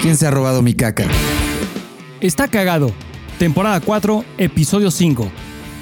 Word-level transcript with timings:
¿Quién 0.00 0.16
se 0.16 0.28
ha 0.28 0.30
robado 0.30 0.62
mi 0.62 0.74
caca? 0.74 1.06
Está 2.20 2.46
cagado. 2.46 2.92
Temporada 3.38 3.80
4, 3.80 4.24
episodio 4.38 4.92
5. 4.92 5.28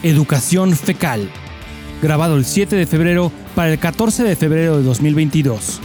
Educación 0.03 0.75
fecal. 0.75 1.31
Grabado 2.03 2.37
el 2.37 2.47
7 2.47 2.77
de 2.77 2.87
febrero 2.87 3.31
para 3.55 3.73
el 3.73 3.79
14 3.79 4.25
de 4.25 4.35
febrero 4.35 4.79
de 4.79 4.85
2022. 4.85 5.83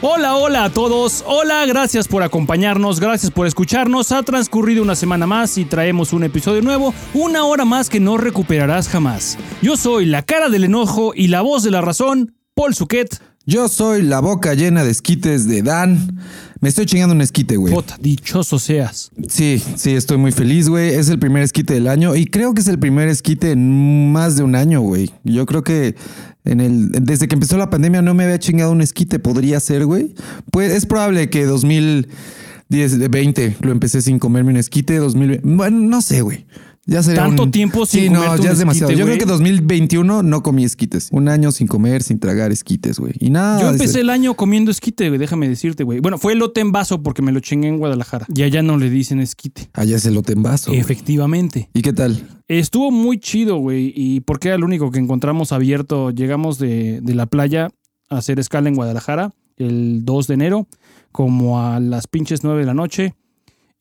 Hola, 0.00 0.34
hola 0.34 0.64
a 0.64 0.70
todos. 0.70 1.22
Hola, 1.28 1.64
gracias 1.66 2.08
por 2.08 2.24
acompañarnos, 2.24 2.98
gracias 2.98 3.30
por 3.30 3.46
escucharnos. 3.46 4.10
Ha 4.10 4.24
transcurrido 4.24 4.82
una 4.82 4.96
semana 4.96 5.28
más 5.28 5.58
y 5.58 5.64
traemos 5.64 6.12
un 6.12 6.24
episodio 6.24 6.60
nuevo, 6.60 6.92
una 7.14 7.44
hora 7.44 7.64
más 7.64 7.88
que 7.88 8.00
no 8.00 8.16
recuperarás 8.16 8.88
jamás. 8.88 9.38
Yo 9.62 9.76
soy 9.76 10.06
la 10.06 10.22
cara 10.22 10.48
del 10.48 10.64
enojo 10.64 11.12
y 11.14 11.28
la 11.28 11.40
voz 11.40 11.62
de 11.62 11.70
la 11.70 11.82
razón, 11.82 12.34
Paul 12.54 12.74
Suquet. 12.74 13.31
Yo 13.44 13.68
soy 13.68 14.02
la 14.02 14.20
boca 14.20 14.54
llena 14.54 14.84
de 14.84 14.92
esquites 14.92 15.48
de 15.48 15.62
Dan. 15.62 16.20
Me 16.60 16.68
estoy 16.68 16.86
chingando 16.86 17.12
un 17.12 17.22
esquite, 17.22 17.56
güey. 17.56 17.74
Puta, 17.74 17.96
dichoso 18.00 18.60
seas. 18.60 19.10
Sí, 19.28 19.60
sí, 19.74 19.96
estoy 19.96 20.16
muy 20.16 20.30
feliz, 20.30 20.68
güey. 20.68 20.90
Es 20.90 21.08
el 21.08 21.18
primer 21.18 21.42
esquite 21.42 21.74
del 21.74 21.88
año 21.88 22.14
y 22.14 22.26
creo 22.26 22.54
que 22.54 22.60
es 22.60 22.68
el 22.68 22.78
primer 22.78 23.08
esquite 23.08 23.50
en 23.50 24.12
más 24.12 24.36
de 24.36 24.44
un 24.44 24.54
año, 24.54 24.80
güey. 24.80 25.10
Yo 25.24 25.44
creo 25.44 25.64
que 25.64 25.96
en 26.44 26.60
el 26.60 26.90
desde 26.92 27.26
que 27.26 27.34
empezó 27.34 27.58
la 27.58 27.68
pandemia 27.68 28.00
no 28.00 28.14
me 28.14 28.22
había 28.22 28.38
chingado 28.38 28.70
un 28.70 28.80
esquite, 28.80 29.18
podría 29.18 29.58
ser, 29.58 29.86
güey. 29.86 30.14
Pues 30.52 30.70
es 30.70 30.86
probable 30.86 31.28
que 31.28 31.44
2010, 31.44 33.10
20 33.10 33.56
lo 33.60 33.72
empecé 33.72 34.02
sin 34.02 34.20
comerme 34.20 34.52
un 34.52 34.58
esquite, 34.58 34.98
2020, 34.98 35.56
bueno, 35.56 35.78
no 35.80 36.00
sé, 36.00 36.20
güey. 36.22 36.46
Ya 36.84 37.00
sería 37.02 37.22
Tanto 37.22 37.44
un- 37.44 37.50
tiempo 37.52 37.86
sin 37.86 38.00
Sí, 38.00 38.10
no, 38.10 38.22
comerte 38.24 38.44
ya 38.44 38.50
es 38.52 38.58
demasiado. 38.58 38.90
esquite, 38.90 38.98
Yo 39.00 39.06
creo 39.06 39.18
que 39.18 39.24
2021 39.24 40.22
no 40.24 40.42
comí 40.42 40.64
esquites. 40.64 41.10
Un 41.12 41.28
año 41.28 41.52
sin 41.52 41.68
comer, 41.68 42.02
sin 42.02 42.18
tragar 42.18 42.50
esquites, 42.50 42.98
güey. 42.98 43.12
Y 43.20 43.30
nada. 43.30 43.60
Yo 43.60 43.70
empecé 43.70 44.00
el 44.00 44.10
año 44.10 44.34
comiendo 44.34 44.72
esquite, 44.72 45.06
güey, 45.08 45.18
déjame 45.18 45.48
decirte, 45.48 45.84
güey. 45.84 46.00
Bueno, 46.00 46.18
fue 46.18 46.32
elote 46.32 46.60
en 46.60 46.72
vaso 46.72 47.00
porque 47.02 47.22
me 47.22 47.30
lo 47.30 47.38
chingué 47.38 47.68
en 47.68 47.78
Guadalajara. 47.78 48.26
Y 48.34 48.42
allá 48.42 48.62
no 48.62 48.78
le 48.78 48.90
dicen 48.90 49.20
esquite. 49.20 49.70
Allá 49.74 49.96
es 49.96 50.06
elote 50.06 50.32
en 50.32 50.42
vaso. 50.42 50.70
güey. 50.72 50.80
Efectivamente. 50.80 51.70
¿Y 51.72 51.82
qué 51.82 51.92
tal? 51.92 52.26
Estuvo 52.48 52.90
muy 52.90 53.20
chido, 53.20 53.58
güey. 53.58 53.92
Y 53.94 54.20
porque 54.20 54.48
era 54.48 54.56
el 54.56 54.64
único 54.64 54.90
que 54.90 54.98
encontramos 54.98 55.52
abierto. 55.52 56.10
Llegamos 56.10 56.58
de, 56.58 57.00
de 57.00 57.14
la 57.14 57.26
playa 57.26 57.68
a 58.10 58.16
hacer 58.16 58.40
escala 58.40 58.68
en 58.68 58.74
Guadalajara 58.74 59.32
el 59.56 60.04
2 60.04 60.26
de 60.26 60.34
enero, 60.34 60.66
como 61.12 61.60
a 61.64 61.78
las 61.78 62.08
pinches 62.08 62.42
9 62.42 62.58
de 62.60 62.66
la 62.66 62.74
noche. 62.74 63.14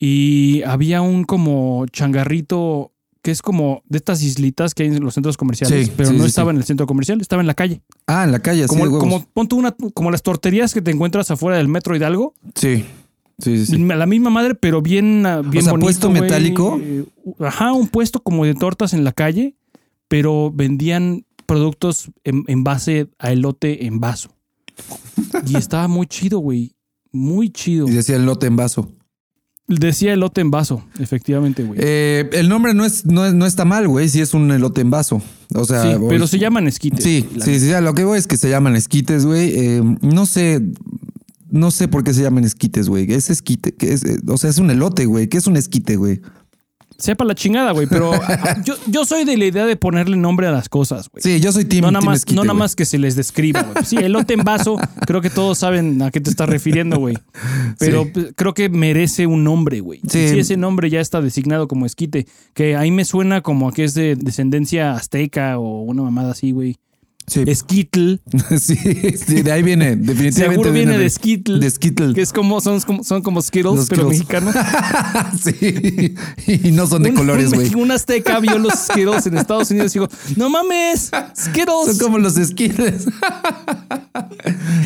Y 0.03 0.63
había 0.63 1.01
un 1.01 1.23
como 1.25 1.85
changarrito 1.91 2.91
que 3.21 3.31
es 3.31 3.41
como 3.41 3.83
de 3.87 3.97
estas 3.97 4.23
islitas 4.23 4.73
que 4.73 4.83
hay 4.83 4.89
en 4.89 5.03
los 5.03 5.13
centros 5.13 5.37
comerciales, 5.37 5.87
Sí, 5.87 5.93
pero 5.95 6.09
sí, 6.09 6.15
no 6.17 6.23
sí, 6.23 6.29
estaba 6.29 6.51
sí. 6.51 6.55
en 6.55 6.57
el 6.57 6.63
centro 6.65 6.87
comercial, 6.87 7.21
estaba 7.21 7.41
en 7.41 7.47
la 7.47 7.53
calle. 7.53 7.81
Ah, 8.07 8.23
en 8.23 8.31
la 8.31 8.39
calle, 8.39 8.65
Como, 8.67 8.83
huevos. 8.83 8.99
como, 8.99 9.25
pon 9.25 9.47
tú 9.47 9.57
una, 9.57 9.75
como 9.93 10.09
las 10.11 10.23
torterías 10.23 10.73
que 10.73 10.81
te 10.81 10.91
encuentras 10.91 11.29
afuera 11.31 11.57
del 11.57 11.67
metro 11.67 11.95
Hidalgo. 11.95 12.33
Sí. 12.55 12.85
Sí, 13.39 13.57
sí, 13.57 13.65
sí. 13.65 13.77
La 13.77 14.05
misma 14.05 14.29
madre, 14.29 14.53
pero 14.55 14.81
bien, 14.83 15.25
ah, 15.25 15.41
bien 15.41 15.63
sea, 15.63 15.73
bonito, 15.73 15.85
¿puesto 15.85 16.09
metálico? 16.11 16.79
Eh, 16.81 17.05
Ajá, 17.39 17.73
un 17.73 17.87
puesto 17.87 18.21
como 18.21 18.45
de 18.45 18.53
tortas 18.53 18.93
en 18.93 19.03
la 19.03 19.11
calle, 19.13 19.55
pero 20.07 20.51
vendían 20.53 21.25
productos 21.47 22.11
en, 22.23 22.43
en 22.47 22.63
base 22.63 23.07
a 23.17 23.31
elote 23.31 23.85
en 23.87 23.99
vaso. 23.99 24.29
Y 25.47 25.57
estaba 25.57 25.87
muy 25.87 26.05
chido, 26.07 26.39
güey. 26.39 26.75
Muy 27.11 27.49
chido. 27.49 27.87
Y 27.87 27.91
decía 27.91 28.15
elote 28.15 28.45
en 28.47 28.55
vaso. 28.55 28.91
Decía 29.67 30.11
elote 30.13 30.41
en 30.41 30.51
vaso, 30.51 30.83
efectivamente, 30.99 31.63
güey. 31.63 31.79
Eh, 31.81 32.29
el 32.33 32.49
nombre 32.49 32.73
no, 32.73 32.83
es, 32.83 33.05
no, 33.05 33.25
es- 33.25 33.33
no 33.33 33.45
está 33.45 33.63
mal, 33.63 33.87
güey, 33.87 34.09
si 34.09 34.19
es 34.19 34.33
un 34.33 34.51
elote 34.51 34.81
en 34.81 34.89
vaso. 34.89 35.21
O 35.55 35.63
sea, 35.63 35.83
sí, 35.83 35.89
pero 36.09 36.27
se 36.27 36.39
llaman 36.39 36.67
esquites. 36.67 37.03
Sí, 37.03 37.25
sí, 37.43 37.59
sí, 37.59 37.71
lo 37.81 37.93
que 37.93 38.03
voy 38.03 38.17
es 38.19 38.27
que 38.27 38.35
se 38.37 38.49
llaman 38.49 38.75
esquites, 38.75 39.25
güey. 39.25 39.51
Eh, 39.57 39.81
no 40.01 40.25
sé, 40.25 40.61
no 41.49 41.71
sé 41.71 41.87
por 41.87 42.03
qué 42.03 42.13
se 42.13 42.21
llaman 42.21 42.43
esquites, 42.43 42.89
güey. 42.89 43.09
Es 43.13 43.29
esquite, 43.29 43.73
que 43.73 43.93
es, 43.93 44.03
eh, 44.03 44.17
o 44.27 44.37
sea, 44.37 44.49
es 44.49 44.57
un 44.57 44.71
elote, 44.71 45.05
güey. 45.05 45.27
¿Qué 45.29 45.37
es 45.37 45.47
un 45.47 45.55
esquite, 45.55 45.95
güey? 45.95 46.19
Sepa 47.01 47.25
la 47.25 47.35
chingada, 47.35 47.71
güey, 47.71 47.87
pero 47.87 48.11
yo, 48.65 48.75
yo 48.87 49.05
soy 49.05 49.25
de 49.25 49.35
la 49.37 49.45
idea 49.45 49.65
de 49.65 49.75
ponerle 49.75 50.15
nombre 50.17 50.47
a 50.47 50.51
las 50.51 50.69
cosas, 50.69 51.09
güey. 51.09 51.21
Sí, 51.21 51.39
yo 51.39 51.51
soy 51.51 51.65
team, 51.65 51.81
no 51.85 51.91
nada 51.91 52.05
más, 52.05 52.19
esquite, 52.19 52.35
no 52.35 52.43
nada 52.43 52.53
más 52.53 52.75
que 52.75 52.85
se 52.85 52.97
les 52.97 53.15
describa, 53.15 53.63
güey. 53.63 53.83
Sí, 53.85 53.97
elote 53.97 54.33
en 54.35 54.43
vaso, 54.43 54.77
creo 55.07 55.21
que 55.21 55.29
todos 55.29 55.57
saben 55.57 56.01
a 56.01 56.11
qué 56.11 56.21
te 56.21 56.29
estás 56.29 56.47
refiriendo, 56.47 56.97
güey. 56.97 57.17
Pero 57.79 58.03
Sí. 58.05 58.09
pues, 58.13 58.27
creo 58.35 58.53
que 58.53 58.69
merece 58.69 59.27
un 59.27 59.43
nombre, 59.43 59.79
güey. 59.79 59.99
Sí. 60.07 60.27
Si 60.29 60.39
ese 60.39 60.57
nombre 60.57 60.89
ya 60.89 61.01
está 61.01 61.21
designado 61.21 61.67
como 61.67 61.85
esquite, 61.85 62.27
que 62.53 62.75
ahí 62.75 62.91
me 62.91 63.03
suena 63.05 63.41
como 63.41 63.67
a 63.69 63.73
que 63.73 63.83
es 63.83 63.93
de 63.93 64.15
descendencia 64.15 64.93
azteca 64.93 65.57
o 65.57 65.81
una 65.81 66.03
mamada 66.03 66.31
así, 66.31 66.51
güey. 66.51 66.77
Sí, 67.27 67.43
Esquitl. 67.47 68.15
sí, 68.59 68.75
sí, 68.75 69.41
de 69.41 69.51
ahí 69.51 69.63
viene, 69.63 69.95
definitivamente. 69.95 70.33
Seguro 70.63 70.71
viene 70.73 70.97
de 70.97 71.09
Skittle. 71.09 71.59
De 71.59 71.69
Skittle. 71.69 72.13
Que 72.13 72.21
es 72.21 72.33
como, 72.33 72.59
son, 72.61 72.79
como- 72.81 73.03
son 73.03 73.21
como 73.21 73.41
Skittles, 73.41 73.75
Los 73.75 73.89
pero 73.89 74.11
Skittles. 74.11 74.43
mexicanos. 74.43 74.55
sí, 75.41 76.15
y 76.67 76.71
no 76.71 76.87
son 76.87 77.03
de 77.03 77.09
Un- 77.11 77.15
colores, 77.15 77.51
un, 77.51 77.55
güey. 77.55 77.73
un 77.75 77.91
azteca 77.91 78.39
vio 78.39 78.57
los 78.57 78.73
Skittles 78.89 79.25
en 79.27 79.37
Estados 79.37 79.71
Unidos 79.71 79.95
y 79.95 79.99
dijo, 79.99 80.09
no 80.35 80.49
mames, 80.49 81.11
Skittles. 81.37 81.85
Son 81.85 81.97
como 81.99 82.17
los 82.17 82.33
Skittles. 82.35 83.05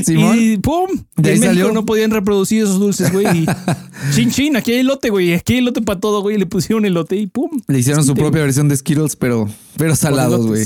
Simón. 0.04 0.38
Y 0.40 0.58
¡pum! 0.58 0.88
De 1.16 1.30
ahí 1.32 1.36
en 1.36 1.42
México 1.42 1.46
salió. 1.62 1.72
no 1.74 1.86
podían 1.86 2.12
reproducir 2.12 2.64
esos 2.64 2.80
dulces, 2.80 3.12
güey. 3.12 3.26
Y 3.40 3.46
chin 4.14 4.30
chin, 4.30 4.56
aquí 4.58 4.72
hay 4.74 4.80
elote, 4.80 5.10
güey. 5.10 5.34
Aquí 5.34 5.54
hay 5.54 5.60
elote 5.60 5.82
para 5.82 6.00
todo, 6.00 6.22
güey. 6.22 6.38
Le 6.38 6.46
pusieron 6.46 6.86
elote 6.86 7.16
y 7.16 7.28
¡pum! 7.28 7.50
Le 7.68 7.80
hicieron 7.80 8.04
su 8.06 8.14
propia 8.14 8.42
versión 8.42 8.68
de 8.70 8.78
Skittles, 8.78 9.16
pero, 9.16 9.50
pero 9.78 9.96
salados, 9.96 10.46
güey. 10.48 10.66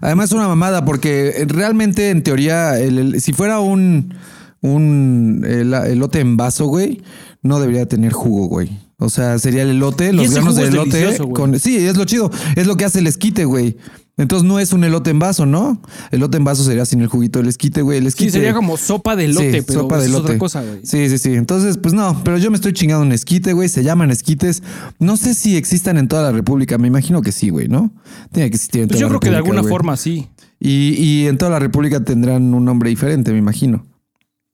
Además, 0.00 0.26
es 0.26 0.32
una 0.32 0.48
mamada, 0.48 0.84
porque 0.84 1.28
eh, 1.36 1.44
realmente, 1.46 2.10
en 2.10 2.22
teoría, 2.22 2.78
el- 2.78 2.98
el- 2.98 3.20
si 3.20 3.32
fuera 3.32 3.60
un, 3.60 4.14
un 4.60 5.44
el- 5.46 5.74
elote 5.74 6.20
en 6.20 6.36
vaso, 6.36 6.66
güey, 6.66 7.02
no 7.42 7.60
debería 7.60 7.86
tener 7.86 8.12
jugo, 8.12 8.46
güey. 8.48 8.70
O 8.98 9.10
sea, 9.10 9.38
sería 9.38 9.62
el 9.62 9.70
elote, 9.70 10.12
los 10.12 10.26
granos 10.34 10.54
jugo 10.54 10.62
de 10.62 10.68
es 10.68 10.74
elote. 10.74 11.32
con, 11.34 11.58
sí, 11.58 11.76
es 11.76 11.96
lo 11.96 12.04
chido. 12.04 12.30
Es 12.56 12.66
lo 12.66 12.76
que 12.76 12.84
hace 12.84 13.00
el 13.00 13.06
esquite, 13.06 13.44
güey. 13.44 13.76
Entonces 14.16 14.46
no 14.46 14.60
es 14.60 14.72
un 14.72 14.84
elote 14.84 15.10
en 15.10 15.18
vaso, 15.18 15.44
¿no? 15.44 15.80
Elote 16.12 16.36
en 16.36 16.44
vaso 16.44 16.62
sería 16.62 16.84
sin 16.86 17.00
el 17.00 17.08
juguito 17.08 17.40
del 17.40 17.48
esquite, 17.48 17.82
güey. 17.82 17.98
El 17.98 18.06
esquite. 18.06 18.30
Sí, 18.30 18.36
sería 18.38 18.54
como 18.54 18.76
sopa 18.76 19.16
de 19.16 19.24
elote, 19.24 19.58
Sí, 19.60 19.64
pero 19.66 19.80
sopa 19.80 19.96
de 19.98 20.02
es 20.04 20.08
elote. 20.08 20.22
otra 20.24 20.38
cosa, 20.38 20.62
güey. 20.62 20.80
Sí, 20.84 21.08
sí, 21.08 21.18
sí. 21.18 21.32
Entonces, 21.34 21.78
pues 21.78 21.94
no, 21.94 22.20
pero 22.24 22.38
yo 22.38 22.50
me 22.50 22.56
estoy 22.56 22.72
chingando 22.72 23.04
un 23.04 23.10
esquite, 23.12 23.52
güey. 23.54 23.68
Se 23.68 23.82
llaman 23.82 24.12
esquites. 24.12 24.62
No 25.00 25.16
sé 25.16 25.34
si 25.34 25.56
existan 25.56 25.98
en 25.98 26.06
toda 26.06 26.22
la 26.22 26.30
República. 26.32 26.78
Me 26.78 26.86
imagino 26.86 27.22
que 27.22 27.32
sí, 27.32 27.50
güey, 27.50 27.66
¿no? 27.66 27.92
Tiene 28.32 28.50
que 28.50 28.54
existir 28.56 28.82
en 28.82 28.88
Pues 28.88 29.00
toda 29.00 29.00
yo 29.00 29.06
la 29.06 29.10
creo 29.18 29.20
que 29.20 29.30
de 29.30 29.36
República, 29.36 29.38
alguna 29.38 29.60
güey. 29.62 29.70
forma 29.72 29.96
sí. 29.96 30.28
Y, 30.60 30.94
y 30.96 31.26
en 31.26 31.36
toda 31.36 31.50
la 31.50 31.58
República 31.58 32.04
tendrán 32.04 32.54
un 32.54 32.64
nombre 32.64 32.90
diferente, 32.90 33.32
me 33.32 33.38
imagino. 33.38 33.84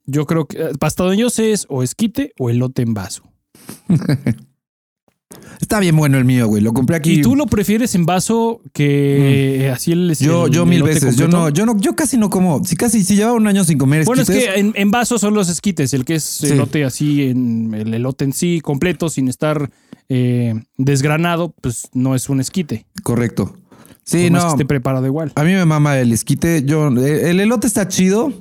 Yo 0.06 0.24
creo 0.26 0.46
que 0.46 0.56
eh, 0.58 0.70
hasta 0.80 1.04
donde 1.04 1.18
yo 1.18 1.28
sé 1.28 1.52
es 1.52 1.66
o 1.68 1.82
esquite 1.82 2.32
o 2.38 2.48
elote 2.48 2.80
en 2.82 2.94
vaso. 2.94 3.22
Está 5.60 5.78
bien 5.78 5.94
bueno 5.96 6.18
el 6.18 6.24
mío, 6.24 6.48
güey. 6.48 6.62
Lo 6.62 6.72
compré 6.72 6.96
aquí. 6.96 7.12
¿Y 7.12 7.22
tú 7.22 7.36
lo 7.36 7.46
prefieres 7.46 7.94
en 7.94 8.04
vaso 8.06 8.60
que 8.72 9.70
así 9.72 9.92
el 9.92 10.10
Mm. 10.10 10.24
Yo, 10.24 10.46
el 10.46 10.52
yo 10.52 10.66
mil 10.66 10.82
veces. 10.82 11.16
Yo 11.16 11.28
no, 11.28 11.48
yo 11.50 11.66
no, 11.66 11.78
yo 11.78 11.94
casi 11.94 12.16
no 12.16 12.30
como. 12.30 12.64
Si 12.64 12.76
casi, 12.76 13.04
si 13.04 13.14
llevaba 13.16 13.36
un 13.36 13.46
año 13.46 13.62
sin 13.64 13.78
comer 13.78 14.04
Bueno, 14.04 14.22
es 14.22 14.28
esquites. 14.28 14.54
que 14.54 14.60
en, 14.60 14.72
en 14.74 14.90
vaso 14.90 15.18
son 15.18 15.34
los 15.34 15.48
esquites, 15.48 15.94
el 15.94 16.04
que 16.04 16.16
es 16.16 16.24
Sí. 16.24 16.46
elote 16.48 16.84
así, 16.84 17.28
en 17.28 17.72
el 17.74 17.94
elote 17.94 18.24
en 18.24 18.32
sí, 18.32 18.60
completo, 18.60 19.08
sin 19.08 19.28
estar 19.28 19.70
eh, 20.08 20.54
desgranado, 20.76 21.54
pues 21.60 21.88
no 21.92 22.14
es 22.16 22.28
un 22.28 22.40
esquite. 22.40 22.86
Correcto. 23.04 23.54
Sí, 24.02 24.24
por 24.24 24.30
más 24.32 24.42
no. 24.42 24.48
que 24.48 24.54
esté 24.54 24.64
preparado 24.66 25.06
igual. 25.06 25.30
A 25.36 25.44
mí 25.44 25.52
me 25.52 25.64
mama 25.64 25.98
el 26.00 26.12
esquite. 26.12 26.64
Yo, 26.64 26.88
el 26.88 27.38
elote 27.38 27.68
está 27.68 27.86
chido, 27.86 28.32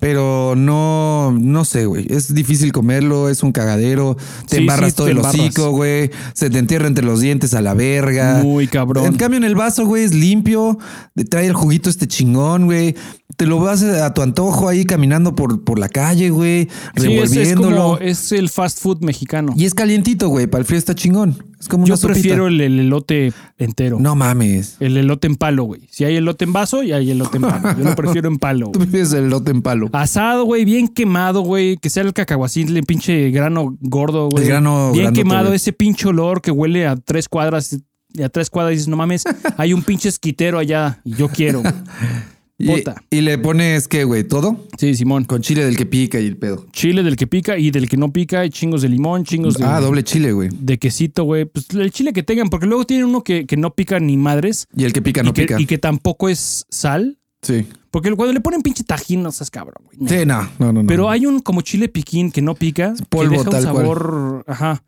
pero 0.00 0.54
no, 0.56 1.32
no 1.38 1.64
sé, 1.64 1.86
güey. 1.86 2.06
Es 2.10 2.32
difícil 2.34 2.72
comerlo, 2.72 3.28
es 3.28 3.42
un 3.42 3.52
cagadero. 3.52 4.16
Te 4.48 4.56
Sí, 4.56 4.62
embarras 4.62 4.90
sí, 4.90 4.96
todo 4.96 5.06
te 5.06 5.12
el 5.12 5.16
embarras. 5.18 5.40
hocico, 5.40 5.70
güey. 5.70 6.10
Se 6.34 6.50
te 6.50 6.58
entierra 6.58 6.86
entre 6.86 7.04
los 7.04 7.20
dientes 7.20 7.54
a 7.54 7.60
la 7.62 7.74
verga. 7.74 8.40
Muy 8.42 8.68
cabrón. 8.68 9.06
En 9.06 9.14
cambio, 9.16 9.38
en 9.38 9.44
el 9.44 9.54
vaso, 9.54 9.86
güey, 9.86 10.04
es 10.04 10.14
limpio. 10.14 10.78
te 11.14 11.24
Trae 11.24 11.46
el 11.46 11.54
juguito 11.54 11.90
este 11.90 12.06
chingón, 12.06 12.66
güey. 12.66 12.94
Te 13.36 13.46
lo 13.46 13.60
vas 13.60 13.82
a 13.82 14.12
tu 14.14 14.22
antojo 14.22 14.68
ahí 14.68 14.84
caminando 14.84 15.34
por, 15.36 15.62
por 15.62 15.78
la 15.78 15.88
calle, 15.88 16.30
güey. 16.30 16.64
Sí, 16.64 16.68
es, 17.14 17.30
es 17.30 17.30
Revolviéndolo. 17.30 17.76
como 17.76 17.98
es 17.98 18.32
el 18.32 18.48
fast 18.48 18.80
food 18.80 19.00
mexicano. 19.02 19.52
Y 19.56 19.64
es 19.64 19.74
calientito, 19.74 20.28
güey. 20.28 20.46
Para 20.48 20.60
el 20.60 20.64
frío 20.66 20.78
está 20.78 20.94
chingón. 20.94 21.42
Es 21.60 21.66
como 21.68 21.86
Yo 21.86 21.96
prefiero 21.98 22.46
el, 22.46 22.60
el 22.60 22.78
elote 22.78 23.32
entero. 23.56 23.98
No 24.00 24.14
mames. 24.14 24.76
El 24.78 24.96
elote 24.96 25.26
en 25.26 25.36
palo, 25.36 25.64
güey. 25.64 25.88
Si 25.90 26.04
hay 26.04 26.16
elote 26.16 26.44
en 26.44 26.52
vaso, 26.52 26.82
y 26.82 26.92
hay 26.92 27.10
elote 27.10 27.38
en 27.38 27.42
palo. 27.42 27.78
Yo 27.78 27.84
lo 27.84 27.94
prefiero 27.96 28.28
en 28.28 28.38
palo. 28.38 28.66
Tú 28.72 28.78
prefieres 28.78 29.12
el 29.12 29.24
elote 29.24 29.50
en 29.50 29.62
palo. 29.62 29.88
Asado, 29.92 30.44
güey, 30.44 30.64
bien 30.64 30.86
quemado, 30.86 31.40
güey. 31.40 31.76
Que 31.76 31.90
sea 31.90 32.04
el 32.04 32.12
cacahuacín, 32.12 32.68
pinche 32.86 33.30
grano 33.30 33.76
gordo, 33.80 34.28
güey. 34.28 34.44
El 34.44 34.50
grano 34.50 34.92
Bien 34.92 35.06
grandote, 35.06 35.22
quemado, 35.22 35.52
ese 35.52 35.72
pinche 35.72 36.08
olor 36.08 36.40
que 36.40 36.50
huele 36.50 36.86
a 36.86 36.96
tres 36.96 37.28
cuadras. 37.28 37.76
Y 38.14 38.22
a 38.22 38.28
tres 38.28 38.48
cuadras 38.48 38.72
dices, 38.72 38.88
no 38.88 38.96
mames, 38.96 39.24
hay 39.58 39.74
un 39.74 39.82
pinche 39.82 40.08
esquitero 40.08 40.58
allá 40.58 41.00
y 41.04 41.14
yo 41.14 41.28
quiero. 41.28 41.62
Y, 42.60 43.20
le 43.20 43.38
pones, 43.38 43.86
¿qué, 43.86 44.02
güey? 44.02 44.24
¿Todo? 44.24 44.66
Sí, 44.78 44.96
Simón. 44.96 45.24
Con 45.24 45.42
chile 45.42 45.64
del 45.64 45.76
que 45.76 45.86
pica 45.86 46.18
y 46.18 46.26
el 46.26 46.36
pedo. 46.36 46.66
Chile 46.72 47.04
del 47.04 47.14
que 47.14 47.28
pica 47.28 47.56
y 47.56 47.70
del 47.70 47.88
que 47.88 47.96
no 47.96 48.12
pica, 48.12 48.44
y 48.44 48.50
chingos 48.50 48.82
de 48.82 48.88
limón, 48.88 49.24
chingos 49.24 49.54
de, 49.54 49.64
Ah, 49.64 49.80
doble 49.80 50.02
chile, 50.02 50.32
güey. 50.32 50.48
de 50.52 50.76
quesito, 50.76 51.22
güey. 51.22 51.44
Pues 51.44 51.70
el 51.70 51.92
chile 51.92 52.12
que 52.12 52.24
tengan, 52.24 52.48
porque 52.50 52.66
luego 52.66 52.84
tienen 52.84 53.06
uno 53.06 53.22
que, 53.22 53.46
que 53.46 53.56
no 53.56 53.72
pica 53.74 54.00
ni 54.00 54.16
madres 54.16 54.66
Y 54.74 54.82
el 54.84 54.92
que 54.92 55.00
pica 55.02 55.22
no 55.22 55.32
que, 55.32 55.42
pica. 55.42 55.60
y 55.60 55.66
que 55.66 55.78
tampoco 55.78 56.28
es 56.28 56.66
sal. 56.68 57.18
Sí. 57.42 57.64
Porque 57.92 58.12
cuando 58.14 58.32
le 58.32 58.40
ponen 58.40 58.62
pinche 58.62 58.82
tajín, 58.82 59.22
no 59.22 59.30
seas 59.30 59.50
cabrón, 59.52 59.84
güey. 59.84 60.08
Sí, 60.08 60.26
no, 60.26 60.42
no, 60.58 60.72
no. 60.72 60.82
no. 60.82 60.86
Pero 60.88 61.08
hay 61.10 61.26
un 61.26 61.38
como 61.38 61.60
chile 61.60 61.88
piquín 61.88 62.32
que 62.32 62.42
no 62.42 62.56
pica, 62.56 62.92
polvo, 63.08 63.30
que 63.30 63.36
deja 63.38 63.44
un 63.44 63.62
cual. 63.62 63.62
sabor, 63.84 64.44
ajá, 64.48 64.82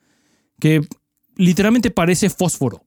que 0.58 0.80
literalmente 1.36 1.92
parece 1.92 2.28
fósforo. 2.30 2.82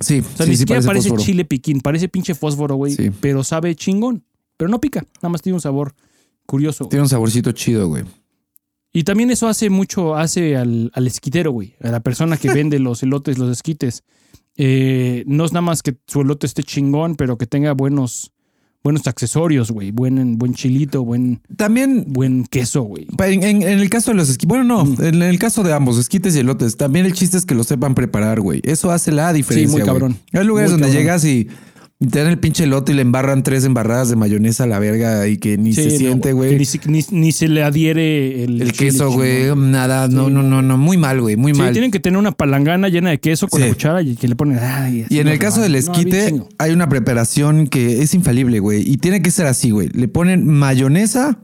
Sí, 0.00 0.20
O 0.20 0.36
sea, 0.36 0.44
sí, 0.46 0.50
ni 0.50 0.56
sí 0.56 0.60
siquiera 0.62 0.82
parece 0.82 1.14
chile 1.16 1.44
piquín, 1.44 1.80
parece 1.80 2.08
pinche 2.08 2.34
fósforo, 2.34 2.74
güey. 2.76 2.92
Sí. 2.92 3.10
Pero 3.20 3.44
sabe 3.44 3.74
chingón. 3.74 4.24
Pero 4.56 4.70
no 4.70 4.80
pica, 4.80 5.06
nada 5.16 5.30
más 5.30 5.42
tiene 5.42 5.54
un 5.54 5.60
sabor 5.60 5.94
curioso. 6.46 6.86
Tiene 6.86 7.02
un 7.02 7.08
saborcito 7.08 7.52
chido, 7.52 7.88
güey. 7.88 8.04
Y 8.92 9.02
también 9.02 9.30
eso 9.30 9.48
hace 9.48 9.70
mucho, 9.70 10.14
hace 10.14 10.56
al, 10.56 10.90
al 10.94 11.06
esquitero, 11.06 11.50
güey. 11.50 11.74
A 11.80 11.90
la 11.90 12.00
persona 12.00 12.36
que 12.36 12.48
vende 12.54 12.78
los 12.78 13.02
elotes, 13.02 13.38
los 13.38 13.50
esquites. 13.50 14.04
Eh, 14.56 15.24
no 15.26 15.44
es 15.44 15.52
nada 15.52 15.62
más 15.62 15.82
que 15.82 15.96
su 16.06 16.20
elote 16.20 16.46
esté 16.46 16.62
chingón, 16.62 17.16
pero 17.16 17.36
que 17.36 17.46
tenga 17.46 17.72
buenos, 17.72 18.32
buenos 18.84 19.06
accesorios, 19.06 19.70
güey. 19.70 19.90
Buen, 19.90 20.36
buen 20.38 20.52
chilito, 20.54 21.02
buen, 21.04 21.40
También 21.56 22.04
buen 22.06 22.44
queso, 22.44 22.82
güey. 22.82 23.06
En, 23.18 23.42
en- 23.42 23.62
en 23.62 23.80
el 23.80 23.88
caso 23.88 24.10
de 24.10 24.18
los 24.18 24.28
esquites, 24.28 24.48
bueno, 24.48 24.64
no, 24.64 25.02
en 25.02 25.22
el 25.22 25.38
caso 25.38 25.62
de 25.62 25.72
ambos, 25.72 25.98
esquites 25.98 26.36
y 26.36 26.40
elotes, 26.40 26.76
también 26.76 27.06
el 27.06 27.14
chiste 27.14 27.38
es 27.38 27.46
que 27.46 27.54
lo 27.54 27.64
sepan 27.64 27.94
preparar, 27.94 28.40
güey. 28.40 28.60
Eso 28.62 28.90
hace 28.90 29.10
la 29.10 29.32
diferencia. 29.32 29.70
muy 29.70 29.80
güey. 29.80 29.86
cabrón. 29.86 30.18
Hay 30.34 30.44
lugares 30.44 30.70
Muy 30.70 30.80
donde 30.82 30.94
cabrón. 30.94 31.02
llegas 31.02 31.24
y 31.24 31.48
te 32.06 32.18
dan 32.20 32.28
el 32.28 32.38
pinche 32.38 32.64
elote 32.64 32.92
y 32.92 32.94
le 32.94 33.02
embarran 33.02 33.42
tres 33.42 33.64
embarradas 33.64 34.08
de 34.08 34.16
mayonesa 34.16 34.64
a 34.64 34.66
la 34.66 34.78
verga 34.78 35.26
y 35.28 35.38
que 35.38 35.56
ni 35.58 35.72
Sí, 35.72 35.82
se 35.84 35.90
no, 35.90 35.96
siente, 35.98 36.32
güey. 36.32 36.58
Ni, 36.58 36.66
ni- 36.92 37.04
ni 37.10 37.32
se 37.32 37.48
le 37.48 37.62
adhiere 37.62 38.44
el, 38.44 38.72
queso, 38.72 39.10
güey, 39.10 39.54
nada, 39.56 40.08
no, 40.08 40.26
Sí, 40.28 40.32
no, 40.32 40.42
no, 40.42 40.62
no, 40.62 40.76
muy 40.78 40.96
mal, 40.96 41.20
güey, 41.20 41.36
muy 41.36 41.52
Sí, 41.54 41.58
mal. 41.60 41.72
tienen 41.72 41.90
que 41.90 42.00
tener 42.00 42.18
una 42.18 42.32
palangana 42.32 42.88
llena 42.88 43.10
de 43.10 43.18
queso 43.20 43.48
con 43.48 43.60
la 43.60 43.68
cuchara 43.68 44.02
y 44.02 44.14
que 44.16 44.28
le 44.28 44.36
ponen. 44.36 44.58
ay, 44.60 45.06
Y 45.08 45.18
en 45.18 45.28
el 45.28 45.38
caso 45.38 45.60
del. 45.60 45.72
No, 45.72 45.78
esquite, 45.78 46.34
hay 46.58 46.72
una 46.72 46.88
preparación 46.88 47.66
que 47.66 48.02
es 48.02 48.14
infalible, 48.14 48.60
güey. 48.60 48.82
Y 48.88 48.96
tiene 48.98 49.22
que 49.22 49.30
ser 49.30 49.46
así, 49.46 49.70
güey. 49.70 49.88
Le 49.92 50.08
ponen 50.08 50.46
mayonesa, 50.46 51.38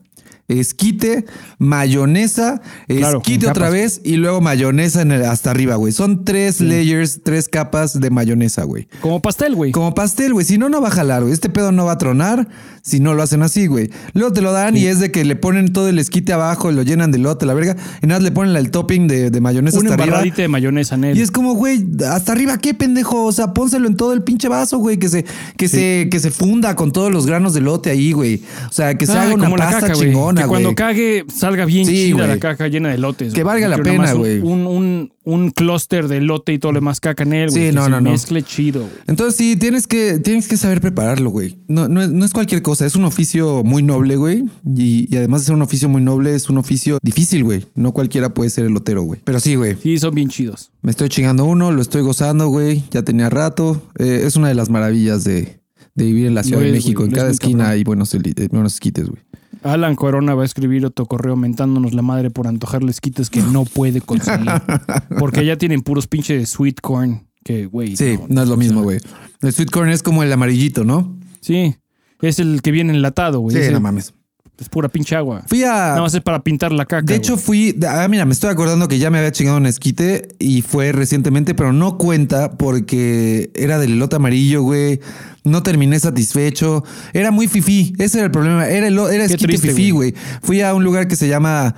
esquite, 0.51 1.25
mayonesa, 1.59 2.61
esquite 2.89 3.47
otra 3.47 3.55
capas. 3.67 3.73
vez 3.73 4.01
y 4.05 4.17
luego 4.17 4.41
mayonesa 4.41 5.03
en 5.03 5.13
el- 5.13 5.25
hasta 5.25 5.51
arriba, 5.51 5.77
güey. 5.77 5.93
Son 5.93 6.25
tres 6.25 6.61
layers, 6.61 7.21
tres 7.23 7.49
capas 7.49 7.99
de 7.99 8.11
mayonesa, 8.11 8.65
güey. 8.65 8.89
Como 9.01 9.21
pastel, 9.23 9.55
güey. 9.55 9.73
Como 9.73 9.95
pastel, 9.95 10.33
güey. 10.33 10.45
Si 10.45 10.59
no, 10.59 10.69
no 10.69 10.81
va 10.81 10.89
a 10.89 10.91
jalar, 10.91 11.23
güey. 11.23 11.33
Este 11.33 11.49
pedo 11.49 11.73
no 11.73 11.85
va 11.87 11.93
a 11.93 11.99
tronar 11.99 12.49
si 12.83 12.99
no 13.01 13.15
lo 13.15 13.23
hacen 13.23 13.43
así, 13.43 13.67
güey. 13.67 13.91
Luego 14.15 14.33
te 14.33 14.41
lo 14.41 14.53
dan 14.53 14.77
y 14.77 14.87
es 14.87 14.99
de 15.01 15.11
que 15.13 15.25
le 15.25 15.37
ponen 15.37 15.73
todo 15.73 15.89
el 15.89 15.99
esquite 15.99 16.33
abajo, 16.33 16.73
lo 16.73 16.83
llenan 16.83 17.11
de 17.13 17.19
lote, 17.19 17.47
la 17.47 17.55
verga. 17.55 17.77
Y 18.03 18.07
nada, 18.07 18.21
le 18.21 18.33
ponen 18.33 18.57
el 18.57 18.71
topping 18.71 19.07
de, 19.07 19.31
de 19.31 19.41
mayonesa 19.41 19.79
Una 19.79 19.91
hasta 19.91 20.03
arriba. 20.03 20.23
de 20.37 20.49
mayonesa 20.49 20.95
en 20.97 21.05
él. 21.05 21.19
Y 21.19 21.21
es 21.21 21.31
como, 21.31 21.55
güey, 21.55 21.87
hasta 22.11 22.33
arriba, 22.33 22.59
¿qué 22.59 22.75
pendejo? 22.75 23.25
O 23.25 23.33
sea, 23.33 23.53
pónselo 23.55 23.87
en 23.87 23.97
todo 23.97 24.13
el 24.13 24.23
pinche 24.23 24.49
vaso, 24.49 24.79
güey, 24.79 24.99
que 24.99 25.09
se, 25.09 25.25
que 25.57 25.69
se, 25.69 26.09
que 26.11 26.19
se 26.19 26.31
funda 26.31 26.75
con 26.77 26.93
todos 26.93 27.13
los 27.13 27.27
granos 27.27 27.53
de 27.55 27.61
lote 27.61 27.91
ahí, 27.91 28.13
güey. 28.13 28.43
O 28.69 28.73
sea, 28.73 28.97
que 28.97 29.07
se 29.07 29.13
Ah, 29.13 29.23
haga 29.23 29.35
una 29.35 29.51
pasta 29.51 29.81
caca, 29.81 29.93
chingona, 29.95 30.40
Que 30.43 30.49
güey. 30.49 30.63
cuando 30.63 30.75
cague 30.75 31.25
salga 31.35 31.65
bien 31.65 31.87
Sí, 31.87 32.13
chida 32.13 32.27
la 32.27 32.39
caca 32.39 32.69
llena 32.69 32.89
de 32.91 32.99
lotes. 32.99 33.33
Que 33.33 33.43
valga 33.43 33.69
la 33.69 33.79
pena, 33.79 34.13
güey. 34.13 34.41
Un, 34.41 34.67
un, 34.67 35.13
un 35.25 35.51
clúster 35.51 36.09
de 36.09 36.21
lote 36.21 36.53
y 36.53 36.59
todo 36.59 36.73
lo 36.73 36.79
demás 36.81 37.01
caca 37.01 37.23
en 37.25 37.33
él, 37.33 37.51
Sí, 37.51 37.57
güey. 37.59 37.67
que 37.71 37.73
no, 37.75 37.85
se 37.85 37.91
no, 37.91 38.01
no. 38.01 38.11
mezcle 38.11 38.43
chido, 38.43 38.81
güey. 38.81 38.93
Entonces 39.07 39.37
sí, 39.37 39.57
tienes 39.57 39.87
que, 39.87 40.19
tienes 40.19 40.49
que 40.49 40.57
saber 40.57 40.81
prepararlo, 40.81 41.31
güey. 41.31 41.59
No, 41.69 41.89
no, 41.89 42.03
es, 42.03 42.11
no 42.11 42.25
es 42.25 42.33
cualquier 42.33 42.63
cosa, 42.63 42.87
es 42.87 42.97
un 42.97 43.05
oficio 43.05 43.63
muy 43.65 43.83
noble, 43.83 44.17
güey. 44.17 44.45
Y, 44.77 45.09
y 45.13 45.17
además 45.17 45.43
de 45.43 45.47
ser 45.47 45.55
un 45.55 45.63
oficio 45.63 45.89
muy 45.89 46.03
noble, 46.03 46.35
es 46.35 46.49
un 46.51 46.59
oficio 46.59 46.99
difícil, 47.03 47.45
güey. 47.45 47.65
No 47.75 47.93
cualquiera 47.93 48.35
puede 48.35 48.51
ser 48.51 48.65
elotero, 48.67 49.03
güey. 49.03 49.21
Pero 49.25 49.41
sí, 49.41 49.55
güey. 49.55 49.77
Sí, 49.83 49.99
son 49.99 50.15
bien 50.15 50.29
chidos. 50.29 50.71
Me 50.83 50.91
estoy 50.91 51.09
chingando 51.09 51.45
uno, 51.45 51.71
lo 51.73 51.83
estoy 51.83 52.03
gozando, 52.03 52.49
güey. 52.49 52.85
Ya 52.91 53.03
tenía 53.03 53.29
rato. 53.31 53.83
Eh, 53.99 54.23
es 54.25 54.37
una 54.37 54.49
de 54.49 54.55
las 54.55 54.71
maravillas 54.71 55.25
de, 55.25 55.61
de 55.95 56.05
vivir 56.05 56.27
en 56.27 56.35
la 56.35 56.43
Ciudad 56.43 56.63
de 56.63 56.73
México. 56.73 57.05
en 57.05 57.11
cada 57.11 57.31
esquina 57.31 57.65
cabrón. 57.65 57.73
hay 57.73 57.85
buenos, 57.85 58.15
eli- 58.15 58.35
eh, 58.37 58.49
buenos 58.51 58.75
esquites, 58.75 59.07
güey. 59.09 59.23
Alan 59.63 59.95
Corona 59.95 60.35
va 60.35 60.43
a 60.43 60.47
escribir 60.47 60.87
otro 60.87 61.07
correo 61.07 61.37
mentándonos 61.37 61.93
la 61.93 62.03
madre 62.03 62.31
por 62.31 62.47
antojarles 62.47 63.01
quites 63.01 63.31
que 63.31 63.43
no 63.43 63.65
puede 63.65 64.01
conseguir. 64.01 64.51
Porque 65.19 65.45
ya 65.45 65.57
tienen 65.57 65.83
puros 65.83 66.07
pinches 66.07 66.49
sweet 66.51 66.81
corn. 66.81 67.27
Que, 67.43 67.67
güey. 67.67 67.97
Sí, 67.97 68.19
no, 68.29 68.43
es 68.43 68.49
lo 68.49 68.57
mismo, 68.57 68.83
güey. 68.83 69.01
El 69.41 69.53
sweet 69.53 69.71
corn 69.71 69.91
es 69.91 70.03
como 70.03 70.23
el 70.23 70.33
amarillito, 70.33 70.85
¿no? 70.85 71.17
Sí. 71.41 71.77
Es 72.21 72.39
el 72.39 72.61
que 72.61 72.71
viene 72.71 72.93
enlatado, 72.93 73.41
güey. 73.41 73.57
Sí, 73.57 73.73
no 73.73 73.81
mames. 73.81 74.15
Es 74.61 74.69
pura 74.69 74.91
pinche 74.91 75.17
agua. 75.17 75.43
Fui 75.47 75.65
a. 75.65 75.69
Nada 75.69 76.03
más 76.03 76.15
es 76.15 76.21
para 76.21 76.43
pintar 76.43 76.71
la 76.71 76.85
caca. 76.85 77.07
De 77.07 77.15
hecho, 77.15 77.33
güey. 77.35 77.73
fui. 77.73 77.79
Ah, 77.89 78.07
mira, 78.09 78.27
me 78.27 78.33
estoy 78.33 78.51
acordando 78.51 78.89
que 78.89 78.99
ya 78.99 79.11
me 79.11 79.17
había 79.17 79.33
chingado 79.33 79.57
un 79.57 79.65
esquite 79.65 80.29
y 80.39 80.61
fue 80.61 80.93
recientemente, 80.93 81.55
pero 81.55 81.73
no 81.73 81.97
cuenta 81.97 82.53
porque 82.59 83.51
era 83.55 83.79
del 83.79 83.93
elote 83.93 84.17
amarillo, 84.17 84.63
güey. 84.63 85.01
No 85.45 85.63
terminé 85.63 85.99
satisfecho. 85.99 86.85
Era 87.15 87.31
muy 87.31 87.49
fifí. 87.49 87.95
Ese 87.99 88.19
era 88.19 88.27
el 88.27 88.33
problema. 88.33 88.69
Era, 88.69 88.89
el, 88.89 88.99
era 88.99 89.25
esquite 89.25 89.47
triste, 89.47 89.69
fifí, 89.69 89.93
güey. 89.93 90.15
Fui 90.43 90.61
a 90.61 90.75
un 90.75 90.85
lugar 90.85 91.09
que 91.09 91.17
se 91.17 91.27
llama 91.27 91.75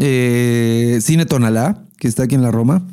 eh, 0.00 0.98
Cine 1.00 1.26
Tonalá, 1.26 1.84
que 1.98 2.08
está 2.08 2.24
aquí 2.24 2.34
en 2.34 2.42
la 2.42 2.50
Roma. 2.50 2.84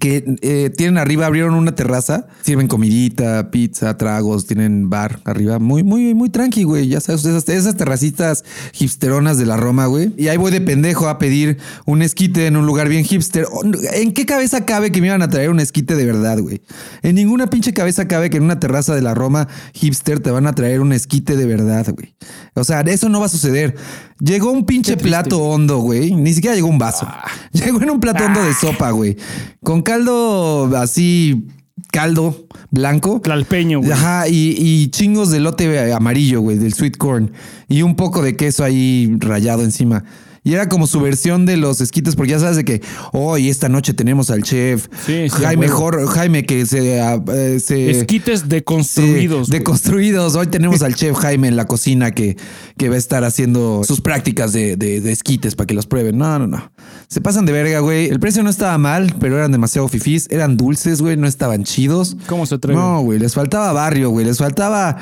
Que 0.00 0.24
eh, 0.40 0.70
tienen 0.74 0.96
arriba, 0.96 1.26
abrieron 1.26 1.52
una 1.52 1.74
terraza, 1.74 2.26
sirven 2.40 2.66
comidita, 2.66 3.50
pizza, 3.50 3.94
tragos, 3.98 4.46
tienen 4.46 4.88
bar 4.88 5.20
arriba, 5.24 5.58
muy, 5.58 5.82
muy, 5.82 6.14
muy 6.14 6.30
tranqui, 6.30 6.62
güey. 6.62 6.88
Ya 6.88 7.00
sabes, 7.00 7.26
esas, 7.26 7.46
esas 7.50 7.76
terracitas 7.76 8.42
hipsteronas 8.78 9.36
de 9.36 9.44
la 9.44 9.58
Roma, 9.58 9.84
güey. 9.84 10.14
Y 10.16 10.28
ahí 10.28 10.38
voy 10.38 10.50
de 10.50 10.62
pendejo 10.62 11.08
a 11.08 11.18
pedir 11.18 11.58
un 11.84 12.00
esquite 12.00 12.46
en 12.46 12.56
un 12.56 12.64
lugar 12.64 12.88
bien 12.88 13.04
hipster. 13.04 13.44
¿En 13.92 14.14
qué 14.14 14.24
cabeza 14.24 14.64
cabe 14.64 14.92
que 14.92 15.02
me 15.02 15.08
iban 15.08 15.20
a 15.20 15.28
traer 15.28 15.50
un 15.50 15.60
esquite 15.60 15.94
de 15.94 16.06
verdad, 16.06 16.38
güey? 16.38 16.62
En 17.02 17.14
ninguna 17.14 17.48
pinche 17.48 17.74
cabeza 17.74 18.08
cabe 18.08 18.30
que 18.30 18.38
en 18.38 18.44
una 18.44 18.58
terraza 18.58 18.94
de 18.94 19.02
la 19.02 19.12
Roma 19.12 19.46
hipster 19.74 20.20
te 20.20 20.30
van 20.30 20.46
a 20.46 20.54
traer 20.54 20.80
un 20.80 20.94
esquite 20.94 21.36
de 21.36 21.44
verdad, 21.44 21.86
güey. 21.94 22.14
O 22.54 22.64
sea, 22.64 22.80
eso 22.80 23.10
no 23.10 23.20
va 23.20 23.26
a 23.26 23.28
suceder. 23.28 23.76
Llegó 24.18 24.52
un 24.52 24.64
pinche 24.66 24.96
plato 24.96 25.42
hondo, 25.42 25.78
güey. 25.78 26.14
Ni 26.14 26.32
siquiera 26.32 26.54
llegó 26.54 26.68
un 26.68 26.78
vaso. 26.78 27.08
Llegó 27.52 27.82
en 27.82 27.90
un 27.90 27.98
plato 27.98 28.24
hondo 28.24 28.42
de 28.42 28.54
sopa, 28.54 28.90
güey. 28.92 29.16
Con 29.64 29.81
caldo 29.82 30.70
así, 30.76 31.46
caldo 31.90 32.46
blanco. 32.70 33.20
Tlalpeño, 33.20 33.80
güey. 33.80 33.92
Ajá, 33.92 34.28
y, 34.28 34.54
y 34.58 34.88
chingos 34.90 35.30
de 35.30 35.40
lote 35.40 35.92
amarillo, 35.92 36.40
güey, 36.40 36.58
del 36.58 36.74
sweet 36.74 36.96
corn. 36.96 37.32
Y 37.68 37.82
un 37.82 37.96
poco 37.96 38.22
de 38.22 38.36
queso 38.36 38.64
ahí 38.64 39.14
rayado 39.18 39.62
encima. 39.62 40.04
Y 40.44 40.54
era 40.54 40.68
como 40.68 40.88
su 40.88 41.00
versión 41.00 41.46
de 41.46 41.56
los 41.56 41.80
esquites, 41.80 42.16
porque 42.16 42.32
ya 42.32 42.40
sabes 42.40 42.56
de 42.56 42.64
que 42.64 42.82
hoy, 43.12 43.48
esta 43.48 43.68
noche 43.68 43.94
tenemos 43.94 44.28
al 44.28 44.42
chef 44.42 44.88
Sí, 45.06 45.28
sí, 45.28 45.42
Jaime, 45.42 45.66
a 45.66 45.68
huevo. 45.68 45.78
Jor- 45.92 46.06
Jaime 46.08 46.44
que 46.44 46.66
se, 46.66 47.00
ah, 47.00 47.22
eh, 47.32 47.60
se 47.64 47.90
Esquites 47.92 48.48
deconstruidos. 48.48 49.48
Güey. 49.48 49.60
deconstruidos. 49.60 50.34
Hoy 50.34 50.48
tenemos 50.48 50.82
al 50.82 50.96
chef 50.96 51.16
Jaime 51.16 51.46
en 51.46 51.54
la 51.54 51.66
cocina 51.66 52.10
que, 52.10 52.36
que 52.76 52.88
va 52.88 52.96
a 52.96 52.98
estar 52.98 53.22
haciendo 53.22 53.82
sus 53.84 54.00
prácticas 54.00 54.52
de, 54.52 54.76
de- 54.76 55.00
de 55.00 55.12
esquites 55.12 55.54
para 55.54 55.66
que 55.68 55.74
los 55.74 55.86
prueben. 55.86 56.18
No, 56.18 56.38
no, 56.40 56.48
no. 56.48 56.72
Se 57.06 57.20
pasan 57.20 57.46
de 57.46 57.52
verga, 57.52 57.78
güey. 57.78 58.08
El 58.08 58.18
precio 58.18 58.42
no 58.42 58.50
estaba 58.50 58.76
mal, 58.78 59.14
pero 59.20 59.36
eran 59.36 59.52
demasiado 59.52 59.86
fifís. 59.86 60.26
Eran 60.28 60.56
dulces, 60.56 61.00
güey. 61.02 61.16
No 61.16 61.28
estaban 61.28 61.62
chidos. 61.62 62.16
¿Cómo 62.26 62.46
se 62.46 62.56
atreve? 62.56 62.80
No, 62.80 63.00
güey. 63.02 63.20
Les 63.20 63.34
faltaba 63.34 63.72
barrio, 63.72 64.10
güey. 64.10 64.26
Les 64.26 64.38
faltaba. 64.38 64.96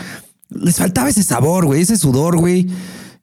Les 0.50 0.76
faltaba 0.76 1.08
ese 1.08 1.22
sabor, 1.22 1.64
güey. 1.64 1.80
Ese 1.80 1.96
sudor, 1.96 2.36
güey. 2.36 2.66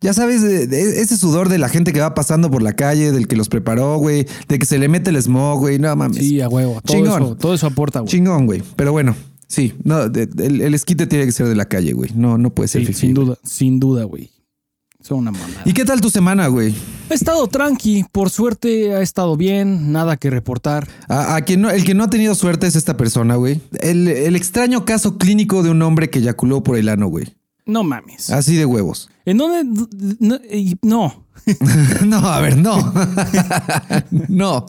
Ya 0.01 0.13
sabes, 0.13 0.41
de- 0.43 0.67
de- 0.67 1.01
ese 1.01 1.17
sudor 1.17 1.49
de 1.49 1.57
la 1.57 1.69
gente 1.69 1.91
que 1.93 1.99
va 1.99 2.13
pasando 2.13 2.51
por 2.51 2.61
la 2.61 2.73
calle, 2.73 3.11
del 3.11 3.27
que 3.27 3.35
los 3.35 3.49
preparó, 3.49 3.97
güey. 3.97 4.27
De 4.47 4.59
que 4.59 4.65
se 4.65 4.77
le 4.77 4.87
mete 4.87 5.09
el 5.09 5.21
smog, 5.21 5.59
güey. 5.59 5.79
No 5.79 5.95
mames. 5.95 6.17
Sí, 6.17 6.39
a 6.41 6.47
huevo. 6.49 6.79
Todo, 6.83 6.97
Chingón. 6.97 7.23
eso, 7.23 7.35
todo 7.35 7.53
eso 7.55 7.67
aporta, 7.67 8.01
güey. 8.01 8.11
Chingón, 8.11 8.45
güey. 8.45 8.61
Pero 8.75 8.91
bueno, 8.91 9.15
sí. 9.47 9.73
No, 9.83 10.07
de- 10.09 10.29
el, 10.45 10.61
el 10.61 10.73
esquite 10.75 11.07
tiene 11.07 11.25
que 11.25 11.31
ser 11.31 11.47
de 11.47 11.55
la 11.55 11.65
calle, 11.65 11.93
güey. 11.93 12.11
No, 12.15 12.37
no 12.37 12.51
puede 12.51 12.67
ser 12.67 12.81
Sí, 12.81 12.87
fifí, 12.87 12.99
sin 12.99 13.13
duda, 13.15 13.37
sin 13.43 13.79
duda, 13.79 14.03
güey. 14.03 14.29
Son 15.01 15.19
una 15.19 15.31
mamada. 15.31 15.61
¿Y 15.63 15.73
qué 15.73 15.85
tal 15.85 16.01
tu 16.01 16.09
semana, 16.09 16.47
güey? 16.47 16.75
Ha 17.09 17.13
estado 17.13 17.47
tranqui, 17.47 18.03
por 18.11 18.29
suerte 18.29 18.93
ha 18.93 19.01
estado 19.01 19.37
bien, 19.37 19.91
nada 19.93 20.17
que 20.17 20.29
reportar. 20.29 20.87
A, 21.07 21.35
a 21.37 21.41
quien 21.41 21.61
no, 21.61 21.69
el 21.69 21.85
que 21.85 21.93
no 21.93 22.03
ha 22.03 22.09
tenido 22.09 22.35
suerte 22.35 22.67
es 22.67 22.75
esta 22.75 22.97
persona, 22.97 23.35
güey. 23.35 23.61
El, 23.79 24.07
el 24.09 24.35
extraño 24.35 24.83
caso 24.85 25.17
clínico 25.17 25.63
de 25.63 25.69
un 25.69 25.81
hombre 25.81 26.09
que 26.09 26.19
eyaculó 26.19 26.61
por 26.61 26.77
el 26.77 26.89
ano, 26.89 27.07
güey. 27.07 27.25
No 27.67 27.83
mames. 27.83 28.29
Así 28.29 28.55
de 28.55 28.65
huevos. 28.65 29.09
¿En 29.25 29.37
dónde? 29.37 29.85
No. 30.19 30.39
no. 30.81 31.27
no, 32.05 32.17
a 32.17 32.41
ver, 32.41 32.57
no. 32.57 32.93
no. 34.27 34.65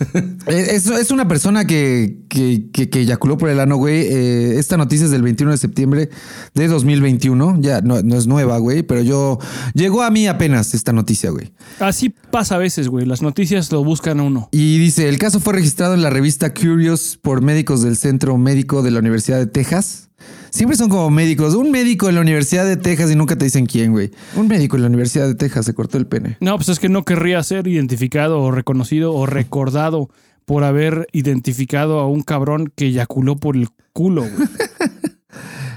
Es, 0.46 0.86
es 0.86 1.10
una 1.10 1.28
persona 1.28 1.66
que, 1.66 2.18
que, 2.28 2.70
que, 2.72 2.88
que 2.88 3.00
eyaculó 3.00 3.36
por 3.38 3.48
el 3.50 3.60
ano, 3.60 3.76
güey. 3.76 4.06
Eh, 4.06 4.58
esta 4.58 4.76
noticia 4.76 5.04
es 5.04 5.10
del 5.10 5.22
21 5.22 5.52
de 5.52 5.58
septiembre 5.58 6.10
de 6.54 6.68
2021. 6.68 7.58
Ya 7.60 7.80
no, 7.80 8.02
no 8.02 8.16
es 8.16 8.26
nueva, 8.26 8.58
güey, 8.58 8.82
pero 8.82 9.02
yo. 9.02 9.38
Llegó 9.74 10.02
a 10.02 10.10
mí 10.10 10.26
apenas 10.26 10.74
esta 10.74 10.92
noticia, 10.92 11.30
güey. 11.30 11.52
Así 11.78 12.10
pasa 12.30 12.56
a 12.56 12.58
veces, 12.58 12.88
güey. 12.88 13.06
Las 13.06 13.22
noticias 13.22 13.70
lo 13.72 13.84
buscan 13.84 14.20
a 14.20 14.22
uno. 14.22 14.48
Y 14.52 14.78
dice: 14.78 15.08
el 15.08 15.18
caso 15.18 15.40
fue 15.40 15.54
registrado 15.54 15.94
en 15.94 16.02
la 16.02 16.10
revista 16.10 16.52
Curious 16.54 17.18
por 17.20 17.42
médicos 17.42 17.82
del 17.82 17.96
Centro 17.96 18.36
Médico 18.38 18.82
de 18.82 18.90
la 18.90 19.00
Universidad 19.00 19.38
de 19.38 19.46
Texas. 19.46 20.09
Siempre 20.50 20.76
son 20.76 20.88
como 20.88 21.10
médicos. 21.10 21.54
Un 21.54 21.70
médico 21.70 22.08
en 22.08 22.14
la 22.16 22.20
Universidad 22.20 22.64
de 22.66 22.76
Texas 22.76 23.10
y 23.10 23.16
nunca 23.16 23.36
te 23.36 23.44
dicen 23.44 23.66
quién, 23.66 23.92
güey. 23.92 24.10
Un 24.36 24.48
médico 24.48 24.76
en 24.76 24.82
la 24.82 24.88
Universidad 24.88 25.26
de 25.26 25.34
Texas 25.34 25.64
se 25.66 25.74
cortó 25.74 25.96
el 25.98 26.06
pene. 26.06 26.36
No, 26.40 26.56
pues 26.56 26.68
es 26.68 26.78
que 26.78 26.88
no 26.88 27.04
querría 27.04 27.42
ser 27.42 27.66
identificado 27.68 28.40
o 28.40 28.50
reconocido 28.50 29.12
o 29.14 29.26
recordado 29.26 30.08
por 30.44 30.64
haber 30.64 31.06
identificado 31.12 32.00
a 32.00 32.08
un 32.08 32.22
cabrón 32.22 32.72
que 32.74 32.86
eyaculó 32.86 33.36
por 33.36 33.56
el 33.56 33.68
culo, 33.92 34.22
güey. 34.22 34.32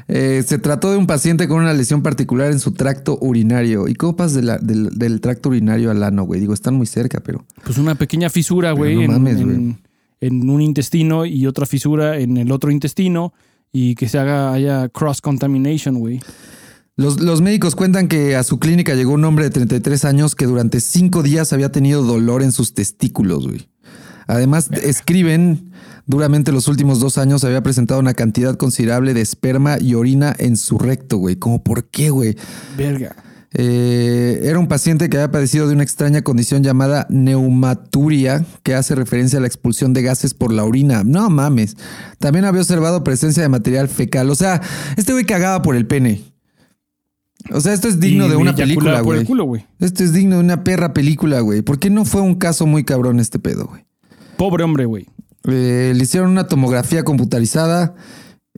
Eh, 0.10 0.44
se 0.46 0.58
trató 0.58 0.92
de 0.92 0.98
un 0.98 1.08
paciente 1.08 1.48
con 1.48 1.62
una 1.62 1.74
lesión 1.74 2.02
particular 2.04 2.52
en 2.52 2.60
su 2.60 2.74
tracto 2.74 3.18
urinario. 3.22 3.88
¿Y 3.88 3.94
cómo 3.96 4.16
pasas 4.18 4.34
de 4.44 4.58
del, 4.62 4.90
del 5.00 5.22
tracto 5.22 5.48
urinario 5.50 5.92
al 5.92 6.04
ano, 6.04 6.24
güey? 6.24 6.42
Digo, 6.42 6.54
están 6.54 6.76
muy 6.76 6.86
cerca, 6.88 7.22
pero. 7.22 7.46
Pues 7.64 7.78
una 7.78 7.96
pequeña 7.96 8.30
fisura, 8.30 8.74
güey, 8.74 8.96
no 8.96 9.02
en, 9.04 9.12
mames, 9.12 9.38
en- 9.40 9.46
güey. 9.46 9.76
en 10.20 10.50
un 10.50 10.62
intestino 10.62 11.26
y 11.26 11.48
otra 11.48 11.66
fisura 11.66 12.18
en 12.20 12.36
el 12.38 12.52
otro 12.52 12.70
intestino 12.70 13.34
y 13.74 13.96
que 13.96 14.08
se 14.08 14.20
haga 14.20 14.54
haya 14.54 14.88
cross 14.88 15.20
contamination, 15.20 16.00
güey. 16.00 16.22
Los, 16.96 17.20
los 17.20 17.42
médicos 17.42 17.76
cuentan 17.76 18.08
que 18.08 18.36
a 18.36 18.44
su 18.44 18.60
clínica 18.60 18.94
llegó 18.94 19.14
un 19.14 19.26
hombre 19.26 19.46
de 19.46 19.50
33 19.50 20.06
años 20.06 20.36
que 20.36 20.46
durante 20.46 20.80
cinco 20.80 21.24
días 21.24 21.52
había 21.52 21.72
tenido 21.72 22.04
dolor 22.04 22.44
en 22.44 22.52
sus 22.52 22.76
testículos, 22.76 23.48
güey. 23.48 23.68
Además, 24.28 24.70
escriben 24.72 25.72
duramente 26.06 26.52
los 26.52 26.68
últimos 26.68 27.00
dos 27.00 27.18
años 27.18 27.44
había 27.44 27.64
presentado 27.64 28.00
una 28.00 28.14
cantidad 28.14 28.56
considerable 28.56 29.14
de 29.14 29.22
esperma 29.22 29.78
y 29.80 29.96
orina 29.96 30.36
en 30.38 30.56
su 30.56 30.78
recto, 30.78 31.18
güey. 31.18 31.36
¿Cómo 31.36 31.64
por 31.64 31.86
qué, 31.86 32.12
güey? 32.12 32.38
Verga. 32.78 33.16
Eh, 33.56 34.42
era 34.44 34.58
un 34.58 34.68
paciente 34.68 35.10
que 35.10 35.18
había 35.18 35.32
padecido 35.32 35.68
de 35.68 35.76
una 35.76 35.84
extraña 35.84 36.24
condición 36.24 36.64
llamada 36.64 37.06
neumaturia, 37.10 38.46
que 38.64 38.74
hace 38.74 38.96
referencia 38.96 39.38
a 39.38 39.42
la 39.42 39.48
expulsión 39.48 39.94
de 39.94 40.02
gases 40.02 40.34
por 40.34 40.52
la 40.52 40.64
orina. 40.64 41.04
No 41.04 41.30
mames. 41.30 41.78
También 42.20 42.46
había 42.46 42.62
observado 42.62 43.04
presencia 43.04 43.44
de 43.44 43.50
material 43.50 43.88
fecal. 43.90 44.30
O 44.30 44.36
sea, 44.36 44.62
este 44.98 45.14
güey 45.14 45.26
cagaba 45.26 45.62
por 45.62 45.76
el 45.76 45.86
pene. 45.86 46.22
O 47.52 47.60
sea, 47.62 47.74
esto 47.74 47.88
es 47.88 48.00
digno 48.00 48.28
Y 48.28 48.30
de 48.30 48.36
una 48.38 48.56
película, 48.56 49.02
güey. 49.02 49.26
Esto 49.80 50.04
es 50.04 50.14
digno 50.14 50.38
de 50.38 50.42
una 50.42 50.64
perra 50.64 50.94
película, 50.94 51.42
güey. 51.42 51.62
¿Por 51.62 51.78
qué 51.78 51.90
no 51.90 52.06
fue 52.06 52.22
un 52.22 52.36
caso 52.36 52.66
muy 52.66 52.84
cabrón 52.84 53.20
este 53.20 53.38
pedo, 53.38 53.68
güey? 53.68 53.86
Pobre 54.38 54.64
hombre, 54.64 54.86
güey. 54.86 55.08
Eh, 55.46 55.92
le 55.94 56.04
hicieron 56.04 56.32
una 56.32 56.48
tomografía 56.48 57.04
computarizada 57.04 57.96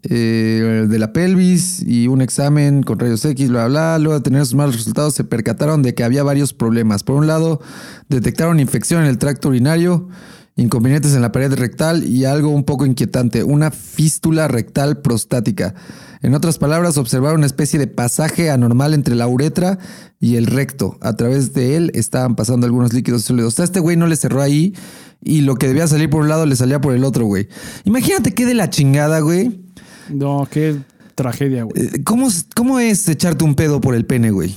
eh, 0.08 0.86
de 0.88 1.00
la 1.00 1.14
pelvis 1.14 1.82
y 1.82 2.08
un 2.08 2.22
examen 2.22 2.84
con 2.84 3.00
rayos 3.00 3.26
X, 3.26 3.50
bla, 3.50 3.68
bla. 3.68 3.98
Luego 3.98 4.20
de 4.20 4.24
tener 4.24 4.46
sus 4.46 4.54
malos 4.54 4.76
resultados, 4.76 5.16
se 5.16 5.24
percataron 5.24 5.82
de 5.82 5.96
que 5.96 6.04
había 6.04 6.22
varios 6.22 6.54
problemas. 6.54 7.04
Por 7.04 7.16
un 7.16 7.26
lado, 7.26 7.60
detectaron 8.08 8.60
infección 8.60 9.02
en 9.02 9.08
el 9.08 9.18
tracto 9.18 9.50
urinario, 9.50 10.08
inconvenientes 10.56 11.16
en 11.16 11.22
la 11.22 11.32
pared 11.32 11.52
rectal 11.54 12.04
y 12.04 12.26
algo 12.26 12.50
un 12.50 12.66
poco 12.66 12.86
inquietante, 12.86 13.44
una 13.44 13.72
fístula 13.72 14.48
rectal 14.48 15.02
prostática. 15.02 15.74
En 16.22 16.36
otras 16.36 16.60
palabras, 16.60 16.98
observaron 16.98 17.38
una 17.38 17.48
especie 17.48 17.80
de 17.80 17.88
pasaje 17.88 18.52
anormal 18.52 18.94
entre 18.94 19.16
la 19.16 19.28
uretra 19.28 19.80
y 20.20 20.36
el 20.36 20.46
recto. 20.46 20.98
A 21.02 21.14
través 21.16 21.54
de 21.54 21.78
él 21.78 21.92
estaban 21.96 22.36
pasando 22.36 22.68
algunos 22.68 22.94
líquidos 22.94 23.24
sólidos. 23.24 23.54
O 23.54 23.56
sea, 23.56 23.66
este 23.66 23.80
güey 23.80 23.98
no 23.98 24.06
le 24.06 24.16
cerró 24.16 24.42
ahí 24.42 24.74
y 25.22 25.42
lo 25.42 25.56
que 25.56 25.68
debía 25.68 25.88
salir 25.88 26.10
por 26.10 26.22
un 26.22 26.30
lado 26.30 26.46
le 26.46 26.56
salía 26.56 26.80
por 26.80 26.94
el 26.94 27.04
otro, 27.04 27.26
güey. 27.26 27.48
Imagínate 27.84 28.34
qué 28.34 28.46
de 28.46 28.54
la 28.54 28.70
chingada, 28.70 29.20
güey. 29.20 29.65
No, 30.10 30.48
qué 30.50 30.76
tragedia, 31.16 31.64
güey. 31.64 31.82
Eh, 31.86 32.04
¿Cómo, 32.04 32.28
¿Cómo 32.56 32.80
es 32.80 33.08
echarte 33.08 33.44
un 33.44 33.56
pedo 33.56 33.82
por 33.82 33.96
el 33.96 34.06
pene, 34.06 34.32
güey? 34.32 34.54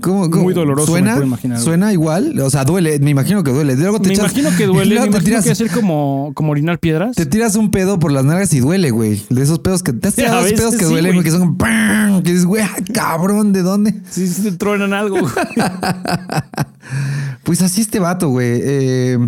¿Cómo, 0.00 0.30
cómo- 0.30 0.44
Muy 0.44 0.54
doloroso, 0.54 0.92
me 0.92 0.98
¿Suena? 1.00 1.14
puedo 1.14 1.26
imaginar, 1.26 1.56
güey. 1.56 1.64
¿Suena 1.64 1.92
igual? 1.92 2.38
O 2.40 2.50
sea, 2.50 2.64
duele. 2.64 3.00
Me 3.00 3.10
imagino 3.10 3.42
que 3.42 3.50
duele. 3.50 3.74
Luego 3.74 4.00
te 4.00 4.08
Me 4.10 4.14
echas- 4.14 4.26
imagino 4.32 4.56
que 4.56 4.66
duele, 4.66 4.94
me 4.94 5.00
te 5.00 5.06
imagino 5.08 5.24
tiras, 5.24 5.44
que 5.44 5.50
hacer 5.50 5.70
como, 5.72 6.30
como 6.34 6.52
orinar 6.52 6.78
piedras. 6.78 7.16
te 7.16 7.26
tiras 7.26 7.56
un 7.56 7.72
pedo 7.72 7.98
por 7.98 8.12
las 8.12 8.24
nalgas 8.24 8.52
y 8.54 8.60
duele, 8.60 8.92
güey. 8.92 9.20
De 9.28 9.42
esos 9.42 9.58
pedos 9.58 9.82
que... 9.82 9.92
¿Te 9.92 10.06
has 10.08 10.14
tirado 10.16 10.38
esos 10.46 10.52
pedos 10.58 10.74
que 10.76 10.84
sí, 10.84 10.90
duelen, 10.92 11.14
güey. 11.14 11.24
Que 11.24 11.30
son 11.32 11.40
como... 11.40 11.58
¡pam! 11.58 12.22
Que 12.22 12.30
dices, 12.30 12.46
güey, 12.46 12.62
ah, 12.62 12.76
cabrón, 12.94 13.52
¿de 13.52 13.62
dónde? 13.62 13.94
Sí, 14.08 14.28
sí 14.28 14.42
te 14.42 14.52
truenan 14.52 14.92
algo. 14.92 15.18
güey. 15.20 15.32
Pues 17.44 17.62
así 17.62 17.80
este 17.80 17.98
vato, 17.98 18.28
güey. 18.28 18.60
Eh, 18.62 19.18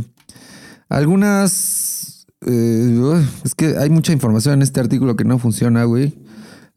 algunas. 0.89 2.00
Eh, 2.47 3.27
es 3.45 3.55
que 3.55 3.77
hay 3.79 3.91
mucha 3.91 4.13
información 4.13 4.55
en 4.55 4.63
este 4.63 4.81
artículo 4.81 5.17
que 5.17 5.25
no 5.25 5.39
funciona, 5.39 5.85
güey. 5.85 6.19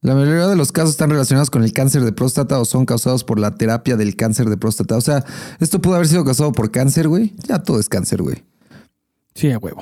La 0.01 0.15
mayoría 0.15 0.47
de 0.47 0.57
los 0.57 0.73
casos 0.73 0.91
están 0.91 1.09
relacionados 1.09 1.49
con 1.49 1.63
el 1.63 1.71
cáncer 1.71 2.03
de 2.03 2.11
próstata 2.11 2.59
o 2.59 2.65
son 2.65 2.85
causados 2.85 3.23
por 3.23 3.39
la 3.39 3.55
terapia 3.55 3.95
del 3.95 4.17
cáncer 4.17 4.49
de 4.49 4.57
próstata. 4.57 4.97
O 4.97 5.01
sea, 5.01 5.23
esto 5.61 5.81
pudo 5.81 5.95
haber 5.95 6.09
sido 6.09 6.25
causado 6.25 6.51
por 6.51 6.71
cáncer, 6.71 7.07
güey. 7.07 7.33
Ya 7.47 7.63
todo 7.63 7.79
es 7.79 7.87
cáncer, 7.87 8.21
güey. 8.21 8.43
Sí, 9.33 9.49
a 9.51 9.57
huevo. 9.57 9.81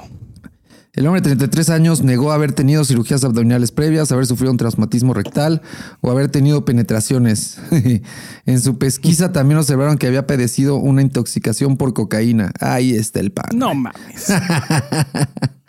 El 0.93 1.07
hombre 1.07 1.21
de 1.21 1.29
33 1.29 1.69
años 1.69 2.03
negó 2.03 2.33
haber 2.33 2.51
tenido 2.51 2.83
cirugías 2.83 3.23
abdominales 3.23 3.71
previas, 3.71 4.11
haber 4.11 4.27
sufrido 4.27 4.51
un 4.51 4.57
traumatismo 4.57 5.13
rectal 5.13 5.61
o 6.01 6.11
haber 6.11 6.27
tenido 6.27 6.65
penetraciones. 6.65 7.57
en 8.45 8.59
su 8.59 8.77
pesquisa 8.77 9.31
también 9.31 9.57
observaron 9.57 9.97
que 9.97 10.05
había 10.05 10.27
padecido 10.27 10.75
una 10.75 11.01
intoxicación 11.01 11.77
por 11.77 11.93
cocaína. 11.93 12.51
Ahí 12.59 12.93
está 12.93 13.21
el 13.21 13.31
pan. 13.31 13.49
No 13.55 13.73
mames. 13.73 14.27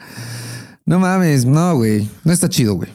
No 0.93 0.99
mames, 0.99 1.47
no, 1.47 1.75
güey. 1.75 2.07
No 2.23 2.35
está 2.35 2.51
chido, 2.51 2.75
güey. 2.75 2.91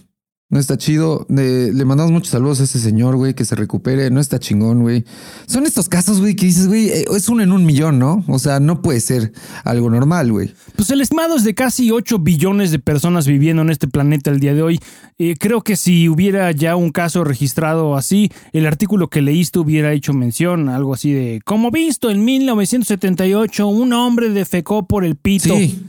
No 0.52 0.60
está 0.60 0.78
chido. 0.78 1.26
Le, 1.30 1.74
le 1.74 1.84
mandamos 1.84 2.12
muchos 2.12 2.30
saludos 2.30 2.62
a 2.62 2.66
ese 2.66 2.78
señor, 2.78 3.16
güey, 3.16 3.34
que 3.34 3.44
se 3.44 3.56
recupere. 3.56 4.12
No 4.12 4.20
está 4.20 4.38
chingón, 4.38 4.84
güey. 4.84 5.04
Son 5.48 5.66
estos 5.66 5.90
casos, 5.90 6.20
güey, 6.20 6.36
que 6.36 6.46
dices, 6.46 6.68
güey, 6.68 6.90
eh, 6.90 7.06
es 7.10 7.28
uno 7.28 7.42
en 7.42 7.52
un 7.52 7.66
millón, 7.66 7.98
¿no? 7.98 8.24
O 8.28 8.38
sea, 8.38 8.60
no 8.60 8.84
puede 8.84 9.00
ser 9.00 9.34
algo 9.64 9.90
normal, 9.90 10.32
güey. 10.32 10.54
Pues 10.76 10.92
el 10.92 11.02
estimado 11.02 11.38
es 11.38 11.44
de 11.44 11.56
casi 11.56 11.90
8 11.90 12.20
billones 12.20 12.70
de 12.70 12.78
personas 12.78 13.26
viviendo 13.26 13.64
en 13.64 13.72
este 13.72 13.88
planeta 13.88 14.30
el 14.30 14.40
día 14.40 14.54
de 14.54 14.62
hoy. 14.62 14.80
Eh, 15.18 15.34
creo 15.40 15.64
que 15.64 15.76
si 15.76 16.08
hubiera 16.08 16.52
ya 16.52 16.76
un 16.76 16.92
caso 16.92 17.24
registrado 17.24 17.96
así, 17.96 18.32
el 18.54 18.68
artículo 18.68 19.10
que 19.10 19.24
leíste 19.24 19.58
hubiera 19.58 19.92
hecho 19.92 20.14
mención, 20.14 20.70
algo 20.70 20.94
así 20.94 21.14
de, 21.14 21.42
como 21.44 21.72
visto 21.72 22.12
en 22.12 22.24
1978, 22.24 23.68
un 23.68 23.92
hombre 23.94 24.30
defecó 24.30 24.86
por 24.88 25.04
el 25.04 25.16
pito. 25.16 25.56
Sí, 25.56 25.84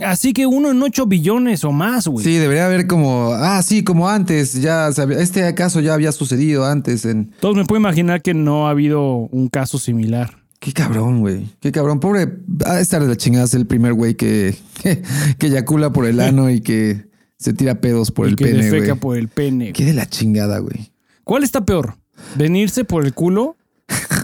Así 0.00 0.32
que 0.32 0.46
uno 0.46 0.70
en 0.70 0.82
8 0.82 1.06
billones 1.06 1.64
o 1.64 1.72
más, 1.72 2.06
güey. 2.06 2.24
sí, 2.24 2.34
debería 2.34 2.66
haber 2.66 2.86
como, 2.86 3.32
ah, 3.34 3.62
sí, 3.62 3.84
como 3.84 4.08
antes, 4.08 4.54
ya 4.60 4.90
sabía, 4.92 5.18
este 5.18 5.54
caso 5.54 5.80
ya 5.80 5.94
había 5.94 6.12
sucedido 6.12 6.64
antes 6.64 7.04
en... 7.04 7.32
Todos 7.40 7.56
me 7.56 7.64
puedo 7.64 7.80
imaginar 7.80 8.22
que 8.22 8.34
no 8.34 8.66
ha 8.66 8.70
habido 8.70 9.02
un 9.30 9.48
caso 9.48 9.78
similar. 9.78 10.40
Qué 10.60 10.72
cabrón, 10.72 11.20
güey. 11.20 11.48
Qué 11.60 11.72
cabrón. 11.72 12.00
Pobre, 12.00 12.28
ha 12.66 12.74
de 12.74 12.82
estar 12.82 13.00
de 13.00 13.08
la 13.08 13.16
chingada 13.16 13.46
el 13.54 13.66
primer 13.66 13.94
güey 13.94 14.14
que, 14.14 14.54
que, 14.82 15.02
que 15.38 15.46
eyacula 15.46 15.90
por 15.92 16.06
el 16.06 16.20
ano 16.20 16.50
y 16.50 16.60
que 16.60 17.06
se 17.38 17.54
tira 17.54 17.80
pedos 17.80 18.10
por 18.10 18.26
y 18.26 18.30
el 18.30 18.36
que 18.36 18.44
pene, 18.44 18.64
defeca 18.64 18.94
por 18.94 19.16
el 19.16 19.28
pene. 19.28 19.72
Qué 19.72 19.86
de 19.86 19.94
la 19.94 20.06
chingada, 20.06 20.58
güey. 20.58 20.92
¿Cuál 21.24 21.44
está 21.44 21.64
peor? 21.64 21.96
¿Venirse 22.36 22.84
por 22.84 23.06
el 23.06 23.14
culo 23.14 23.56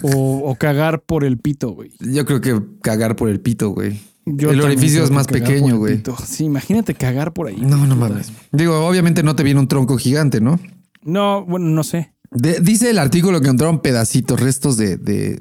o, 0.03 0.43
o 0.45 0.55
cagar 0.55 1.01
por 1.01 1.23
el 1.23 1.39
pito, 1.39 1.71
güey? 1.71 1.91
Yo 1.99 2.25
creo 2.25 2.39
que 2.41 2.61
cagar 2.83 3.15
por 3.15 3.29
el 3.29 3.39
pito, 3.39 3.69
güey. 3.71 3.99
Yo 4.35 4.51
el 4.51 4.61
orificio 4.61 5.03
es 5.03 5.11
más 5.11 5.27
pequeño, 5.27 5.77
güey. 5.77 6.01
Sí, 6.25 6.43
imagínate 6.45 6.93
cagar 6.95 7.33
por 7.33 7.47
ahí. 7.47 7.57
No, 7.61 7.87
no 7.87 7.95
mames. 7.95 8.31
Digo, 8.51 8.85
obviamente 8.87 9.23
no 9.23 9.35
te 9.35 9.43
viene 9.43 9.59
un 9.59 9.67
tronco 9.67 9.97
gigante, 9.97 10.41
¿no? 10.41 10.59
No, 11.03 11.45
bueno, 11.45 11.67
no 11.67 11.83
sé. 11.83 12.13
De- 12.29 12.59
dice 12.59 12.89
el 12.89 12.99
artículo 12.99 13.39
que 13.39 13.47
encontraron 13.47 13.81
pedacitos, 13.81 14.39
restos 14.39 14.75
de, 14.75 14.97
de- 14.97 15.39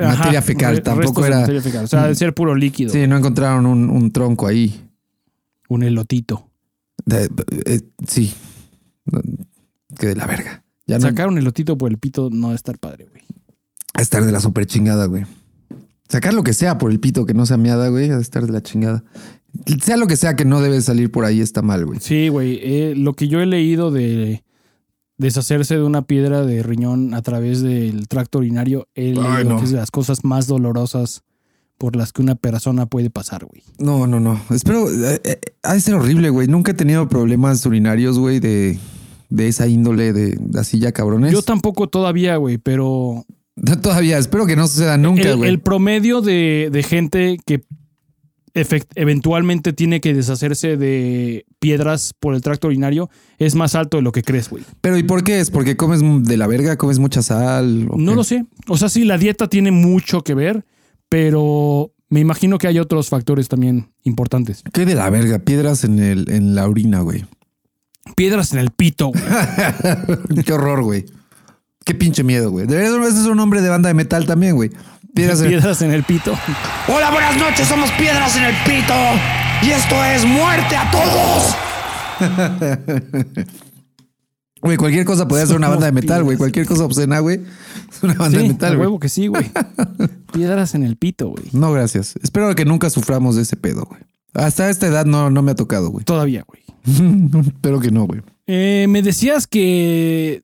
materia 0.00 0.42
fecal. 0.42 0.76
re- 0.76 0.82
Tampoco 0.82 1.24
era. 1.24 1.40
materia 1.40 1.62
fecal. 1.62 1.84
O 1.84 1.88
sea, 1.88 2.06
de 2.08 2.14
ser 2.14 2.34
puro 2.34 2.54
líquido. 2.54 2.92
Sí, 2.92 3.06
no 3.06 3.16
encontraron 3.16 3.64
un, 3.64 3.88
un 3.88 4.10
tronco 4.12 4.46
ahí. 4.46 4.82
Un 5.68 5.82
elotito. 5.82 6.50
Eh, 7.10 7.80
sí. 8.06 8.34
Que 9.98 10.08
de 10.08 10.16
la 10.16 10.26
verga. 10.26 10.62
Ya 10.86 10.98
no. 10.98 11.08
Sacar 11.08 11.28
un 11.28 11.38
elotito 11.38 11.78
por 11.78 11.90
el 11.90 11.98
pito 11.98 12.28
no 12.30 12.48
debe 12.48 12.56
estar 12.56 12.78
padre, 12.78 13.06
güey. 13.10 13.22
A 13.94 14.02
estar 14.02 14.24
de 14.24 14.30
la 14.32 14.40
super 14.40 14.66
chingada, 14.66 15.06
güey. 15.06 15.24
Sacar 16.08 16.34
lo 16.34 16.42
que 16.44 16.52
sea 16.52 16.78
por 16.78 16.90
el 16.90 17.00
pito 17.00 17.26
que 17.26 17.34
no 17.34 17.46
sea 17.46 17.56
miada, 17.56 17.88
güey, 17.88 18.10
a 18.10 18.18
estar 18.18 18.46
de 18.46 18.52
la 18.52 18.62
chingada. 18.62 19.02
Sea 19.82 19.96
lo 19.96 20.06
que 20.06 20.16
sea 20.16 20.36
que 20.36 20.44
no 20.44 20.60
debe 20.60 20.80
salir 20.82 21.10
por 21.10 21.24
ahí, 21.24 21.40
está 21.40 21.62
mal, 21.62 21.84
güey. 21.86 21.98
Sí, 22.00 22.28
güey. 22.28 22.58
eh, 22.62 22.94
lo 22.96 23.14
que 23.14 23.26
yo 23.28 23.40
he 23.40 23.46
leído 23.46 23.90
de 23.90 24.44
deshacerse 25.18 25.76
de 25.76 25.82
una 25.82 26.02
piedra 26.02 26.44
de 26.44 26.62
riñón 26.62 27.14
a 27.14 27.22
través 27.22 27.62
del 27.62 28.06
tracto 28.06 28.38
urinario, 28.38 28.86
he 28.94 29.04
leído 29.14 29.22
Ay, 29.28 29.44
no. 29.44 29.58
que 29.58 29.64
es 29.64 29.70
de 29.70 29.78
las 29.78 29.90
cosas 29.90 30.24
más 30.24 30.46
dolorosas 30.46 31.22
por 31.78 31.96
las 31.96 32.12
que 32.12 32.22
una 32.22 32.34
persona 32.34 32.86
puede 32.86 33.10
pasar, 33.10 33.44
güey. 33.46 33.62
No, 33.78 34.06
no, 34.06 34.20
no. 34.20 34.40
Espero. 34.50 34.88
eh, 34.90 35.20
eh, 35.24 35.40
ha 35.62 35.74
de 35.74 35.80
ser 35.80 35.94
horrible, 35.94 36.30
güey. 36.30 36.48
Nunca 36.48 36.72
he 36.72 36.74
tenido 36.74 37.08
problemas 37.08 37.64
urinarios, 37.66 38.18
güey, 38.18 38.40
de, 38.40 38.78
de 39.30 39.48
esa 39.48 39.66
índole, 39.66 40.12
de 40.12 40.38
así 40.58 40.78
ya 40.78 40.92
cabrones. 40.92 41.32
Yo 41.32 41.42
tampoco 41.42 41.86
todavía, 41.88 42.36
güey, 42.36 42.58
pero 42.58 43.24
Todavía, 43.82 44.18
espero 44.18 44.46
que 44.46 44.56
no 44.56 44.66
suceda 44.68 44.96
nunca, 44.98 45.32
güey. 45.34 45.48
el 45.50 45.60
promedio 45.60 46.20
de, 46.20 46.68
de 46.70 46.82
gente 46.82 47.38
que 47.46 47.64
efect- 48.54 48.88
eventualmente 48.94 49.72
tiene 49.72 50.00
que 50.00 50.14
deshacerse 50.14 50.76
de 50.76 51.44
piedras 51.58 52.14
por 52.18 52.34
el 52.34 52.40
tracto 52.42 52.68
urinario 52.68 53.08
es 53.38 53.54
más 53.54 53.74
alto 53.74 53.96
de 53.96 54.02
lo 54.02 54.12
que 54.12 54.22
crees, 54.22 54.48
güey. 54.50 54.62
Pero 54.80 54.96
¿y 54.98 55.02
por 55.02 55.24
qué 55.24 55.40
es? 55.40 55.50
¿Porque 55.50 55.76
comes 55.76 56.00
de 56.26 56.36
la 56.36 56.46
verga? 56.46 56.76
¿Comes 56.76 56.98
mucha 56.98 57.22
sal? 57.22 57.86
¿O 57.90 57.96
No 57.98 58.12
qué? 58.12 58.16
lo 58.16 58.24
sé. 58.24 58.44
O 58.68 58.76
sea, 58.76 58.88
sí, 58.88 59.04
la 59.04 59.18
dieta 59.18 59.48
tiene 59.48 59.70
mucho 59.70 60.22
que 60.22 60.34
ver, 60.34 60.64
pero 61.08 61.92
me 62.08 62.20
imagino 62.20 62.58
que 62.58 62.68
hay 62.68 62.78
otros 62.78 63.08
factores 63.08 63.48
también 63.48 63.90
importantes. 64.04 64.62
¿Qué 64.72 64.84
de 64.84 64.94
la 64.94 65.08
verga? 65.10 65.38
Piedras 65.40 65.84
en, 65.84 65.98
el, 65.98 66.30
en 66.30 66.54
la 66.54 66.68
orina, 66.68 67.00
güey. 67.00 67.24
Piedras 68.16 68.52
en 68.52 68.60
el 68.60 68.70
pito. 68.70 69.08
güey. 69.08 69.24
Qué 70.44 70.52
horror, 70.52 70.82
güey. 70.82 71.06
Qué 71.86 71.94
pinche 71.94 72.24
miedo, 72.24 72.50
güey. 72.50 72.66
Debería 72.66 72.90
de 72.90 73.12
ser 73.12 73.30
un 73.30 73.36
nombre 73.36 73.62
de 73.62 73.68
banda 73.68 73.86
de 73.86 73.94
metal 73.94 74.26
también, 74.26 74.56
güey. 74.56 74.72
Piedras 75.14 75.40
en... 75.40 75.50
Piedras 75.50 75.82
en 75.82 75.92
el 75.92 76.02
pito. 76.02 76.36
Hola, 76.88 77.12
buenas 77.12 77.36
noches, 77.36 77.68
somos 77.68 77.92
Piedras 77.92 78.36
en 78.36 78.42
el 78.42 78.54
Pito. 78.64 78.92
Y 79.62 79.70
esto 79.70 80.04
es 80.04 80.26
Muerte 80.26 80.76
a 80.76 80.90
Todos. 80.90 81.54
Güey, 84.62 84.78
cualquier 84.78 85.04
cosa 85.04 85.28
podría 85.28 85.46
ser 85.46 85.54
una 85.54 85.68
banda 85.68 85.86
de 85.86 85.92
metal, 85.92 86.24
güey. 86.24 86.36
Cualquier 86.36 86.66
cosa 86.66 86.86
obscena, 86.86 87.20
güey. 87.20 87.40
Es 87.88 88.02
una 88.02 88.14
banda 88.14 88.38
de 88.38 88.48
metal, 88.48 88.70
güey. 88.74 88.88
huevo 88.88 88.98
que 88.98 89.08
sí, 89.08 89.28
güey. 89.28 89.48
Piedras 90.32 90.74
en 90.74 90.82
el 90.82 90.96
pito, 90.96 91.28
güey. 91.28 91.44
No, 91.52 91.70
gracias. 91.70 92.16
Espero 92.20 92.52
que 92.56 92.64
nunca 92.64 92.90
suframos 92.90 93.36
de 93.36 93.42
ese 93.42 93.56
pedo, 93.56 93.84
güey. 93.84 94.00
Hasta 94.34 94.68
esta 94.70 94.88
edad 94.88 95.04
no, 95.04 95.30
no 95.30 95.42
me 95.42 95.52
ha 95.52 95.54
tocado, 95.54 95.90
güey. 95.90 96.04
Todavía, 96.04 96.44
güey. 96.48 96.64
Espero 97.46 97.78
que 97.78 97.92
no, 97.92 98.06
güey. 98.06 98.22
Eh, 98.48 98.86
me 98.88 99.02
decías 99.02 99.46
que 99.46 100.42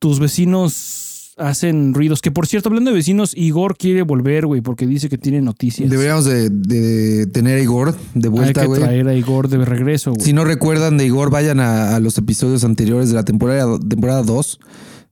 tus 0.00 0.18
vecinos 0.18 1.34
hacen 1.36 1.94
ruidos. 1.94 2.20
Que 2.20 2.32
por 2.32 2.46
cierto, 2.48 2.68
hablando 2.68 2.90
de 2.90 2.96
vecinos, 2.96 3.32
Igor 3.36 3.76
quiere 3.76 4.02
volver, 4.02 4.46
güey, 4.46 4.60
porque 4.60 4.86
dice 4.86 5.08
que 5.08 5.16
tiene 5.18 5.40
noticias. 5.40 5.88
Deberíamos 5.88 6.24
de, 6.24 6.50
de 6.50 7.26
tener 7.28 7.58
a 7.58 7.62
Igor 7.62 7.94
de 8.14 8.28
Hay 8.28 8.32
vuelta, 8.32 8.62
que 8.62 8.66
güey. 8.66 8.80
traer 8.80 9.06
a 9.08 9.14
Igor 9.14 9.48
de 9.48 9.64
regreso, 9.64 10.12
güey. 10.12 10.24
Si 10.24 10.32
no 10.32 10.44
recuerdan 10.44 10.96
de 10.98 11.06
Igor, 11.06 11.30
vayan 11.30 11.60
a, 11.60 11.94
a 11.94 12.00
los 12.00 12.18
episodios 12.18 12.64
anteriores 12.64 13.08
de 13.10 13.14
la 13.14 13.24
temporada, 13.24 13.78
temporada 13.78 14.22
2. 14.24 14.58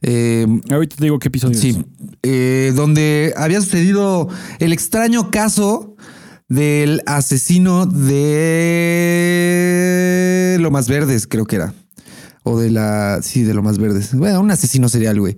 Eh, 0.03 0.47
Ahorita 0.71 0.97
te 0.97 1.05
digo 1.05 1.19
qué 1.19 1.29
episodio 1.29 1.59
sí, 1.59 1.85
eh, 2.23 2.73
donde 2.77 3.35
había 3.37 3.61
sucedido 3.61 4.29
el 4.61 4.73
extraño 4.73 5.31
caso 5.33 5.97
del 6.49 7.03
asesino 7.07 7.85
de 8.79 10.57
Lomas 10.61 10.89
Verdes, 10.89 11.27
creo 11.27 11.47
que 11.47 11.57
era. 11.57 11.75
O 12.49 12.59
de 12.59 12.71
la. 12.71 13.21
Sí, 13.23 13.43
de 13.43 13.53
Lomas 13.53 13.77
Verdes. 13.77 14.15
Bueno, 14.15 14.41
un 14.41 14.51
asesino 14.51 14.89
serial, 14.89 15.21
güey. 15.21 15.37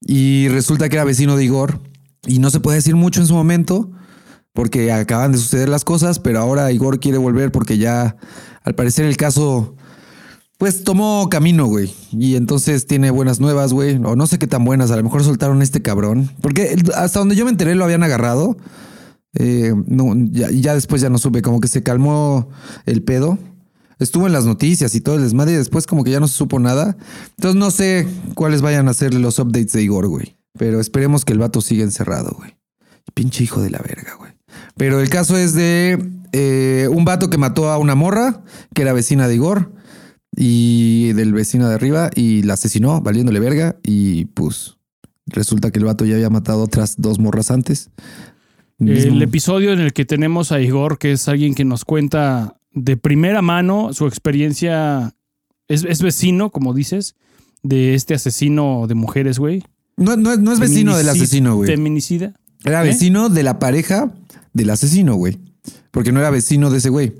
Y 0.00 0.46
resulta 0.48 0.88
que 0.88 0.94
era 0.94 1.04
vecino 1.04 1.36
de 1.36 1.44
Igor. 1.44 1.80
Y 2.26 2.38
no 2.38 2.50
se 2.50 2.60
puede 2.60 2.76
decir 2.76 2.94
mucho 2.94 3.20
en 3.20 3.26
su 3.26 3.34
momento. 3.34 3.90
Porque 4.52 4.92
acaban 4.92 5.32
de 5.32 5.38
suceder 5.38 5.68
las 5.68 5.84
cosas. 5.84 6.20
Pero 6.20 6.38
ahora 6.38 6.70
Igor 6.70 7.00
quiere 7.00 7.18
volver 7.18 7.50
porque 7.50 7.76
ya. 7.76 8.16
Al 8.62 8.76
parecer 8.76 9.04
el 9.04 9.16
caso. 9.16 9.74
Pues 10.56 10.84
tomó 10.84 11.28
camino, 11.28 11.66
güey. 11.66 11.92
Y 12.12 12.36
entonces 12.36 12.86
tiene 12.86 13.10
buenas 13.10 13.40
nuevas, 13.40 13.72
güey. 13.72 13.96
O 14.04 14.14
no 14.14 14.28
sé 14.28 14.38
qué 14.38 14.46
tan 14.46 14.64
buenas. 14.64 14.92
A 14.92 14.96
lo 14.96 15.02
mejor 15.02 15.24
soltaron 15.24 15.60
a 15.60 15.64
este 15.64 15.82
cabrón. 15.82 16.30
Porque 16.40 16.76
hasta 16.94 17.18
donde 17.18 17.34
yo 17.34 17.44
me 17.44 17.50
enteré 17.50 17.74
lo 17.74 17.84
habían 17.84 18.04
agarrado. 18.04 18.56
Eh, 19.36 19.74
no, 19.88 20.14
ya, 20.30 20.52
ya 20.52 20.74
después 20.74 21.02
ya 21.02 21.10
no 21.10 21.18
supe. 21.18 21.42
Como 21.42 21.58
que 21.58 21.66
se 21.66 21.82
calmó 21.82 22.48
el 22.86 23.02
pedo. 23.02 23.40
Estuvo 24.04 24.26
en 24.26 24.32
las 24.32 24.44
noticias 24.44 24.94
y 24.94 25.00
todo 25.00 25.16
el 25.16 25.22
desmadre. 25.22 25.54
Y 25.54 25.56
después 25.56 25.86
como 25.86 26.04
que 26.04 26.10
ya 26.10 26.20
no 26.20 26.28
se 26.28 26.36
supo 26.36 26.60
nada. 26.60 26.96
Entonces 27.30 27.58
no 27.58 27.70
sé 27.70 28.06
cuáles 28.34 28.62
vayan 28.62 28.86
a 28.88 28.94
ser 28.94 29.14
los 29.14 29.38
updates 29.38 29.72
de 29.72 29.82
Igor, 29.82 30.06
güey. 30.06 30.36
Pero 30.58 30.78
esperemos 30.78 31.24
que 31.24 31.32
el 31.32 31.38
vato 31.38 31.60
siga 31.60 31.82
encerrado, 31.82 32.34
güey. 32.36 32.54
Pinche 33.14 33.42
hijo 33.42 33.60
de 33.60 33.70
la 33.70 33.78
verga, 33.78 34.14
güey. 34.18 34.32
Pero 34.76 35.00
el 35.00 35.08
caso 35.08 35.36
es 35.36 35.54
de 35.54 35.98
eh, 36.32 36.88
un 36.90 37.04
vato 37.04 37.30
que 37.30 37.38
mató 37.38 37.70
a 37.70 37.78
una 37.78 37.94
morra 37.94 38.42
que 38.74 38.82
era 38.82 38.92
vecina 38.92 39.26
de 39.26 39.36
Igor 39.36 39.72
y 40.36 41.12
del 41.14 41.32
vecino 41.32 41.68
de 41.68 41.74
arriba 41.74 42.10
y 42.14 42.42
la 42.42 42.54
asesinó 42.54 43.00
valiéndole 43.00 43.40
verga 43.40 43.76
y 43.82 44.26
pues 44.26 44.76
resulta 45.26 45.70
que 45.70 45.78
el 45.78 45.84
vato 45.84 46.04
ya 46.04 46.16
había 46.16 46.30
matado 46.30 46.62
otras 46.62 46.96
dos 46.98 47.18
morras 47.18 47.50
antes. 47.50 47.90
El 48.78 49.22
episodio 49.22 49.72
en 49.72 49.80
el 49.80 49.92
que 49.92 50.04
tenemos 50.04 50.50
a 50.52 50.60
Igor, 50.60 50.98
que 50.98 51.12
es 51.12 51.28
alguien 51.28 51.54
que 51.54 51.64
nos 51.64 51.84
cuenta 51.84 52.56
de 52.74 52.96
primera 52.96 53.40
mano 53.42 53.92
su 53.92 54.06
experiencia. 54.06 55.14
Es, 55.68 55.84
es 55.84 56.02
vecino, 56.02 56.50
como 56.50 56.74
dices, 56.74 57.14
de 57.62 57.94
este 57.94 58.14
asesino 58.14 58.86
de 58.86 58.94
mujeres, 58.94 59.38
güey. 59.38 59.62
no, 59.96 60.16
no 60.16 60.32
es- 60.32 60.38
no 60.40 60.52
es 60.52 60.58
vecino 60.60 60.96
del 60.96 61.08
asesino, 61.08 61.56
güey. 61.56 61.70
Feminicida. 61.70 62.34
Era 62.64 62.82
¿Eh? 62.84 62.88
vecino 62.88 63.28
de 63.28 63.42
la 63.42 63.58
pareja 63.58 64.12
del 64.52 64.70
asesino, 64.70 65.14
güey. 65.14 65.38
Porque 65.90 66.12
no 66.12 66.20
era 66.20 66.30
vecino 66.30 66.70
de 66.70 66.78
ese 66.78 66.88
güey. 66.90 67.14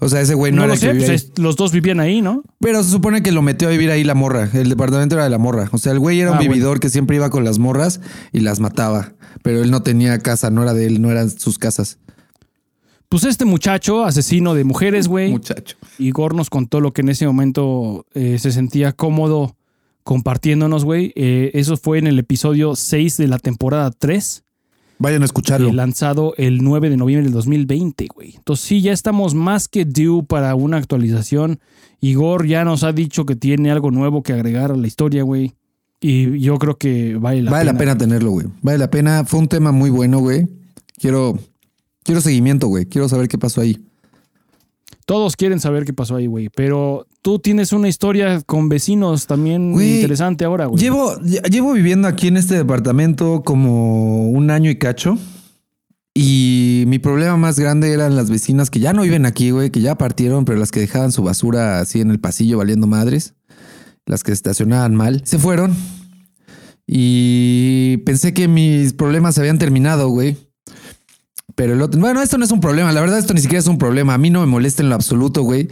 O 0.00 0.08
sea, 0.08 0.20
ese 0.20 0.34
güey 0.34 0.52
no, 0.52 0.58
No, 0.58 0.64
era 0.64 0.74
lo 0.74 0.80
que 0.80 0.86
sé, 0.86 0.92
vivía 0.92 1.06
pues 1.08 1.22
ahí. 1.24 1.42
los 1.42 1.56
dos 1.56 1.72
vivían 1.72 1.98
ahí, 2.00 2.20
¿no? 2.22 2.42
Pero 2.60 2.82
se 2.84 2.90
supone 2.90 3.22
que 3.22 3.32
lo 3.32 3.42
metió 3.42 3.66
a 3.68 3.70
vivir 3.70 3.90
ahí 3.90 4.04
la 4.04 4.14
morra. 4.14 4.48
El 4.52 4.68
departamento 4.68 5.14
era 5.16 5.24
de 5.24 5.30
la 5.30 5.38
morra. 5.38 5.68
O 5.72 5.78
sea, 5.78 5.92
el 5.92 5.98
güey 5.98 6.20
era 6.20 6.30
un 6.30 6.36
Ah, 6.36 6.38
bueno. 6.38 6.52
vividor 6.52 6.78
que 6.80 6.88
siempre 6.88 7.16
iba 7.16 7.30
con 7.30 7.44
las 7.44 7.58
morras 7.58 8.00
y 8.32 8.40
las 8.40 8.60
mataba. 8.60 9.12
Pero 9.42 9.62
él 9.62 9.70
no 9.72 9.82
tenía 9.82 10.18
casa, 10.20 10.50
no 10.50 10.62
era 10.62 10.72
de 10.74 10.86
él, 10.86 11.00
no 11.02 11.10
eran 11.10 11.30
sus 11.30 11.58
casas. 11.58 11.98
Pues 13.08 13.24
este 13.24 13.44
muchacho, 13.44 14.04
asesino 14.04 14.54
de 14.54 14.64
mujeres, 14.64 15.08
güey. 15.08 15.30
Muchacho. 15.30 15.76
Igor 15.98 16.34
nos 16.34 16.50
contó 16.50 16.80
lo 16.80 16.92
que 16.92 17.00
en 17.00 17.08
ese 17.08 17.26
momento 17.26 18.04
eh, 18.14 18.38
se 18.38 18.52
sentía 18.52 18.92
cómodo 18.92 19.56
compartiéndonos, 20.04 20.84
güey. 20.84 21.12
Eh, 21.16 21.50
eso 21.54 21.76
fue 21.76 21.98
en 21.98 22.06
el 22.06 22.18
episodio 22.18 22.76
6 22.76 23.16
de 23.16 23.28
la 23.28 23.38
temporada 23.38 23.90
3. 23.90 24.44
Vayan 24.98 25.22
a 25.22 25.26
escucharlo. 25.26 25.68
eh, 25.68 25.72
lanzado 25.72 26.34
el 26.38 26.62
9 26.62 26.90
de 26.90 26.96
noviembre 26.96 27.24
del 27.24 27.32
2020, 27.32 28.08
güey. 28.14 28.34
Entonces 28.36 28.66
sí, 28.66 28.80
ya 28.82 28.92
estamos 28.92 29.34
más 29.34 29.68
que 29.68 29.84
due 29.84 30.24
para 30.24 30.54
una 30.54 30.76
actualización. 30.76 31.60
Igor 32.00 32.46
ya 32.46 32.64
nos 32.64 32.84
ha 32.84 32.92
dicho 32.92 33.24
que 33.24 33.36
tiene 33.36 33.70
algo 33.70 33.90
nuevo 33.90 34.22
que 34.22 34.32
agregar 34.32 34.72
a 34.72 34.76
la 34.76 34.86
historia, 34.86 35.22
güey. 35.22 35.54
Y 36.00 36.38
yo 36.40 36.58
creo 36.58 36.76
que 36.76 37.16
vale 37.16 37.42
la 37.42 37.50
vale 37.50 37.62
pena. 37.64 37.72
la 37.72 37.78
pena 37.78 37.98
tenerlo, 37.98 38.30
güey. 38.32 38.46
Vale 38.62 38.78
la 38.78 38.90
pena. 38.90 39.24
Fue 39.24 39.40
un 39.40 39.48
tema 39.48 39.72
muy 39.72 39.90
bueno, 39.90 40.18
güey. 40.18 40.46
Quiero, 40.98 41.38
quiero 42.08 42.22
seguimiento, 42.22 42.68
güey. 42.68 42.86
Quiero 42.86 43.06
saber 43.06 43.28
qué 43.28 43.36
pasó 43.36 43.60
ahí. 43.60 43.78
Todos 45.04 45.36
quieren 45.36 45.60
saber 45.60 45.84
qué 45.84 45.92
pasó 45.92 46.16
ahí, 46.16 46.26
güey. 46.26 46.48
Pero 46.48 47.06
tú 47.20 47.38
tienes 47.38 47.74
una 47.74 47.86
historia 47.86 48.40
con 48.46 48.70
vecinos 48.70 49.26
también 49.26 49.72
Güey, 49.72 49.96
interesante 49.96 50.46
ahora, 50.46 50.64
güey. 50.64 50.82
Llevo, 50.82 51.16
lle- 51.20 51.42
llevo 51.50 51.74
viviendo 51.74 52.08
aquí 52.08 52.28
en 52.28 52.38
este 52.38 52.54
departamento 52.54 53.42
como 53.44 54.30
un 54.30 54.50
año 54.50 54.70
y 54.70 54.76
cacho. 54.78 55.18
Y 56.14 56.84
mi 56.86 56.98
problema 56.98 57.36
más 57.36 57.58
grande 57.60 57.92
eran 57.92 58.16
las 58.16 58.30
vecinas 58.30 58.70
que 58.70 58.80
ya 58.80 58.94
no 58.94 59.02
viven 59.02 59.26
aquí, 59.26 59.50
güey, 59.50 59.68
que 59.70 59.82
ya 59.82 59.98
partieron, 59.98 60.46
pero 60.46 60.58
las 60.58 60.70
que 60.70 60.80
dejaban 60.80 61.12
su 61.12 61.22
basura 61.22 61.78
así 61.80 62.00
en 62.00 62.10
el 62.10 62.20
pasillo 62.20 62.56
valiendo 62.56 62.86
madres. 62.86 63.34
Las 64.06 64.22
que 64.22 64.32
estacionaban 64.32 64.94
mal. 64.94 65.20
Se 65.26 65.38
fueron. 65.38 65.76
Y 66.86 67.98
pensé 67.98 68.32
que 68.32 68.48
mis 68.48 68.94
problemas 68.94 69.34
se 69.34 69.42
habían 69.42 69.58
terminado, 69.58 70.08
güey. 70.08 70.38
Pero 71.58 71.72
el 71.72 71.82
otro, 71.82 72.00
bueno, 72.00 72.22
esto 72.22 72.38
no 72.38 72.44
es 72.44 72.52
un 72.52 72.60
problema, 72.60 72.92
la 72.92 73.00
verdad 73.00 73.18
esto 73.18 73.34
ni 73.34 73.40
siquiera 73.40 73.58
es 73.58 73.66
un 73.66 73.78
problema, 73.78 74.14
a 74.14 74.18
mí 74.18 74.30
no 74.30 74.38
me 74.38 74.46
molesta 74.46 74.80
en 74.80 74.90
lo 74.90 74.94
absoluto, 74.94 75.42
güey. 75.42 75.68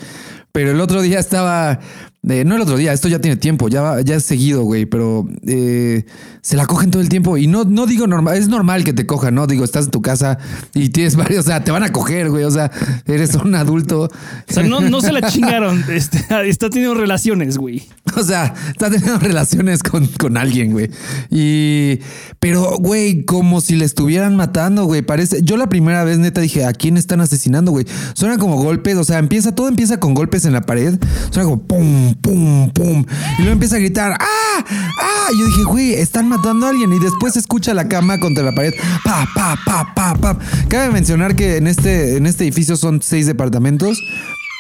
Pero 0.51 0.73
el 0.73 0.81
otro 0.81 1.01
día 1.01 1.21
estaba, 1.21 1.79
eh, 2.29 2.45
no 2.45 2.57
el 2.57 2.63
otro 2.63 2.77
día, 2.77 2.93
esto 2.93 3.09
ya 3.09 3.21
tiene 3.21 3.37
tiempo, 3.37 3.69
ya, 3.69 4.01
ya 4.01 4.17
es 4.17 4.25
seguido, 4.25 4.63
güey, 4.63 4.87
pero 4.87 5.29
eh, 5.47 6.05
se 6.43 6.57
la 6.57 6.67
cogen 6.67 6.91
todo 6.91 7.03
el 7.03 7.09
tiempo 7.09 7.37
y 7.37 7.47
no, 7.47 7.65
no 7.65 7.87
digo 7.87 8.07
normal, 8.07 8.37
es 8.37 8.49
normal 8.49 8.85
que 8.85 8.93
te 8.93 9.07
cojan, 9.07 9.35
¿no? 9.35 9.47
Digo, 9.47 9.65
estás 9.65 9.87
en 9.87 9.91
tu 9.91 10.03
casa 10.03 10.39
y 10.75 10.89
tienes 10.91 11.17
varios, 11.17 11.45
o 11.45 11.49
sea, 11.49 11.65
te 11.65 11.71
van 11.71 11.83
a 11.83 11.93
coger, 11.93 12.31
güey, 12.31 12.45
o 12.45 12.51
sea, 12.51 12.71
eres 13.07 13.35
un 13.35 13.55
adulto. 13.55 14.03
O 14.03 14.53
sea, 14.53 14.63
no, 14.63 14.81
no 14.81 15.01
se 15.01 15.13
la 15.13 15.23
chingaron. 15.23 15.85
Este, 15.97 16.19
está 16.49 16.69
teniendo 16.69 16.95
relaciones, 16.95 17.57
güey. 17.57 17.89
O 18.17 18.23
sea, 18.23 18.55
está 18.69 18.91
teniendo 18.91 19.19
relaciones 19.19 19.83
con, 19.83 20.07
con 20.07 20.37
alguien, 20.37 20.73
güey. 20.73 20.91
Y. 21.31 22.01
Pero, 22.39 22.77
güey, 22.79 23.25
como 23.25 23.61
si 23.61 23.77
le 23.77 23.85
estuvieran 23.85 24.37
matando, 24.37 24.85
güey. 24.85 25.03
Parece. 25.03 25.43
Yo 25.43 25.57
la 25.57 25.69
primera 25.69 26.05
vez, 26.05 26.19
neta, 26.19 26.41
dije, 26.41 26.65
¿a 26.65 26.73
quién 26.73 26.97
están 26.97 27.21
asesinando, 27.21 27.71
güey? 27.71 27.87
Suena 28.15 28.37
como 28.37 28.57
golpes, 28.57 28.97
o 28.97 29.05
sea, 29.05 29.19
empieza, 29.19 29.55
todo 29.55 29.69
empieza 29.69 30.01
con 30.01 30.15
golpes 30.15 30.45
en 30.45 30.53
la 30.53 30.63
pared. 30.63 30.99
Suena 31.31 31.49
como 31.49 31.63
pum, 31.63 32.15
pum, 32.21 32.71
pum. 32.71 33.05
Y 33.39 33.43
luego 33.43 33.53
empieza 33.53 33.77
a 33.77 33.79
gritar, 33.79 34.13
¡ah! 34.13 34.65
¡ah! 34.69 35.29
Y 35.33 35.39
yo 35.39 35.47
dije, 35.47 35.65
güey, 35.65 35.95
están 35.95 36.29
matando 36.29 36.67
a 36.67 36.71
alguien. 36.71 36.93
Y 36.93 36.99
después 36.99 37.35
se 37.35 37.41
escucha 37.41 37.75
la 37.75 37.89
cama 37.89 38.19
contra 38.19 38.45
la 38.45 38.53
pared. 38.55 38.73
Pa, 39.05 39.27
pa, 39.35 39.57
pa, 39.65 39.93
pa, 39.95 40.15
pa. 40.15 40.39
Cabe 40.69 40.91
mencionar 40.91 41.37
que 41.37 41.57
en 41.57 41.67
este, 41.67 42.17
en 42.17 42.27
este 42.27 42.45
edificio 42.45 42.77
son 42.77 43.03
seis 43.03 43.27
departamentos. 43.27 43.99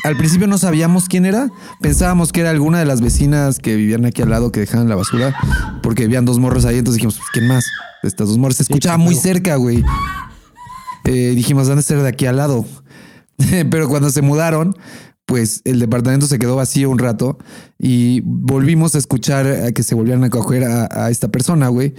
Al 0.05 0.17
principio 0.17 0.47
no 0.47 0.59
sabíamos 0.59 1.09
quién 1.09 1.25
era. 1.25 1.49
Pensábamos 1.81 2.33
que 2.33 2.41
era 2.41 2.51
alguna 2.51 2.79
de 2.79 2.85
las 2.85 3.01
vecinas 3.01 3.59
que 3.59 3.75
vivían 3.77 4.05
aquí 4.05 4.23
al 4.23 4.31
lado 4.31 4.53
que 4.53 4.61
dejaban 4.61 4.89
la 4.89 4.95
basura. 4.95 5.35
Porque 5.83 6.05
habían 6.05 6.25
dos 6.25 6.39
morros 6.39 6.65
ahí. 6.65 6.79
Entonces 6.79 6.97
dijimos, 6.97 7.17
pues, 7.17 7.29
¿quién 7.33 7.49
más? 7.49 7.65
Estas 8.03 8.29
dos 8.29 8.39
morros. 8.39 8.57
Se 8.57 8.63
escuchaba 8.63 8.99
muy 8.99 9.15
cerca, 9.15 9.57
güey. 9.57 9.85
Eh, 11.05 11.33
dijimos, 11.35 11.69
van 11.69 11.79
a 11.79 11.83
ser 11.83 12.03
de 12.03 12.09
aquí 12.09 12.27
al 12.27 12.37
lado. 12.37 12.65
Pero 13.71 13.89
cuando 13.89 14.11
se 14.11 14.23
mudaron, 14.23 14.77
pues 15.27 15.61
el 15.65 15.81
departamento 15.81 16.27
se 16.27 16.39
quedó 16.39 16.57
vacío 16.57 16.89
un 16.89 16.99
rato 16.99 17.37
y 17.79 18.21
volvimos 18.25 18.95
a 18.95 18.99
escuchar 18.99 19.47
a 19.47 19.73
que 19.73 19.83
se 19.83 19.97
volvieran 19.97 20.23
a 20.25 20.31
coger 20.31 20.65
a, 20.65 21.11
esta 21.11 21.29
persona, 21.29 21.69
güey. 21.69 21.95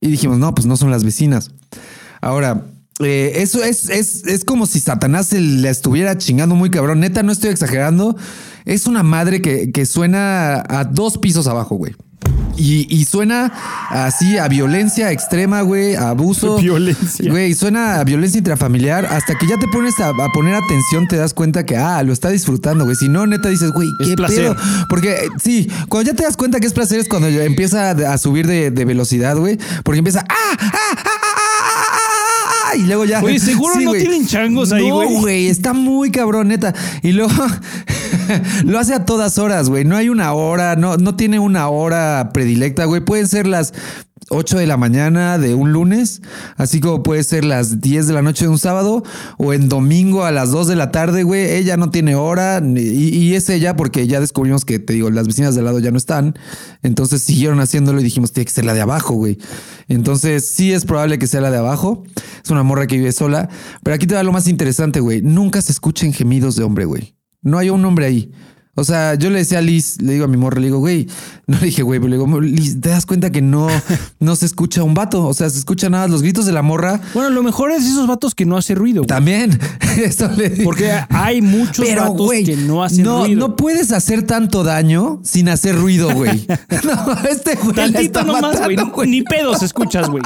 Y 0.00 0.08
dijimos, 0.08 0.38
no, 0.38 0.54
pues 0.54 0.66
no 0.66 0.78
son 0.78 0.90
las 0.90 1.04
vecinas. 1.04 1.50
Ahora, 2.22 2.66
eh, 3.00 3.32
eso 3.36 3.62
es, 3.62 3.90
es, 3.90 4.26
es 4.26 4.44
como 4.44 4.66
si 4.66 4.80
Satanás 4.80 5.26
se 5.26 5.40
le 5.40 5.68
estuviera 5.68 6.16
chingando 6.16 6.54
muy 6.54 6.70
cabrón. 6.70 7.00
Neta, 7.00 7.22
no 7.22 7.32
estoy 7.32 7.50
exagerando. 7.50 8.16
Es 8.64 8.86
una 8.86 9.02
madre 9.02 9.42
que, 9.42 9.70
que 9.72 9.84
suena 9.84 10.64
a 10.66 10.84
dos 10.84 11.18
pisos 11.18 11.46
abajo, 11.46 11.76
güey. 11.76 11.94
Y, 12.56 12.86
y 12.94 13.06
suena 13.06 13.50
así 13.88 14.36
a 14.36 14.46
violencia 14.46 15.10
extrema, 15.12 15.62
güey, 15.62 15.94
a 15.94 16.10
abuso. 16.10 16.58
Violencia. 16.60 17.30
Güey, 17.30 17.54
suena 17.54 18.00
a 18.00 18.04
violencia 18.04 18.36
intrafamiliar. 18.38 19.06
Hasta 19.06 19.34
que 19.38 19.46
ya 19.46 19.56
te 19.58 19.66
pones 19.68 19.98
a, 20.00 20.08
a 20.10 20.28
poner 20.34 20.54
atención, 20.54 21.08
te 21.08 21.16
das 21.16 21.32
cuenta 21.32 21.64
que, 21.64 21.78
ah, 21.78 22.02
lo 22.02 22.12
está 22.12 22.28
disfrutando, 22.28 22.84
güey. 22.84 22.96
Si 22.96 23.08
no, 23.08 23.26
neta 23.26 23.48
dices, 23.48 23.70
güey, 23.70 23.88
Es 24.00 24.08
qué 24.08 24.16
placer. 24.16 24.40
pedo. 24.54 24.56
Porque 24.90 25.10
eh, 25.12 25.28
sí, 25.42 25.70
cuando 25.88 26.10
ya 26.10 26.16
te 26.16 26.24
das 26.24 26.36
cuenta 26.36 26.60
que 26.60 26.66
es 26.66 26.74
placer 26.74 27.00
es 27.00 27.08
cuando 27.08 27.28
empieza 27.28 27.90
a, 27.92 28.12
a 28.12 28.18
subir 28.18 28.46
de, 28.46 28.70
de 28.70 28.84
velocidad, 28.84 29.36
güey. 29.38 29.58
Porque 29.82 29.98
empieza, 30.00 30.20
ah, 30.28 30.34
ah, 30.34 30.56
ah, 30.60 30.96
ah, 30.96 31.02
ah, 31.06 31.84
ah, 31.86 32.70
ah, 32.72 32.76
y 32.76 32.82
luego 32.82 33.06
ya. 33.06 33.22
Oye, 33.22 33.38
seguro 33.40 33.76
no 33.80 33.90
güey. 33.90 34.02
tienen 34.02 34.26
changos 34.26 34.70
ahí, 34.72 34.86
No, 34.86 34.96
güey. 34.96 35.16
güey, 35.20 35.46
está 35.48 35.72
muy 35.72 36.10
cabrón, 36.10 36.48
neta. 36.48 36.74
Y 37.02 37.12
luego, 37.12 37.32
Lo 38.64 38.78
hace 38.78 38.94
a 38.94 39.04
todas 39.04 39.38
horas, 39.38 39.68
güey. 39.68 39.84
No 39.84 39.96
hay 39.96 40.08
una 40.08 40.32
hora, 40.32 40.76
no, 40.76 40.96
no 40.96 41.16
tiene 41.16 41.38
una 41.38 41.68
hora 41.68 42.30
predilecta, 42.32 42.84
güey. 42.84 43.00
Pueden 43.00 43.28
ser 43.28 43.46
las 43.46 43.72
8 44.32 44.58
de 44.58 44.66
la 44.66 44.76
mañana 44.76 45.38
de 45.38 45.54
un 45.54 45.72
lunes, 45.72 46.22
así 46.56 46.78
como 46.78 47.02
puede 47.02 47.24
ser 47.24 47.44
las 47.44 47.80
10 47.80 48.06
de 48.06 48.12
la 48.12 48.22
noche 48.22 48.44
de 48.44 48.50
un 48.50 48.58
sábado 48.58 49.02
o 49.38 49.52
en 49.52 49.68
domingo 49.68 50.24
a 50.24 50.30
las 50.30 50.52
2 50.52 50.68
de 50.68 50.76
la 50.76 50.92
tarde, 50.92 51.24
güey. 51.24 51.50
Ella 51.50 51.76
no 51.76 51.90
tiene 51.90 52.14
hora 52.14 52.62
y, 52.64 53.34
es 53.34 53.48
ella 53.48 53.74
porque 53.74 54.06
ya 54.06 54.20
descubrimos 54.20 54.64
que, 54.64 54.78
te 54.78 54.92
digo, 54.92 55.10
las 55.10 55.26
vecinas 55.26 55.56
de 55.56 55.62
lado 55.62 55.80
ya 55.80 55.90
no 55.90 55.98
están. 55.98 56.38
Entonces 56.82 57.22
siguieron 57.22 57.58
haciéndolo 57.60 58.00
y 58.00 58.04
dijimos, 58.04 58.32
tiene 58.32 58.44
que 58.46 58.52
ser 58.52 58.64
la 58.64 58.74
de 58.74 58.82
abajo, 58.82 59.14
güey. 59.14 59.38
Entonces 59.88 60.48
sí 60.48 60.72
es 60.72 60.84
probable 60.84 61.18
que 61.18 61.26
sea 61.26 61.40
la 61.40 61.50
de 61.50 61.58
abajo. 61.58 62.04
Es 62.44 62.50
una 62.50 62.62
morra 62.62 62.86
que 62.86 62.96
vive 62.96 63.10
sola. 63.10 63.48
Pero 63.82 63.96
aquí 63.96 64.06
te 64.06 64.14
da 64.14 64.22
lo 64.22 64.32
más 64.32 64.46
interesante, 64.46 65.00
güey. 65.00 65.22
Nunca 65.22 65.60
se 65.60 65.72
escuchen 65.72 66.12
gemidos 66.12 66.54
de 66.54 66.62
hombre, 66.62 66.84
güey. 66.84 67.19
No 67.42 67.58
hay 67.58 67.70
un 67.70 67.84
hombre 67.84 68.06
ahí. 68.06 68.30
O 68.76 68.84
sea, 68.84 69.14
yo 69.14 69.30
le 69.30 69.40
decía 69.40 69.58
a 69.58 69.62
Liz, 69.62 70.00
le 70.00 70.12
digo 70.12 70.24
a 70.24 70.28
mi 70.28 70.36
morra, 70.36 70.58
le 70.60 70.68
digo, 70.68 70.78
güey, 70.78 71.06
no 71.46 71.58
le 71.58 71.66
dije, 71.66 71.82
güey, 71.82 71.98
pero 72.00 72.08
le 72.08 72.16
digo, 72.16 72.40
Liz, 72.40 72.80
¿te 72.80 72.88
das 72.88 73.04
cuenta 73.04 73.30
que 73.30 73.42
no, 73.42 73.66
no 74.20 74.36
se 74.36 74.46
escucha 74.46 74.82
un 74.82 74.94
vato? 74.94 75.26
O 75.26 75.34
sea, 75.34 75.50
se 75.50 75.58
escuchan 75.58 75.92
nada 75.92 76.06
los 76.08 76.22
gritos 76.22 76.46
de 76.46 76.52
la 76.52 76.62
morra. 76.62 77.00
Bueno, 77.12 77.30
lo 77.30 77.42
mejor 77.42 77.72
es 77.72 77.84
esos 77.84 78.06
vatos 78.06 78.34
que 78.34 78.46
no 78.46 78.56
hacen 78.56 78.76
ruido. 78.76 79.00
güey. 79.02 79.08
También. 79.08 79.58
Eso 80.02 80.30
le 80.30 80.50
digo. 80.50 80.64
Porque 80.64 80.92
hay 81.10 81.42
muchos 81.42 81.84
Pero, 81.84 82.02
vatos 82.02 82.26
güey, 82.26 82.44
que 82.44 82.56
no 82.56 82.84
hacen 82.84 83.04
no, 83.04 83.24
ruido. 83.24 83.48
no 83.48 83.56
puedes 83.56 83.90
hacer 83.92 84.22
tanto 84.22 84.62
daño 84.62 85.20
sin 85.24 85.48
hacer 85.48 85.76
ruido, 85.76 86.14
güey. 86.14 86.46
no, 86.84 87.28
este 87.28 87.56
güey 87.56 87.74
Tantito 87.74 88.22
nomás, 88.22 88.42
matando, 88.54 88.86
güey. 88.92 89.10
Ni 89.10 89.22
pedos 89.22 89.62
escuchas, 89.62 90.08
güey. 90.08 90.22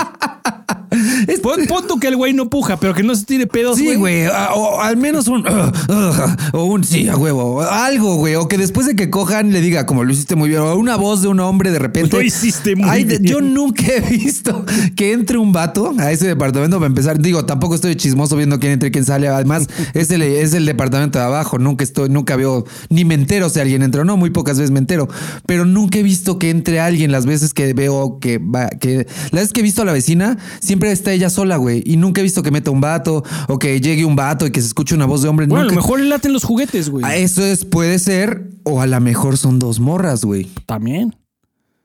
Pon, 1.43 1.67
pon 1.67 1.87
tú 1.87 1.99
que 1.99 2.09
el 2.09 2.17
güey 2.17 2.33
no 2.33 2.49
puja, 2.49 2.79
pero 2.79 2.95
que 2.95 3.03
no 3.03 3.15
se 3.15 3.25
tire 3.25 3.47
pedos, 3.47 3.79
Sí, 3.79 3.95
güey. 3.97 4.27
O 4.55 4.81
al 4.81 4.97
menos 4.97 5.27
un. 5.29 5.47
uh, 5.47 5.71
uh, 5.93 6.37
o 6.53 6.65
un 6.65 6.85
sí, 6.85 7.09
a 7.09 7.17
huevo. 7.17 7.63
Algo, 7.63 8.17
güey. 8.17 8.35
O 8.37 8.49
que 8.49 8.59
después 8.59 8.87
de 8.87 8.95
que 8.95 9.11
cojan 9.11 9.53
le 9.53 9.61
diga, 9.61 9.87
como 9.87 10.05
lo 10.05 10.13
hiciste 10.13 10.37
muy 10.37 10.49
bien. 10.49 10.61
O 10.61 10.77
una 10.77 10.97
voz 10.97 11.23
de 11.23 11.29
un 11.29 11.41
hombre 11.41 11.71
de 11.71 11.79
repente. 11.79 12.17
Lo 12.17 12.23
hiciste 12.23 12.77
muy 12.77 12.89
Ay, 12.89 13.05
bien. 13.05 13.23
Yo 13.23 13.41
nunca 13.41 13.85
he 13.87 14.01
visto 14.01 14.65
que 14.97 15.13
entre 15.13 15.39
un 15.39 15.53
vato 15.53 15.95
a 15.99 16.13
ese 16.13 16.27
departamento 16.27 16.77
para 16.77 16.87
empezar. 16.87 17.19
Digo, 17.19 17.45
tampoco 17.45 17.75
estoy 17.75 17.97
chismoso 17.97 18.37
viendo 18.37 18.61
quién 18.61 18.73
entra 18.73 18.89
y 18.89 18.93
quién 18.93 19.05
sale. 19.05 19.29
Además, 19.29 19.67
es 19.95 20.11
el, 20.11 20.23
es 20.23 20.55
el 20.55 20.67
departamento 20.67 21.19
de 21.19 21.25
abajo. 21.25 21.59
Nunca 21.59 21.85
estoy, 21.85 22.09
nunca 22.09 22.37
veo, 22.37 22.65
ni 22.89 23.05
me 23.05 23.15
entero 23.15 23.49
si 23.49 23.61
alguien 23.61 23.83
entra 23.83 24.03
o 24.03 24.05
no. 24.05 24.17
Muy 24.17 24.31
pocas 24.31 24.59
veces 24.59 24.71
me 24.71 24.79
entero. 24.79 25.09
Pero 25.47 25.65
nunca 25.65 25.99
he 25.99 26.03
visto 26.03 26.39
que 26.39 26.51
entre 26.51 26.81
alguien. 26.81 27.13
Las 27.13 27.27
veces 27.27 27.53
que 27.53 27.75
veo 27.75 28.19
que 28.21 28.39
va, 28.39 28.69
que. 28.69 29.07
Las 29.25 29.33
veces 29.33 29.53
que 29.53 29.61
he 29.61 29.65
visto 29.65 29.83
a 29.83 29.85
la 29.85 29.93
vecina, 29.93 30.34
siempre 30.61 30.91
está 30.93 31.13
ella 31.13 31.31
sola, 31.31 31.57
güey. 31.57 31.83
Y 31.87 31.97
nunca 31.97 32.21
he 32.21 32.25
visto 32.25 32.43
que 32.43 32.51
meta 32.51 32.71
un 32.71 32.81
vato 32.81 33.25
o 33.49 33.59
que 33.59 33.81
llegue 33.81 34.05
un 34.05 34.17
vato 34.17 34.47
y 34.47 34.51
que 34.51 34.61
se 34.61 34.69
escuche 34.69 34.95
una 34.95 35.07
voz 35.07 35.23
de 35.23 35.29
hombre. 35.29 35.47
Bueno, 35.47 35.65
a 35.65 35.69
lo 35.69 35.75
mejor 35.75 36.01
le 36.01 36.09
laten 36.09 36.33
los 36.33 36.45
juguetes, 36.45 36.89
güey. 36.91 37.05
Ah, 37.05 37.17
Eso 37.17 37.45
es, 37.45 37.65
puede 37.65 37.99
ser, 37.99 38.51
o 38.65 38.81
a 38.81 38.87
lo 38.87 39.01
mejor 39.01 39.37
son 39.37 39.59
dos 39.59 39.81
morras, 39.81 40.25
güey. 40.25 40.49
También. 40.67 41.15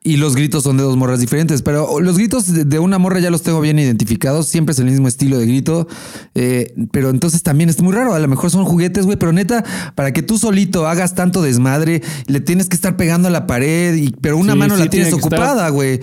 Y 0.01 0.15
los 0.15 0.33
gritos 0.37 0.63
son 0.63 0.77
de 0.77 0.83
dos 0.83 0.95
morras 0.95 1.19
diferentes, 1.19 1.61
pero 1.61 1.99
los 1.99 2.17
gritos 2.17 2.45
de- 2.69 2.79
una 2.79 2.97
morra 2.97 3.19
ya 3.19 3.29
los 3.29 3.41
tengo 3.41 3.59
bien 3.59 3.77
identificados, 3.79 4.47
siempre 4.47 4.71
es 4.71 4.79
el 4.79 4.85
mismo 4.85 5.09
estilo 5.09 5.37
de 5.37 5.45
grito, 5.45 5.89
eh, 6.35 6.73
pero 6.91 7.09
entonces 7.09 7.43
también 7.43 7.69
es 7.69 7.81
muy 7.81 7.91
raro, 7.93 8.13
a 8.13 8.19
lo 8.19 8.27
mejor 8.29 8.49
son 8.49 8.63
juguetes, 8.63 9.05
güey, 9.05 9.17
pero 9.17 9.33
neta, 9.33 9.61
para 9.95 10.13
que 10.13 10.21
tú 10.21 10.37
solito 10.37 10.87
hagas 10.87 11.15
tanto 11.15 11.41
desmadre, 11.41 12.01
le 12.27 12.39
tienes 12.39 12.69
que 12.69 12.75
estar 12.77 12.95
pegando 12.95 13.27
a 13.27 13.31
la 13.31 13.45
pared, 13.45 13.93
y, 13.95 14.11
pero 14.21 14.37
una 14.37 14.53
Sí, 14.53 14.59
mano 14.59 14.75
sí, 14.77 14.83
la 14.83 14.89
tienes 14.89 15.09
tiene 15.09 15.21
ocupada, 15.21 15.67
güey. 15.67 15.99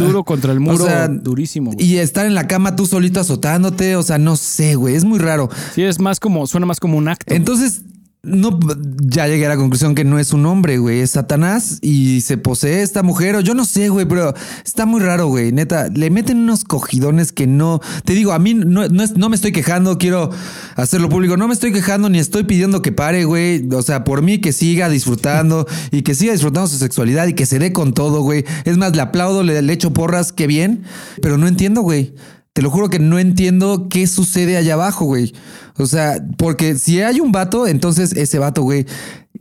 Duro 0.00 0.24
contra 0.24 0.52
el 0.52 0.58
muro, 0.58 0.82
o 0.82 0.86
sea, 0.88 1.06
durísimo. 1.06 1.70
Y 1.78 1.98
estar 1.98 2.26
en 2.26 2.34
la 2.34 2.48
cama 2.48 2.74
tú 2.74 2.84
solito 2.84 3.20
azotándote, 3.20 3.94
o 3.94 4.02
sea, 4.02 4.18
no 4.18 4.34
sé, 4.36 4.74
güey, 4.74 4.96
es 4.96 5.04
muy 5.04 5.20
raro. 5.20 5.48
Sí, 5.72 5.82
es 5.82 6.00
más 6.00 6.18
como, 6.18 6.48
suena 6.48 6.66
más 6.66 6.80
como 6.80 6.98
un 6.98 7.06
acto. 7.06 7.32
Entonces, 7.32 7.82
no, 8.26 8.58
ya 9.00 9.26
llegué 9.28 9.46
a 9.46 9.50
la 9.50 9.56
conclusión 9.56 9.94
que 9.94 10.04
no 10.04 10.18
es 10.18 10.32
un 10.32 10.44
hombre, 10.46 10.78
güey, 10.78 11.00
es 11.00 11.12
Satanás 11.12 11.78
y 11.80 12.20
se 12.20 12.36
posee 12.36 12.82
esta 12.82 13.02
mujer, 13.02 13.36
o 13.36 13.40
yo 13.40 13.54
no 13.54 13.64
sé, 13.64 13.88
güey, 13.88 14.06
pero 14.06 14.34
está 14.64 14.84
muy 14.86 15.00
raro, 15.00 15.28
güey, 15.28 15.52
neta, 15.52 15.88
le 15.88 16.10
meten 16.10 16.38
unos 16.38 16.64
cogidones 16.64 17.32
que 17.32 17.46
no, 17.46 17.80
te 18.04 18.12
digo, 18.14 18.32
a 18.32 18.38
mí 18.38 18.54
no, 18.54 18.88
no, 18.88 19.02
es- 19.02 19.16
no 19.16 19.28
me 19.28 19.36
estoy 19.36 19.52
quejando, 19.52 19.96
quiero 19.98 20.30
hacerlo 20.74 21.08
público, 21.08 21.36
no 21.36 21.48
me 21.48 21.54
estoy 21.54 21.72
quejando 21.72 22.08
ni 22.08 22.18
estoy 22.18 22.44
pidiendo 22.44 22.82
que 22.82 22.92
pare, 22.92 23.24
güey, 23.24 23.66
o 23.72 23.82
sea, 23.82 24.04
por 24.04 24.22
mí 24.22 24.38
que 24.38 24.52
siga 24.52 24.88
disfrutando 24.88 25.66
y 25.90 26.02
que 26.02 26.14
siga 26.14 26.32
disfrutando 26.32 26.68
su 26.68 26.78
sexualidad 26.78 27.26
y 27.28 27.34
que 27.34 27.46
se 27.46 27.58
dé 27.58 27.72
con 27.72 27.94
todo, 27.94 28.22
güey, 28.22 28.44
es 28.64 28.76
más, 28.76 28.94
le 28.96 29.02
aplaudo, 29.02 29.42
le, 29.42 29.62
le 29.62 29.72
echo 29.72 29.92
porras, 29.92 30.32
qué 30.32 30.46
bien, 30.46 30.82
pero 31.22 31.38
no 31.38 31.46
entiendo, 31.48 31.82
güey. 31.82 32.14
Te 32.52 32.62
lo 32.62 32.70
juro 32.70 32.88
que 32.88 32.98
no 32.98 33.18
entiendo 33.18 33.88
qué 33.90 34.06
sucede 34.06 34.56
allá 34.56 34.72
abajo, 34.72 35.04
güey. 35.04 35.34
O 35.78 35.86
sea, 35.86 36.24
porque 36.38 36.76
si 36.76 37.00
hay 37.00 37.20
un 37.20 37.32
vato, 37.32 37.66
entonces 37.66 38.12
ese 38.12 38.38
vato, 38.38 38.62
güey, 38.62 38.86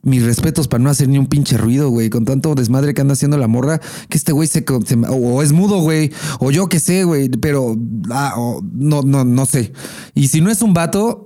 mis 0.03 0.23
respetos 0.23 0.67
para 0.67 0.83
no 0.83 0.89
hacer 0.89 1.07
ni 1.07 1.17
un 1.17 1.27
pinche 1.27 1.57
ruido, 1.57 1.89
güey, 1.89 2.09
con 2.09 2.25
tanto 2.25 2.53
desmadre 2.55 2.93
que 2.93 3.01
anda 3.01 3.13
haciendo 3.13 3.37
la 3.37 3.47
morra, 3.47 3.79
que 4.09 4.17
este 4.17 4.33
güey 4.33 4.47
se, 4.47 4.63
o, 4.69 5.13
o 5.15 5.41
es 5.41 5.51
mudo, 5.51 5.79
güey, 5.79 6.11
o 6.39 6.51
yo 6.51 6.67
qué 6.69 6.79
sé, 6.79 7.03
güey, 7.05 7.29
pero 7.29 7.75
ah, 8.11 8.33
o- 8.37 8.61
no, 8.73 9.01
no, 9.01 9.23
no 9.25 9.45
sé. 9.45 9.71
Y 10.13 10.27
si 10.27 10.41
no 10.41 10.51
es 10.51 10.61
un 10.61 10.73
vato, 10.73 11.25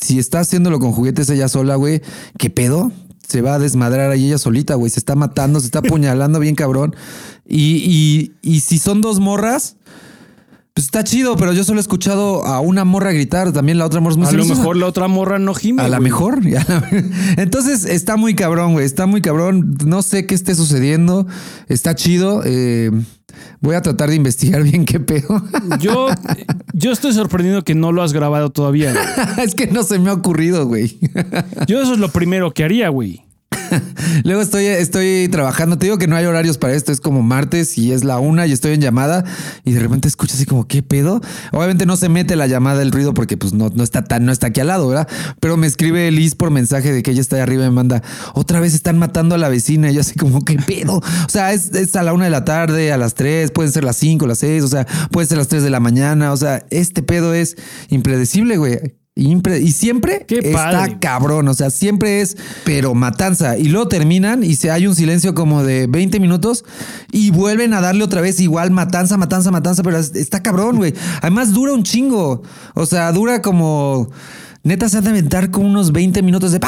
si 0.00 0.18
está 0.18 0.40
haciéndolo 0.40 0.78
con 0.78 0.92
juguetes 0.92 1.28
ella 1.30 1.48
sola, 1.48 1.74
güey, 1.76 2.00
¿qué 2.38 2.48
pedo? 2.50 2.92
Se 3.28 3.40
va 3.42 3.54
a 3.54 3.58
desmadrar 3.58 4.10
ahí 4.10 4.26
ella 4.26 4.38
solita, 4.38 4.74
güey. 4.74 4.90
Se 4.90 5.00
está 5.00 5.14
matando, 5.16 5.58
se 5.60 5.66
está 5.66 5.78
apuñalando 5.84 6.38
bien 6.40 6.54
cabrón. 6.54 6.94
Y, 7.46 7.76
y, 7.76 8.32
y 8.42 8.60
si 8.60 8.78
son 8.78 9.00
dos 9.00 9.18
morras, 9.20 9.76
pues 10.74 10.86
está 10.86 11.04
chido, 11.04 11.36
pero 11.36 11.52
yo 11.52 11.62
solo 11.62 11.78
he 11.78 11.80
escuchado 11.80 12.44
a 12.44 12.58
una 12.58 12.84
morra 12.84 13.12
gritar. 13.12 13.52
También 13.52 13.78
la 13.78 13.86
otra 13.86 14.00
morra 14.00 14.14
es 14.14 14.18
muy 14.18 14.26
a 14.26 14.32
lo 14.32 14.44
mejor 14.44 14.76
la 14.76 14.86
otra 14.86 15.06
morra 15.06 15.38
no 15.38 15.54
gime. 15.54 15.82
A 15.82 15.86
güey. 15.88 16.00
mejor. 16.00 16.40
y 16.44 16.56
a 16.56 16.64
la- 16.68 16.90
Entonces 17.36 17.84
está 17.84 18.16
muy 18.16 18.34
cabrón, 18.34 18.72
güey. 18.72 18.84
Está 18.84 19.06
muy 19.06 19.20
cabrón. 19.20 19.78
No 19.86 20.02
sé 20.02 20.26
qué 20.26 20.34
esté 20.34 20.56
sucediendo. 20.56 21.28
Está 21.68 21.94
chido. 21.94 22.42
Eh, 22.44 22.90
voy 23.60 23.76
a 23.76 23.82
tratar 23.82 24.10
de 24.10 24.16
investigar 24.16 24.62
bien 24.64 24.84
qué 24.84 24.98
pedo. 24.98 25.44
Yo, 25.78 26.08
yo 26.72 26.90
estoy 26.90 27.12
sorprendido 27.12 27.62
que 27.62 27.76
no 27.76 27.92
lo 27.92 28.02
has 28.02 28.12
grabado 28.12 28.50
todavía. 28.50 28.92
güey. 28.92 29.04
es 29.46 29.54
que 29.54 29.68
no 29.68 29.84
se 29.84 30.00
me 30.00 30.10
ha 30.10 30.14
ocurrido, 30.14 30.66
güey. 30.66 30.98
Yo 31.68 31.80
eso 31.80 31.92
es 31.92 32.00
lo 32.00 32.08
primero 32.08 32.52
que 32.52 32.64
haría, 32.64 32.88
güey. 32.88 33.22
Luego 34.24 34.42
estoy, 34.42 34.66
estoy 34.66 35.28
trabajando. 35.28 35.78
Te 35.78 35.86
digo 35.86 35.98
que 35.98 36.06
no 36.06 36.16
hay 36.16 36.26
horarios 36.26 36.58
para 36.58 36.74
esto. 36.74 36.92
Es 36.92 37.00
como 37.00 37.22
martes 37.22 37.78
y 37.78 37.92
es 37.92 38.04
la 38.04 38.18
una 38.18 38.46
y 38.46 38.52
estoy 38.52 38.74
en 38.74 38.80
llamada 38.80 39.24
y 39.64 39.72
de 39.72 39.80
repente 39.80 40.08
escucho 40.08 40.34
así 40.34 40.46
como, 40.46 40.66
¿qué 40.66 40.82
pedo? 40.82 41.20
Obviamente 41.52 41.86
no 41.86 41.96
se 41.96 42.08
mete 42.08 42.36
la 42.36 42.46
llamada 42.46 42.82
el 42.82 42.92
ruido 42.92 43.14
porque 43.14 43.36
pues 43.36 43.52
no, 43.52 43.70
no 43.74 43.82
está 43.82 44.04
tan, 44.04 44.24
no 44.24 44.32
está 44.32 44.48
aquí 44.48 44.60
al 44.60 44.68
lado, 44.68 44.88
¿verdad? 44.88 45.08
Pero 45.40 45.56
me 45.56 45.66
escribe 45.66 46.10
Liz 46.10 46.34
por 46.34 46.50
mensaje 46.50 46.92
de 46.92 47.02
que 47.02 47.10
ella 47.10 47.20
está 47.20 47.36
ahí 47.36 47.42
arriba 47.42 47.64
y 47.64 47.68
me 47.68 47.74
manda, 47.74 48.02
otra 48.34 48.60
vez 48.60 48.74
están 48.74 48.98
matando 48.98 49.34
a 49.34 49.38
la 49.38 49.48
vecina. 49.48 49.90
Y 49.90 49.94
yo 49.94 50.00
así 50.00 50.14
como, 50.14 50.44
¿qué 50.44 50.56
pedo? 50.56 50.96
O 50.96 51.28
sea, 51.28 51.52
es, 51.52 51.74
es 51.74 51.96
a 51.96 52.02
la 52.02 52.12
una 52.12 52.24
de 52.24 52.30
la 52.30 52.44
tarde, 52.44 52.92
a 52.92 52.96
las 52.96 53.14
tres, 53.14 53.50
pueden 53.50 53.72
ser 53.72 53.84
las 53.84 53.96
cinco, 53.96 54.26
las 54.26 54.38
seis, 54.38 54.62
o 54.62 54.68
sea, 54.68 54.86
puede 55.10 55.26
ser 55.26 55.38
las 55.38 55.48
tres 55.48 55.62
de 55.62 55.70
la 55.70 55.80
mañana. 55.80 56.32
O 56.32 56.36
sea, 56.36 56.64
este 56.70 57.02
pedo 57.02 57.34
es 57.34 57.56
impredecible, 57.88 58.56
güey. 58.56 59.03
Impre- 59.16 59.60
y 59.62 59.70
siempre 59.70 60.26
está 60.48 60.70
cabrón, 60.98 61.46
o 61.46 61.54
sea, 61.54 61.70
siempre 61.70 62.20
es, 62.20 62.36
pero 62.64 62.94
matanza. 62.94 63.56
Y 63.56 63.68
luego 63.68 63.86
terminan 63.86 64.42
y 64.42 64.56
se 64.56 64.72
hay 64.72 64.88
un 64.88 64.96
silencio 64.96 65.34
como 65.34 65.62
de 65.62 65.86
20 65.86 66.18
minutos 66.18 66.64
y 67.12 67.30
vuelven 67.30 67.74
a 67.74 67.80
darle 67.80 68.02
otra 68.02 68.20
vez 68.20 68.40
igual 68.40 68.72
matanza, 68.72 69.16
matanza, 69.16 69.52
matanza, 69.52 69.84
pero 69.84 69.98
es- 69.98 70.16
está 70.16 70.42
cabrón, 70.42 70.76
güey. 70.78 70.94
Además 71.22 71.52
dura 71.52 71.72
un 71.74 71.84
chingo. 71.84 72.42
O 72.74 72.86
sea, 72.86 73.12
dura 73.12 73.40
como... 73.40 74.10
Neta 74.64 74.88
se 74.88 74.96
ha 74.96 75.02
de 75.02 75.10
aventar 75.10 75.50
con 75.50 75.66
unos 75.66 75.92
20 75.92 76.22
minutos 76.22 76.52
de... 76.52 76.60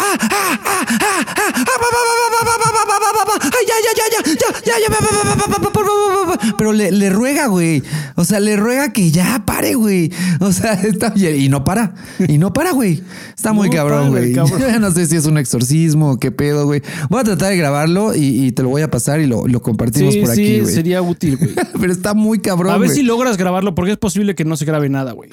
Pero 6.59 6.73
le, 6.75 6.91
le 6.91 7.09
ruega, 7.09 7.47
güey. 7.47 7.83
O 8.17 8.25
sea, 8.25 8.39
le 8.39 8.57
ruega 8.57 8.93
que 8.93 9.11
ya 9.11 9.43
pare, 9.47 9.75
güey. 9.75 10.13
O 10.41 10.53
sea, 10.53 10.75
está 10.75 11.09
bien. 11.09 11.41
Y 11.41 11.49
no 11.49 11.65
para. 11.65 11.95
Y 12.29 12.37
no 12.37 12.53
para, 12.53 12.73
güey. 12.73 13.03
Está 13.35 13.55
muy 13.55 13.71
no 13.71 13.75
cabrón, 13.75 14.11
güey. 14.11 14.35
no 14.81 14.91
sé 14.91 15.07
si 15.07 15.17
es 15.17 15.25
un 15.25 15.39
exorcismo 15.39 16.13
o 16.13 16.19
qué 16.19 16.31
pedo, 16.31 16.67
güey. 16.67 16.83
Voy 17.09 17.21
a 17.21 17.25
tratar 17.25 17.51
de 17.51 17.57
grabarlo 17.57 18.15
y, 18.15 18.47
y, 18.47 18.53
te 18.53 18.63
lo 18.63 18.69
voy 18.69 18.83
a 18.83 18.91
pasar 18.91 19.21
y 19.21 19.27
lo, 19.27 19.47
lo 19.47 19.63
compartimos 19.63 20.13
sí, 20.13 20.21
por 20.21 20.35
sí, 20.35 20.43
aquí, 20.43 20.61
güey. 20.61 20.75
Sería 20.75 21.01
útil, 21.01 21.39
güey. 21.39 21.55
Pero 21.81 21.93
está 21.93 22.13
muy 22.13 22.41
cabrón. 22.41 22.75
A 22.75 22.79
ver 22.79 22.91
wey. 22.91 22.97
si 22.99 23.03
logras 23.03 23.39
grabarlo, 23.39 23.75
porque 23.75 23.93
es 23.93 23.99
posible 23.99 24.35
que 24.35 24.45
no 24.45 24.59
se 24.59 24.67
grabe 24.67 24.91
nada, 24.91 25.13
güey. 25.13 25.31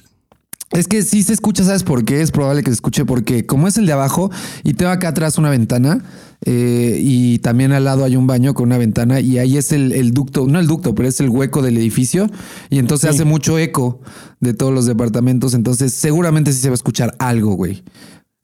Es 0.73 0.87
que 0.87 1.03
sí 1.03 1.21
se 1.23 1.33
escucha, 1.33 1.63
¿sabes 1.63 1.83
por 1.83 2.03
qué? 2.03 2.21
Es 2.21 2.31
probable 2.31 2.63
que 2.63 2.71
se 2.71 2.75
escuche 2.75 3.05
porque 3.05 3.45
como 3.45 3.67
es 3.67 3.77
el 3.77 3.85
de 3.85 3.93
abajo 3.93 4.31
y 4.63 4.73
tengo 4.73 4.91
acá 4.91 5.09
atrás 5.09 5.37
una 5.37 5.49
ventana 5.51 6.03
eh, 6.45 6.97
y 6.99 7.39
también 7.39 7.71
al 7.73 7.83
lado 7.85 8.03
hay 8.03 8.15
un 8.15 8.25
baño 8.27 8.53
con 8.55 8.65
una 8.65 8.77
ventana 8.79 9.19
y 9.19 9.37
ahí 9.37 9.57
es 9.57 9.71
el, 9.71 9.91
el 9.91 10.11
ducto, 10.13 10.47
no 10.47 10.59
el 10.59 10.65
ducto, 10.67 10.95
pero 10.95 11.07
es 11.07 11.19
el 11.19 11.29
hueco 11.29 11.61
del 11.61 11.77
edificio 11.77 12.27
y 12.69 12.79
entonces 12.79 13.09
Sí. 13.11 13.15
hace 13.15 13.23
mucho 13.25 13.59
eco 13.59 14.01
de 14.39 14.53
todos 14.53 14.73
los 14.73 14.85
departamentos, 14.85 15.53
entonces 15.53 15.93
seguramente 15.93 16.51
sí 16.51 16.59
se 16.59 16.69
va 16.69 16.73
a 16.73 16.75
escuchar 16.75 17.15
algo, 17.19 17.53
güey. 17.53 17.83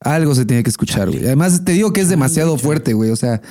Algo 0.01 0.33
se 0.33 0.45
tiene 0.45 0.63
que 0.63 0.69
escuchar, 0.69 1.09
güey. 1.09 1.25
Además 1.25 1.65
te 1.65 1.73
digo 1.73 1.91
que 1.91 1.99
es 1.99 2.07
demasiado 2.09 2.57
fuerte, 2.57 2.93
güey, 2.93 3.09
o 3.09 3.17
sea, 3.17 3.41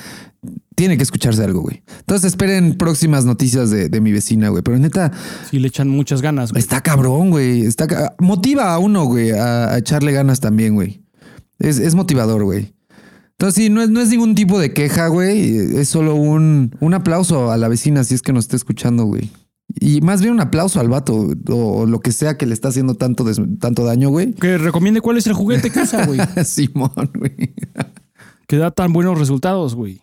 tiene 0.79 0.97
que 0.97 1.03
escucharse 1.03 1.43
algo, 1.43 1.61
güey. 1.63 1.83
Entonces 1.99 2.29
esperen 2.31 2.79
próximas 2.79 3.25
noticias 3.25 3.69
de, 3.71 3.89
de 3.89 4.01
mi 4.01 4.13
vecina, 4.13 4.49
güey, 4.49 4.63
pero 4.63 4.79
neta... 4.79 5.11
Sí, 5.51 5.59
le 5.59 5.67
echan 5.67 5.89
muchas 5.89 6.23
ganas, 6.23 6.53
güey. 6.53 6.61
Está 6.63 6.81
cabrón, 6.83 7.31
güey. 7.31 7.63
Está 7.63 8.15
motiva 8.21 8.73
a 8.73 8.79
uno, 8.79 9.05
güey, 9.07 9.33
a, 9.33 9.73
a 9.73 9.79
echarle 9.79 10.13
ganas 10.13 10.39
también, 10.39 10.77
güey. 10.77 11.03
Es, 11.59 11.81
es 11.81 11.97
motivador, 11.97 12.45
güey. 12.45 12.75
Entonces, 13.33 13.65
sí, 13.65 13.71
no 13.71 13.83
es, 13.83 13.91
no 13.91 14.01
es 14.01 14.09
ningún 14.11 14.37
tipo 14.37 14.61
de 14.61 14.73
queja, 14.73 15.09
güey. 15.09 15.57
Es 15.77 15.89
solo 15.89 16.15
un, 16.15 16.77
un 16.79 16.95
aplauso 16.95 17.51
a 17.51 17.57
la 17.57 17.67
vecina 17.67 18.05
si 18.05 18.15
es 18.15 18.23
que 18.23 18.33
nos 18.33 18.45
está 18.45 18.55
escuchando, 18.55 19.05
güey. 19.05 19.31
Y 19.81 20.01
más 20.01 20.21
bien 20.23 20.33
un 20.35 20.41
aplauso 20.41 20.79
al 20.81 20.89
vato 20.89 21.29
o 21.49 21.87
lo 21.87 22.01
que 22.01 22.13
sea 22.13 22.37
que 22.39 22.47
le 22.47 22.55
está 22.55 22.69
haciendo 22.69 22.95
tanto, 22.95 23.25
des- 23.25 23.41
tanto 23.61 23.85
daño, 23.85 24.11
güey. 24.11 24.33
Que 24.33 24.59
recomiende 24.59 25.01
cuál 25.01 25.19
es 25.19 25.27
el 25.27 25.35
juguete 25.35 25.71
que 25.71 25.81
usa, 25.81 26.07
güey. 26.07 26.21
Simón, 26.45 26.93
güey. 27.15 27.53
que 28.47 28.57
da 28.57 28.71
tan 28.71 28.93
buenos 28.93 29.19
resultados, 29.19 29.75
güey. 29.75 30.01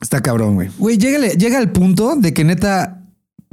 Está 0.00 0.20
cabrón, 0.22 0.54
güey. 0.54 0.70
Güey, 0.78 0.98
llega 0.98 1.58
al 1.58 1.72
punto 1.72 2.16
de 2.16 2.32
que 2.32 2.44
neta 2.44 3.04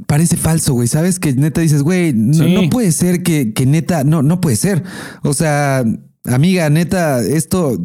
parece 0.06 0.36
falso, 0.36 0.72
güey. 0.74 0.88
¿Sabes? 0.88 1.18
Que 1.18 1.32
neta 1.34 1.60
dices, 1.60 1.82
güey, 1.82 2.12
no, 2.14 2.34
Sí. 2.44 2.54
no 2.54 2.70
puede 2.70 2.92
ser 2.92 3.22
que, 3.22 3.52
que 3.52 3.66
neta, 3.66 4.04
no, 4.04 4.22
no 4.22 4.40
puede 4.40 4.56
ser. 4.56 4.82
O 5.22 5.34
sea, 5.34 5.84
amiga, 6.24 6.70
neta, 6.70 7.20
esto, 7.20 7.78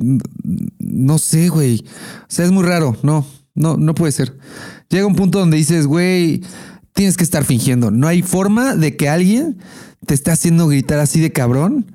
no 0.80 1.18
sé, 1.18 1.50
güey. 1.50 1.84
O 2.22 2.26
sea, 2.30 2.46
es 2.46 2.52
muy 2.52 2.64
raro. 2.64 2.96
No, 3.04 3.26
no, 3.56 3.76
no 3.78 3.94
puede 3.96 4.12
ser. 4.14 4.38
Llega 4.90 5.06
un 5.08 5.16
punto 5.16 5.40
donde 5.40 5.58
dices, 5.58 5.86
güey, 5.88 6.42
tienes 6.94 7.18
que 7.18 7.24
estar 7.24 7.44
fingiendo. 7.44 7.92
No 7.92 8.08
hay 8.08 8.22
forma 8.22 8.76
de 8.76 8.96
que 8.96 9.10
alguien 9.10 9.58
te 10.06 10.14
esté 10.14 10.32
haciendo 10.32 10.68
gritar 10.68 11.00
así 11.00 11.20
de 11.20 11.32
cabrón 11.32 11.92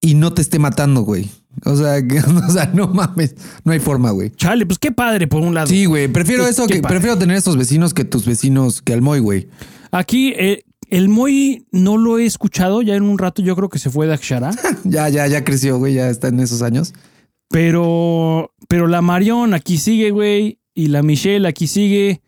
y 0.00 0.14
no 0.14 0.32
te 0.34 0.42
esté 0.42 0.58
matando, 0.58 1.00
güey. 1.02 1.30
O 1.64 1.76
sea, 1.76 2.00
que- 2.06 2.18
o 2.20 2.50
sea, 2.50 2.70
no 2.74 2.88
mames, 2.88 3.34
no 3.64 3.72
hay 3.72 3.80
forma, 3.80 4.10
güey. 4.10 4.30
Chale, 4.30 4.66
pues 4.66 4.78
qué 4.78 4.92
padre, 4.92 5.26
por 5.26 5.42
un 5.42 5.54
lado. 5.54 5.66
Sí, 5.68 5.84
güey. 5.86 6.08
Prefiero 6.08 6.46
eso 6.46 6.66
qué 6.66 6.74
que 6.74 6.80
padre. 6.80 6.96
prefiero 6.96 7.18
tener 7.18 7.36
estos 7.36 7.56
vecinos 7.56 7.94
que 7.94 8.04
tus 8.04 8.24
vecinos 8.26 8.82
que 8.82 8.92
al 8.92 9.02
Moy, 9.02 9.20
güey. 9.20 9.48
Aquí, 9.90 10.32
eh, 10.36 10.62
el 10.90 11.08
Moy 11.08 11.66
no 11.72 11.96
lo 11.96 12.18
he 12.18 12.26
escuchado. 12.26 12.82
Ya 12.82 12.94
en 12.94 13.02
un 13.04 13.18
rato 13.18 13.42
yo 13.42 13.56
creo 13.56 13.68
que 13.68 13.78
se 13.78 13.90
fue 13.90 14.06
de 14.06 14.14
Akshara. 14.14 14.50
Ya, 14.84 15.08
ya, 15.08 15.26
ya 15.26 15.44
creció, 15.44 15.78
güey. 15.78 15.94
Ya 15.94 16.10
está 16.10 16.28
en 16.28 16.38
esos 16.40 16.62
años. 16.62 16.92
pero, 17.48 18.52
pero 18.68 18.86
la 18.86 19.02
Marion 19.02 19.54
aquí 19.54 19.78
sigue, 19.78 20.10
güey. 20.10 20.58
Y 20.74 20.88
la 20.88 21.02
Michelle 21.02 21.48
aquí 21.48 21.66
sigue. 21.66 22.20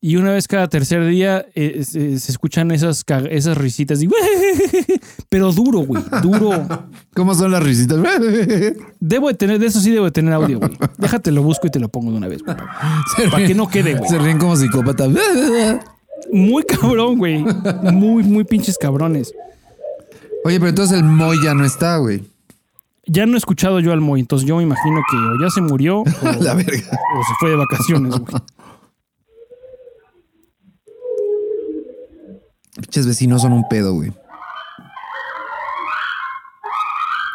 Y 0.00 0.14
una 0.16 0.30
vez 0.30 0.46
cada 0.46 0.68
tercer 0.68 1.04
día 1.06 1.44
eh, 1.56 1.82
se, 1.84 2.20
se 2.20 2.30
escuchan 2.32 2.70
esas, 2.70 3.04
esas 3.30 3.58
risitas. 3.58 4.00
y- 4.00 4.08
pero 5.28 5.50
duro, 5.52 5.80
güey. 5.80 6.02
Duro. 6.22 6.66
¿Cómo 7.14 7.34
son 7.34 7.50
las 7.50 7.62
risitas? 7.62 7.98
Debo 9.00 9.26
de 9.28 9.34
tener, 9.34 9.58
de 9.58 9.66
eso 9.66 9.80
sí 9.80 9.90
debo 9.90 10.04
de 10.04 10.12
tener 10.12 10.32
audio, 10.34 10.60
güey. 10.60 10.70
Déjate, 10.98 11.32
lo 11.32 11.42
busco 11.42 11.66
y 11.66 11.70
te 11.70 11.80
lo 11.80 11.88
pongo 11.88 12.12
de 12.12 12.16
una 12.18 12.28
vez, 12.28 12.42
güey. 12.44 12.56
Para 13.30 13.44
que 13.46 13.54
no 13.56 13.68
quede, 13.68 13.94
güey. 13.94 14.08
Se 14.08 14.18
ríen 14.18 14.38
como 14.38 14.54
psicópatas. 14.56 15.08
Muy 16.32 16.62
cabrón, 16.62 17.18
güey. 17.18 17.44
Muy, 17.92 18.22
muy 18.22 18.44
pinches 18.44 18.78
cabrones. 18.78 19.32
Oye, 20.44 20.58
pero 20.60 20.68
entonces 20.68 20.96
el 20.98 21.04
Moy 21.04 21.38
ya 21.42 21.54
no 21.54 21.64
está, 21.64 21.96
güey. 21.96 22.22
Ya 23.06 23.26
no 23.26 23.34
he 23.34 23.38
escuchado 23.38 23.80
yo 23.80 23.92
al 23.92 24.00
Moy, 24.00 24.20
entonces 24.20 24.46
yo 24.46 24.56
me 24.58 24.62
imagino 24.62 25.00
que 25.10 25.16
o 25.16 25.42
ya 25.42 25.50
se 25.50 25.60
murió 25.62 26.00
o, 26.02 26.04
La 26.40 26.54
verga. 26.54 26.70
o 27.16 27.22
se 27.24 27.32
fue 27.40 27.50
de 27.50 27.56
vacaciones, 27.56 28.12
güey. 28.16 28.36
Pinches 32.80 33.06
vecinos 33.06 33.42
son 33.42 33.52
un 33.52 33.68
pedo, 33.68 33.92
güey. 33.94 34.12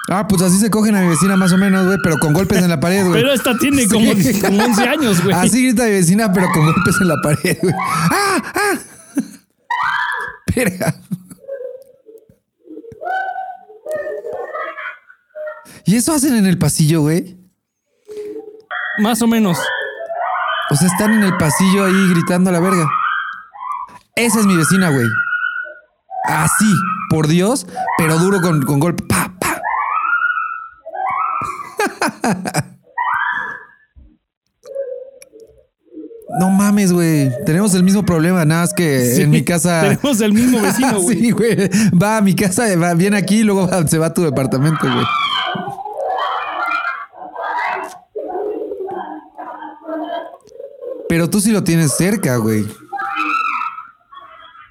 Ah, 0.10 0.28
pues 0.28 0.42
así 0.42 0.60
se 0.60 0.70
cogen 0.70 0.96
a 0.96 1.02
mi 1.02 1.08
vecina 1.08 1.36
más 1.38 1.52
o 1.54 1.58
menos, 1.58 1.86
güey, 1.86 1.98
pero 2.04 2.18
con 2.20 2.34
golpes 2.34 2.62
en 2.62 2.70
la 2.70 2.80
pared, 2.80 3.06
güey. 3.06 3.22
Pero 3.22 3.34
esta 3.34 3.58
tiene 3.58 3.88
como, 3.88 4.14
Sí. 4.14 4.40
como 4.42 4.64
11 4.64 4.84
años, 4.88 5.24
güey. 5.24 5.36
Así 5.36 5.64
grita 5.64 5.86
mi 5.86 5.92
vecina, 5.92 6.32
pero 6.32 6.48
con 6.52 6.66
golpes 6.66 6.96
en 7.02 7.08
la 7.08 7.16
pared, 7.24 7.58
güey. 7.62 7.74
¡Ah! 7.80 8.44
¡Ah! 8.54 8.80
Verga. 10.56 10.96
¿Y 15.86 15.96
eso 15.96 16.14
hacen 16.14 16.36
en 16.36 16.46
el 16.46 16.58
pasillo, 16.58 17.02
güey? 17.02 17.38
Más 19.00 19.22
o 19.22 19.28
menos. 19.28 19.60
O 20.70 20.76
sea, 20.76 20.88
están 20.88 21.14
en 21.14 21.24
el 21.24 21.36
pasillo 21.38 21.86
ahí 21.86 22.10
gritando 22.10 22.50
a 22.50 22.54
la 22.54 22.60
verga. 22.60 22.88
Esa 24.16 24.40
es 24.40 24.46
mi 24.46 24.56
vecina, 24.56 24.90
güey. 24.90 25.08
Así, 26.26 26.74
por 27.10 27.28
Dios, 27.28 27.68
pero 27.98 28.18
duro 28.18 28.42
con, 28.42 28.62
con 28.64 28.80
golpe. 28.80 29.04
Pa, 29.04 29.32
pa. 29.40 29.62
No 36.40 36.50
mames, 36.50 36.92
güey. 36.92 37.30
Tenemos 37.46 37.76
el 37.76 37.84
mismo 37.84 38.04
problema, 38.06 38.44
nada 38.44 38.62
más 38.62 38.74
que 38.74 39.06
Sí, 39.16 39.22
en 39.22 39.30
mi 39.30 39.44
casa. 39.44 39.82
Tenemos 39.82 40.20
el 40.22 40.34
mismo 40.34 40.62
vecino, 40.62 41.00
güey. 41.02 41.20
sí, 41.20 41.32
güey. 41.32 41.70
Va 42.02 42.18
a 42.18 42.22
mi 42.22 42.34
casa, 42.36 42.64
va, 42.76 42.94
viene 42.96 43.18
aquí 43.18 43.40
y 43.42 43.44
luego 43.44 43.68
va- 43.68 43.86
se 43.88 44.00
va 44.00 44.08
a 44.08 44.14
tu 44.14 44.24
departamento, 44.24 44.80
güey. 44.92 45.06
Pero 51.10 51.30
tú 51.30 51.40
sí 51.40 51.52
lo 51.52 51.64
tienes 51.64 51.96
cerca, 51.96 52.38
güey. 52.38 52.66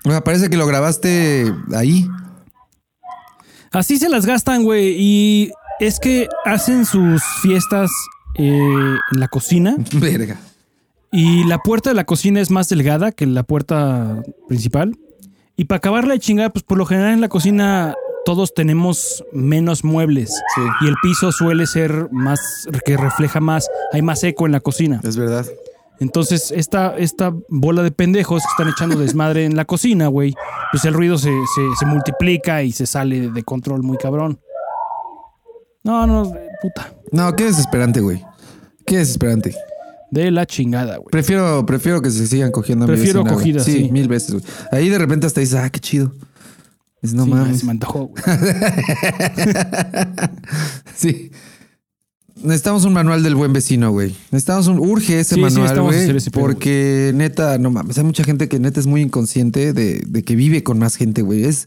O 0.05 0.11
sea, 0.11 0.23
parece 0.23 0.51
que 0.51 0.57
lo 0.57 0.67
grabaste 0.67 1.53
ahí. 1.75 2.09
Así 3.71 3.99
se 3.99 4.09
las 4.09 4.27
gastan, 4.27 4.65
güey. 4.65 4.95
Y 4.99 5.53
es 5.81 5.99
que 5.99 6.29
hacen 6.45 6.85
sus 6.85 7.23
fiestas 7.41 7.91
eh, 8.35 8.97
en 9.13 9.21
la 9.21 9.29
cocina. 9.29 9.77
Verga. 9.95 10.39
Y 11.11 11.45
la 11.45 11.59
puerta 11.59 11.91
de 11.91 11.95
la 11.95 12.05
cocina 12.05 12.41
es 12.41 12.51
más 12.51 12.69
delgada 12.69 13.13
que 13.13 13.27
la 13.27 13.43
puerta 13.43 14.23
principal. 14.49 14.97
Y 15.57 15.67
para 15.67 15.79
acabarla 15.79 16.15
de 16.15 16.21
chingar, 16.21 16.53
pues 16.53 16.65
por 16.65 16.79
lo 16.79 16.87
general 16.87 17.13
en 17.13 17.21
la 17.21 17.29
cocina 17.29 17.95
todos 18.25 18.55
tenemos 18.55 19.25
menos 19.33 19.85
muebles. 19.85 20.31
Sí. 20.55 20.63
Y 20.83 20.89
el 20.89 20.95
piso 21.03 21.33
suele 21.33 21.67
ser 21.67 22.09
más, 22.11 22.67
que 22.85 22.97
refleja 22.97 23.41
más, 23.41 23.69
hay 23.93 24.03
más 24.03 24.23
eco 24.25 24.47
en 24.47 24.53
la 24.53 24.61
cocina. 24.61 25.01
Es 25.05 25.17
verdad. 25.17 25.47
Entonces, 26.01 26.51
esta, 26.51 26.97
esta 26.97 27.33
bola 27.49 27.83
de 27.83 27.93
pendejos 27.93 28.43
que 28.43 28.49
están 28.51 28.69
echando 28.69 28.99
desmadre 28.99 29.45
en 29.45 29.57
la 29.57 29.65
cocina, 29.65 30.09
güey, 30.09 30.35
pues 30.73 30.85
el 30.85 30.95
ruido 30.95 31.17
se, 31.17 31.29
se- 31.31 31.77
se 31.79 31.87
multiplica 31.87 32.63
y 32.65 32.73
se 32.73 32.87
sale 32.87 33.31
de 33.31 33.43
control 33.45 33.83
muy 33.83 33.97
cabrón. 33.99 34.41
No, 35.85 36.07
no, 36.07 36.33
puta. 36.61 36.93
No, 37.13 37.35
qué 37.37 37.45
desesperante, 37.45 38.01
güey. 38.01 38.25
Qué 38.85 38.99
desesperante. 38.99 39.55
De 40.11 40.31
la 40.31 40.45
chingada, 40.45 40.97
güey. 40.97 41.09
Prefiero, 41.11 41.65
prefiero 41.67 42.03
que 42.03 42.11
se 42.11 42.27
sigan 42.27 42.51
cogiendo 42.51 42.87
Prefiero 42.87 43.25
cogidas, 43.25 43.65
sí, 43.65 43.85
sí. 43.85 43.91
mil 43.93 44.09
veces, 44.09 44.33
güey. 44.33 44.45
Ahí 44.73 44.89
de 44.89 44.99
repente 44.99 45.27
hasta 45.27 45.41
dices, 45.41 45.59
ah, 45.59 45.71
qué 45.71 45.81
chido. 45.81 46.13
Es 47.01 47.15
no 47.15 47.25
Sí, 47.25 47.31
mames. 47.31 47.61
se 47.61 47.65
me 47.67 47.73
antojó, 47.73 48.07
güey. 48.09 48.23
Sí. 50.95 51.31
Necesitamos 52.43 52.85
un 52.85 52.93
manual 52.93 53.23
del 53.23 53.35
buen 53.35 53.53
vecino, 53.53 53.91
güey. 53.93 54.15
Necesitamos 54.31 54.67
un. 54.67 54.79
Urge 54.79 55.21
ese 55.21 55.35
Sí, 55.37 55.41
manual, 55.41 55.81
güey. 55.83 56.19
porque 56.33 57.13
neta, 57.15 57.59
no 57.59 57.71
mames. 57.71 57.99
Hay 57.99 58.05
mucha 58.05 58.25
gente 58.25 58.49
que 58.49 58.59
neta 58.59 58.81
es 58.81 58.87
muy 58.87 59.01
inconsciente 59.03 59.73
de, 59.73 60.03
de 60.07 60.23
que 60.23 60.35
vive 60.35 60.63
con 60.63 60.79
más 60.79 60.97
gente, 60.97 61.23
güey. 61.23 61.45
Es. 61.45 61.67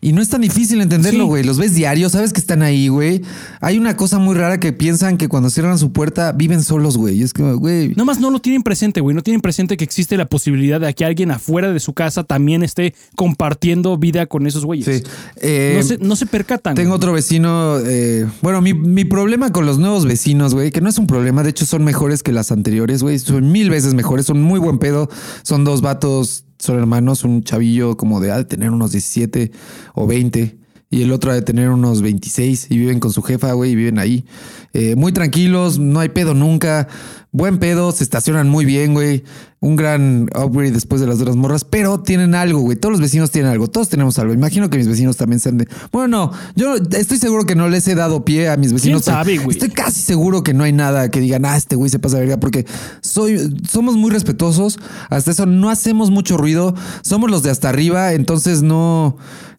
Y 0.00 0.12
no 0.12 0.22
es 0.22 0.28
tan 0.28 0.40
difícil 0.42 0.80
entenderlo, 0.80 1.24
Sí. 1.24 1.28
güey. 1.28 1.42
Los 1.44 1.58
ves 1.58 1.74
diario, 1.74 2.08
sabes 2.08 2.32
que 2.32 2.38
están 2.38 2.62
ahí, 2.62 2.86
güey. 2.86 3.22
Hay 3.60 3.78
una 3.78 3.96
cosa 3.96 4.20
muy 4.20 4.36
rara 4.36 4.60
que 4.60 4.72
piensan 4.72 5.16
que 5.18 5.26
cuando 5.26 5.50
cierran 5.50 5.76
su 5.76 5.92
puerta 5.92 6.30
viven 6.30 6.62
solos, 6.62 6.96
güey. 6.96 7.20
Es 7.20 7.32
que, 7.32 7.42
güey. 7.42 7.88
Nada 7.90 8.04
más 8.04 8.20
no 8.20 8.30
lo 8.30 8.38
tienen 8.38 8.62
presente, 8.62 9.00
güey. 9.00 9.16
No 9.16 9.24
tienen 9.24 9.40
presente 9.40 9.76
que 9.76 9.82
existe 9.82 10.16
la 10.16 10.26
posibilidad 10.26 10.80
de 10.80 10.94
que 10.94 11.04
alguien 11.04 11.32
afuera 11.32 11.72
de 11.72 11.80
su 11.80 11.94
casa 11.94 12.22
también 12.22 12.62
esté 12.62 12.94
compartiendo 13.16 13.98
vida 13.98 14.26
con 14.26 14.46
esos 14.46 14.64
güeyes. 14.64 14.86
Sí. 14.86 15.02
Eh, 15.42 15.74
no, 15.76 15.82
se, 15.82 15.98
no 15.98 16.14
se 16.16 16.26
percatan. 16.26 16.76
Tengo 16.76 16.94
otro 16.94 17.12
vecino. 17.12 17.78
eh, 17.84 18.24
bueno, 18.40 18.60
mi, 18.60 18.74
mi 18.74 19.04
problema 19.04 19.50
con 19.50 19.66
los 19.66 19.78
nuevos 19.78 20.06
vecinos, 20.06 20.54
güey, 20.54 20.70
que 20.70 20.80
no 20.80 20.88
es 20.88 20.98
un 20.98 21.08
problema, 21.08 21.42
de 21.42 21.50
hecho 21.50 21.66
son 21.66 21.82
mejores 21.84 22.22
que 22.22 22.32
las 22.32 22.52
anteriores, 22.52 23.02
güey. 23.02 23.18
Son 23.18 23.50
mil 23.50 23.68
veces 23.68 23.94
mejores, 23.94 24.26
son 24.26 24.40
muy 24.42 24.60
buen 24.60 24.78
pedo. 24.78 25.08
Son 25.42 25.64
dos 25.64 25.80
vatos, 25.82 26.44
son 26.58 26.78
hermanos, 26.78 27.24
un 27.24 27.42
chavillo 27.42 27.96
como 27.96 28.20
de, 28.20 28.32
de 28.32 28.44
tener 28.44 28.70
unos 28.70 28.92
17 28.92 29.52
o 29.94 30.06
20. 30.06 30.58
Y 30.90 31.02
el 31.02 31.12
otro 31.12 31.34
de 31.34 31.42
tener 31.42 31.68
unos 31.68 32.00
26 32.00 32.70
y 32.70 32.78
viven 32.78 32.98
con 32.98 33.12
su 33.12 33.22
jefa, 33.22 33.52
güey, 33.52 33.72
y 33.72 33.76
viven 33.76 33.98
ahí. 33.98 34.24
Eh, 34.72 34.96
muy 34.96 35.12
tranquilos, 35.12 35.78
no 35.78 36.00
hay 36.00 36.08
pedo 36.08 36.32
nunca. 36.32 36.88
Buen 37.30 37.58
pedo, 37.58 37.92
se 37.92 38.04
estacionan 38.04 38.48
muy 38.48 38.64
bien, 38.64 38.94
güey. 38.94 39.22
Un 39.60 39.76
gran 39.76 40.30
upgrade 40.34 40.70
después 40.70 41.00
de 41.00 41.06
las 41.06 41.20
otras 41.20 41.36
morras, 41.36 41.64
pero 41.64 42.00
tienen 42.00 42.34
algo, 42.34 42.60
güey. 42.60 42.76
Todos 42.76 42.92
los 42.92 43.00
vecinos 43.00 43.30
tienen 43.30 43.50
algo, 43.50 43.68
todos 43.68 43.88
tenemos 43.88 44.18
algo. 44.18 44.32
Imagino 44.32 44.70
que 44.70 44.78
mis 44.78 44.88
vecinos 44.88 45.16
también 45.16 45.40
sean 45.40 45.58
de. 45.58 45.68
Bueno, 45.92 46.08
no, 46.08 46.32
yo 46.54 46.76
estoy 46.76 47.18
seguro 47.18 47.44
que 47.44 47.54
no 47.54 47.68
les 47.68 47.86
he 47.88 47.94
dado 47.94 48.24
pie 48.24 48.48
a 48.48 48.56
mis 48.56 48.72
vecinos. 48.72 49.04
sabe, 49.04 49.36
güey? 49.38 49.50
Estoy 49.50 49.68
casi 49.68 50.00
seguro 50.00 50.42
que 50.42 50.54
no 50.54 50.64
hay 50.64 50.72
nada 50.72 51.10
que 51.10 51.20
digan, 51.20 51.44
ah, 51.44 51.56
este 51.56 51.76
güey 51.76 51.90
se 51.90 51.98
pasa 51.98 52.16
de 52.16 52.22
verga, 52.22 52.40
porque 52.40 52.66
soy, 53.02 53.56
somos 53.68 53.96
muy 53.96 54.10
respetuosos. 54.10 54.78
Hasta 55.10 55.32
eso 55.32 55.44
no 55.44 55.68
hacemos 55.70 56.10
mucho 56.10 56.38
ruido. 56.38 56.74
Somos 57.02 57.30
los 57.30 57.42
de 57.42 57.50
hasta 57.50 57.68
arriba, 57.68 58.12
entonces 58.12 58.62
no, 58.62 59.16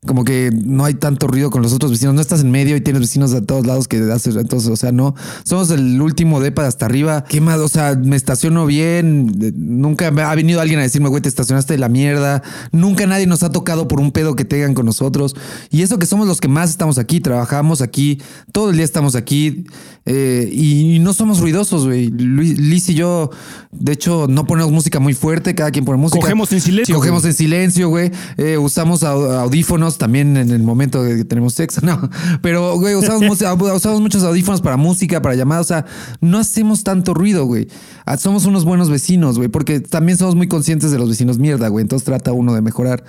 como 0.07 0.23
que 0.23 0.49
no 0.51 0.85
hay 0.85 0.93
tanto 0.93 1.27
ruido 1.27 1.49
con 1.49 1.61
los 1.61 1.73
otros 1.73 1.91
vecinos. 1.91 2.15
No 2.15 2.21
estás 2.21 2.41
en 2.41 2.51
medio 2.51 2.75
y 2.77 2.81
tienes 2.81 3.01
vecinos 3.01 3.31
de 3.31 3.41
todos 3.41 3.67
lados 3.67 3.87
que 3.87 3.97
haces. 4.11 4.35
Entonces, 4.37 4.69
o 4.69 4.77
sea, 4.77 4.91
no. 4.91 5.13
Somos 5.43 5.69
el 5.71 6.01
último 6.01 6.39
depa 6.39 6.61
de 6.61 6.69
hasta 6.69 6.85
arriba. 6.85 7.25
¿Qué 7.25 7.41
más, 7.41 7.58
o 7.65 7.67
sea, 7.67 7.95
me 7.95 8.15
estaciono 8.15 8.65
bien. 8.65 9.31
Nunca 9.55 10.07
ha 10.07 10.35
venido 10.35 10.61
alguien 10.61 10.79
a 10.79 10.83
decirme, 10.83 11.09
güey, 11.09 11.21
te 11.21 11.29
estacionaste 11.29 11.73
de 11.73 11.79
la 11.79 11.89
mierda. 11.89 12.41
Nunca 12.71 13.05
nadie 13.05 13.27
nos 13.27 13.43
ha 13.43 13.51
tocado 13.51 13.87
por 13.87 13.99
un 13.99 14.11
pedo 14.11 14.35
que 14.35 14.45
tengan 14.45 14.73
con 14.73 14.85
nosotros. 14.85 15.35
Y 15.69 15.81
eso 15.81 15.99
que 15.99 16.05
somos 16.05 16.27
los 16.27 16.41
que 16.41 16.47
más 16.47 16.69
estamos 16.69 16.97
aquí, 16.97 17.19
trabajamos 17.19 17.81
aquí, 17.81 18.21
todo 18.51 18.69
el 18.69 18.75
día 18.75 18.85
estamos 18.85 19.15
aquí. 19.15 19.65
Eh, 20.05 20.49
y 20.51 20.99
no 20.99 21.13
somos 21.13 21.39
ruidosos, 21.39 21.85
güey. 21.85 22.09
Luis- 22.09 22.57
Liz 22.57 22.89
y 22.89 22.95
yo, 22.95 23.29
de 23.71 23.91
hecho, 23.91 24.25
no 24.27 24.45
ponemos 24.47 24.71
música 24.71 24.99
muy 24.99 25.13
fuerte, 25.13 25.53
cada 25.53 25.69
quien 25.71 25.85
pone 25.85 25.97
música. 25.99 26.19
Cogemos 26.19 26.51
en 26.51 26.61
silencio, 26.61 26.95
Cogemos 26.95 27.21
güey. 27.21 27.31
en 27.31 27.37
silencio, 27.37 27.89
güey. 27.89 28.11
Eh, 28.37 28.57
usamos 28.57 29.03
au- 29.03 29.31
audífonos 29.39 29.97
también 29.97 30.35
en 30.37 30.49
el 30.51 30.63
momento 30.63 31.03
de 31.03 31.17
que 31.17 31.25
tenemos 31.25 31.53
sexo, 31.53 31.81
no. 31.85 32.09
Pero, 32.41 32.75
güey, 32.77 32.95
usamos, 33.75 34.01
muchos 34.01 34.23
audífonos 34.23 34.61
para 34.61 34.77
música, 34.77 35.21
para 35.21 35.35
llamadas. 35.35 35.65
O 35.65 35.67
sea, 35.67 35.85
no 36.21 36.37
hacemos 36.39 36.83
tanto 36.83 37.13
ruido, 37.13 37.45
güey. 37.45 37.67
Ah, 38.05 38.17
Somos 38.17 38.45
unos 38.45 38.65
buenos 38.65 38.89
vecinos, 38.89 39.37
güey, 39.37 39.49
porque 39.49 39.79
también 39.79 40.17
somos 40.17 40.35
muy 40.35 40.47
conscientes 40.47 40.89
de 40.91 40.97
los 40.97 41.09
vecinos 41.09 41.37
mierda, 41.37 41.67
güey. 41.67 41.83
Entonces 41.83 42.05
trata 42.05 42.31
uno 42.31 42.53
de 42.55 42.61
mejorar. 42.61 43.03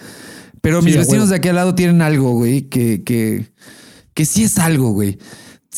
Pero 0.61 0.83
mis 0.83 0.95
vecinos 0.97 1.31
de 1.31 1.37
aquí 1.37 1.49
al 1.49 1.55
lado 1.57 1.75
tienen 1.75 2.03
algo, 2.03 2.33
güey, 2.33 2.69
que, 2.69 3.03
que, 3.03 3.51
que 4.13 4.27
sí 4.27 4.43
es 4.43 4.59
algo, 4.59 4.91
güey. 4.93 5.19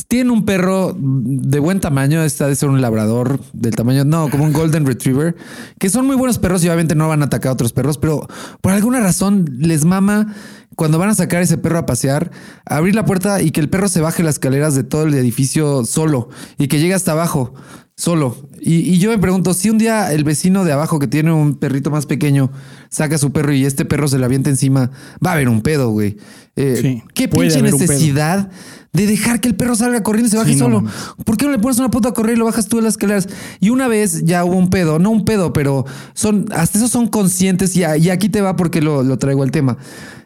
Tienen 0.08 0.30
un 0.30 0.46
perro 0.46 0.96
de 0.98 1.58
buen 1.58 1.80
tamaño, 1.80 2.22
está 2.22 2.46
de 2.46 2.56
ser 2.56 2.70
un 2.70 2.80
labrador 2.80 3.40
del 3.52 3.76
tamaño, 3.76 4.04
no, 4.04 4.30
como 4.30 4.44
un 4.44 4.52
golden 4.54 4.86
retriever, 4.86 5.36
que 5.78 5.90
son 5.90 6.06
muy 6.06 6.16
buenos 6.16 6.38
perros 6.38 6.64
y 6.64 6.68
obviamente 6.68 6.94
no 6.94 7.08
van 7.08 7.20
a 7.20 7.26
atacar 7.26 7.50
a 7.50 7.52
otros 7.52 7.74
perros, 7.74 7.98
pero 7.98 8.26
por 8.62 8.72
alguna 8.72 9.00
razón 9.00 9.44
les 9.58 9.84
mama 9.84 10.34
cuando 10.76 10.98
van 10.98 11.10
a 11.10 11.14
sacar 11.14 11.42
ese 11.42 11.58
perro 11.58 11.78
a 11.78 11.84
pasear, 11.84 12.30
abrir 12.64 12.94
la 12.94 13.04
puerta 13.04 13.42
y 13.42 13.50
que 13.50 13.60
el 13.60 13.68
perro 13.68 13.88
se 13.88 14.00
baje 14.00 14.22
las 14.22 14.36
escaleras 14.36 14.74
de 14.74 14.84
todo 14.84 15.02
el 15.02 15.12
edificio 15.14 15.84
solo 15.84 16.30
y 16.56 16.68
que 16.68 16.80
llegue 16.80 16.94
hasta 16.94 17.12
abajo 17.12 17.52
solo. 17.94 18.48
Y, 18.60 18.76
y 18.76 18.98
yo 18.98 19.10
me 19.10 19.18
pregunto, 19.18 19.52
si 19.52 19.68
un 19.68 19.76
día 19.76 20.10
el 20.12 20.24
vecino 20.24 20.64
de 20.64 20.72
abajo 20.72 20.98
que 20.98 21.06
tiene 21.06 21.32
un 21.32 21.56
perrito 21.56 21.90
más 21.90 22.06
pequeño 22.06 22.50
saca 22.88 23.16
a 23.16 23.18
su 23.18 23.32
perro 23.32 23.52
y 23.52 23.66
este 23.66 23.84
perro 23.84 24.08
se 24.08 24.18
le 24.18 24.24
avienta 24.24 24.48
encima, 24.48 24.90
va 25.24 25.30
a 25.30 25.34
haber 25.34 25.50
un 25.50 25.60
pedo, 25.60 25.90
güey. 25.90 26.16
Eh, 26.56 26.78
Sí, 26.80 27.02
¿Qué 27.14 27.28
pinche 27.28 27.62
necesidad 27.62 28.50
de 28.92 29.06
dejar 29.06 29.40
que 29.40 29.48
el 29.48 29.54
perro 29.54 29.74
salga 29.74 30.02
corriendo 30.02 30.28
y 30.28 30.30
se 30.30 30.36
baje 30.36 30.52
Sí, 30.52 30.58
no 30.58 30.66
solo? 30.66 30.80
mames. 30.82 30.94
¿Por 31.24 31.36
qué 31.38 31.46
no 31.46 31.52
le 31.52 31.58
pones 31.58 31.78
una 31.78 31.90
puta 31.90 32.10
a 32.10 32.12
correr 32.14 32.36
y 32.36 32.38
lo 32.38 32.44
bajas 32.44 32.66
tú 32.66 32.76
de 32.76 32.82
las 32.82 32.94
escaleras? 32.94 33.26
Y 33.58 33.70
una 33.70 33.88
vez 33.88 34.22
ya 34.24 34.44
hubo 34.44 34.54
un 34.56 34.68
pedo, 34.68 34.98
no 34.98 35.10
un 35.10 35.24
pedo, 35.24 35.52
pero 35.54 35.86
son, 36.12 36.46
hasta 36.52 36.76
esos 36.78 36.90
son 36.90 37.08
conscientes 37.08 37.74
y, 37.74 37.84
a- 37.84 37.96
y 37.96 38.10
aquí 38.10 38.28
te 38.28 38.40
va 38.42 38.54
porque 38.56 38.82
lo, 38.82 39.02
lo 39.02 39.18
traigo 39.18 39.42
al 39.44 39.50
tema. 39.50 39.78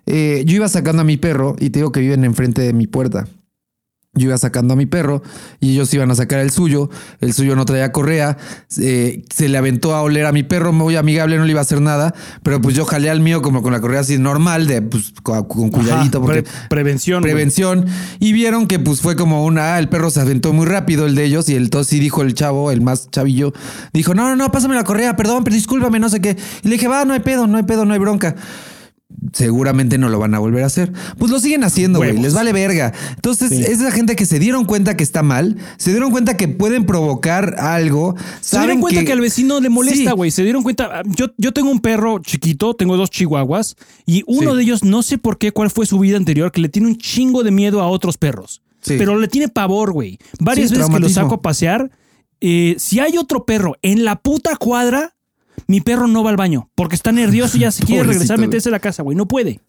Eh, 0.07 0.43
yo 0.47 0.57
iba 0.57 0.69
sacando 0.69 1.03
a 1.03 1.05
mi 1.05 1.17
perro 1.17 1.55
y 1.61 1.71
te 1.71 1.79
digo 1.79 1.93
que 1.93 2.01
viven 2.01 2.25
enfrente 2.25 2.63
de 2.63 2.73
mi 2.73 2.87
puerta. 2.89 3.29
Yo 4.17 4.27
iba 4.29 4.39
sacando 4.39 4.75
a 4.75 4.77
mi 4.77 4.87
perro 4.87 5.23
y 5.61 5.73
ellos 5.73 5.93
iban 5.95 6.11
a 6.11 6.15
sacar 6.15 6.41
el 6.41 6.51
suyo. 6.51 6.91
El 7.21 7.33
suyo 7.33 7.55
no 7.55 7.65
traía 7.65 7.93
correa. 7.93 8.37
eh, 8.81 9.23
se 9.33 9.49
le 9.49 9.57
aventó 9.59 9.95
a 9.95 10.03
oler 10.03 10.27
a 10.27 10.33
mi 10.33 10.43
perro, 10.43 10.73
muy 10.73 10.97
amigable, 10.97 11.37
no 11.39 11.45
le 11.45 11.51
iba 11.53 11.61
a 11.61 11.63
hacer 11.63 11.81
nada. 11.81 12.15
Pero 12.43 12.61
pues 12.61 12.75
yo 12.75 12.85
jalé 12.85 13.11
al 13.11 13.21
mío 13.21 13.43
como 13.43 13.63
con 13.63 13.73
la 13.73 13.81
correa 13.81 14.01
así 14.01 14.19
normal, 14.19 14.67
de 14.67 14.83
pues 14.83 15.13
con, 15.23 15.45
con 15.45 15.71
cuidadito. 15.71 16.21
Porque 16.21 16.43
pre- 16.43 16.53
prevención. 16.69 17.23
prevención 17.23 17.87
y 18.19 18.33
vieron 18.33 18.67
que 18.67 18.79
pues 18.79 19.01
fue 19.01 19.17
como 19.17 19.45
una 19.45 19.75
ah, 19.75 19.79
el 19.79 19.89
perro 19.89 20.11
se 20.11 20.21
aventó 20.21 20.53
muy 20.53 20.67
rápido 20.67 21.07
el 21.07 21.15
de 21.15 21.25
ellos 21.25 21.49
y 21.49 21.55
el 21.55 21.65
entonces 21.65 21.91
sí 21.91 21.99
dijo 22.01 22.23
el 22.23 22.33
chavo 22.35 22.71
el 22.71 22.81
más 22.81 23.11
chavillo 23.11 23.53
dijo 23.93 24.15
no 24.15 24.29
no 24.29 24.37
no 24.37 24.51
pásame 24.53 24.75
la 24.75 24.85
correa 24.85 25.17
perdón 25.17 25.45
pero 25.45 25.55
discúlpame 25.55 25.99
no 25.99 26.09
sé 26.09 26.21
qué 26.21 26.37
y 26.63 26.69
le 26.69 26.75
dije 26.77 26.89
va 26.89 27.05
no 27.05 27.13
hay 27.13 27.21
pedo 27.21 27.47
no 27.47 27.57
hay 27.57 27.65
pedo 27.65 27.85
no 27.85 27.93
hay 27.93 27.99
bronca 27.99 28.35
seguramente 29.33 29.99
no 29.99 30.09
lo 30.09 30.19
van 30.19 30.35
a 30.35 30.39
volver 30.41 30.65
a 30.65 30.67
hacer 30.67 30.93
pues 31.19 31.31
lo 31.31 31.39
siguen 31.39 31.63
haciendo 31.63 31.99
güey 32.01 32.19
les 32.19 32.35
vale 32.35 32.53
verga 32.53 32.93
entonces 33.15 33.51
Sí. 33.51 33.63
es 33.63 33.81
la 33.81 33.93
gente 33.93 34.17
que 34.17 34.27
se 34.27 34.39
dieron 34.41 34.65
cuenta 34.65 34.97
que 34.97 35.05
está 35.05 35.23
mal 35.23 35.57
se 35.77 35.91
dieron 35.91 36.11
cuenta 36.11 36.37
que 36.37 36.49
pueden 36.49 36.85
provocar 36.87 37.55
algo 37.59 38.17
Se 38.41 38.57
dieron 38.57 38.69
saben 38.69 38.81
cuenta 38.81 39.05
que, 39.05 39.13
al 39.13 39.21
vecino 39.21 39.61
le 39.61 39.69
molesta, 39.69 40.11
Sí. 40.11 40.17
güey. 40.17 40.31
Se 40.31 40.43
dieron 40.43 40.63
cuenta. 40.63 41.03
Yo, 41.17 41.27
yo 41.39 41.53
tengo 41.53 41.71
un 41.71 41.81
perro 41.81 42.19
chiquito, 42.21 42.75
tengo 42.75 42.97
dos 42.97 43.11
chihuahuas, 43.11 43.77
y 44.07 44.23
uno 44.27 44.51
Sí. 44.53 44.57
de 44.57 44.63
ellos, 44.63 44.85
no 44.85 45.03
sé 45.03 45.19
por 45.19 45.39
qué, 45.39 45.53
cuál 45.53 45.71
fue 45.71 45.87
su 45.87 45.99
vida 45.99 46.17
anterior, 46.17 46.51
que 46.53 46.61
le 46.61 46.69
tiene 46.69 46.89
un 46.89 46.97
chingo 46.97 47.43
de 47.43 47.51
miedo 47.51 47.81
a 47.81 47.89
otros 47.89 48.17
perros. 48.19 48.63
Pero 48.85 49.19
le 49.19 49.29
tiene 49.29 49.49
pavor, 49.49 49.93
güey. 49.93 50.19
Varias 50.41 50.71
veces 50.71 50.89
que 50.89 50.99
lo 51.01 51.09
saco 51.09 51.37
a 51.37 51.43
pasear, 51.43 51.91
eh, 52.41 52.77
si 52.79 53.01
hay 53.01 53.17
otro 53.19 53.45
perro 53.45 53.77
en 53.83 54.05
la 54.05 54.17
puta 54.17 54.57
cuadra, 54.57 55.16
mi 55.67 55.81
perro 55.81 56.07
no 56.07 56.23
va 56.23 56.31
al 56.31 56.37
baño, 56.37 56.71
porque 56.75 56.95
está 56.97 57.13
nervioso 57.13 57.57
y 57.57 57.61
ya 57.61 57.71
se 57.73 57.85
quiere 57.85 58.03
regresar 58.05 58.39
meterse 58.47 58.69
a 58.69 58.73
la 58.73 58.81
casa, 58.81 59.03
güey. 59.03 59.17
No 59.17 59.27
puede. 59.27 59.61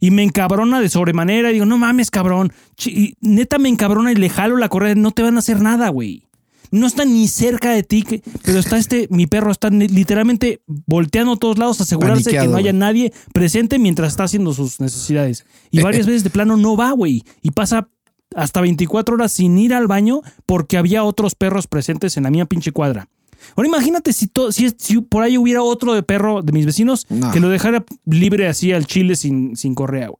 Y 0.00 0.10
me 0.10 0.22
encabrona 0.22 0.80
de 0.80 0.88
sobremanera. 0.90 1.50
Y 1.50 1.54
digo, 1.54 1.64
no 1.66 1.78
mames, 1.78 2.10
cabrón. 2.10 2.52
Y 2.84 3.14
neta 3.20 3.58
me 3.58 3.68
encabrona 3.70 4.12
y 4.12 4.14
le 4.14 4.28
jalo 4.28 4.56
la 4.58 4.68
correa. 4.68 4.94
No 4.94 5.10
te 5.12 5.22
van 5.22 5.36
a 5.36 5.38
hacer 5.38 5.60
nada, 5.62 5.88
güey. 5.88 6.24
No 6.70 6.86
está 6.86 7.04
ni 7.04 7.28
cerca 7.28 7.70
de 7.70 7.82
ti, 7.82 8.02
que- 8.02 8.22
pero 8.44 8.58
está 8.58 8.76
este, 8.76 9.06
mi 9.10 9.26
perro 9.26 9.52
está 9.52 9.70
literalmente 9.70 10.60
volteando 10.66 11.32
a 11.34 11.36
todos 11.36 11.58
lados, 11.58 11.80
asegurarse 11.80 12.24
de 12.24 12.30
que 12.32 12.36
Paniqueado, 12.38 12.52
no 12.52 12.58
haya 12.58 12.72
nadie 12.72 13.12
presente 13.32 13.78
mientras 13.78 14.08
está 14.12 14.24
haciendo 14.24 14.52
sus 14.52 14.80
necesidades. 14.80 15.46
Y 15.70 15.78
Eh, 15.78 15.82
varias 15.82 16.06
veces 16.06 16.24
de 16.24 16.30
plano 16.30 16.56
no 16.56 16.76
va, 16.76 16.90
güey. 16.90 17.22
Y 17.40 17.52
pasa 17.52 17.88
hasta 18.34 18.60
24 18.60 19.14
horas 19.14 19.32
sin 19.32 19.56
ir 19.58 19.72
al 19.72 19.86
baño 19.86 20.20
porque 20.44 20.76
había 20.76 21.04
otros 21.04 21.36
perros 21.36 21.66
presentes 21.68 22.16
en 22.16 22.24
la 22.24 22.30
mía 22.30 22.44
pinche 22.46 22.72
cuadra. 22.72 23.08
Ahora 23.54 23.68
imagínate 23.68 24.12
si, 24.12 24.26
to- 24.26 24.50
si, 24.52 24.70
si 24.78 25.00
por 25.00 25.22
ahí 25.22 25.38
hubiera 25.38 25.62
otro 25.62 25.94
de 25.94 26.02
perro 26.02 26.42
de 26.42 26.52
mis 26.52 26.66
vecinos 26.66 27.06
No. 27.08 27.30
que 27.30 27.40
lo 27.40 27.48
dejara 27.48 27.84
libre 28.06 28.48
así 28.48 28.72
al 28.72 28.86
chile 28.86 29.16
sin, 29.16 29.56
sin 29.56 29.74
correa, 29.74 30.08
güey. 30.08 30.18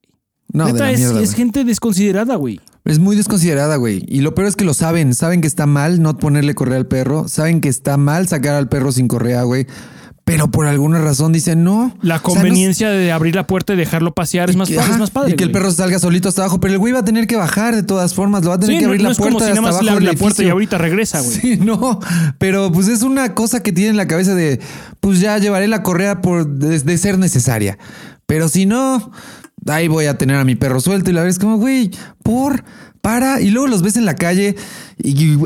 no 0.52 0.66
de 0.66 0.72
Neta, 0.74 0.84
la 0.84 0.90
es, 0.92 0.98
mierda, 1.00 1.22
es 1.22 1.34
gente 1.34 1.64
desconsiderada, 1.64 2.36
güey. 2.36 2.60
Es 2.84 2.98
muy 3.00 3.16
desconsiderada, 3.16 3.76
güey. 3.76 4.04
Y 4.06 4.20
lo 4.20 4.34
peor 4.36 4.46
es 4.46 4.54
que 4.54 4.64
lo 4.64 4.72
saben. 4.72 5.12
Saben 5.14 5.40
que 5.40 5.48
está 5.48 5.66
mal 5.66 6.00
no 6.00 6.18
ponerle 6.18 6.54
correa 6.54 6.78
al 6.78 6.86
perro. 6.86 7.26
Saben 7.26 7.60
que 7.60 7.68
está 7.68 7.96
mal 7.96 8.28
sacar 8.28 8.54
al 8.54 8.68
perro 8.68 8.92
sin 8.92 9.08
correa, 9.08 9.42
güey. 9.42 9.66
Pero 10.26 10.50
por 10.50 10.66
alguna 10.66 10.98
razón 11.00 11.32
dicen 11.32 11.62
no. 11.62 11.94
La 12.02 12.16
O 12.16 12.18
sea, 12.18 12.28
no- 12.28 12.34
conveniencia 12.34 12.90
de 12.90 13.12
abrir 13.12 13.36
la 13.36 13.46
puerta 13.46 13.74
y 13.74 13.76
dejarlo 13.76 14.12
pasear 14.12 14.50
es 14.50 14.56
más, 14.56 14.68
que- 14.68 14.74
padre, 14.74 14.90
es 14.90 14.98
más 14.98 15.10
padre. 15.10 15.30
Y 15.32 15.36
que 15.36 15.44
el 15.44 15.52
perro 15.52 15.70
salga 15.70 16.00
solito 16.00 16.28
hasta 16.28 16.42
abajo. 16.42 16.58
Pero 16.58 16.72
el 16.74 16.78
güey 16.80 16.92
va 16.92 16.98
a 16.98 17.04
tener 17.04 17.28
que 17.28 17.36
bajar 17.36 17.76
de 17.76 17.84
todas 17.84 18.12
formas. 18.12 18.42
Lo 18.42 18.48
va 18.50 18.56
a 18.56 18.58
tener 18.58 18.74
Sí, 18.74 18.78
que 18.80 18.82
no, 18.86 18.88
abrir 18.88 19.02
no 19.02 19.08
la 19.08 19.12
es 19.12 19.18
como 19.18 19.30
puerta 19.30 19.44
si 19.46 19.50
hasta 19.52 19.60
nada 19.62 19.72
más 19.72 19.80
abajo 19.82 20.00
le 20.00 20.06
la 20.12 20.18
puerta 20.18 20.42
y 20.42 20.48
ahorita 20.48 20.78
regresa, 20.78 21.20
güey. 21.20 21.32
Sí, 21.32 21.56
no, 21.58 22.00
pero 22.38 22.72
pues 22.72 22.88
es 22.88 23.02
una 23.02 23.34
cosa 23.34 23.62
que 23.62 23.70
tiene 23.70 23.90
en 23.90 23.96
la 23.96 24.08
cabeza 24.08 24.34
de, 24.34 24.58
pues 24.98 25.20
ya 25.20 25.38
llevaré 25.38 25.68
la 25.68 25.84
correa 25.84 26.20
por 26.20 26.44
de, 26.48 26.76
de 26.80 26.98
ser 26.98 27.18
necesaria. 27.20 27.78
Pero 28.26 28.48
si 28.48 28.66
no, 28.66 29.12
ahí 29.68 29.86
voy 29.86 30.06
a 30.06 30.18
tener 30.18 30.34
a 30.36 30.44
mi 30.44 30.56
perro 30.56 30.80
suelto 30.80 31.08
y 31.10 31.12
la 31.12 31.20
verdad 31.20 31.30
es 31.36 31.38
como, 31.38 31.58
güey, 31.58 31.92
por, 32.24 32.64
para. 33.00 33.40
Y 33.40 33.50
luego 33.50 33.66
los 33.68 33.82
ves 33.82 33.96
en 33.96 34.04
la 34.04 34.14
calle 34.14 34.56
y, 34.98 35.10
y- 35.34 35.38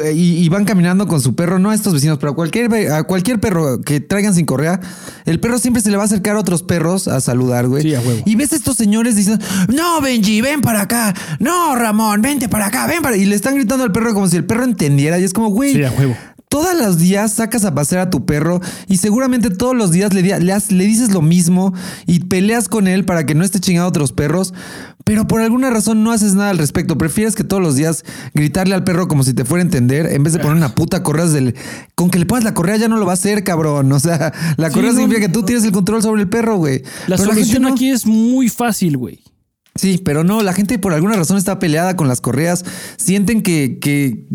y 0.44 0.48
van 0.48 0.64
caminando 0.64 1.06
con 1.06 1.20
su 1.20 1.34
perro, 1.34 1.58
no 1.58 1.70
a 1.70 1.74
estos 1.74 1.92
vecinos, 1.92 2.18
pero 2.18 2.32
a 2.32 2.34
cualquier, 2.34 2.72
a 2.92 3.02
cualquier 3.04 3.40
perro 3.40 3.80
que 3.80 4.00
traigan 4.00 4.34
sin 4.34 4.46
correa, 4.46 4.80
el 5.26 5.40
perro 5.40 5.58
siempre 5.58 5.82
se 5.82 5.90
le 5.90 5.96
va 5.96 6.04
a 6.04 6.06
acercar 6.06 6.36
a 6.36 6.40
otros 6.40 6.62
perros 6.62 7.08
a 7.08 7.20
saludar, 7.20 7.66
güey. 7.68 7.82
Sí, 7.82 7.94
a 7.94 8.00
huevo. 8.00 8.22
Y 8.26 8.34
ves 8.36 8.52
a 8.52 8.56
estos 8.56 8.76
señores 8.76 9.16
diciendo, 9.16 9.44
no, 9.68 10.00
Benji, 10.00 10.40
ven 10.40 10.60
para 10.60 10.82
acá. 10.82 11.14
No, 11.38 11.74
Ramón, 11.76 12.22
vente 12.22 12.48
para 12.48 12.66
acá, 12.66 12.86
ven 12.86 13.02
para... 13.02 13.16
Y 13.16 13.24
le 13.26 13.34
están 13.34 13.54
gritando 13.54 13.84
al 13.84 13.92
perro 13.92 14.14
como 14.14 14.28
si 14.28 14.36
el 14.36 14.44
perro 14.44 14.64
entendiera. 14.64 15.18
Y 15.18 15.24
es 15.24 15.32
como, 15.32 15.48
güey, 15.50 15.74
Sí, 15.74 15.84
a 15.84 15.90
huevo. 15.90 16.16
Todos 16.50 16.76
los 16.76 16.98
días 16.98 17.32
sacas 17.32 17.64
a 17.64 17.74
pasear 17.76 18.00
a 18.00 18.10
tu 18.10 18.26
perro 18.26 18.60
y 18.88 18.96
seguramente 18.96 19.50
todos 19.50 19.74
los 19.76 19.92
días 19.92 20.12
le, 20.12 20.22
le 20.22 20.84
dices 20.84 21.12
lo 21.12 21.22
mismo 21.22 21.72
y 22.08 22.24
peleas 22.24 22.68
con 22.68 22.88
él 22.88 23.04
para 23.04 23.24
que 23.24 23.36
no 23.36 23.44
esté 23.44 23.60
chingando 23.60 23.84
a 23.86 23.88
otros 23.88 24.12
perros, 24.12 24.52
pero 25.04 25.28
por 25.28 25.42
alguna 25.42 25.70
razón 25.70 26.02
no 26.02 26.10
haces 26.10 26.34
nada 26.34 26.50
al 26.50 26.58
respecto. 26.58 26.98
Prefieres 26.98 27.36
que 27.36 27.44
todos 27.44 27.62
los 27.62 27.76
días 27.76 28.04
gritarle 28.34 28.74
al 28.74 28.82
perro 28.82 29.06
como 29.06 29.22
si 29.22 29.32
te 29.32 29.44
fuera 29.44 29.62
a 29.62 29.64
entender 29.64 30.06
en 30.12 30.24
vez 30.24 30.32
de 30.32 30.40
poner 30.40 30.56
una 30.56 30.74
puta 30.74 31.04
correa 31.04 31.26
del... 31.26 31.54
Con 31.94 32.10
que 32.10 32.18
le 32.18 32.26
pongas 32.26 32.42
la 32.42 32.52
correa 32.52 32.76
ya 32.76 32.88
no 32.88 32.96
lo 32.96 33.06
va 33.06 33.12
a 33.12 33.14
hacer, 33.14 33.44
cabrón. 33.44 33.92
O 33.92 34.00
sea, 34.00 34.32
la 34.56 34.68
Sí, 34.70 34.74
correa 34.74 34.90
no, 34.90 34.98
significa 34.98 35.20
que 35.28 35.32
tú 35.32 35.44
tienes 35.44 35.62
el 35.64 35.70
control 35.70 36.02
sobre 36.02 36.22
el 36.22 36.28
perro, 36.28 36.56
güey. 36.56 36.82
La 37.06 37.16
Pero 37.16 37.30
solución 37.30 37.62
no. 37.62 37.68
aquí 37.68 37.90
es 37.90 38.06
muy 38.06 38.48
fácil, 38.48 38.96
güey. 38.96 39.20
Sí, 39.76 40.00
pero 40.04 40.24
no, 40.24 40.42
la 40.42 40.52
gente 40.52 40.78
por 40.80 40.92
alguna 40.92 41.14
razón 41.14 41.38
está 41.38 41.60
peleada 41.60 41.94
con 41.96 42.08
las 42.08 42.20
correas. 42.20 42.64
Sienten 42.96 43.40
que, 43.42 43.78
que 43.80 44.26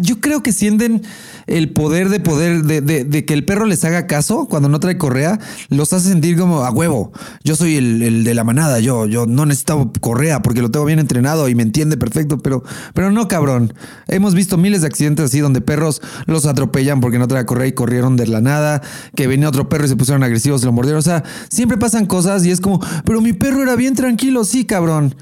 yo 0.00 0.20
creo 0.20 0.42
que 0.42 0.50
sienten 0.52 1.02
el 1.46 1.72
poder 1.72 2.08
de 2.08 2.18
poder, 2.18 2.64
de, 2.64 2.80
de- 2.80 3.04
de 3.04 3.24
que 3.24 3.34
el 3.34 3.44
perro 3.44 3.64
les 3.66 3.84
haga 3.84 4.06
caso 4.06 4.46
cuando 4.48 4.68
no 4.68 4.80
trae 4.80 4.98
correa, 4.98 5.38
los 5.68 5.92
hace 5.92 6.08
sentir 6.08 6.36
como 6.38 6.64
a 6.64 6.70
huevo. 6.70 7.12
Yo 7.44 7.54
soy 7.54 7.76
el, 7.76 8.24
de 8.24 8.34
la 8.34 8.42
manada, 8.44 8.80
yo, 8.80 9.06
yo 9.06 9.26
no 9.26 9.46
necesito 9.46 9.92
correa 10.00 10.42
porque 10.42 10.62
lo 10.62 10.70
tengo 10.70 10.84
bien 10.86 10.98
entrenado 10.98 11.48
y 11.48 11.54
me 11.54 11.62
entiende 11.62 11.96
perfecto, 11.96 12.38
pero, 12.38 12.64
pero 12.92 13.12
no, 13.12 13.28
cabrón. 13.28 13.72
Hemos 14.08 14.34
visto 14.34 14.56
miles 14.56 14.80
de 14.80 14.86
accidentes 14.88 15.26
así 15.26 15.40
donde 15.40 15.60
perros 15.60 16.02
los 16.26 16.46
atropellan 16.46 17.00
porque 17.00 17.18
no 17.18 17.28
trae 17.28 17.44
correa 17.46 17.66
y 17.68 17.72
corrieron 17.72 18.16
de 18.16 18.26
la 18.26 18.40
nada, 18.40 18.82
que 19.14 19.26
venía 19.26 19.48
otro 19.48 19.68
perro 19.68 19.84
y 19.84 19.88
se 19.88 19.96
pusieron 19.96 20.22
agresivos, 20.24 20.60
se 20.62 20.66
lo 20.66 20.72
mordieron. 20.72 20.98
O 20.98 21.02
sea, 21.02 21.22
siempre 21.50 21.78
pasan 21.78 22.06
cosas 22.06 22.44
y 22.44 22.50
es 22.50 22.60
como, 22.60 22.80
pero 23.04 23.20
mi 23.20 23.32
perro 23.32 23.62
era 23.62 23.76
bien 23.76 23.94
tranquilo, 23.94 24.44
sí, 24.44 24.64
cabrón. 24.64 25.14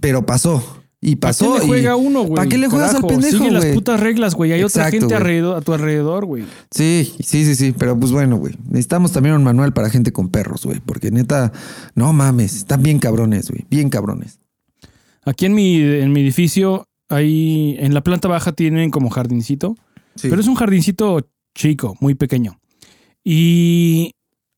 Pero 0.00 0.24
pasó. 0.24 0.83
Y 1.06 1.16
¿Para 1.16 1.30
pasó. 1.32 1.52
qué 1.52 1.58
le 1.58 1.64
y- 1.64 1.68
juega 1.68 1.96
uno, 1.96 2.22
güey? 2.22 2.36
¿Para 2.36 2.48
qué 2.48 2.56
le 2.56 2.68
juegas 2.68 2.92
Carajo, 2.92 3.06
al 3.08 3.12
pendejo, 3.12 3.36
Sigue 3.38 3.50
las 3.50 3.66
putas 3.66 4.00
reglas, 4.00 4.34
güey. 4.34 4.52
Hay 4.52 4.62
otra 4.62 4.90
gente 4.90 5.04
güey. 5.04 5.16
alrededor, 5.16 5.56
a 5.56 5.60
tu 5.60 5.72
alrededor, 5.74 6.24
güey. 6.24 6.44
Sí, 6.70 7.12
sí, 7.20 7.44
sí, 7.44 7.54
sí. 7.54 7.74
Pero 7.78 7.98
pues 8.00 8.10
bueno, 8.10 8.36
güey. 8.38 8.54
Necesitamos 8.68 9.12
también 9.12 9.34
un 9.34 9.44
manual 9.44 9.74
para 9.74 9.90
gente 9.90 10.12
con 10.12 10.30
perros, 10.30 10.64
güey. 10.64 10.80
Porque 10.80 11.10
neta, 11.10 11.52
no 11.94 12.12
mames. 12.14 12.56
Están 12.56 12.82
bien 12.82 12.98
cabrones, 13.00 13.50
güey. 13.50 13.66
Bien 13.68 13.90
cabrones. 13.90 14.40
Aquí 15.26 15.44
en 15.44 15.54
mi, 15.54 15.76
en 15.80 16.10
mi 16.12 16.20
edificio, 16.22 16.86
ahí 17.10 17.76
en 17.80 17.92
la 17.92 18.02
planta 18.02 18.26
baja 18.28 18.52
tienen 18.52 18.90
como 18.90 19.10
jardincito. 19.10 19.76
Sí. 20.16 20.28
Pero 20.30 20.40
es 20.40 20.46
un 20.48 20.54
jardincito 20.54 21.28
chico, 21.54 21.96
muy 22.00 22.14
pequeño. 22.14 22.58
Y 23.22 24.12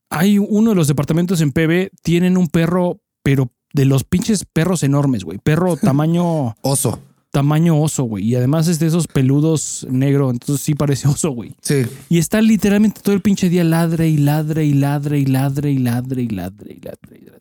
hay 0.09 0.37
uno 0.39 0.69
de 0.71 0.75
los 0.75 0.87
departamentos 0.87 1.41
en 1.41 1.51
PB, 1.51 1.89
tienen 2.01 2.37
un 2.37 2.47
perro, 2.47 2.99
pero 3.23 3.51
de 3.77 3.85
los 3.85 4.03
pinches 4.03 4.43
perros 4.45 4.83
enormes, 4.83 5.23
güey. 5.23 5.37
Perro 5.37 5.77
tamaño, 5.77 6.55
Oso. 6.61 6.99
tamaño 7.31 7.79
oso, 7.81 8.03
güey. 8.03 8.25
Y 8.25 8.35
además 8.35 8.67
es 8.67 8.79
de 8.79 8.87
esos 8.87 9.07
peludos 9.07 9.87
negro, 9.89 10.29
entonces 10.31 10.65
sí 10.65 10.73
parece 10.75 11.07
oso, 11.07 11.31
güey. 11.31 11.55
Sí. 11.61 11.85
Y 12.09 12.17
está 12.17 12.41
literalmente 12.41 13.01
todo 13.01 13.13
el 13.15 13.21
pinche 13.21 13.49
día 13.49 13.63
ladre 13.63 14.09
y 14.09 14.17
ladre 14.17 14.65
y 14.65 14.73
ladre 14.73 15.19
y 15.19 15.25
ladre 15.25 15.69
y 15.71 15.77
ladre 15.77 16.21
y 16.23 16.27
ladre 16.29 16.73
y 16.73 16.79
ladre 16.79 17.17
y 17.21 17.25
ladre. 17.25 17.37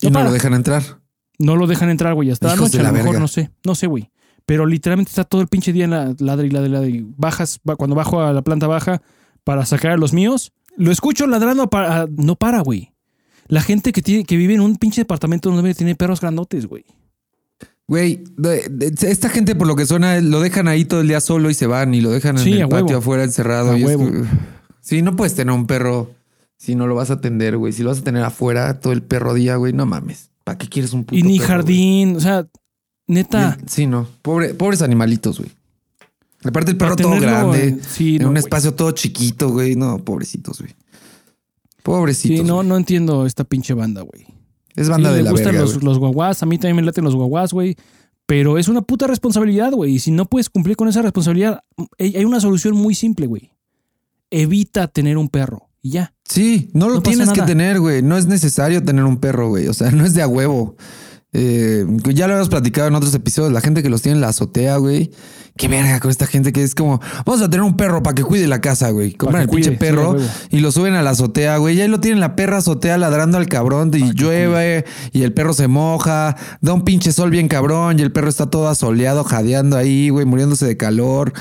Y 0.00 0.10
No 0.10 0.22
lo 0.22 0.32
dejan 0.32 0.54
entrar. 0.54 0.82
No 1.38 1.56
lo 1.56 1.66
dejan 1.66 1.88
entrar, 1.90 2.14
güey. 2.14 2.30
Hasta 2.30 2.48
la 2.48 2.54
Hijos 2.54 2.66
noche, 2.68 2.78
de 2.78 2.80
a 2.80 2.84
la 2.84 2.88
lo 2.90 2.94
mejor, 2.94 3.10
verga. 3.12 3.20
no 3.20 3.28
sé. 3.28 3.50
No 3.64 3.74
sé, 3.74 3.86
güey. 3.86 4.10
Pero 4.46 4.66
literalmente 4.66 5.08
está 5.10 5.24
todo 5.24 5.40
el 5.40 5.48
pinche 5.48 5.72
día 5.72 5.84
en 5.84 5.90
la 5.92 6.14
ladra 6.18 6.46
y 6.46 6.50
ladra 6.50 6.68
y 6.68 6.70
ladra. 6.72 6.88
Y 6.88 7.06
bajas, 7.16 7.60
cuando 7.78 7.96
bajo 7.96 8.20
a 8.20 8.32
la 8.32 8.42
planta 8.42 8.66
baja 8.66 9.00
para 9.42 9.64
sacar 9.64 9.92
a 9.92 9.96
los 9.96 10.12
míos, 10.12 10.52
lo 10.76 10.90
escucho 10.92 11.26
ladrando, 11.26 11.68
para, 11.70 12.06
no 12.16 12.36
para, 12.36 12.60
güey. 12.60 12.92
La 13.48 13.62
gente 13.62 13.92
que, 13.92 14.02
tiene, 14.02 14.24
que 14.24 14.36
vive 14.36 14.54
en 14.54 14.60
un 14.60 14.76
pinche 14.76 15.02
departamento 15.02 15.50
donde 15.50 15.74
tiene 15.74 15.94
perros 15.94 16.20
grandotes, 16.20 16.66
güey. 16.66 16.84
Güey, 17.86 18.24
esta 19.02 19.28
gente 19.28 19.54
por 19.54 19.66
lo 19.66 19.76
que 19.76 19.84
suena 19.84 20.18
lo 20.20 20.40
dejan 20.40 20.68
ahí 20.68 20.86
todo 20.86 21.02
el 21.02 21.08
día 21.08 21.20
solo 21.20 21.50
y 21.50 21.54
se 21.54 21.66
van 21.66 21.92
y 21.94 22.00
lo 22.00 22.10
dejan 22.10 22.38
en 22.38 22.48
el 22.48 22.68
patio 22.68 22.86
huevo. 22.86 22.98
afuera 22.98 23.24
encerrado. 23.24 23.72
A 23.72 23.78
y 23.78 23.82
es 23.82 23.86
huevo. 23.86 24.10
que- 24.10 24.22
sí, 24.80 25.02
no 25.02 25.16
puedes 25.16 25.34
tener 25.34 25.52
un 25.54 25.66
perro 25.66 26.10
si 26.56 26.74
no 26.74 26.86
lo 26.86 26.94
vas 26.94 27.10
a 27.10 27.14
atender, 27.14 27.58
güey. 27.58 27.74
Si 27.74 27.82
lo 27.82 27.90
vas 27.90 27.98
a 27.98 28.04
tener 28.04 28.22
afuera 28.22 28.80
todo 28.80 28.94
el 28.94 29.02
perro 29.02 29.34
día, 29.34 29.56
güey, 29.56 29.74
no 29.74 29.84
mames. 29.84 30.30
¿Para 30.44 30.56
qué 30.56 30.68
quieres 30.68 30.94
un 30.94 31.04
puto 31.04 31.18
Y 31.18 31.22
ni 31.22 31.38
perro, 31.38 31.48
jardín, 31.48 32.16
o 32.16 32.20
sea, 32.20 32.46
neta. 33.06 33.58
Sí, 33.66 33.86
no. 33.86 34.08
Pobre, 34.22 34.54
pobres 34.54 34.80
animalitos, 34.80 35.38
güey. 35.38 35.50
Aparte 36.42 36.70
el 36.70 36.76
perro 36.78 36.96
todo 36.96 37.18
grande, 37.20 37.78
sí, 37.88 38.16
en 38.16 38.22
no, 38.22 38.28
un 38.28 38.34
güey. 38.34 38.44
espacio 38.44 38.74
todo 38.74 38.92
chiquito, 38.92 39.50
güey. 39.50 39.76
No, 39.76 39.98
pobrecitos, 39.98 40.60
güey. 40.60 40.74
Pobrecitos. 41.84 42.38
Sí, 42.38 42.44
no, 42.44 42.56
güey. 42.56 42.66
no 42.68 42.76
entiendo 42.76 43.26
esta 43.26 43.44
pinche 43.44 43.74
banda, 43.74 44.00
güey. 44.02 44.26
Es 44.74 44.88
banda 44.88 45.10
Sí, 45.10 45.16
de 45.18 45.22
la 45.22 45.30
gustan 45.30 45.52
verga, 45.52 45.60
los, 45.60 45.74
güey. 45.74 45.84
los 45.84 45.98
guaguás, 46.00 46.42
a 46.42 46.46
mí 46.46 46.58
también 46.58 46.76
me 46.76 46.82
laten 46.82 47.04
los 47.04 47.14
guaguás, 47.14 47.52
güey. 47.52 47.76
Pero 48.26 48.58
es 48.58 48.68
una 48.68 48.80
puta 48.82 49.06
responsabilidad, 49.06 49.70
güey. 49.72 49.92
Y 49.94 49.98
si 50.00 50.10
no 50.10 50.24
puedes 50.24 50.50
cumplir 50.50 50.76
con 50.76 50.88
esa 50.88 51.02
responsabilidad, 51.02 51.60
hay 51.98 52.24
una 52.24 52.40
solución 52.40 52.74
muy 52.74 52.94
simple, 52.94 53.26
güey. 53.26 53.52
Evita 54.30 54.88
tener 54.88 55.18
un 55.18 55.28
perro. 55.28 55.68
Y 55.82 55.90
ya. 55.90 56.14
Sí, 56.24 56.70
no 56.72 56.88
lo 56.88 56.94
No 56.96 57.02
tienes 57.02 57.30
que 57.30 57.42
tener, 57.42 57.78
güey. 57.78 58.00
No 58.02 58.16
es 58.16 58.26
necesario 58.26 58.82
tener 58.82 59.04
un 59.04 59.18
perro, 59.18 59.50
güey. 59.50 59.68
O 59.68 59.74
sea, 59.74 59.90
no 59.92 60.04
es 60.06 60.14
de 60.14 60.22
a 60.22 60.26
huevo. 60.26 60.76
Eh, 61.34 61.84
ya 62.14 62.26
lo 62.26 62.34
habíamos 62.34 62.48
platicado 62.48 62.88
en 62.88 62.94
otros 62.94 63.12
episodios. 63.14 63.52
La 63.52 63.60
gente 63.60 63.82
que 63.82 63.90
los 63.90 64.00
tiene 64.00 64.16
en 64.16 64.20
la 64.22 64.28
azotea, 64.28 64.76
güey. 64.78 65.10
Qué 65.56 65.68
verga 65.68 66.00
con 66.00 66.10
esta 66.10 66.26
gente 66.26 66.52
que 66.52 66.64
es 66.64 66.74
como, 66.74 67.00
vamos 67.24 67.40
a 67.40 67.48
tener 67.48 67.62
un 67.62 67.76
perro 67.76 68.02
para 68.02 68.16
que 68.16 68.24
cuide 68.24 68.48
la 68.48 68.60
casa, 68.60 68.90
güey. 68.90 69.12
Compran 69.12 69.42
el 69.42 69.48
pinche 69.48 69.70
sí, 69.70 69.76
perro 69.76 70.16
y 70.50 70.58
lo 70.58 70.72
suben 70.72 70.94
a 70.94 71.02
la 71.02 71.10
azotea, 71.10 71.58
güey. 71.58 71.76
Y 71.76 71.80
ahí 71.80 71.86
lo 71.86 72.00
tienen 72.00 72.18
la 72.18 72.34
perra 72.34 72.56
azotea 72.56 72.98
ladrando 72.98 73.38
al 73.38 73.46
cabrón 73.46 73.92
y 73.94 74.12
llueve 74.14 74.84
y 75.12 75.22
el 75.22 75.32
perro 75.32 75.52
se 75.52 75.68
moja. 75.68 76.36
Da 76.60 76.72
un 76.72 76.82
pinche 76.82 77.12
sol 77.12 77.30
bien 77.30 77.46
cabrón 77.46 78.00
y 78.00 78.02
el 78.02 78.10
perro 78.10 78.30
está 78.30 78.50
todo 78.50 78.66
asoleado, 78.66 79.22
jadeando 79.22 79.76
ahí, 79.76 80.08
güey, 80.08 80.26
muriéndose 80.26 80.66
de 80.66 80.76
calor. 80.76 81.32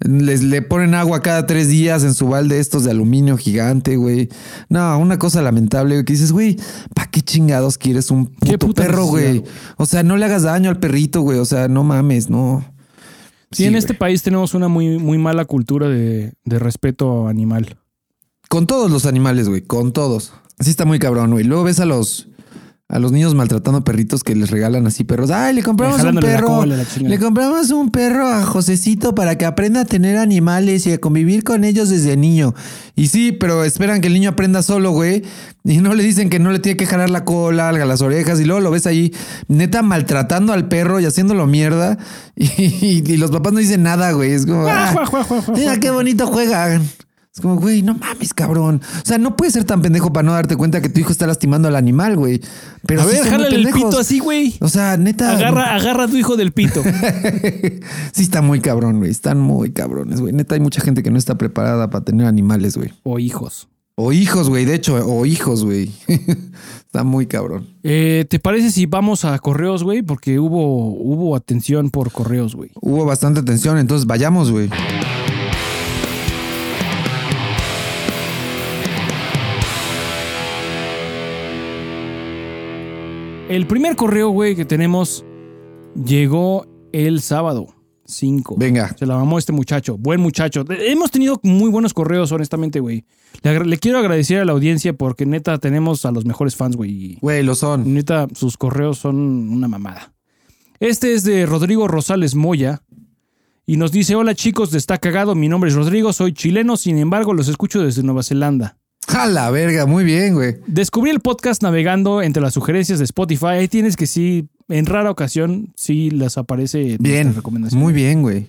Les 0.00 0.42
le 0.42 0.62
ponen 0.62 0.96
agua 0.96 1.22
cada 1.22 1.46
tres 1.46 1.68
días 1.68 2.02
en 2.02 2.14
su 2.14 2.26
balde 2.26 2.58
estos 2.58 2.82
de 2.82 2.90
aluminio 2.90 3.36
gigante, 3.36 3.96
güey. 3.96 4.30
No, 4.68 4.98
una 4.98 5.20
cosa 5.20 5.42
lamentable, 5.42 5.94
güey, 5.94 6.04
que 6.04 6.14
dices, 6.14 6.32
güey, 6.32 6.56
¿para 6.92 7.08
qué 7.08 7.22
chingados 7.22 7.78
quieres 7.78 8.10
un 8.10 8.26
puto 8.26 8.74
perro, 8.74 9.04
güey? 9.04 9.39
Güey. 9.40 9.52
O 9.76 9.86
sea, 9.86 10.02
no 10.02 10.16
le 10.16 10.24
hagas 10.24 10.42
daño 10.42 10.70
al 10.70 10.78
perrito, 10.78 11.20
güey. 11.22 11.38
O 11.38 11.44
sea, 11.44 11.68
no 11.68 11.84
mames, 11.84 12.30
no. 12.30 12.64
Sí, 13.50 13.64
en 13.64 13.72
güey. 13.72 13.78
este 13.78 13.94
país 13.94 14.22
tenemos 14.22 14.54
una 14.54 14.68
muy, 14.68 14.98
muy 14.98 15.18
mala 15.18 15.44
cultura 15.44 15.88
de, 15.88 16.32
de 16.44 16.58
respeto 16.58 17.28
animal. 17.28 17.76
Con 18.48 18.66
todos 18.66 18.90
los 18.90 19.06
animales, 19.06 19.48
güey, 19.48 19.62
con 19.62 19.92
todos. 19.92 20.32
Así 20.58 20.70
está 20.70 20.84
muy 20.84 20.98
cabrón, 20.98 21.30
güey. 21.32 21.44
Luego 21.44 21.64
ves 21.64 21.80
a 21.80 21.86
los 21.86 22.28
a 22.90 22.98
los 22.98 23.12
niños 23.12 23.34
maltratando 23.36 23.84
perritos 23.84 24.24
que 24.24 24.34
les 24.34 24.50
regalan 24.50 24.84
así 24.86 25.04
perros. 25.04 25.30
Ay, 25.30 25.54
le 25.54 25.62
compramos 25.62 26.02
un 26.02 26.16
perro. 26.16 26.46
cola. 26.48 26.84
Le 27.00 27.18
compramos 27.20 27.70
un 27.70 27.90
perro 27.90 28.26
a 28.26 28.44
Josecito 28.44 29.14
para 29.14 29.38
que 29.38 29.46
aprenda 29.46 29.82
a 29.82 29.84
tener 29.84 30.16
animales 30.18 30.86
y 30.86 30.92
a 30.92 30.98
convivir 30.98 31.44
con 31.44 31.62
ellos 31.62 31.88
desde 31.88 32.16
niño. 32.16 32.52
Y 32.96 33.06
sí, 33.06 33.30
pero 33.30 33.62
esperan 33.64 34.00
que 34.00 34.08
el 34.08 34.14
niño 34.14 34.30
aprenda 34.30 34.62
solo, 34.62 34.90
güey. 34.90 35.22
Y 35.62 35.78
no 35.78 35.94
le 35.94 36.02
dicen 36.02 36.30
que 36.30 36.40
no 36.40 36.50
le 36.50 36.58
tiene 36.58 36.76
que 36.76 36.86
jalar 36.86 37.10
la 37.10 37.24
cola, 37.24 37.70
las 37.70 38.02
orejas. 38.02 38.40
Y 38.40 38.44
luego 38.44 38.60
lo 38.60 38.70
ves 38.72 38.86
ahí, 38.86 39.14
neta, 39.46 39.82
maltratando 39.82 40.52
al 40.52 40.66
perro 40.66 40.98
y 40.98 41.04
haciéndolo 41.06 41.46
mierda. 41.46 41.96
Y, 42.36 43.04
y 43.06 43.16
los 43.18 43.30
papás 43.30 43.52
no 43.52 43.60
dicen 43.60 43.82
nada, 43.84 44.10
güey. 44.12 44.32
Es 44.32 44.46
como, 44.46 44.66
"Ah, 44.66 44.94
mira 45.54 45.72
juá". 45.72 45.80
qué 45.80 45.90
bonito 45.90 46.26
juegan. 46.26 46.82
Es 47.32 47.40
como, 47.40 47.56
güey, 47.56 47.82
no 47.82 47.94
mames, 47.94 48.34
cabrón. 48.34 48.80
O 49.02 49.06
sea, 49.06 49.16
no 49.16 49.36
puedes 49.36 49.54
ser 49.54 49.62
tan 49.62 49.80
pendejo 49.82 50.12
para 50.12 50.24
no 50.24 50.32
darte 50.32 50.56
cuenta 50.56 50.80
que 50.80 50.88
tu 50.88 50.98
hijo 50.98 51.12
está 51.12 51.28
lastimando 51.28 51.68
al 51.68 51.76
animal, 51.76 52.16
güey. 52.16 52.40
Pero 52.86 53.02
A 53.02 53.04
sí 53.04 53.10
ver, 53.12 53.28
jálale 53.28 53.54
el 53.54 53.68
pito 53.68 54.00
así, 54.00 54.18
güey. 54.18 54.56
O 54.60 54.68
sea, 54.68 54.96
neta. 54.96 55.36
Agarra, 55.36 55.76
agarra 55.76 56.04
a 56.04 56.08
tu 56.08 56.16
hijo 56.16 56.36
del 56.36 56.50
pito. 56.50 56.82
sí, 58.12 58.22
está 58.22 58.42
muy 58.42 58.60
cabrón, 58.60 58.98
güey. 58.98 59.12
Están 59.12 59.38
muy 59.38 59.70
cabrones, 59.70 60.20
güey. 60.20 60.32
Neta, 60.32 60.56
hay 60.56 60.60
mucha 60.60 60.80
gente 60.80 61.04
que 61.04 61.12
no 61.12 61.18
está 61.18 61.36
preparada 61.38 61.88
para 61.88 62.04
tener 62.04 62.26
animales, 62.26 62.76
güey. 62.76 62.92
o 63.04 63.20
hijos. 63.20 63.68
O 63.94 64.12
hijos, 64.12 64.48
güey. 64.48 64.64
De 64.64 64.74
hecho, 64.74 64.94
o 64.96 65.24
hijos, 65.24 65.64
güey. 65.64 65.92
está 66.86 67.04
muy 67.04 67.26
cabrón. 67.26 67.68
Eh, 67.84 68.24
¿Te 68.28 68.40
parece 68.40 68.72
si 68.72 68.86
vamos 68.86 69.24
a 69.24 69.38
correos, 69.38 69.84
güey? 69.84 70.02
Porque 70.02 70.40
hubo, 70.40 70.88
hubo 70.96 71.36
atención 71.36 71.90
por 71.90 72.10
correos, 72.10 72.56
güey. 72.56 72.70
Hubo 72.80 73.04
bastante 73.04 73.42
tensión, 73.44 73.78
entonces 73.78 74.06
vayamos, 74.06 74.50
güey. 74.50 74.68
El 83.50 83.66
primer 83.66 83.96
correo, 83.96 84.30
güey, 84.30 84.54
que 84.54 84.64
tenemos 84.64 85.24
llegó 86.04 86.68
el 86.92 87.20
sábado 87.20 87.74
5. 88.06 88.54
Venga. 88.56 88.94
Se 88.96 89.06
la 89.06 89.16
mamó 89.16 89.40
este 89.40 89.50
muchacho. 89.50 89.98
Buen 89.98 90.20
muchacho. 90.20 90.64
Hemos 90.68 91.10
tenido 91.10 91.40
muy 91.42 91.68
buenos 91.68 91.92
correos, 91.92 92.30
honestamente, 92.30 92.78
güey. 92.78 93.04
Le, 93.42 93.64
le 93.64 93.76
quiero 93.78 93.98
agradecer 93.98 94.38
a 94.38 94.44
la 94.44 94.52
audiencia 94.52 94.92
porque 94.92 95.26
neta 95.26 95.58
tenemos 95.58 96.06
a 96.06 96.12
los 96.12 96.24
mejores 96.24 96.54
fans, 96.54 96.76
güey. 96.76 97.18
Güey, 97.20 97.42
lo 97.42 97.56
son. 97.56 97.92
Neta, 97.92 98.28
sus 98.36 98.56
correos 98.56 98.98
son 98.98 99.16
una 99.16 99.66
mamada. 99.66 100.14
Este 100.78 101.12
es 101.12 101.24
de 101.24 101.44
Rodrigo 101.44 101.88
Rosales 101.88 102.36
Moya. 102.36 102.82
Y 103.66 103.78
nos 103.78 103.90
dice, 103.90 104.14
hola 104.14 104.36
chicos, 104.36 104.72
Está 104.74 104.98
Cagado, 104.98 105.34
mi 105.34 105.48
nombre 105.48 105.70
es 105.70 105.76
Rodrigo, 105.76 106.12
soy 106.12 106.34
chileno, 106.34 106.76
sin 106.76 106.98
embargo 106.98 107.34
los 107.34 107.48
escucho 107.48 107.82
desde 107.82 108.04
Nueva 108.04 108.22
Zelanda. 108.22 108.79
A 109.16 109.26
la 109.26 109.50
verga, 109.50 109.86
muy 109.86 110.04
bien, 110.04 110.34
güey. 110.34 110.56
Descubrí 110.66 111.10
el 111.10 111.20
podcast 111.20 111.62
navegando 111.62 112.22
entre 112.22 112.42
las 112.42 112.54
sugerencias 112.54 112.98
de 112.98 113.04
Spotify. 113.04 113.46
Ahí 113.46 113.68
tienes 113.68 113.96
que 113.96 114.06
sí, 114.06 114.48
en 114.68 114.86
rara 114.86 115.10
ocasión, 115.10 115.72
sí 115.76 116.10
les 116.10 116.38
aparece 116.38 116.96
Bien. 117.00 117.34
recomendación. 117.34 117.80
Muy 117.80 117.92
bien, 117.92 118.22
güey. 118.22 118.48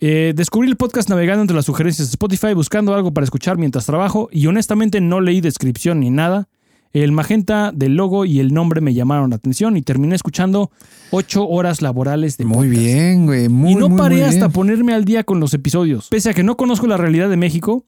Eh, 0.00 0.32
descubrí 0.36 0.68
el 0.68 0.76
podcast 0.76 1.08
navegando 1.08 1.42
entre 1.42 1.56
las 1.56 1.64
sugerencias 1.64 2.08
de 2.08 2.12
Spotify 2.12 2.54
buscando 2.54 2.94
algo 2.94 3.12
para 3.12 3.24
escuchar 3.24 3.58
mientras 3.58 3.84
trabajo 3.84 4.28
y 4.30 4.46
honestamente 4.46 5.00
no 5.00 5.20
leí 5.20 5.40
descripción 5.40 6.00
ni 6.00 6.10
nada. 6.10 6.48
El 6.92 7.12
magenta 7.12 7.70
del 7.74 7.96
logo 7.96 8.24
y 8.24 8.40
el 8.40 8.54
nombre 8.54 8.80
me 8.80 8.94
llamaron 8.94 9.30
la 9.30 9.36
atención 9.36 9.76
y 9.76 9.82
terminé 9.82 10.14
escuchando 10.14 10.70
ocho 11.10 11.46
horas 11.46 11.82
laborales 11.82 12.36
de 12.38 12.44
Muy 12.44 12.68
podcast. 12.68 12.82
bien, 12.86 13.26
güey. 13.26 13.48
Muy, 13.48 13.72
y 13.72 13.74
no 13.74 13.88
muy, 13.88 13.98
paré 13.98 14.14
muy 14.16 14.24
hasta 14.24 14.46
bien. 14.46 14.52
ponerme 14.52 14.94
al 14.94 15.04
día 15.04 15.24
con 15.24 15.40
los 15.40 15.52
episodios. 15.52 16.08
Pese 16.08 16.30
a 16.30 16.34
que 16.34 16.42
no 16.44 16.56
conozco 16.56 16.86
la 16.86 16.96
realidad 16.96 17.28
de 17.28 17.36
México 17.36 17.84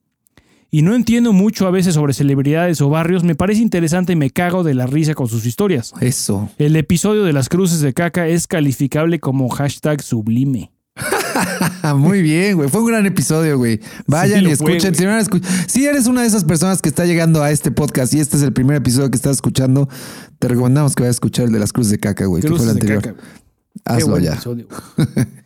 y 0.73 0.83
no 0.83 0.95
entiendo 0.95 1.33
mucho 1.33 1.67
a 1.67 1.71
veces 1.71 1.95
sobre 1.95 2.13
celebridades 2.13 2.79
o 2.79 2.89
barrios, 2.89 3.25
me 3.25 3.35
parece 3.35 3.61
interesante 3.61 4.13
y 4.13 4.15
me 4.15 4.29
cago 4.29 4.63
de 4.63 4.73
la 4.73 4.87
risa 4.87 5.13
con 5.13 5.27
sus 5.27 5.45
historias. 5.45 5.91
Eso. 5.99 6.49
El 6.57 6.77
episodio 6.77 7.25
de 7.25 7.33
las 7.33 7.49
cruces 7.49 7.81
de 7.81 7.93
caca 7.93 8.29
es 8.29 8.47
calificable 8.47 9.19
como 9.19 9.49
hashtag 9.49 10.01
sublime. 10.01 10.71
Muy 11.95 12.21
bien, 12.21 12.55
güey. 12.55 12.69
Fue 12.69 12.79
un 12.79 12.87
gran 12.87 13.05
episodio, 13.05 13.57
güey. 13.57 13.81
Vayan 14.07 14.45
Sí, 14.45 14.51
y 14.51 14.55
fue, 14.55 14.77
escuchen. 14.77 14.95
si, 15.67 15.83
no 15.83 15.89
eres 15.89 16.07
una 16.07 16.21
de 16.21 16.27
esas 16.27 16.45
personas 16.45 16.81
que 16.81 16.87
está 16.87 17.05
llegando 17.05 17.43
a 17.43 17.51
este 17.51 17.71
podcast 17.71 18.13
y 18.13 18.21
este 18.21 18.37
es 18.37 18.43
el 18.43 18.53
primer 18.53 18.77
episodio 18.77 19.11
que 19.11 19.17
estás 19.17 19.35
escuchando, 19.35 19.89
te 20.39 20.47
recomendamos 20.47 20.95
que 20.95 21.03
vayas 21.03 21.15
a 21.15 21.17
escuchar 21.17 21.45
el 21.47 21.51
de 21.51 21.59
las 21.59 21.73
cruces 21.73 21.91
de 21.91 21.99
caca, 21.99 22.25
güey, 22.27 22.41
que 22.41 22.47
fue 22.47 22.63
el 22.63 22.69
anterior. 22.69 23.17
Hazlo 23.83 24.19
ya. 24.19 24.33
episodio. 24.33 24.67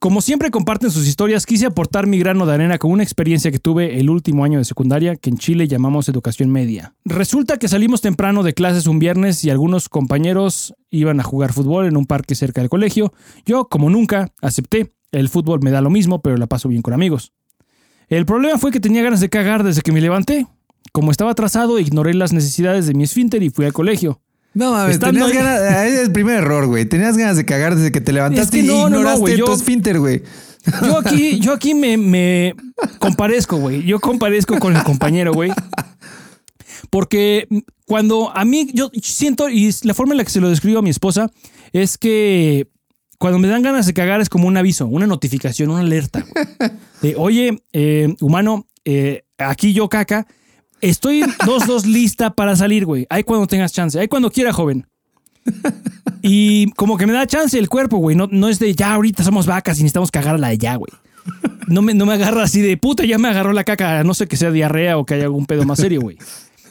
Como 0.00 0.20
siempre 0.20 0.52
comparten 0.52 0.92
sus 0.92 1.08
historias, 1.08 1.44
quise 1.44 1.66
aportar 1.66 2.06
mi 2.06 2.20
grano 2.20 2.46
de 2.46 2.54
arena 2.54 2.78
con 2.78 2.92
una 2.92 3.02
experiencia 3.02 3.50
que 3.50 3.58
tuve 3.58 3.98
el 3.98 4.10
último 4.10 4.44
año 4.44 4.58
de 4.58 4.64
secundaria, 4.64 5.16
que 5.16 5.28
en 5.28 5.38
Chile 5.38 5.66
llamamos 5.66 6.08
educación 6.08 6.50
media. 6.50 6.94
Resulta 7.04 7.56
que 7.56 7.66
salimos 7.66 8.00
temprano 8.00 8.44
de 8.44 8.54
clases 8.54 8.86
un 8.86 9.00
viernes 9.00 9.44
y 9.44 9.50
algunos 9.50 9.88
compañeros 9.88 10.72
iban 10.90 11.18
a 11.18 11.24
jugar 11.24 11.52
fútbol 11.52 11.86
en 11.86 11.96
un 11.96 12.06
parque 12.06 12.36
cerca 12.36 12.60
del 12.60 12.70
colegio. 12.70 13.12
Yo, 13.44 13.68
como 13.68 13.90
nunca, 13.90 14.32
acepté. 14.40 14.92
El 15.10 15.28
fútbol 15.28 15.60
me 15.62 15.72
da 15.72 15.80
lo 15.80 15.90
mismo, 15.90 16.22
pero 16.22 16.36
la 16.36 16.46
paso 16.46 16.68
bien 16.68 16.82
con 16.82 16.94
amigos. 16.94 17.32
El 18.08 18.24
problema 18.24 18.56
fue 18.56 18.70
que 18.70 18.78
tenía 18.78 19.02
ganas 19.02 19.20
de 19.20 19.28
cagar 19.28 19.64
desde 19.64 19.82
que 19.82 19.90
me 19.90 20.00
levanté. 20.00 20.46
Como 20.92 21.10
estaba 21.10 21.32
atrasado, 21.32 21.80
ignoré 21.80 22.14
las 22.14 22.32
necesidades 22.32 22.86
de 22.86 22.94
mi 22.94 23.02
esfínter 23.02 23.42
y 23.42 23.50
fui 23.50 23.64
al 23.64 23.72
colegio. 23.72 24.20
No 24.54 24.72
mames, 24.72 24.98
tenías 24.98 25.26
ahí- 25.28 25.34
ganas. 25.34 25.60
ah, 25.60 25.86
Es 25.86 25.98
el 26.00 26.12
primer 26.12 26.36
error, 26.38 26.66
güey. 26.66 26.84
Tenías 26.84 27.16
ganas 27.16 27.36
de 27.36 27.44
cagar 27.44 27.76
desde 27.76 27.92
que 27.92 28.00
te 28.00 28.12
levantaste 28.12 28.58
Es 28.58 28.64
que 28.64 28.66
no, 28.68 28.74
y 28.74 28.76
no, 28.82 28.88
no, 28.90 28.96
ignoraste 28.98 29.20
güey, 29.20 29.36
yo- 29.36 29.44
tu 29.44 29.52
esfínter, 29.52 29.98
güey. 30.00 30.22
Yo 30.82 30.98
aquí, 30.98 31.38
yo 31.40 31.52
aquí 31.52 31.72
me, 31.74 31.96
me 31.96 32.54
comparezco, 32.98 33.56
güey. 33.56 33.84
Yo 33.84 34.00
comparezco 34.00 34.58
con 34.58 34.76
el 34.76 34.82
compañero, 34.82 35.32
güey. 35.32 35.50
Porque 36.90 37.46
cuando 37.86 38.30
a 38.36 38.44
mí, 38.44 38.68
yo 38.72 38.90
siento, 39.02 39.48
y 39.48 39.70
la 39.82 39.94
forma 39.94 40.12
en 40.14 40.18
la 40.18 40.24
que 40.24 40.30
se 40.30 40.40
lo 40.40 40.48
describo 40.50 40.78
a 40.78 40.82
mi 40.82 40.90
esposa, 40.90 41.30
es 41.72 41.98
que 41.98 42.68
cuando 43.18 43.38
me 43.38 43.48
dan 43.48 43.62
ganas 43.62 43.86
de 43.86 43.94
cagar 43.94 44.20
es 44.20 44.28
como 44.28 44.46
un 44.46 44.56
aviso, 44.56 44.86
una 44.86 45.06
notificación, 45.06 45.70
una 45.70 45.80
alerta. 45.80 46.24
De, 47.02 47.14
oye, 47.16 47.62
eh, 47.72 48.14
humano, 48.20 48.66
eh, 48.84 49.24
aquí 49.38 49.72
yo 49.72 49.88
caca, 49.88 50.26
estoy 50.80 51.22
dos, 51.46 51.66
dos 51.66 51.86
lista 51.86 52.30
para 52.30 52.56
salir, 52.56 52.84
güey. 52.84 53.06
Ahí 53.10 53.24
cuando 53.24 53.46
tengas 53.46 53.72
chance, 53.72 53.98
ahí 53.98 54.08
cuando 54.08 54.30
quiera, 54.30 54.52
joven. 54.52 54.86
Y 56.22 56.70
como 56.72 56.96
que 56.96 57.06
me 57.06 57.12
da 57.12 57.26
chance 57.26 57.58
el 57.58 57.68
cuerpo, 57.68 57.98
güey. 57.98 58.16
No, 58.16 58.28
no 58.30 58.48
es 58.48 58.58
de 58.58 58.74
ya 58.74 58.92
ahorita 58.94 59.22
somos 59.24 59.46
vacas 59.46 59.78
y 59.78 59.82
necesitamos 59.82 60.10
cagar 60.10 60.34
a 60.34 60.38
la 60.38 60.48
de 60.48 60.58
ya, 60.58 60.74
güey. 60.76 60.92
No 61.66 61.82
me, 61.82 61.94
no 61.94 62.06
me 62.06 62.14
agarra 62.14 62.42
así 62.44 62.60
de 62.60 62.76
puta, 62.76 63.04
ya 63.04 63.18
me 63.18 63.28
agarró 63.28 63.52
la 63.52 63.64
caca, 63.64 64.02
no 64.02 64.14
sé 64.14 64.26
que 64.26 64.36
sea 64.36 64.50
diarrea 64.50 64.96
o 64.96 65.04
que 65.04 65.14
haya 65.14 65.24
algún 65.24 65.46
pedo 65.46 65.64
más 65.64 65.78
serio, 65.78 66.00
güey. 66.00 66.16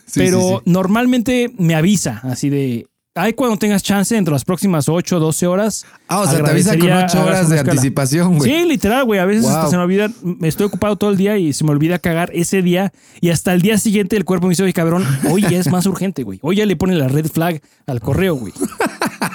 Sí, 0.10 0.22
Pero 0.22 0.39
sí, 0.39 0.47
sí. 0.64 0.72
normalmente 0.72 1.51
me 1.58 1.76
avisa 1.76 2.22
así 2.24 2.49
de. 2.49 2.88
Ahí 3.18 3.34
cuando 3.34 3.57
tengas 3.57 3.84
chance, 3.84 4.15
entre 4.15 4.32
las 4.32 4.45
próximas 4.45 4.88
8 4.88 5.18
o 5.18 5.20
12 5.20 5.47
horas. 5.47 5.86
Ah, 6.07 6.22
o 6.22 6.26
sea, 6.28 6.43
te 6.43 6.51
avisa 6.51 6.78
con 6.78 6.82
agradecería 6.89 7.05
ocho 7.05 7.18
hagas 7.20 7.28
horas 7.28 7.45
una 7.47 7.55
de 7.63 7.72
anticipación, 7.72 8.38
güey. 8.38 8.51
Sí, 8.51 8.65
literal, 8.68 9.03
güey. 9.05 9.20
A 9.20 9.26
veces 9.26 9.45
hasta 9.45 9.61
Wow. 9.63 9.70
se 9.72 9.78
me 9.78 9.84
olvida. 9.84 10.09
me 10.24 10.47
Estoy 10.47 10.68
ocupado 10.68 10.95
todo 10.95 11.09
el 11.09 11.18
día 11.18 11.38
y 11.38 11.51
se 11.53 11.63
me 11.63 11.72
olvida 11.72 11.99
cagar 11.99 12.30
ese 12.34 12.61
día. 12.61 12.93
Y 13.20 13.30
hasta 13.30 13.53
el 13.53 13.61
día 13.61 13.78
siguiente 13.78 14.15
el 14.15 14.24
cuerpo 14.26 14.47
me 14.47 14.51
dice, 14.51 14.63
oye, 14.63 14.74
cabrón, 14.74 15.05
hoy 15.30 15.41
ya 15.41 15.57
es 15.57 15.70
más 15.72 15.86
urgente, 15.86 16.24
güey. 16.24 16.39
Hoy 16.41 16.57
ya 16.57 16.65
le 16.65 16.76
pone 16.76 16.95
la 16.95 17.07
red 17.07 17.28
flag 17.28 17.61
al 17.88 17.99
correo, 18.01 18.36
güey. 18.36 18.53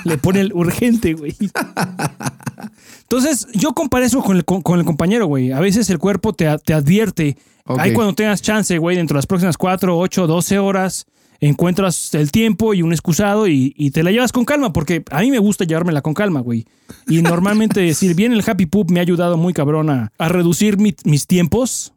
le 0.05 0.17
pone 0.19 0.41
el 0.41 0.53
urgente, 0.53 1.15
güey. 1.15 1.37
Entonces, 3.03 3.47
yo 3.55 3.73
comparo 3.75 4.05
eso 4.05 4.23
con 4.23 4.37
el, 4.37 4.45
con, 4.45 4.63
con 4.63 4.79
el 4.79 4.85
compañero, 4.87 5.27
güey. 5.27 5.53
A 5.53 5.61
veces 5.61 5.91
el 5.91 5.99
cuerpo 5.99 6.33
te, 6.33 6.47
te 6.65 6.73
advierte. 6.75 7.37
Ok. 7.65 7.79
Ahí 7.79 7.93
cuando 7.93 8.15
tengas 8.15 8.41
chance, 8.43 8.77
güey, 8.79 8.97
dentro 8.97 9.15
de 9.15 9.19
las 9.19 9.27
próximas 9.27 9.57
4, 9.57 9.97
8, 9.99 10.27
12 10.27 10.59
horas, 10.59 11.07
encuentras 11.43 12.15
el 12.15 12.31
tiempo 12.31 12.73
y 12.73 12.83
un 12.83 12.93
excusado 12.93 13.49
y, 13.49 13.75
y 13.77 13.91
te 13.91 14.03
la 14.03 14.11
llevas 14.13 14.33
con 14.33 14.45
calma, 14.45 14.73
porque 14.73 15.03
a 15.11 15.21
mí 15.21 15.31
me 15.31 15.39
gusta 15.41 15.65
llevármela 15.65 16.01
con 16.01 16.15
calma, 16.15 16.41
güey. 16.41 16.67
Y 17.09 17.21
normalmente 17.21 17.81
decir 17.83 18.15
bien 18.15 18.33
el 18.33 18.45
Happy 18.47 18.67
Poop 18.67 18.91
me 18.91 19.01
ha 19.01 19.03
ayudado 19.03 19.37
muy 19.37 19.53
cabrón 19.53 19.91
a, 19.91 20.13
a 20.19 20.29
reducir 20.29 20.79
mi- 20.79 20.95
mis 21.05 21.27
tiempos. 21.27 21.93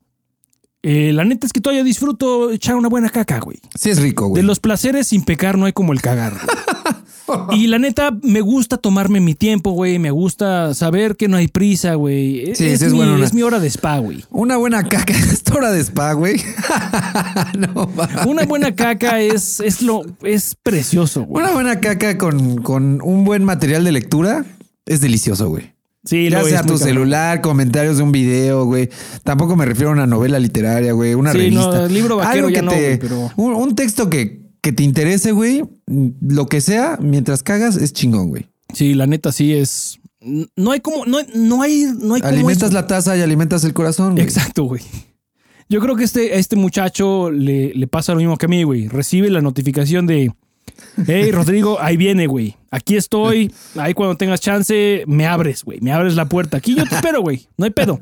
Eh, 0.82 1.14
la 1.14 1.26
neta 1.26 1.48
es 1.48 1.54
que 1.54 1.62
todavía 1.62 1.84
disfruto 1.84 2.52
echar 2.52 2.76
una 2.76 2.90
buena 2.90 3.10
caca, 3.10 3.40
güey. 3.40 3.60
Sí 3.80 3.90
es 3.92 4.00
rico, 4.02 4.28
güey. 4.28 4.42
De 4.42 4.46
los 4.48 4.60
placeres 4.60 5.08
sin 5.08 5.24
pecar 5.24 5.58
no 5.58 5.66
hay 5.66 5.74
como 5.74 5.94
el 5.94 6.02
cagar. 6.02 6.34
güey. 6.34 6.46
y 7.52 7.68
la 7.68 7.80
neta, 7.80 8.12
me 8.22 8.42
gusta 8.42 8.78
tomarme 8.78 9.20
mi 9.20 9.34
tiempo, 9.36 9.72
güey. 9.72 10.00
Me 10.00 10.12
gusta 10.12 10.74
saber 10.74 11.16
que 11.16 11.28
no 11.28 11.38
hay 11.38 11.48
prisa, 11.48 11.96
güey. 11.96 12.54
Sí, 12.56 12.66
es, 12.66 12.80
sí 12.80 12.86
es 12.86 12.92
mi, 12.92 12.98
bueno, 12.98 13.18
¿no? 13.18 13.24
es 13.24 13.34
mi 13.34 13.42
hora 13.44 13.60
de 13.60 13.68
spa, 13.70 13.98
güey. 14.00 14.24
Una 14.30 14.58
buena 14.58 14.84
caca 14.84 15.14
es 15.18 15.44
hora 15.54 15.72
de 15.72 15.80
spa, 15.84 16.14
güey. 16.14 16.42
no. 17.58 17.90
Una 18.28 18.46
buena 18.46 18.76
caca 18.76 19.22
es, 19.22 19.60
es 19.60 19.82
lo 19.82 20.04
es 20.24 20.56
precioso, 20.62 21.24
güey. 21.24 21.44
Una 21.44 21.54
buena 21.54 21.80
caca 21.80 22.18
con, 22.18 22.58
con 22.62 23.02
un 23.02 23.24
buen 23.26 23.44
material 23.44 23.84
de 23.84 23.92
lectura 23.92 24.46
es 24.86 25.02
delicioso, 25.02 25.50
güey. 25.50 25.74
Sí, 26.04 26.30
Ya 26.30 26.44
sea 26.44 26.62
tu 26.62 26.74
cabrón. 26.74 26.78
celular, 26.88 27.42
comentarios 27.42 27.98
de 27.98 28.04
un 28.04 28.12
video, 28.12 28.66
güey. 28.66 28.90
Tampoco 29.24 29.56
me 29.56 29.66
refiero 29.66 29.90
a 29.90 29.94
una 29.94 30.06
novela 30.06 30.38
literaria, 30.38 30.94
güey. 30.94 31.16
Una 31.16 31.32
Sí, 31.32 31.38
revista. 31.40 31.82
no, 31.82 31.88
libro 31.88 32.18
vaquero 32.18 32.46
Algo 32.46 32.50
ya 32.50 32.56
que 32.60 32.62
no, 32.62 32.72
te- 32.72 32.78
güey, 32.78 33.00
pero- 33.00 33.32
un, 33.38 33.56
un 33.56 33.76
texto 33.76 34.08
que, 34.08 34.45
que 34.66 34.74
te 34.74 34.82
interese, 34.82 35.32
güey. 35.32 35.64
Lo 36.22 36.48
que 36.48 36.60
sea, 36.60 36.98
mientras 37.00 37.44
cagas, 37.44 37.78
es 37.78 37.94
chingón, 37.94 38.30
güey. 38.30 38.48
Sí, 38.74 38.96
la 38.96 39.06
neta 39.06 39.32
sí 39.32 39.54
es. 39.54 40.00
No 40.56 40.72
hay 40.72 40.80
como. 40.80 41.06
No, 41.06 41.20
no 41.36 41.62
hay. 41.62 41.86
No 42.00 42.16
hay 42.16 42.22
Alimentas 42.24 42.74
la 42.74 42.88
taza 42.88 43.16
y 43.16 43.22
alimentas 43.22 43.64
el 43.64 43.74
corazón, 43.74 44.14
güey. 44.14 44.24
Exacto, 44.24 44.64
güey. 44.64 44.82
Yo 45.70 45.80
creo 45.82 45.96
que 45.96 46.04
este, 46.04 46.34
a 46.34 46.38
este 46.38 46.56
muchacho 46.56 47.30
le, 47.30 47.76
le 47.76 47.86
pasa 47.86 48.14
lo 48.14 48.18
mismo 48.18 48.38
que 48.38 48.48
a 48.48 48.50
mí, 48.50 48.64
güey. 48.64 48.88
Recibe 48.88 49.30
la 49.30 49.42
notificación 49.42 50.08
de. 50.08 50.34
Hey, 51.06 51.32
Rodrigo, 51.32 51.80
ahí 51.80 51.96
viene, 51.96 52.26
güey. 52.26 52.56
Aquí 52.72 52.96
estoy. 52.96 53.54
Ahí 53.76 53.94
cuando 53.94 54.18
tengas 54.18 54.42
chance, 54.42 55.04
me 55.06 55.28
abres, 55.28 55.64
güey. 55.64 55.80
Me 55.80 55.92
abres 55.94 56.16
la 56.16 56.28
puerta. 56.28 56.58
Aquí 56.58 56.74
yo 56.74 56.86
te 56.86 56.96
espero, 56.96 57.22
güey. 57.22 57.48
No 57.56 57.66
hay 57.66 57.72
pedo. 57.72 58.02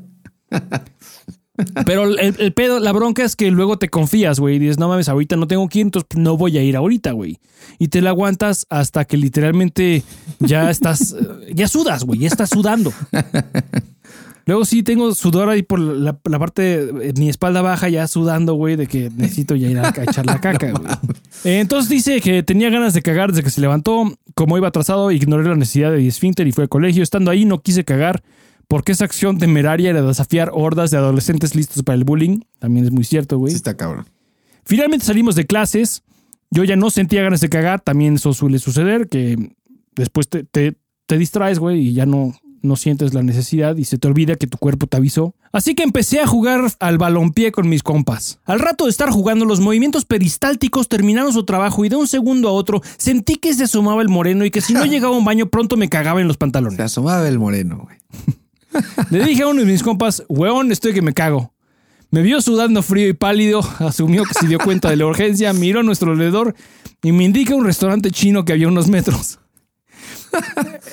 Pero 1.86 2.04
el, 2.04 2.34
el 2.38 2.52
pedo, 2.52 2.80
la 2.80 2.92
bronca 2.92 3.24
es 3.24 3.36
que 3.36 3.50
luego 3.50 3.78
te 3.78 3.88
confías, 3.88 4.40
güey. 4.40 4.56
Y 4.56 4.58
dices, 4.58 4.78
no 4.78 4.88
mames, 4.88 5.08
ahorita 5.08 5.36
no 5.36 5.46
tengo 5.46 5.68
quien, 5.68 5.88
entonces 5.88 6.18
no 6.18 6.36
voy 6.36 6.58
a 6.58 6.62
ir 6.62 6.76
ahorita, 6.76 7.12
güey. 7.12 7.38
Y 7.78 7.88
te 7.88 8.00
la 8.00 8.10
aguantas 8.10 8.66
hasta 8.70 9.04
que 9.04 9.16
literalmente 9.16 10.02
ya 10.40 10.70
estás, 10.70 11.14
ya 11.52 11.68
sudas, 11.68 12.04
güey. 12.04 12.20
Ya 12.20 12.28
estás 12.28 12.50
sudando. 12.50 12.92
Luego 14.46 14.66
sí 14.66 14.82
tengo 14.82 15.14
sudor 15.14 15.48
ahí 15.48 15.62
por 15.62 15.80
la, 15.80 16.18
la 16.22 16.38
parte 16.38 16.86
de 16.86 17.12
mi 17.14 17.30
espalda 17.30 17.62
baja 17.62 17.88
ya 17.88 18.06
sudando, 18.06 18.54
güey, 18.54 18.76
de 18.76 18.86
que 18.86 19.10
necesito 19.16 19.54
ya 19.54 19.70
ir 19.70 19.78
a, 19.78 19.88
a 19.88 20.02
echar 20.02 20.26
la 20.26 20.38
caca, 20.38 20.70
güey. 20.70 20.84
Entonces 21.44 21.88
dice 21.88 22.20
que 22.20 22.42
tenía 22.42 22.68
ganas 22.68 22.92
de 22.92 23.00
cagar 23.00 23.30
desde 23.30 23.42
que 23.42 23.50
se 23.50 23.62
levantó. 23.62 24.12
Como 24.34 24.58
iba 24.58 24.68
atrasado, 24.68 25.10
ignoré 25.12 25.48
la 25.48 25.56
necesidad 25.56 25.92
de 25.92 26.06
esfínter 26.06 26.46
y 26.46 26.52
fue 26.52 26.64
al 26.64 26.68
colegio. 26.68 27.02
Estando 27.02 27.30
ahí 27.30 27.44
no 27.44 27.62
quise 27.62 27.84
cagar 27.84 28.22
porque 28.68 28.92
esa 28.92 29.04
acción 29.04 29.38
temeraria 29.38 29.90
era 29.90 30.02
desafiar 30.02 30.50
hordas 30.52 30.90
de 30.90 30.96
adolescentes 30.98 31.54
listos 31.54 31.82
para 31.82 31.96
el 31.96 32.04
bullying. 32.04 32.40
También 32.58 32.84
es 32.86 32.90
muy 32.92 33.04
cierto, 33.04 33.38
güey. 33.38 33.50
Sí 33.52 33.56
está 33.56 33.76
cabrón. 33.76 34.06
Finalmente 34.64 35.04
salimos 35.04 35.34
de 35.36 35.46
clases. 35.46 36.02
Yo 36.50 36.64
ya 36.64 36.76
no 36.76 36.90
sentía 36.90 37.22
ganas 37.22 37.40
de 37.40 37.48
cagar. 37.48 37.80
También 37.80 38.14
eso 38.14 38.32
suele 38.32 38.58
suceder, 38.58 39.08
que 39.08 39.50
después 39.94 40.28
te, 40.28 40.44
te- 40.44 40.76
te 41.06 41.18
distraes, 41.18 41.58
güey, 41.58 41.80
y 41.88 41.92
ya 41.92 42.06
no, 42.06 42.34
no 42.62 42.76
sientes 42.76 43.12
la 43.12 43.22
necesidad 43.22 43.76
y 43.76 43.84
se 43.84 43.98
te 43.98 44.08
olvida 44.08 44.36
que 44.36 44.46
tu 44.46 44.56
cuerpo 44.56 44.86
te 44.86 44.96
avisó. 44.96 45.34
Así 45.52 45.74
que 45.74 45.82
empecé 45.82 46.20
a 46.20 46.26
jugar 46.26 46.62
al 46.80 46.96
balompié 46.98 47.52
con 47.52 47.68
mis 47.68 47.82
compas. 47.82 48.40
Al 48.44 48.58
rato 48.58 48.84
de 48.84 48.90
estar 48.90 49.10
jugando, 49.10 49.44
los 49.44 49.60
movimientos 49.60 50.04
peristálticos 50.06 50.88
terminaron 50.88 51.32
su 51.32 51.44
trabajo 51.44 51.84
y 51.84 51.88
de 51.90 51.96
un 51.96 52.06
segundo 52.08 52.48
a 52.48 52.52
otro 52.52 52.80
sentí 52.96 53.36
que 53.36 53.52
se 53.52 53.64
asomaba 53.64 54.00
el 54.02 54.08
moreno 54.08 54.44
y 54.46 54.50
que 54.50 54.60
si 54.62 54.72
no 54.72 54.84
llegaba 54.86 55.14
a 55.14 55.18
un 55.18 55.24
baño 55.24 55.46
pronto 55.50 55.76
me 55.76 55.88
cagaba 55.90 56.20
en 56.22 56.28
los 56.28 56.38
pantalones. 56.38 56.76
Se 56.76 56.82
asomaba 56.82 57.28
el 57.28 57.38
moreno, 57.38 57.82
güey. 57.84 57.98
Le 59.10 59.24
dije 59.24 59.42
a 59.42 59.48
uno 59.48 59.60
de 59.60 59.66
mis 59.66 59.82
compas, 59.82 60.24
weón, 60.28 60.72
estoy 60.72 60.92
que 60.92 61.02
me 61.02 61.12
cago. 61.12 61.52
Me 62.10 62.22
vio 62.22 62.40
sudando 62.40 62.82
frío 62.82 63.08
y 63.08 63.12
pálido, 63.12 63.60
asumió 63.78 64.24
que 64.24 64.34
se 64.34 64.46
dio 64.46 64.58
cuenta 64.58 64.90
de 64.90 64.96
la 64.96 65.06
urgencia, 65.06 65.52
miró 65.52 65.80
a 65.80 65.82
nuestro 65.82 66.12
alrededor 66.12 66.54
y 67.02 67.12
me 67.12 67.24
indica 67.24 67.54
un 67.54 67.64
restaurante 67.64 68.10
chino 68.10 68.44
que 68.44 68.52
había 68.52 68.68
unos 68.68 68.88
metros. 68.88 69.40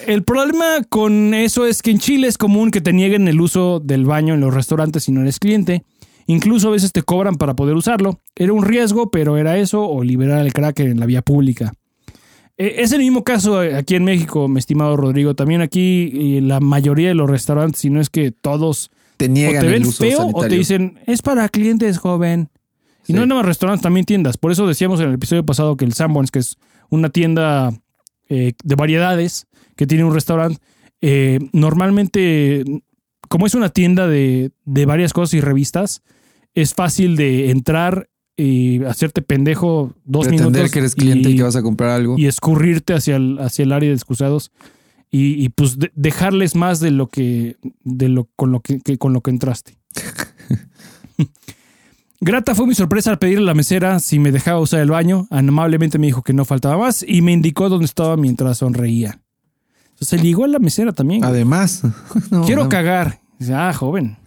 El 0.08 0.24
problema 0.24 0.84
con 0.90 1.34
eso 1.34 1.66
es 1.66 1.82
que 1.82 1.92
en 1.92 2.00
Chile 2.00 2.28
es 2.28 2.38
común 2.38 2.72
que 2.72 2.82
te 2.82 2.94
nieguen 2.94 3.28
el 3.28 3.40
uso 3.40 3.80
del 3.80 4.06
baño 4.06 4.34
en 4.34 4.42
los 4.42 4.54
restaurantes 4.54 5.04
si 5.04 5.12
no 5.12 5.22
eres 5.22 5.40
cliente. 5.40 5.84
Incluso 6.28 6.70
a 6.70 6.72
veces 6.72 6.92
te 6.92 7.04
cobran 7.04 7.36
para 7.36 7.56
poder 7.56 7.76
usarlo. 7.76 8.20
Era 8.36 8.54
un 8.54 8.64
riesgo, 8.64 9.12
pero 9.12 9.38
era 9.38 9.58
eso 9.58 9.88
o 9.88 10.04
liberar 10.04 10.46
el 10.46 10.54
cracker 10.54 10.88
en 10.88 11.00
la 11.00 11.06
vía 11.06 11.22
pública. 11.22 11.74
Eh, 12.62 12.76
Es 12.84 12.92
el 12.92 13.00
mismo 13.00 13.24
caso 13.24 13.60
aquí 13.60 13.96
en 13.96 14.04
México, 14.04 14.48
mi 14.48 14.60
estimado 14.60 14.96
Rodrigo. 14.98 15.34
También 15.36 15.62
aquí 15.62 16.38
eh, 16.38 16.42
la 16.42 16.60
mayoría 16.60 17.08
de 17.10 17.16
los 17.16 17.30
restaurantes, 17.30 17.82
si 17.82 17.90
no 17.90 18.00
es 18.00 18.10
que 18.10 18.32
todos, 18.32 18.92
Te 19.18 19.26
o 19.26 19.30
niegan 19.30 19.62
te 19.62 19.68
ven 19.72 19.82
el 19.82 19.88
uso 19.88 20.04
feo 20.04 20.18
sanitario. 20.20 20.46
o 20.46 20.50
te 20.50 20.56
dicen, 20.56 21.00
es 21.08 21.22
para 21.22 21.50
clientes, 21.50 21.98
joven. 21.98 22.50
Y 23.04 23.08
Sí. 23.08 23.14
no 23.14 23.22
es 23.24 23.28
nada 23.28 23.40
más 23.42 23.48
restaurantes, 23.48 23.82
también 23.82 24.06
tiendas. 24.06 24.38
Por 24.38 24.52
eso 24.52 24.68
decíamos 24.68 25.00
en 25.00 25.08
el 25.08 25.16
episodio 25.16 25.44
pasado 25.46 25.76
que 25.76 25.86
el 25.86 25.94
Sanborns, 25.94 26.30
que 26.30 26.40
es 26.40 26.58
una 26.90 27.10
tienda 27.10 27.72
eh, 28.30 28.54
de 28.64 28.76
variedades, 28.76 29.48
que 29.76 29.88
tiene 29.88 30.04
un 30.04 30.14
restaurante, 30.14 30.60
eh, 31.02 31.40
normalmente, 31.52 32.64
como 33.28 33.48
es 33.48 33.56
una 33.56 33.70
tienda 33.70 34.08
de, 34.08 34.52
de 34.66 34.86
varias 34.86 35.14
cosas 35.14 35.34
y 35.34 35.42
revistas, 35.42 36.04
es 36.54 36.74
fácil 36.76 37.16
de 37.16 37.50
entrar 37.50 38.08
y 38.42 38.84
hacerte 38.86 39.22
pendejo 39.22 39.94
dos 40.06 40.26
Pretender 40.28 40.52
minutos 40.54 40.72
que 40.72 40.80
eres 40.80 40.96
cliente 40.96 41.30
y, 41.30 41.34
y- 41.34 41.36
que 41.38 41.44
vas 41.44 41.56
a 41.56 41.62
comprar 41.62 41.90
algo. 41.92 42.16
y 42.18 42.26
escurrirte 42.28 42.94
hacia 42.94 43.16
el, 43.18 43.38
hacia 43.40 43.64
el 43.64 43.72
área 43.72 43.90
de 43.90 43.96
excusados 43.96 44.52
y, 45.10 45.44
y, 45.44 45.50
pues 45.50 45.78
de- 45.78 45.92
dejarles 45.96 46.56
más 46.56 46.80
de 46.80 46.92
lo 46.92 47.08
que 47.08 47.58
de 47.84 48.10
lo 48.10 48.30
con 48.36 48.52
lo 48.52 48.62
que, 48.62 48.80
que- 48.80 48.98
con 48.98 49.14
lo 49.14 49.22
que 49.22 49.32
entraste. 49.32 49.78
Grata 52.24 52.54
fue 52.54 52.68
mi 52.68 52.76
sorpresa 52.76 53.10
al 53.10 53.18
pedirle 53.18 53.44
a 53.46 53.48
la 53.48 53.54
mesera 53.56 54.00
si 54.00 54.20
me 54.20 54.32
dejaba 54.32 54.60
usar 54.60 54.80
el 54.82 54.92
baño. 54.92 55.28
Amablemente 55.32 55.98
me 55.98 56.06
dijo 56.08 56.22
que 56.22 56.34
no 56.34 56.46
faltaba 56.46 56.78
más 56.78 57.04
y 57.08 57.22
me 57.24 57.32
indicó 57.32 57.68
dónde 57.68 57.86
estaba 57.86 58.16
mientras 58.16 58.60
sonreía. 58.60 59.20
Se 60.00 60.18
ligó 60.18 60.46
a 60.46 60.48
la 60.48 60.60
mesera 60.60 60.94
también. 60.94 61.24
Además, 61.24 61.82
no, 62.32 62.44
Quiero 62.46 62.64
no. 62.64 62.70
cagar. 62.70 63.20
Dice, 63.40 63.54
ah, 63.56 63.74
joven. 63.74 64.18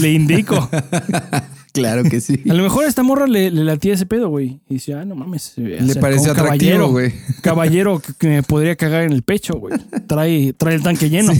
Le 0.00 0.12
indico. 0.12 0.68
Claro 1.76 2.04
que 2.04 2.20
sí. 2.20 2.40
A 2.48 2.54
lo 2.54 2.62
mejor 2.62 2.84
a 2.84 2.88
esta 2.88 3.02
morra 3.02 3.26
le, 3.26 3.50
le 3.50 3.64
latía 3.64 3.94
ese 3.94 4.06
pedo, 4.06 4.28
güey. 4.28 4.60
Y 4.68 4.74
dice, 4.74 4.94
ah, 4.94 5.04
no 5.04 5.14
mames. 5.14 5.52
Le 5.56 5.78
acercó 5.78 6.00
pareció 6.00 6.32
un 6.32 6.38
atractivo, 6.38 6.70
caballero, 6.72 6.88
güey. 6.88 7.12
Caballero 7.42 8.00
que, 8.00 8.12
que 8.18 8.28
me 8.28 8.42
podría 8.42 8.76
cagar 8.76 9.02
en 9.02 9.12
el 9.12 9.22
pecho, 9.22 9.54
güey. 9.54 9.78
Trae, 10.06 10.52
trae 10.52 10.76
el 10.76 10.82
tanque 10.82 11.10
lleno. 11.10 11.32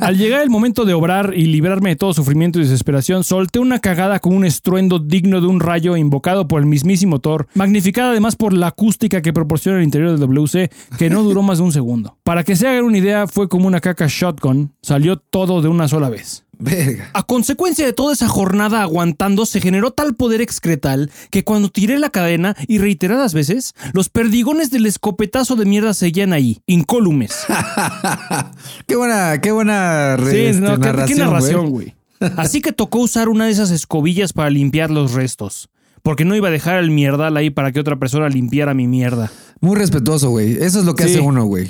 Al 0.00 0.16
llegar 0.16 0.42
el 0.42 0.50
momento 0.50 0.84
de 0.84 0.94
obrar 0.94 1.32
y 1.36 1.46
librarme 1.46 1.90
de 1.90 1.96
todo 1.96 2.12
sufrimiento 2.14 2.58
y 2.58 2.62
desesperación, 2.62 3.24
solté 3.24 3.58
una 3.58 3.78
cagada 3.78 4.18
con 4.18 4.34
un 4.34 4.44
estruendo 4.44 4.98
digno 4.98 5.40
de 5.40 5.46
un 5.46 5.60
rayo 5.60 5.96
invocado 5.96 6.48
por 6.48 6.60
el 6.60 6.66
mismísimo 6.66 7.20
Thor, 7.20 7.46
magnificada 7.54 8.10
además 8.10 8.36
por 8.36 8.52
la 8.52 8.68
acústica 8.68 9.22
que 9.22 9.32
proporciona 9.32 9.78
el 9.78 9.84
interior 9.84 10.10
del 10.10 10.20
WC, 10.20 10.70
que 10.98 11.10
no 11.10 11.22
duró 11.22 11.42
más 11.42 11.58
de 11.58 11.64
un 11.64 11.72
segundo. 11.72 12.16
Para 12.22 12.44
que 12.44 12.56
se 12.56 12.66
hagan 12.66 12.84
una 12.84 12.98
idea, 12.98 13.26
fue 13.26 13.48
como 13.48 13.66
una 13.66 13.80
caca 13.80 14.06
shotgun, 14.08 14.72
salió 14.82 15.16
todo 15.16 15.62
de 15.62 15.68
una 15.68 15.88
sola 15.88 16.08
vez. 16.08 16.45
Verga. 16.58 17.10
A 17.12 17.22
consecuencia 17.22 17.84
de 17.84 17.92
toda 17.92 18.12
esa 18.14 18.28
jornada 18.28 18.80
aguantando, 18.82 19.44
se 19.44 19.60
generó 19.60 19.90
tal 19.90 20.14
poder 20.14 20.40
excretal 20.40 21.10
que 21.30 21.44
cuando 21.44 21.68
tiré 21.68 21.98
la 21.98 22.08
cadena 22.10 22.56
y 22.66 22.78
reiteradas 22.78 23.34
veces, 23.34 23.74
los 23.92 24.08
perdigones 24.08 24.70
del 24.70 24.86
escopetazo 24.86 25.54
de 25.56 25.66
mierda 25.66 25.92
seguían 25.92 26.32
ahí, 26.32 26.60
incólumes. 26.66 27.34
qué 28.86 28.96
buena, 28.96 29.40
qué 29.40 29.52
buena 29.52 30.16
Sí, 30.18 30.36
este, 30.36 30.60
no, 30.62 30.72
¿qué- 30.74 30.86
narración, 30.86 31.18
qué 31.18 31.24
narración, 31.24 31.70
güey. 31.70 31.94
güey. 32.20 32.32
Así 32.38 32.60
que 32.62 32.72
tocó 32.72 33.00
usar 33.00 33.28
una 33.28 33.46
de 33.46 33.52
esas 33.52 33.70
escobillas 33.70 34.32
para 34.32 34.50
limpiar 34.50 34.90
los 34.90 35.12
restos. 35.12 35.68
Porque 36.02 36.24
no 36.24 36.36
iba 36.36 36.48
a 36.48 36.52
dejar 36.52 36.78
el 36.78 36.92
mierdal 36.92 37.36
ahí 37.36 37.50
para 37.50 37.72
que 37.72 37.80
otra 37.80 37.96
persona 37.96 38.28
limpiara 38.28 38.74
mi 38.74 38.86
mierda. 38.86 39.30
Muy 39.60 39.76
respetuoso, 39.76 40.30
güey. 40.30 40.52
Eso 40.52 40.78
es 40.78 40.84
lo 40.84 40.94
que 40.94 41.02
Sí. 41.04 41.10
hace 41.10 41.20
uno, 41.20 41.44
güey. 41.46 41.68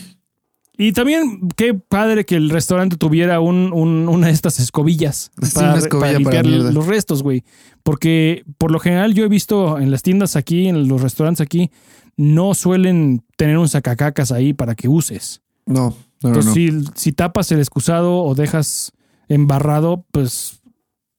Y 0.78 0.92
también, 0.92 1.48
qué 1.56 1.72
padre 1.74 2.24
que 2.24 2.36
el 2.36 2.50
restaurante 2.50 2.96
tuviera 2.96 3.40
un, 3.40 3.72
un- 3.72 4.08
una 4.08 4.26
de 4.26 4.32
estas 4.32 4.60
escobillas 4.60 5.30
Sí, 5.42 5.54
para, 5.54 5.78
escobilla 5.78 6.18
limpiar 6.18 6.46
los 6.46 6.86
restos, 6.86 7.22
güey. 7.22 7.44
Porque 7.82 8.44
por 8.58 8.70
lo 8.70 8.78
general 8.78 9.14
yo 9.14 9.24
he 9.24 9.28
visto 9.28 9.78
en 9.78 9.90
las 9.90 10.02
tiendas 10.02 10.36
aquí, 10.36 10.68
en 10.68 10.86
los 10.88 11.00
restaurantes 11.00 11.40
aquí, 11.40 11.70
no 12.16 12.54
suelen 12.54 13.22
tener 13.36 13.58
un 13.58 13.68
sacacacas 13.68 14.32
ahí 14.32 14.52
para 14.52 14.74
que 14.74 14.88
uses. 14.88 15.40
No, 15.66 15.90
no, 15.90 15.96
no, 16.22 16.28
Entonces, 16.28 16.46
no. 16.46 16.52
si, 16.54 16.88
si 16.94 17.12
tapas 17.12 17.50
el 17.52 17.58
excusado 17.60 18.18
o 18.22 18.34
dejas 18.34 18.92
embarrado, 19.28 20.04
pues, 20.12 20.60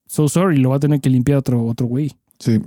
so 0.06 0.28
sorry, 0.28 0.56
lo 0.58 0.70
va 0.70 0.76
a 0.76 0.80
tener 0.80 1.00
que 1.00 1.10
limpiar 1.10 1.38
otro, 1.38 1.64
otro 1.66 1.86
güey. 1.86 2.12
Sí. 2.38 2.60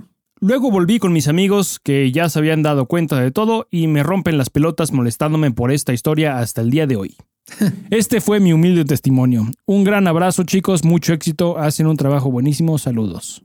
Luego 0.44 0.72
volví 0.72 0.98
con 0.98 1.12
mis 1.12 1.28
amigos 1.28 1.78
que 1.78 2.10
ya 2.10 2.28
se 2.28 2.36
habían 2.36 2.64
dado 2.64 2.86
cuenta 2.86 3.20
de 3.20 3.30
todo 3.30 3.68
y 3.70 3.86
me 3.86 4.02
rompen 4.02 4.38
las 4.38 4.50
pelotas 4.50 4.90
molestándome 4.90 5.52
por 5.52 5.70
esta 5.70 5.92
historia 5.92 6.40
hasta 6.40 6.62
el 6.62 6.70
día 6.70 6.88
de 6.88 6.96
hoy. 6.96 7.16
Este 7.90 8.20
fue 8.20 8.40
mi 8.40 8.52
humilde 8.52 8.84
testimonio. 8.84 9.46
Un 9.66 9.84
gran 9.84 10.08
abrazo 10.08 10.42
chicos, 10.42 10.84
mucho 10.84 11.12
éxito, 11.12 11.58
hacen 11.58 11.86
un 11.86 11.96
trabajo 11.96 12.28
buenísimo, 12.28 12.76
saludos. 12.78 13.44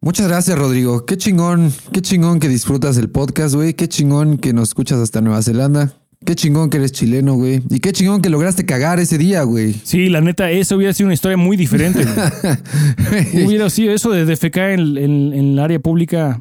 Muchas 0.00 0.26
gracias, 0.26 0.58
Rodrigo. 0.58 1.06
Qué 1.06 1.16
chingón, 1.16 1.72
qué 1.92 2.02
chingón 2.02 2.40
que 2.40 2.48
disfrutas 2.48 2.96
el 2.96 3.08
podcast, 3.08 3.54
güey. 3.54 3.74
Qué 3.74 3.86
chingón 3.86 4.36
que 4.36 4.52
nos 4.52 4.70
escuchas 4.70 4.98
hasta 4.98 5.20
Nueva 5.20 5.42
Zelanda. 5.42 6.01
Qué 6.24 6.34
chingón 6.34 6.70
que 6.70 6.76
eres 6.78 6.92
chileno, 6.92 7.34
güey. 7.34 7.62
Y 7.68 7.80
qué 7.80 7.92
chingón 7.92 8.22
que 8.22 8.30
lograste 8.30 8.64
cagar 8.64 9.00
ese 9.00 9.18
día, 9.18 9.42
güey. 9.42 9.74
Sí, 9.84 10.08
la 10.08 10.20
neta, 10.20 10.50
eso 10.50 10.76
hubiera 10.76 10.92
sido 10.92 11.06
una 11.08 11.14
historia 11.14 11.36
muy 11.36 11.56
diferente. 11.56 12.04
güey. 12.04 13.46
hubiera 13.46 13.68
sido 13.70 13.92
eso 13.92 14.10
de 14.10 14.24
defecar 14.24 14.70
en, 14.70 14.96
en- 14.96 15.32
en 15.32 15.44
el 15.52 15.58
área 15.58 15.78
pública. 15.80 16.40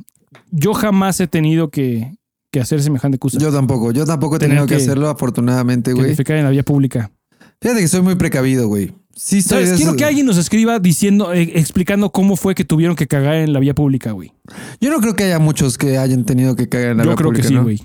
Yo 0.52 0.74
jamás 0.74 1.20
he 1.20 1.28
tenido 1.28 1.70
que, 1.70 2.12
que 2.52 2.60
hacer 2.60 2.82
semejante 2.84 3.18
cosa. 3.18 3.38
Yo 3.40 3.52
tampoco, 3.52 3.92
yo 3.92 4.06
tampoco 4.06 4.36
he 4.36 4.40
tenido 4.40 4.66
que, 4.66 4.76
que- 4.76 4.82
hacerlo, 4.84 5.10
afortunadamente, 5.10 5.92
que 5.92 5.96
güey. 5.96 6.10
defecar 6.10 6.38
en 6.38 6.44
la 6.46 6.50
vía 6.52 6.64
pública. 6.64 7.12
Fíjate 7.62 7.82
que 7.82 7.88
soy 7.88 8.02
muy 8.02 8.16
precavido, 8.16 8.68
güey. 8.68 8.92
Sí, 9.16 9.42
soy 9.42 9.66
¿Sabes? 9.66 9.78
Quiero 9.78 9.96
que 9.96 10.06
alguien 10.06 10.26
nos 10.26 10.38
escriba 10.38 10.80
diciendo, 10.80 11.34
eh, 11.34 11.52
explicando 11.56 12.12
cómo 12.12 12.36
fue 12.36 12.56
que 12.56 12.64
tuvieron 12.66 12.96
que 12.96 13.08
cagar 13.08 13.36
en 13.36 13.54
la 13.54 13.60
vía 13.60 13.76
pública, 13.76 14.12
güey. 14.14 14.32
Yo 14.80 14.90
no 14.90 15.00
creo 15.00 15.16
que 15.16 15.26
haya 15.26 15.38
muchos 15.38 15.78
que 15.78 15.98
hayan 15.98 16.24
tenido 16.26 16.56
que 16.56 16.70
cagar 16.70 16.92
en 16.92 16.98
la 16.98 17.04
Yo 17.04 17.10
vía 17.12 17.16
creo 17.18 17.32
que 17.32 17.42
pública, 17.42 17.48
sí, 17.50 17.54
¿no? 17.56 17.64
güey. 17.64 17.82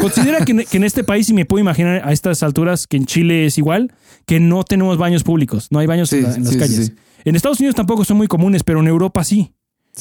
Considera 0.00 0.44
que 0.44 0.52
en, 0.52 0.64
que 0.64 0.76
en 0.76 0.84
este 0.84 1.04
país, 1.04 1.28
y 1.28 1.34
me 1.34 1.44
puedo 1.44 1.60
imaginar 1.60 2.02
a 2.04 2.12
estas 2.12 2.42
alturas, 2.42 2.86
que 2.86 2.96
en 2.96 3.06
Chile 3.06 3.46
es 3.46 3.58
igual, 3.58 3.92
que 4.26 4.40
no 4.40 4.64
tenemos 4.64 4.98
baños 4.98 5.22
públicos, 5.24 5.68
no 5.70 5.78
hay 5.78 5.86
baños 5.86 6.12
en, 6.12 6.20
Sí, 6.20 6.26
la- 6.26 6.34
en 6.36 6.44
las 6.44 6.52
sí, 6.52 6.58
calles. 6.58 6.86
sí. 6.86 6.92
En 7.24 7.36
Estados 7.36 7.58
Unidos 7.60 7.74
tampoco 7.76 8.04
son 8.04 8.16
muy 8.16 8.26
comunes, 8.26 8.62
pero 8.64 8.80
en 8.80 8.86
Europa 8.88 9.22
sí. 9.24 9.52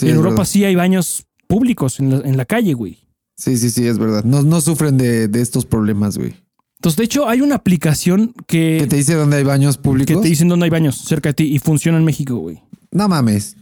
En 0.01 0.09
Europa 0.09 0.29
verdad. 0.29 0.45
sí 0.45 0.63
hay 0.65 0.75
baños 0.75 1.25
públicos 1.47 1.99
en 1.99 2.09
la, 2.11 2.17
en 2.27 2.37
la 2.37 2.45
calle, 2.45 2.73
güey. 2.73 2.99
Sí, 3.35 3.57
sí, 3.57 3.69
sí, 3.69 3.85
es 3.87 3.97
verdad. 3.97 4.23
No, 4.23 4.43
no 4.43 4.61
sufren 4.61 4.97
de, 4.97 5.27
de 5.27 5.41
estos 5.41 5.65
problemas, 5.65 6.17
güey. 6.17 6.33
Entonces, 6.79 6.97
de 6.97 7.03
hecho, 7.05 7.27
hay 7.27 7.41
una 7.41 7.55
aplicación 7.55 8.33
que, 8.47 8.77
¿Que 8.81 8.87
te 8.87 8.95
dice 8.97 9.15
dónde 9.15 9.37
hay 9.37 9.43
baños 9.43 9.77
públicos? 9.77 10.15
que 10.15 10.21
te 10.21 10.27
dicen 10.27 10.47
dónde 10.47 10.65
hay 10.65 10.69
baños 10.69 10.95
cerca 10.95 11.29
de 11.29 11.33
ti 11.33 11.43
y 11.45 11.57
funciona 11.59 11.97
en 11.97 12.05
México, 12.05 12.35
güey. 12.35 12.61
No 12.91 13.07
mames. 13.07 13.55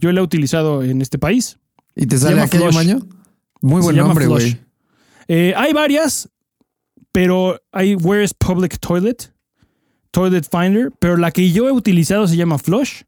Yo 0.00 0.12
la 0.12 0.20
he 0.20 0.22
utilizado 0.22 0.82
en 0.82 1.00
este 1.00 1.18
país. 1.18 1.58
¿Y 1.94 2.06
te 2.06 2.18
sale 2.18 2.46
Flush. 2.48 2.74
baño? 2.74 2.98
Muy 3.62 3.80
buen 3.80 3.96
nombre, 3.96 4.26
güey. 4.26 4.58
Eh, 5.28 5.52
hay 5.56 5.72
varias, 5.72 6.28
pero 7.12 7.60
hay 7.72 7.94
Where's 7.94 8.34
Public 8.34 8.78
Toilet, 8.78 9.32
Toilet 10.10 10.46
Finder, 10.50 10.92
pero 10.98 11.16
la 11.16 11.30
que 11.30 11.50
yo 11.50 11.68
he 11.68 11.72
utilizado 11.72 12.26
se 12.28 12.36
llama 12.36 12.58
Flush. 12.58 13.02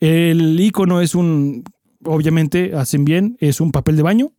El 0.00 0.58
icono 0.60 1.00
es 1.00 1.14
un, 1.14 1.64
obviamente, 2.04 2.74
hacen 2.76 3.04
bien, 3.04 3.36
es 3.40 3.60
un 3.60 3.72
papel 3.72 3.96
de 3.96 4.02
baño. 4.02 4.32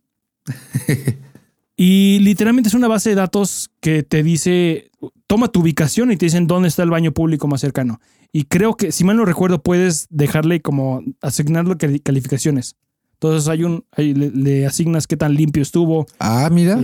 y 1.76 2.18
literalmente 2.20 2.68
es 2.68 2.74
una 2.74 2.88
base 2.88 3.10
de 3.10 3.16
datos 3.16 3.70
que 3.80 4.02
te 4.02 4.22
dice, 4.22 4.90
toma 5.26 5.48
tu 5.48 5.60
ubicación 5.60 6.12
y 6.12 6.16
te 6.16 6.26
dicen 6.26 6.46
dónde 6.46 6.68
está 6.68 6.82
el 6.82 6.90
baño 6.90 7.12
público 7.12 7.46
más 7.48 7.60
cercano. 7.60 8.00
Y 8.32 8.44
creo 8.44 8.76
que, 8.76 8.92
si 8.92 9.04
mal 9.04 9.16
no 9.16 9.24
recuerdo, 9.24 9.62
puedes 9.62 10.06
dejarle 10.10 10.60
como 10.62 11.02
asignarle 11.20 11.76
cali- 11.76 12.00
calificaciones. 12.00 12.76
Entonces 13.22 13.48
hay 13.48 13.64
un, 13.64 13.84
ahí 13.92 14.14
le, 14.14 14.30
le 14.30 14.66
asignas 14.66 15.06
qué 15.06 15.16
tan 15.16 15.34
limpio 15.34 15.62
estuvo, 15.62 16.06
Ah, 16.18 16.48
mira. 16.50 16.80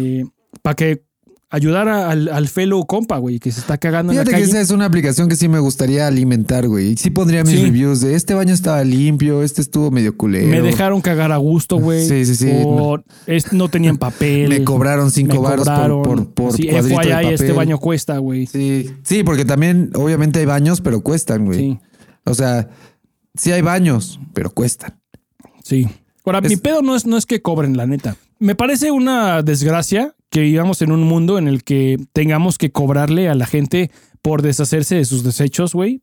para 0.62 0.74
que 0.76 1.02
ayudara 1.48 2.10
al, 2.10 2.28
al 2.28 2.48
fellow 2.48 2.84
compa, 2.86 3.16
güey, 3.18 3.38
que 3.38 3.50
se 3.52 3.60
está 3.60 3.78
cagando 3.78 4.12
Fíjate 4.12 4.30
en 4.30 4.32
la 4.32 4.38
que 4.38 4.42
calle. 4.44 4.50
esa 4.58 4.60
es 4.60 4.70
una 4.70 4.84
aplicación 4.84 5.28
que 5.30 5.36
sí 5.36 5.48
me 5.48 5.60
gustaría 5.60 6.06
alimentar, 6.06 6.68
güey. 6.68 6.96
Sí 6.98 7.08
pondría 7.08 7.42
mis 7.44 7.54
Sí. 7.54 7.62
reviews 7.64 8.00
de 8.02 8.16
este 8.16 8.34
baño 8.34 8.52
estaba 8.52 8.84
limpio, 8.84 9.42
este 9.42 9.62
estuvo 9.62 9.90
medio 9.90 10.14
culero. 10.16 10.46
Me 10.48 10.60
dejaron 10.60 11.00
cagar 11.00 11.32
a 11.32 11.36
gusto, 11.38 11.76
güey. 11.78 12.06
Sí, 12.06 12.26
sí, 12.26 12.34
sí. 12.36 12.50
O 12.52 12.98
es- 13.26 13.52
no 13.54 13.68
tenían 13.70 13.96
papel. 13.96 14.48
Me 14.50 14.62
cobraron 14.64 15.10
cinco 15.12 15.34
me 15.34 15.40
varos 15.40 15.66
por, 15.66 16.02
por, 16.02 16.34
por 16.34 16.52
sí, 16.52 16.66
cuadrito 16.68 16.98
de 16.98 17.04
FYI, 17.04 17.12
papel. 17.12 17.32
este 17.34 17.52
baño 17.52 17.78
cuesta, 17.78 18.18
güey. 18.18 18.46
Sí, 18.46 18.90
sí, 19.04 19.22
porque 19.22 19.44
también 19.46 19.90
obviamente 19.94 20.40
hay 20.40 20.46
baños, 20.46 20.80
pero 20.82 21.00
cuestan, 21.00 21.46
güey. 21.46 21.58
Sí, 21.58 21.78
O 22.24 22.34
sea, 22.34 22.68
sí 23.36 23.52
hay 23.52 23.62
baños, 23.62 24.20
pero 24.34 24.50
cuestan. 24.50 25.00
sí. 25.62 25.86
Ahora, 26.26 26.40
Es- 26.42 26.50
mi 26.50 26.56
pedo 26.56 26.82
no 26.82 26.94
es, 26.96 27.06
no 27.06 27.16
es 27.16 27.24
que 27.24 27.40
cobren, 27.40 27.76
la 27.76 27.86
neta. 27.86 28.16
Me 28.38 28.54
parece 28.54 28.90
una 28.90 29.42
desgracia 29.42 30.14
que 30.28 30.40
vivamos 30.40 30.82
en 30.82 30.92
un 30.92 31.02
mundo 31.04 31.38
en 31.38 31.48
el 31.48 31.64
que 31.64 31.96
tengamos 32.12 32.58
que 32.58 32.70
cobrarle 32.70 33.28
a 33.30 33.34
la 33.34 33.46
gente 33.46 33.90
por 34.20 34.42
deshacerse 34.42 34.96
de 34.96 35.04
sus 35.06 35.22
desechos, 35.22 35.72
güey. 35.72 36.02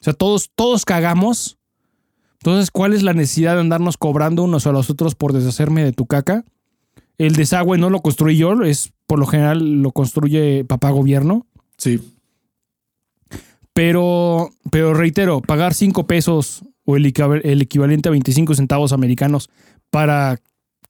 O 0.00 0.04
sea, 0.04 0.12
todos, 0.12 0.50
todos 0.54 0.84
cagamos. 0.84 1.58
Entonces, 2.34 2.70
¿cuál 2.70 2.92
es 2.92 3.02
la 3.02 3.14
necesidad 3.14 3.54
de 3.54 3.60
andarnos 3.62 3.96
cobrando 3.96 4.42
unos 4.44 4.66
a 4.66 4.72
los 4.72 4.90
otros 4.90 5.14
por 5.14 5.32
deshacerme 5.32 5.82
de 5.82 5.92
tu 5.92 6.06
caca? 6.06 6.44
El 7.16 7.34
desagüe 7.36 7.78
no 7.78 7.88
lo 7.90 8.00
construí 8.02 8.36
yo, 8.36 8.62
es 8.64 8.92
por 9.06 9.18
lo 9.18 9.26
general 9.26 9.80
lo 9.82 9.92
construye 9.92 10.64
papá 10.64 10.90
gobierno. 10.90 11.46
Sí. 11.78 12.00
Pero, 13.72 14.50
pero 14.70 14.94
reitero, 14.94 15.40
pagar 15.40 15.74
5 15.74 16.06
pesos 16.06 16.62
o 16.84 16.96
el, 16.96 17.12
el 17.44 17.62
equivalente 17.62 18.08
a 18.08 18.12
25 18.12 18.54
centavos 18.54 18.92
americanos 18.92 19.50
para 19.90 20.38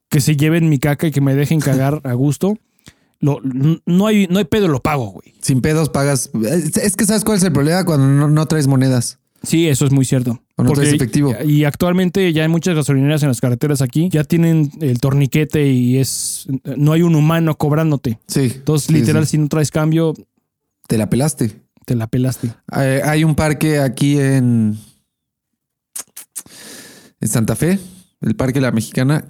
que 0.09 0.21
se 0.21 0.37
lleven 0.37 0.69
mi 0.69 0.79
caca 0.79 1.07
y 1.07 1.11
que 1.11 1.21
me 1.21 1.35
dejen 1.35 1.61
cagar 1.61 2.01
a 2.05 2.13
gusto, 2.15 2.57
lo- 3.21 3.41
no, 3.87 4.07
hay, 4.07 4.27
no 4.29 4.39
hay 4.39 4.45
pedo, 4.45 4.69
lo 4.69 4.81
pago, 4.83 5.07
güey. 5.13 5.35
Sin 5.41 5.61
pedos 5.61 5.89
pagas. 5.89 6.31
Es 6.83 6.97
que 6.97 7.05
sabes 7.07 7.25
cuál 7.25 7.39
es 7.39 7.45
el 7.45 7.53
problema 7.53 7.85
cuando 7.85 8.07
no, 8.07 8.29
no 8.29 8.47
traes 8.47 8.67
monedas. 8.67 9.19
Sí, 9.43 9.69
eso 9.69 9.85
es 9.85 9.93
muy 9.93 10.07
cierto. 10.07 10.41
O 10.57 10.63
no 10.65 10.71
traes 10.73 10.95
efectivo. 10.95 11.35
Y 11.45 11.65
actualmente 11.65 12.33
ya 12.33 12.43
hay 12.45 12.49
muchas 12.49 12.75
gasolineras 12.75 13.23
en 13.23 13.29
las 13.29 13.43
carreteras 13.43 13.83
aquí, 13.83 14.09
ya 14.11 14.25
tienen 14.25 14.71
el 14.81 15.01
torniquete 15.01 15.71
y 15.71 15.99
es 15.99 16.47
no 16.77 16.93
hay 16.93 17.03
un 17.03 17.15
humano 17.15 17.55
cobrándote. 17.59 18.19
Sí. 18.27 18.51
Entonces, 18.55 18.87
Sí, 18.87 18.95
literal, 18.95 19.27
sí. 19.27 19.33
si 19.33 19.39
no 19.39 19.49
traes 19.49 19.71
cambio, 19.71 20.15
Te 20.89 20.97
la 20.97 21.11
pelaste. 21.11 21.61
te 21.85 21.95
la 21.95 22.07
pelaste. 22.07 22.53
Eh, 22.75 23.03
hay 23.05 23.23
un 23.25 23.35
parque 23.35 23.81
aquí 23.81 24.19
en, 24.19 24.79
en 27.25 27.31
Santa 27.31 27.57
Fe, 27.57 27.79
el 28.21 28.37
Parque 28.37 28.61
La 28.61 28.71
Mexicana. 28.71 29.25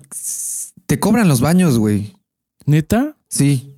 Te 0.87 0.99
cobran 0.99 1.29
los 1.29 1.41
baños, 1.41 1.79
güey. 1.79 2.13
¿Neta? 2.67 3.17
Sí. 3.31 3.71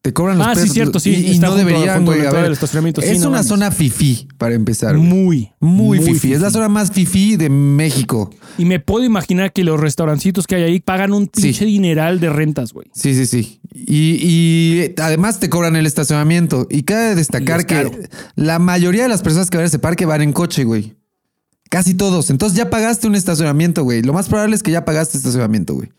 Te 0.00 0.12
cobran 0.12 0.36
los 0.38 0.46
Ah, 0.46 0.54
sí, 0.54 0.60
pesos. 0.60 0.74
cierto, 0.74 1.00
sí. 1.00 1.10
Y, 1.10 1.32
y 1.32 1.38
no 1.38 1.54
deberían, 1.56 2.04
güey. 2.04 2.20
Sí, 2.20 3.08
es 3.10 3.24
una 3.24 3.42
zona 3.42 3.70
fifí, 3.70 4.28
para 4.38 4.54
empezar. 4.54 4.96
güey. 4.96 5.08
Muy, 5.08 5.50
Muy, 5.60 5.98
fifí. 5.98 6.12
fifí. 6.12 6.32
Es 6.34 6.40
la 6.42 6.50
zona 6.50 6.68
más 6.68 6.92
fifí 6.92 7.36
de 7.36 7.48
México. 7.48 8.30
Y 8.58 8.66
me 8.66 8.80
puedo 8.80 9.04
imaginar 9.04 9.52
que 9.52 9.64
los 9.64 9.80
restaurancitos 9.80 10.46
que 10.46 10.56
hay 10.56 10.62
ahí 10.64 10.80
pagan 10.80 11.12
un 11.14 11.24
Sí. 11.32 11.42
pinche 11.42 11.64
dineral 11.64 12.20
de 12.20 12.28
rentas, 12.28 12.72
güey. 12.74 12.86
Sí, 12.94 13.14
sí, 13.14 13.26
sí. 13.26 13.60
Y, 13.74 14.18
y 14.20 14.94
además 15.00 15.40
te 15.40 15.48
cobran 15.48 15.74
el 15.74 15.86
estacionamiento. 15.86 16.66
Y 16.70 16.82
cabe 16.82 17.14
destacar 17.14 17.64
que 17.66 18.08
la 18.36 18.58
mayoría 18.58 19.02
de 19.04 19.08
las 19.08 19.22
personas 19.22 19.48
que 19.50 19.56
van 19.56 19.64
a 19.64 19.68
ese 19.68 19.78
parque 19.78 20.04
van 20.06 20.20
en 20.22 20.32
coche, 20.32 20.64
güey. 20.64 20.94
Casi 21.74 21.94
todos. 21.94 22.30
Entonces 22.30 22.56
ya 22.56 22.70
pagaste 22.70 23.08
un 23.08 23.16
estacionamiento, 23.16 23.82
güey. 23.82 24.00
Lo 24.00 24.12
más 24.12 24.28
probable 24.28 24.54
es 24.54 24.62
que 24.62 24.70
ya 24.70 24.84
pagaste 24.84 25.18
estacionamiento, 25.18 25.74
güey. 25.74 25.90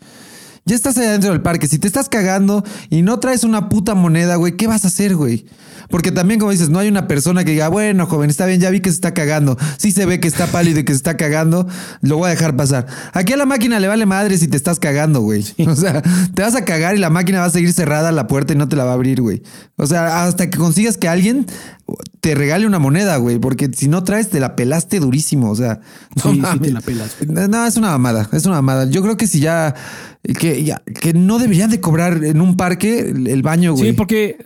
Ya 0.64 0.74
estás 0.74 0.98
allá 0.98 1.12
dentro 1.12 1.32
del 1.32 1.42
parque. 1.42 1.68
Si 1.68 1.80
te 1.80 1.88
estás 1.88 2.08
cagando 2.08 2.64
y 2.90 3.02
no 3.02 3.20
traes 3.20 3.44
una 3.44 3.68
puta 3.68 3.94
moneda, 3.94 4.38
güey, 4.38 4.56
¿qué 4.56 4.68
vas 4.68 4.86
a 4.86 4.88
hacer, 4.88 5.18
güey? 5.18 5.46
Porque 5.90 6.14
también, 6.14 6.40
como 6.40 6.54
dices, 6.54 6.70
no 6.70 6.80
hay 6.80 6.88
una 6.88 7.10
persona 7.10 7.44
que 7.44 7.52
diga, 7.52 7.68
bueno, 7.68 8.06
joven, 8.06 8.30
está 8.30 8.46
bien, 8.46 8.62
ya 8.62 8.70
vi 8.70 8.80
que 8.80 8.90
se 8.90 8.96
está 8.96 9.14
cagando. 9.14 9.58
Sí 9.78 9.92
se 9.92 10.06
ve 10.06 10.22
que 10.22 10.30
está 10.30 10.48
pálido 10.48 10.80
y 10.80 10.86
que 10.86 10.94
se 10.94 10.98
está 10.98 11.18
cagando, 11.18 11.68
lo 12.00 12.18
voy 12.18 12.28
a 12.28 12.30
dejar 12.30 12.56
pasar. 12.56 12.88
Aquí 13.12 13.34
a 13.34 13.38
la 13.38 13.46
máquina 13.46 13.78
le 13.82 13.90
vale 13.90 14.06
madre 14.06 14.38
si 14.38 14.48
te 14.48 14.56
estás 14.56 14.80
cagando, 14.80 15.20
güey. 15.20 15.44
O 15.68 15.76
sea, 15.76 16.02
te 16.02 16.42
vas 16.42 16.56
a 16.56 16.64
cagar 16.64 16.96
y 16.96 17.00
la 17.00 17.10
máquina 17.10 17.42
va 17.42 17.48
a 17.48 17.50
seguir 17.50 17.74
cerrada 17.74 18.14
la 18.14 18.28
puerta 18.28 18.54
y 18.54 18.56
no 18.56 18.70
te 18.70 18.78
la 18.78 18.86
va 18.86 18.92
a 18.92 18.94
abrir, 18.94 19.22
güey. 19.22 19.44
O 19.76 19.86
sea, 19.88 20.24
hasta 20.24 20.50
que 20.50 20.58
consigas 20.58 20.96
que 20.96 21.10
alguien 21.10 21.46
te 22.22 22.34
regale 22.36 22.66
una 22.66 22.80
moneda, 22.80 23.18
güey. 23.18 23.38
Porque 23.40 23.70
si 23.74 23.88
no 23.88 24.04
traes, 24.04 24.30
te 24.30 24.40
la 24.40 24.56
pelaste 24.56 25.00
durísimo. 25.00 25.52
O 25.52 25.56
sea, 25.56 25.80
no 26.16 26.24
Sí, 26.32 26.36
sí 26.36 26.40
mames. 26.40 26.62
te 26.62 26.72
la 26.72 26.82
pelas. 26.82 27.16
No, 27.50 27.66
es 27.66 27.78
una 27.78 27.90
mamada, 27.92 28.30
es 28.32 28.46
una 28.46 28.56
mamada. 28.56 28.90
Yo 28.90 29.02
creo 29.02 29.18
que 29.18 29.28
si 29.28 29.40
ya 29.40 29.76
que, 30.40 30.64
ya- 30.64 30.82
que 31.02 31.14
no 31.14 31.38
deberían 31.40 31.70
de 31.70 31.80
cobrar 31.80 32.24
en 32.24 32.42
un 32.42 32.58
parque 32.58 33.00
el 33.10 33.42
baño, 33.44 33.74
güey. 33.74 33.92
Sí, 33.92 33.94
porque 33.94 34.38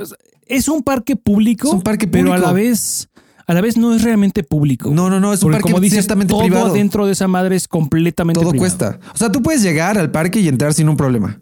es 0.48 0.68
un 0.68 0.84
parque 0.84 1.16
público. 1.16 1.68
Es 1.70 1.74
un 1.74 1.82
parque 1.82 2.08
Pero 2.08 2.34
a 2.34 2.36
público. 2.36 2.48
la 2.48 2.54
vez, 2.54 3.10
a 3.48 3.54
la 3.54 3.62
vez 3.62 3.78
no 3.78 3.96
es 3.96 4.04
realmente 4.04 4.44
público. 4.44 4.92
No, 4.92 5.10
no, 5.10 5.20
no, 5.20 5.32
es 5.34 5.40
un 5.42 5.48
Porque 5.52 5.62
parque 5.62 5.72
como 5.72 5.80
dices, 5.82 6.00
ciertamente 6.00 6.32
todo 6.32 6.42
privado. 6.42 6.74
dentro 6.74 7.06
de 7.06 7.14
esa 7.14 7.28
madre 7.28 7.56
es 7.56 7.68
completamente 7.68 8.42
Todo 8.42 8.52
privado. 8.52 8.78
cuesta. 8.78 9.00
O 9.14 9.18
sea, 9.18 9.32
tú 9.32 9.42
puedes 9.42 9.62
llegar 9.64 9.98
al 9.98 10.12
parque 10.12 10.40
y 10.42 10.48
entrar 10.50 10.74
sin 10.74 10.90
un 10.90 10.98
problema. 10.98 11.40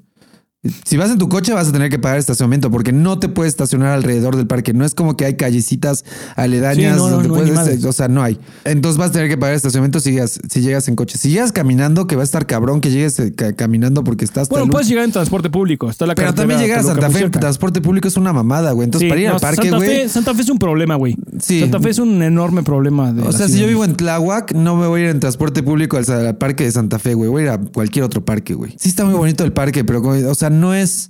Si 0.85 0.97
vas 0.97 1.09
en 1.11 1.17
tu 1.17 1.29
coche 1.29 1.53
vas 1.53 1.67
a 1.67 1.71
tener 1.71 1.89
que 1.89 1.99
pagar 1.99 2.17
estacionamiento 2.17 2.69
porque 2.71 2.91
no 2.91 3.19
te 3.19 3.29
puedes 3.29 3.51
estacionar 3.53 3.89
alrededor 3.93 4.35
del 4.35 4.47
parque. 4.47 4.73
No 4.73 4.85
es 4.85 4.93
como 4.95 5.15
que 5.17 5.25
hay 5.25 5.35
callecitas 5.35 6.03
aledañas 6.35 6.95
Sí, 6.95 6.99
no, 6.99 7.09
no, 7.09 7.15
donde 7.15 7.27
no 7.29 7.33
puedes, 7.35 7.53
madres. 7.53 7.83
o 7.85 7.91
sea, 7.93 8.07
no 8.07 8.23
hay. 8.23 8.39
Entonces 8.65 8.97
vas 8.97 9.09
a 9.09 9.13
tener 9.13 9.29
que 9.29 9.37
pagar 9.37 9.55
estacionamiento 9.55 9.99
si 9.99 10.11
llegas, 10.11 10.39
si 10.49 10.61
llegas 10.61 10.87
en 10.87 10.95
coche. 10.95 11.17
Si 11.17 11.29
llegas 11.29 11.51
caminando, 11.51 12.07
que 12.07 12.15
va 12.15 12.21
a 12.21 12.25
estar 12.25 12.45
cabrón 12.45 12.81
que 12.81 12.91
llegues 12.91 13.19
eh, 13.19 13.33
ca- 13.35 13.53
caminando 13.53 14.03
porque 14.03 14.25
estás 14.25 14.49
Bueno, 14.49 14.67
puedes 14.67 14.87
llegar 14.87 15.05
en 15.05 15.11
transporte 15.11 15.49
público. 15.49 15.89
Está 15.89 16.05
la 16.05 16.15
Pero 16.15 16.33
también 16.33 16.59
llegar 16.59 16.79
a 16.79 16.83
Santa 16.83 17.09
Fe 17.09 17.19
en 17.25 17.31
transporte 17.31 17.81
público 17.81 18.07
es 18.07 18.17
una 18.17 18.33
mamada, 18.33 18.71
güey. 18.71 18.85
Entonces, 18.85 19.05
Sí, 19.07 19.09
para 19.09 19.21
ir 19.21 19.27
al 19.29 19.39
parque, 19.39 19.61
Santa 19.69 19.77
güey. 19.77 19.89
Fe, 19.89 20.09
Santa 20.09 20.33
Fe 20.33 20.41
es 20.41 20.49
un 20.49 20.59
problema, 20.59 20.95
güey. 20.95 21.15
Sí. 21.39 21.59
Santa 21.61 21.79
Fe 21.79 21.89
es 21.89 21.99
un 21.99 22.21
enorme 22.21 22.63
problema. 22.63 23.11
De 23.13 23.21
O 23.21 23.31
sea, 23.31 23.47
si 23.47 23.59
yo 23.59 23.67
vivo 23.67 23.85
en 23.85 23.95
Tláhuac, 23.95 24.53
no 24.53 24.75
me 24.75 24.87
voy 24.87 25.01
a 25.01 25.03
ir 25.05 25.09
en 25.11 25.19
transporte 25.19 25.63
público 25.63 25.97
al, 25.97 26.09
al 26.09 26.37
parque 26.37 26.63
de 26.63 26.71
Santa 26.71 26.99
Fe, 26.99 27.13
güey. 27.13 27.29
Voy 27.29 27.41
a 27.41 27.45
ir 27.45 27.49
a 27.51 27.57
cualquier 27.59 28.03
otro 28.05 28.23
parque, 28.25 28.53
güey. 28.53 28.73
Sí 28.77 28.89
está 28.89 29.05
muy 29.05 29.13
bonito 29.15 29.43
el 29.43 29.53
parque, 29.53 29.83
pero, 29.83 30.01
o 30.01 30.35
sea, 30.35 30.49
no 30.59 30.73
es... 30.73 31.09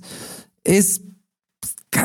Es... 0.64 1.00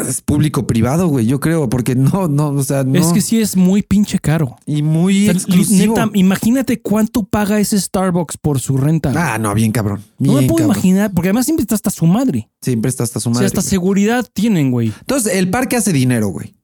Es 0.07 0.21
público 0.21 0.65
privado, 0.65 1.07
güey, 1.09 1.25
yo 1.25 1.41
creo, 1.41 1.69
porque 1.69 1.93
no, 1.93 2.29
no, 2.29 2.49
o 2.51 2.63
sea, 2.63 2.85
no. 2.85 2.97
Es 2.97 3.07
que 3.07 3.19
sí 3.19 3.41
es 3.41 3.57
muy 3.57 3.81
pinche 3.81 4.17
caro. 4.17 4.55
Y 4.65 4.81
muy 4.81 5.23
O 5.23 5.25
sea, 5.25 5.33
exclusivo. 5.33 5.95
neta, 5.95 6.09
imagínate 6.13 6.81
cuánto 6.81 7.25
paga 7.25 7.59
ese 7.59 7.79
Starbucks 7.79 8.37
por 8.37 8.61
su 8.61 8.77
renta. 8.77 9.11
Ah, 9.13 9.37
no, 9.37 9.53
bien 9.53 9.73
cabrón. 9.73 10.01
no 10.19 10.33
me 10.33 10.43
puedo 10.43 10.55
cabrón. 10.55 10.71
imaginar, 10.77 11.11
porque 11.13 11.27
además 11.29 11.45
siempre 11.45 11.63
está 11.63 11.75
hasta 11.75 11.89
su 11.91 12.05
madre. 12.07 12.49
Siempre 12.61 12.87
está 12.89 13.03
hasta 13.03 13.19
su 13.19 13.27
O 13.27 13.33
madre. 13.33 13.41
sea, 13.43 13.47
hasta 13.47 13.59
güey. 13.61 13.69
seguridad 13.69 14.25
tienen, 14.33 14.71
güey. 14.71 14.93
Entonces, 15.01 15.35
el 15.35 15.49
parque 15.49 15.75
hace 15.75 15.91
dinero, 15.91 16.29
güey. 16.29 16.55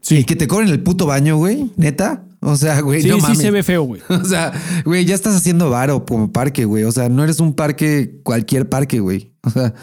Sí, 0.00 0.18
Y 0.18 0.24
que 0.24 0.36
te 0.36 0.46
cobren 0.46 0.68
el 0.68 0.80
puto 0.82 1.06
baño, 1.06 1.36
güey, 1.36 1.70
neta. 1.76 2.24
O 2.40 2.56
sea, 2.56 2.80
güey, 2.82 3.02
sí, 3.02 3.08
no 3.08 3.16
sí 3.16 3.22
mames. 3.22 3.38
se 3.38 3.50
ve 3.50 3.62
feo, 3.64 3.82
güey. 3.82 4.00
O 4.08 4.24
sea, 4.24 4.52
güey, 4.84 5.04
ya 5.04 5.16
estás 5.16 5.34
haciendo 5.34 5.70
varo 5.70 6.06
como 6.06 6.30
parque, 6.30 6.64
güey. 6.66 6.84
O 6.84 6.92
sea, 6.92 7.08
no 7.08 7.24
eres 7.24 7.40
un 7.40 7.52
parque, 7.54 8.20
cualquier 8.22 8.68
parque, 8.68 9.00
güey. 9.00 9.33
O 9.46 9.50
sea, 9.50 9.74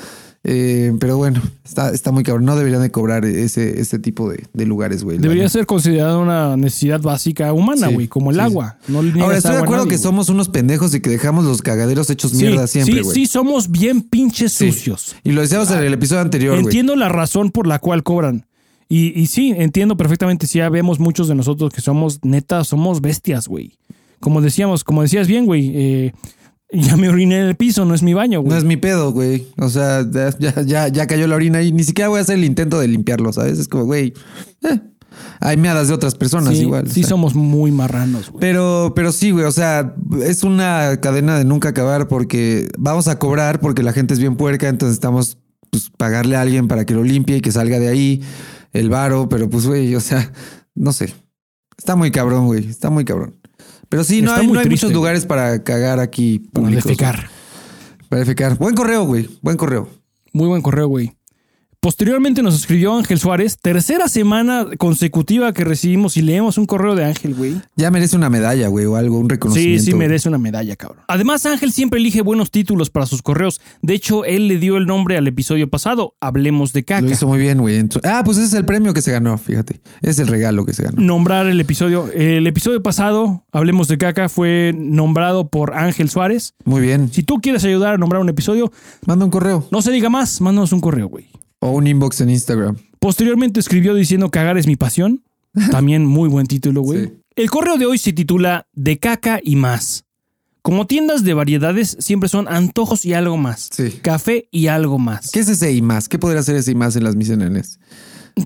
eh, 0.43 0.91
pero 0.99 1.17
bueno, 1.17 1.39
está, 1.63 1.91
está 1.91 2.11
muy 2.11 2.23
cabrón. 2.23 2.45
No 2.45 2.55
deberían 2.55 2.81
de 2.81 2.89
cobrar 2.89 3.25
ese, 3.25 3.79
ese 3.79 3.99
tipo 3.99 4.27
de, 4.27 4.43
de 4.53 4.65
lugares, 4.65 5.03
güey. 5.03 5.19
Debería 5.19 5.47
ser 5.49 5.67
considerada 5.67 6.17
una 6.17 6.57
necesidad 6.57 6.99
básica 6.99 7.53
humana, 7.53 7.89
Sí, 7.89 7.93
güey, 7.93 8.07
como 8.07 8.31
el 8.31 8.37
sí, 8.37 8.41
agua. 8.41 8.77
No 8.87 9.03
le 9.03 9.09
niegas 9.09 9.23
Ahora, 9.23 9.37
estoy 9.37 9.51
de 9.51 9.57
acuerdo 9.59 9.83
nadie, 9.85 9.89
que 9.89 9.95
güey. 9.97 10.03
somos 10.03 10.29
unos 10.29 10.49
pendejos 10.49 10.95
y 10.95 10.99
que 10.99 11.11
dejamos 11.11 11.45
los 11.45 11.61
cagaderos 11.61 12.09
hechos 12.09 12.33
mierda 12.33 12.65
siempre, 12.65 12.95
sí, 12.95 13.01
güey. 13.01 13.15
sí, 13.15 13.25
somos 13.27 13.69
bien 13.69 14.01
pinches 14.01 14.53
sucios. 14.53 15.15
Y 15.23 15.31
lo 15.31 15.41
decíamos 15.41 15.69
en 15.69 15.77
el 15.79 15.93
episodio 15.93 16.21
anterior, 16.23 16.53
güey. 16.55 16.65
Entiendo 16.65 16.95
la 16.95 17.09
razón 17.09 17.51
por 17.51 17.67
la 17.67 17.77
cual 17.77 18.01
cobran. 18.01 18.47
Y, 18.89 19.17
y 19.17 19.27
sí, 19.27 19.53
entiendo 19.55 19.95
perfectamente. 19.95 20.47
Sí, 20.47 20.57
ya 20.57 20.69
vemos 20.69 20.99
muchos 20.99 21.27
de 21.27 21.35
nosotros 21.35 21.71
que 21.71 21.81
somos 21.81 22.19
neta, 22.23 22.63
somos 22.63 22.99
bestias, 22.99 23.47
güey. 23.47 23.77
Como 24.19 24.41
decíamos, 24.41 24.83
como 24.83 25.03
decías 25.03 25.27
bien, 25.27 25.45
güey. 25.45 25.71
eh, 25.75 26.13
ya 26.71 26.97
me 26.97 27.09
oriné 27.09 27.39
en 27.39 27.47
el 27.47 27.55
piso, 27.55 27.85
no 27.85 27.93
es 27.93 28.03
mi 28.03 28.13
baño, 28.13 28.41
güey. 28.41 28.51
No 28.51 28.57
es 28.57 28.63
mi 28.63 28.77
pedo, 28.77 29.11
güey. 29.11 29.47
O 29.57 29.69
sea, 29.69 30.05
ya, 30.65 30.87
ya, 30.87 31.07
cayó 31.07 31.27
la 31.27 31.35
orina 31.35 31.61
y 31.61 31.71
ni 31.71 31.83
siquiera 31.83 32.09
voy 32.09 32.19
a 32.19 32.21
hacer 32.21 32.37
el 32.37 32.45
intento 32.45 32.79
de 32.79 32.87
limpiarlo, 32.87 33.33
¿sabes? 33.33 33.59
Es 33.59 33.67
como, 33.67 33.85
güey, 33.85 34.13
eh, 34.63 34.79
hay 35.39 35.57
meadas 35.57 35.89
de 35.89 35.93
otras 35.93 36.15
personas 36.15 36.55
sí, 36.55 36.61
igual. 36.61 36.85
o 36.85 36.89
sí 36.89 37.01
sea. 37.01 37.09
somos 37.09 37.35
muy 37.35 37.71
marranos, 37.71 38.29
güey. 38.29 38.39
Pero, 38.39 38.93
pero 38.95 39.11
sí, 39.11 39.31
güey, 39.31 39.45
o 39.45 39.51
sea, 39.51 39.95
es 40.23 40.43
una 40.43 40.99
cadena 41.01 41.37
de 41.37 41.45
nunca 41.45 41.69
acabar 41.69 42.07
porque 42.07 42.69
vamos 42.77 43.07
a 43.07 43.19
cobrar 43.19 43.59
porque 43.59 43.83
la 43.83 43.93
gente 43.93 44.13
es 44.13 44.19
bien 44.19 44.37
puerca, 44.37 44.69
entonces 44.69 44.93
estamos 44.93 45.37
pues 45.69 45.89
pagarle 45.97 46.35
a 46.35 46.41
alguien 46.41 46.67
para 46.67 46.85
que 46.85 46.93
lo 46.93 47.03
limpie 47.03 47.37
y 47.37 47.41
que 47.41 47.51
salga 47.51 47.79
de 47.79 47.87
ahí 47.87 48.21
el 48.73 48.89
varo, 48.89 49.29
pero 49.29 49.49
pues, 49.49 49.65
güey, 49.65 49.95
o 49.95 49.99
sea, 50.01 50.31
no 50.75 50.93
sé. 50.93 51.13
Está 51.77 51.95
muy 51.95 52.11
cabrón, 52.11 52.45
güey, 52.45 52.67
está 52.67 52.89
muy 52.89 53.05
cabrón. 53.05 53.40
Pero 53.91 54.05
sí, 54.05 54.21
no 54.21 54.33
hay, 54.33 54.47
muy 54.47 54.53
no 54.53 54.59
hay 54.61 54.67
triste, 54.67 54.85
muchos 54.85 54.95
lugares 54.95 55.25
para 55.25 55.63
cagar 55.63 55.99
aquí. 55.99 56.39
Para 56.53 56.69
defecar. 56.69 57.29
Para 58.07 58.21
defecar. 58.21 58.57
Buen 58.57 58.73
correo, 58.73 59.03
güey, 59.03 59.29
buen 59.41 59.57
correo. 59.57 59.89
Muy 60.31 60.47
buen 60.47 60.61
correo, 60.61 60.87
güey. 60.87 61.17
Posteriormente 61.83 62.43
nos 62.43 62.53
escribió 62.53 62.95
Ángel 62.95 63.17
Suárez, 63.17 63.57
tercera 63.59 64.07
semana 64.07 64.67
consecutiva 64.77 65.51
que 65.51 65.63
recibimos 65.63 66.15
y 66.15 66.21
leemos 66.21 66.59
un 66.59 66.67
correo 66.67 66.93
de 66.93 67.05
Ángel, 67.05 67.33
güey. 67.33 67.55
Ya 67.75 67.89
merece 67.89 68.15
una 68.15 68.29
medalla, 68.29 68.67
güey, 68.67 68.85
o 68.85 68.97
algo, 68.97 69.17
un 69.17 69.23
Sí, 69.25 69.29
reconocimiento. 69.29 69.83
sí 69.85 69.91
güey. 69.91 70.07
merece 70.07 70.29
una 70.29 70.37
medalla, 70.37 70.75
cabrón. 70.75 70.99
Además, 71.07 71.43
Ángel 71.47 71.71
siempre 71.71 71.99
elige 71.99 72.21
buenos 72.21 72.51
títulos 72.51 72.91
para 72.91 73.07
sus 73.07 73.23
correos. 73.23 73.61
De 73.81 73.95
hecho, 73.95 74.25
él 74.25 74.47
le 74.47 74.59
dio 74.59 74.77
el 74.77 74.85
nombre 74.85 75.17
al 75.17 75.27
episodio 75.27 75.71
pasado, 75.71 76.13
Hablemos 76.21 76.71
de 76.71 76.83
caca. 76.85 77.01
Lo 77.01 77.09
hizo 77.09 77.25
muy 77.25 77.39
bien, 77.39 77.57
güey. 77.57 77.83
Ah, 78.03 78.21
pues 78.23 78.37
ese 78.37 78.45
es 78.45 78.53
el 78.53 78.65
premio 78.65 78.93
que 78.93 79.01
se 79.01 79.11
ganó, 79.11 79.39
fíjate. 79.39 79.81
Es 80.03 80.19
el 80.19 80.27
regalo 80.27 80.67
que 80.67 80.73
se 80.73 80.83
ganó. 80.83 81.01
Nombrar 81.01 81.47
el 81.47 81.59
episodio. 81.59 82.11
El 82.13 82.45
episodio 82.45 82.83
pasado, 82.83 83.43
Hablemos 83.51 83.87
de 83.87 83.97
caca, 83.97 84.29
fue 84.29 84.71
nombrado 84.77 85.47
por 85.49 85.73
Ángel 85.73 86.11
Suárez. 86.11 86.53
Muy 86.63 86.81
bien. 86.81 87.11
Si 87.11 87.23
tú 87.23 87.37
quieres 87.41 87.63
ayudar 87.63 87.95
a 87.95 87.97
nombrar 87.97 88.21
un 88.21 88.29
episodio, 88.29 88.71
Manda 89.07 89.25
un 89.25 89.31
correo 89.31 89.67
no 89.71 89.81
se 89.81 89.91
diga 89.91 90.11
más, 90.11 90.41
mándanos 90.41 90.73
un 90.73 90.79
correo, 90.81 91.07
güey. 91.07 91.30
O 91.61 91.71
un 91.71 91.87
inbox 91.87 92.19
en 92.21 92.29
Instagram. 92.29 92.77
Posteriormente 92.99 93.59
escribió 93.59 93.93
diciendo 93.93 94.29
cagar 94.29 94.57
es 94.57 94.67
mi 94.67 94.75
pasión. 94.75 95.23
También 95.71 96.05
muy 96.05 96.27
buen 96.27 96.47
título, 96.47 96.81
güey. 96.81 97.05
Sí. 97.05 97.13
El 97.35 97.49
correo 97.49 97.77
de 97.77 97.85
hoy 97.85 97.97
se 97.97 98.11
titula 98.11 98.67
De 98.73 98.97
caca 98.97 99.39
y 99.41 99.55
más. 99.55 100.03
Como 100.61 100.85
tiendas 100.85 101.23
de 101.23 101.33
variedades 101.33 101.97
siempre 101.99 102.29
son 102.29 102.47
antojos 102.47 103.05
y 103.05 103.13
algo 103.13 103.37
más. 103.37 103.69
Sí. 103.71 103.99
Café 104.01 104.47
y 104.51 104.67
algo 104.67 104.99
más. 104.99 105.31
¿Qué 105.31 105.39
es 105.39 105.49
ese 105.49 105.71
y 105.71 105.81
más? 105.81 106.07
¿Qué 106.07 106.19
podría 106.19 106.43
ser 106.43 106.55
ese 106.55 106.71
y 106.71 106.75
más 106.75 106.95
en 106.95 107.03
las 107.03 107.15
misiones? 107.15 107.79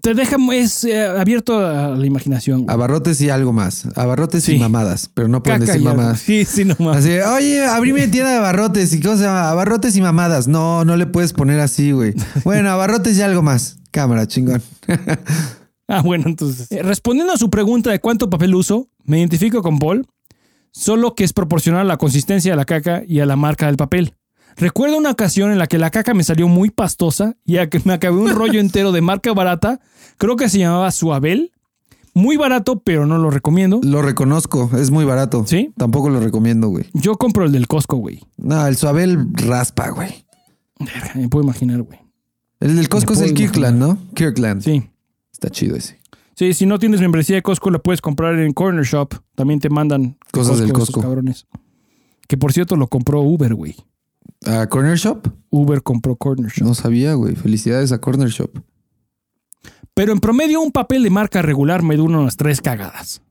Te 0.01 0.13
deja, 0.13 0.37
es 0.53 0.83
eh, 0.83 1.05
abierto 1.05 1.57
a 1.59 1.89
la 1.95 2.05
imaginación. 2.05 2.63
güey. 2.63 2.73
Abarrotes 2.73 3.19
y 3.21 3.29
algo 3.29 3.53
más. 3.53 3.87
Abarrotes 3.95 4.43
Sí. 4.43 4.55
y 4.55 4.59
mamadas, 4.59 5.09
pero 5.13 5.27
no 5.27 5.43
pueden 5.43 5.61
Caca 5.61 5.73
decir 5.73 5.87
mamadas. 5.87 6.19
Sí, 6.19 6.45
sí, 6.45 6.65
nomás. 6.65 6.97
Así, 6.97 7.11
oye, 7.19 7.65
abrime 7.65 8.07
tienda 8.07 8.31
de 8.31 8.37
abarrotes. 8.37 8.93
¿Y 8.93 8.99
cómo 9.01 9.15
se 9.17 9.23
llama? 9.23 9.49
Abarrotes 9.49 9.95
y 9.95 10.01
mamadas. 10.01 10.47
No, 10.47 10.85
no 10.85 10.97
le 10.97 11.05
puedes 11.05 11.33
poner 11.33 11.59
así, 11.59 11.91
güey. 11.91 12.13
Bueno, 12.43 12.69
abarrotes 12.71 13.17
y 13.17 13.21
algo 13.21 13.41
más. 13.41 13.77
Cámara, 13.91 14.27
chingón. 14.27 14.61
Ah, 15.87 16.01
bueno, 16.01 16.23
entonces. 16.25 16.71
eh, 16.71 16.81
respondiendo 16.81 17.31
a 17.33 17.37
su 17.37 17.51
pregunta 17.51 17.91
de 17.91 17.99
cuánto 17.99 18.27
papel 18.27 18.55
uso, 18.55 18.89
me 19.03 19.19
identifico 19.19 19.61
con 19.61 19.77
Paul, 19.77 20.07
solo 20.71 21.13
que 21.13 21.23
es 21.23 21.31
proporcional 21.31 21.81
a 21.81 21.83
la 21.83 21.97
consistencia 21.97 22.51
de 22.53 22.57
la 22.57 22.65
caca 22.65 23.03
y 23.07 23.19
a 23.19 23.25
la 23.27 23.35
marca 23.35 23.67
del 23.67 23.77
papel. 23.77 24.15
Recuerdo 24.57 24.97
una 24.97 25.11
ocasión 25.11 25.51
en 25.51 25.57
la 25.57 25.67
que 25.67 25.77
la 25.77 25.89
caca 25.91 26.13
me 26.13 26.23
salió 26.23 26.47
muy 26.47 26.69
pastosa 26.69 27.35
y 27.45 27.57
a 27.57 27.69
que 27.69 27.81
me 27.83 27.93
acabé 27.93 28.17
un 28.17 28.29
rollo 28.31 28.59
entero 28.59 28.91
de 28.91 29.01
marca 29.01 29.33
barata, 29.33 29.81
creo 30.17 30.35
que 30.37 30.47
se 30.49 30.59
llamaba 30.59 30.91
Suabel. 30.91 31.51
Muy 32.13 32.37
barato, 32.37 32.79
pero 32.79 33.05
no 33.05 33.17
lo 33.17 33.29
recomiendo. 33.29 33.81
Lo 33.83 34.01
reconozco, 34.01 34.71
es 34.79 34.89
muy 34.89 35.03
barato. 35.03 35.43
¿Sí? 35.45 35.73
Tampoco 35.75 36.09
lo 36.09 36.21
recomiendo, 36.21 36.69
güey. 36.69 36.85
Yo 36.93 37.17
compro 37.17 37.43
el 37.43 37.51
del 37.51 37.67
Costco, 37.67 37.97
güey. 37.97 38.21
No, 38.37 38.65
el 38.65 38.77
suabel 38.77 39.27
raspa, 39.33 39.89
güey. 39.89 40.25
Me 41.15 41.27
puedo 41.27 41.43
imaginar, 41.43 41.81
güey. 41.81 41.99
El 42.61 42.77
del 42.77 42.87
Costco 42.87 43.11
es 43.13 43.21
el 43.21 43.33
Kirkland, 43.33 43.77
¿no? 43.77 43.97
Kirkland. 44.13 44.61
Sí. 44.61 44.89
Está 45.33 45.49
chido 45.49 45.75
ese. 45.75 45.99
Sí, 46.35 46.53
si 46.53 46.65
no 46.65 46.79
tienes 46.79 47.01
membresía 47.01 47.35
de 47.35 47.41
Costco, 47.41 47.69
la 47.69 47.79
puedes 47.79 47.99
comprar 47.99 48.39
en 48.39 48.53
Corner 48.53 48.85
Shop. 48.85 49.13
También 49.35 49.59
te 49.59 49.69
mandan 49.69 50.17
Cosas 50.31 50.59
del 50.59 50.71
Costco. 50.71 51.01
cabrones. 51.01 51.47
Que 52.29 52.37
por 52.37 52.53
cierto 52.53 52.77
lo 52.77 52.87
compró 52.87 53.21
Uber, 53.21 53.53
güey. 53.55 53.75
¿A 54.45 54.67
Corner 54.67 54.97
Shop? 54.97 55.27
Uber 55.49 55.81
compró 55.81 56.15
Corner 56.15 56.51
Shop. 56.51 56.67
No 56.67 56.73
sabía, 56.73 57.13
güey. 57.13 57.35
Felicidades 57.35 57.91
a 57.91 57.99
Corner 57.99 58.29
Shop. 58.29 58.51
Pero 59.93 60.11
en 60.11 60.19
promedio 60.19 60.61
un 60.61 60.71
papel 60.71 61.03
de 61.03 61.09
marca 61.09 61.41
regular 61.41 61.81
me 61.81 61.95
dura 61.95 62.17
unas 62.19 62.35
tres 62.37 62.61
cagadas. 62.61 63.21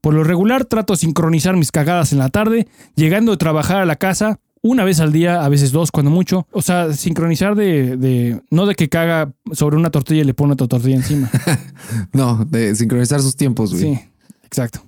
Por 0.00 0.14
lo 0.14 0.24
regular 0.24 0.64
trato 0.64 0.94
de 0.94 0.98
sincronizar 0.98 1.56
mis 1.56 1.72
cagadas 1.72 2.12
en 2.12 2.18
la 2.18 2.28
tarde, 2.28 2.68
llegando 2.94 3.32
de 3.32 3.38
trabajar 3.38 3.78
a 3.78 3.86
la 3.86 3.96
casa 3.96 4.40
una 4.62 4.84
vez 4.84 5.00
al 5.00 5.12
día, 5.12 5.44
a 5.44 5.48
veces 5.48 5.72
dos 5.72 5.90
cuando 5.92 6.10
mucho. 6.10 6.46
O 6.52 6.62
sea, 6.62 6.92
sincronizar 6.92 7.54
de, 7.54 7.96
de 7.96 8.40
no 8.50 8.66
de 8.66 8.74
que 8.74 8.88
caga 8.88 9.32
sobre 9.52 9.76
una 9.76 9.90
tortilla 9.90 10.22
y 10.22 10.24
le 10.24 10.34
pone 10.34 10.54
otra 10.54 10.66
tortilla 10.68 10.96
encima. 10.96 11.30
No, 12.12 12.44
de 12.44 12.74
sincronizar 12.74 13.20
sus 13.20 13.36
tiempos, 13.36 13.72
güey. 13.72 13.94
Sí, 13.94 14.00
exacto. 14.44 14.80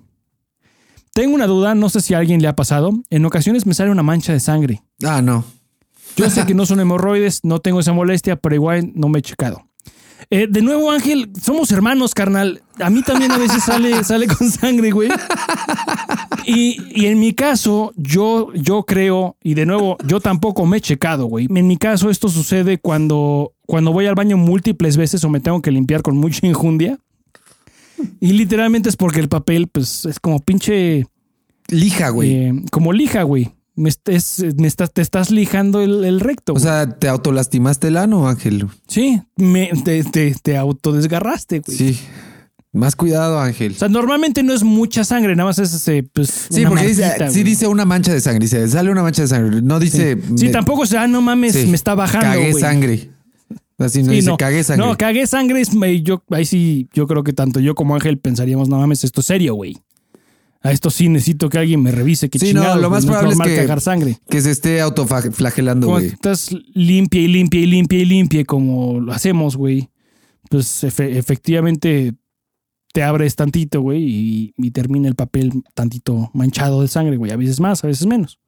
Tengo 1.12 1.34
una 1.34 1.46
duda, 1.46 1.74
no 1.74 1.88
sé 1.90 2.00
si 2.00 2.14
a 2.14 2.18
alguien 2.18 2.40
le 2.40 2.48
ha 2.48 2.56
pasado. 2.56 2.92
En 3.10 3.24
ocasiones 3.24 3.66
me 3.66 3.74
sale 3.74 3.90
una 3.90 4.02
mancha 4.02 4.32
de 4.32 4.40
sangre. 4.40 4.82
Ah, 5.04 5.20
no. 5.20 5.44
Yo 6.18 6.30
sé 6.30 6.46
que 6.46 6.54
no 6.54 6.66
son 6.66 6.80
hemorroides, 6.80 7.44
no 7.44 7.60
tengo 7.60 7.80
esa 7.80 7.92
molestia, 7.92 8.36
pero 8.36 8.54
igual 8.54 8.92
no 8.94 9.08
me 9.08 9.20
he 9.20 9.22
checado. 9.22 9.64
Eh, 10.30 10.46
de 10.50 10.60
nuevo, 10.60 10.90
Ángel, 10.90 11.30
somos 11.40 11.72
hermanos, 11.72 12.12
carnal. 12.12 12.60
A 12.80 12.90
mí 12.90 13.02
también 13.02 13.32
a 13.32 13.38
veces 13.38 13.62
sale, 13.64 14.04
sale 14.04 14.26
con 14.26 14.50
sangre, 14.50 14.90
güey. 14.90 15.08
Y, 16.44 16.76
y 16.94 17.06
en 17.06 17.18
mi 17.18 17.32
caso, 17.32 17.92
yo, 17.96 18.52
yo 18.54 18.82
creo, 18.84 19.36
y 19.42 19.54
de 19.54 19.64
nuevo, 19.64 19.96
yo 20.06 20.20
tampoco 20.20 20.66
me 20.66 20.78
he 20.78 20.80
checado, 20.80 21.26
güey. 21.26 21.46
En 21.48 21.66
mi 21.66 21.76
caso, 21.76 22.10
esto 22.10 22.28
sucede 22.28 22.78
cuando, 22.78 23.54
cuando 23.66 23.92
voy 23.92 24.06
al 24.06 24.14
baño 24.14 24.36
múltiples 24.36 24.96
veces 24.96 25.24
o 25.24 25.30
me 25.30 25.40
tengo 25.40 25.62
que 25.62 25.70
limpiar 25.70 26.02
con 26.02 26.16
mucha 26.16 26.46
injundia. 26.46 26.98
Y 28.20 28.32
literalmente 28.32 28.88
es 28.88 28.96
porque 28.96 29.20
el 29.20 29.28
papel, 29.28 29.68
pues, 29.68 30.04
es 30.04 30.20
como 30.20 30.40
pinche. 30.40 31.06
Lija, 31.68 32.10
güey. 32.10 32.32
eh, 32.34 32.62
como 32.70 32.92
lija, 32.92 33.22
güey. 33.22 33.50
Me, 33.78 33.88
est- 33.90 34.08
es- 34.08 34.44
me 34.56 34.66
estás, 34.66 34.92
te 34.92 35.02
estás 35.02 35.30
lijando 35.30 35.80
el, 35.80 36.04
el 36.04 36.18
recto. 36.20 36.52
o 36.52 36.54
güey. 36.54 36.64
sea, 36.64 36.98
te 36.98 37.08
autolastimaste 37.08 37.88
el 37.88 37.96
ano, 37.96 38.28
Ángel. 38.28 38.66
sí, 38.88 39.20
me, 39.36 39.70
te, 39.84 40.02
te, 40.04 40.34
te 40.42 40.56
autodesgarraste, 40.56 41.60
güey. 41.60 41.76
Sí. 41.78 41.98
Más 42.72 42.96
cuidado, 42.96 43.40
Ángel. 43.40 43.72
O 43.72 43.74
sea, 43.76 43.88
normalmente 43.88 44.42
no 44.42 44.52
es 44.52 44.62
mucha 44.62 45.02
sangre, 45.04 45.34
nada 45.34 45.48
más 45.48 45.58
es 45.58 45.72
ese, 45.72 46.02
pues. 46.02 46.48
Sí, 46.50 46.60
una 46.60 46.70
porque 46.70 46.86
dice, 46.88 47.30
sí 47.30 47.42
dice 47.42 47.66
una 47.66 47.84
mancha 47.84 48.12
de 48.12 48.20
sangre. 48.20 48.40
Dice, 48.40 48.68
sale 48.68 48.90
una 48.90 49.02
mancha 49.02 49.22
de 49.22 49.28
sangre. 49.28 49.62
No 49.62 49.78
dice. 49.80 50.18
Sí, 50.36 50.46
me- 50.46 50.50
tampoco, 50.52 50.82
o 50.82 50.86
sea, 50.86 51.06
no 51.06 51.22
mames, 51.22 51.54
sí, 51.54 51.66
me 51.66 51.76
está 51.76 51.94
bajando. 51.94 52.26
Cagué 52.26 52.50
güey. 52.50 52.60
sangre. 52.62 53.10
Así 53.78 54.02
no 54.02 54.10
Sí, 54.10 54.16
dice, 54.16 54.30
no. 54.30 54.36
cagué 54.36 54.64
sangre. 54.64 54.86
No, 54.86 54.96
cagué 54.98 55.26
sangre 55.26 55.60
es. 55.60 55.70
Yo, 56.02 56.22
ahí 56.30 56.44
sí, 56.44 56.88
yo 56.92 57.06
creo 57.06 57.22
que 57.22 57.32
tanto 57.32 57.60
yo 57.60 57.74
como 57.76 57.94
Ángel 57.94 58.18
pensaríamos, 58.18 58.68
no 58.68 58.76
mames, 58.78 59.04
esto 59.04 59.20
es 59.20 59.26
serio, 59.26 59.54
güey. 59.54 59.76
A 60.60 60.72
esto 60.72 60.90
sí 60.90 61.08
necesito 61.08 61.48
que 61.48 61.58
alguien 61.58 61.82
me 61.82 61.92
revise. 61.92 62.28
Que 62.28 62.38
Sí, 62.38 62.52
no, 62.52 62.76
lo 62.76 62.90
más 62.90 63.04
no 63.04 63.12
probable 63.12 63.34
es 63.34 63.40
que- 63.50 63.56
cagar 63.56 63.80
sangre. 63.80 64.18
que 64.28 64.40
se 64.40 64.50
esté 64.50 64.80
autoflagelando, 64.80 65.86
güey. 65.88 66.06
estás 66.06 66.50
limpia 66.74 67.20
y 67.20 67.28
limpia 67.28 67.60
y 67.60 67.66
limpia 67.66 67.98
y 68.00 68.04
limpia 68.04 68.44
como 68.44 68.98
lo 69.00 69.12
hacemos, 69.12 69.56
güey. 69.56 69.88
Pues 70.50 70.82
efe- 70.82 71.16
efectivamente 71.16 72.14
te 72.92 73.02
abres 73.02 73.36
tantito, 73.36 73.80
güey, 73.82 74.02
y, 74.02 74.54
y 74.56 74.70
termina 74.72 75.08
el 75.08 75.14
papel 75.14 75.52
tantito 75.74 76.30
manchado 76.34 76.82
de 76.82 76.88
sangre, 76.88 77.16
güey. 77.18 77.30
A 77.30 77.36
veces 77.36 77.60
más, 77.60 77.84
a 77.84 77.86
veces 77.86 78.06
menos. 78.06 78.38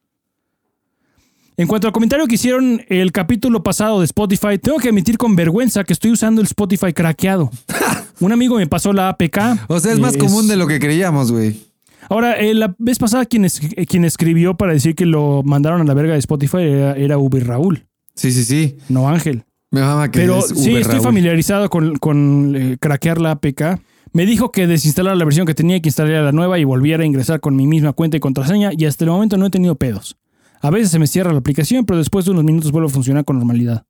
En 1.57 1.69
cuanto 1.69 1.87
al 1.87 1.93
comentario 1.93 2.27
que 2.27 2.37
hicieron 2.37 2.83
el 2.89 3.13
capítulo 3.13 3.63
pasado 3.63 4.01
de 4.01 4.07
Spotify, 4.07 4.59
tengo 4.61 4.79
que 4.79 4.89
admitir 4.89 5.19
con 5.19 5.37
vergüenza 5.37 5.85
que 5.85 5.93
estoy 5.93 6.11
usando 6.11 6.41
el 6.41 6.47
Spotify 6.47 6.93
craqueado. 6.93 7.51
Un 8.21 8.33
amigo 8.33 8.57
me 8.57 8.67
pasó 8.67 8.93
la 8.95 9.11
APK. 9.11 9.39
O 9.69 9.79
sea, 9.79 9.93
es 9.93 9.99
más 10.01 10.15
eh, 10.15 10.19
común 10.19 10.49
de 10.49 10.57
lo 10.57 10.67
que 10.67 10.81
creíamos, 10.81 11.31
güey. 11.31 11.70
Ahora, 12.09 12.39
eh, 12.39 12.55
la 12.55 12.75
vez 12.79 12.99
pasada 12.99 13.27
quien, 13.27 13.45
es- 13.45 13.61
eh, 13.77 13.87
quien 13.87 14.05
escribió 14.05 14.57
para 14.57 14.73
decir 14.73 14.95
que 14.95 15.07
lo 15.07 15.43
mandaron 15.45 15.81
a 15.81 15.85
la 15.85 15.95
verga 15.95 16.15
de 16.15 16.19
Spotify 16.19 16.59
era, 16.63 16.93
era 16.97 17.19
Uber 17.19 17.47
Raúl, 17.47 17.87
Sí, 18.15 18.33
sí, 18.33 18.45
sí. 18.45 18.77
no 18.89 19.09
Ángel. 19.09 19.45
Me 19.71 19.81
mama 19.83 20.11
que 20.11 20.19
Pero 20.21 20.39
es 20.39 20.47
sí, 20.49 20.71
Uber 20.71 20.81
estoy 20.81 20.95
Raúl. 20.97 21.05
familiarizado 21.05 21.71
con, 21.71 21.97
con 21.97 22.55
eh, 22.57 22.77
craquear 22.81 23.21
la 23.21 23.33
APK. 23.33 23.81
Me 24.13 24.27
dijo 24.27 24.51
que 24.51 24.67
desinstalara 24.67 25.15
la 25.15 25.25
versión 25.25 25.47
que 25.47 25.55
tenía 25.55 25.77
y 25.77 25.81
que 25.81 25.89
instalara 25.91 26.23
la 26.23 26.33
nueva 26.33 26.59
y 26.59 26.65
volviera 26.65 27.05
a 27.05 27.07
ingresar 27.07 27.39
con 27.39 27.55
mi 27.55 27.69
misma 27.69 27.93
cuenta 27.93 28.17
y 28.17 28.21
contraseña 28.21 28.71
y 28.77 28.85
hasta 28.87 29.05
el 29.05 29.11
momento 29.11 29.37
no 29.37 29.47
he 29.47 29.51
tenido 29.51 29.77
pedos. 29.77 30.17
A 30.61 30.71
veces 30.71 30.91
se 30.91 30.99
me 30.99 31.07
cierra 31.07 31.33
la 31.33 31.39
aplicación, 31.39 31.85
pero 31.87 31.99
después 31.99 32.25
de 32.25 32.33
unos 32.33 32.43
minutos 32.43 32.73
vuelve 32.73 32.89
a 32.89 32.93
funcionar 32.93 33.25
con 33.25 33.37
normalidad. 33.39 33.85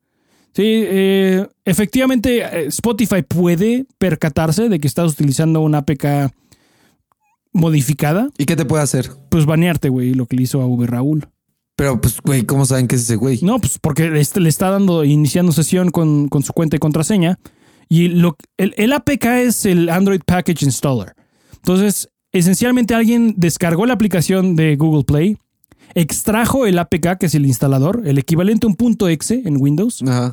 Sí, 0.52 0.62
eh, 0.66 1.46
efectivamente 1.64 2.40
eh, 2.42 2.66
Spotify 2.66 3.22
puede 3.26 3.86
percatarse 3.98 4.68
de 4.68 4.78
que 4.80 4.86
estás 4.86 5.12
utilizando 5.12 5.60
una 5.62 5.78
APK 5.78 6.04
modificada, 7.52 8.28
¿Y 8.38 8.44
qué 8.46 8.56
te 8.56 8.64
puede 8.64 8.82
hacer? 8.82 9.10
pues 9.28 9.46
banearte, 9.46 9.88
güey, 9.88 10.14
lo 10.14 10.26
que 10.26 10.36
le 10.36 10.42
hizo 10.42 10.60
a 10.62 10.66
Uber 10.66 10.90
Raúl. 10.90 11.26
Pero, 11.76 12.00
pues, 12.00 12.20
güey, 12.20 12.42
¿cómo 12.44 12.66
saben 12.66 12.86
que 12.88 12.96
es 12.96 13.02
ese 13.02 13.16
güey? 13.16 13.40
No, 13.42 13.58
pues 13.58 13.78
porque 13.78 14.10
le 14.10 14.22
le 14.34 14.48
está 14.48 14.70
dando, 14.70 15.02
iniciando 15.04 15.50
sesión 15.52 15.90
con, 15.90 16.28
con 16.28 16.42
su 16.42 16.52
cuenta 16.52 16.76
y 16.76 16.78
contraseña. 16.78 17.38
Y 17.88 18.08
lo, 18.08 18.36
el, 18.58 18.74
el 18.76 18.92
APK 18.92 19.24
es 19.24 19.64
el 19.64 19.88
Android 19.88 20.20
Package 20.24 20.64
Installer. 20.64 21.14
Entonces, 21.56 22.08
esencialmente 22.32 22.94
alguien 22.94 23.34
descargó 23.36 23.86
la 23.86 23.94
aplicación 23.94 24.56
de 24.56 24.76
Google 24.76 25.04
Play, 25.04 25.38
extrajo 25.94 26.66
el 26.66 26.78
APK, 26.78 27.18
que 27.18 27.26
es 27.26 27.34
el 27.34 27.46
instalador, 27.46 28.02
el 28.04 28.18
equivalente 28.18 28.66
a 28.66 28.68
un 28.70 28.76
punto 28.76 29.08
.exe 29.08 29.42
en 29.44 29.56
Windows 29.60 30.02
Ajá. 30.02 30.32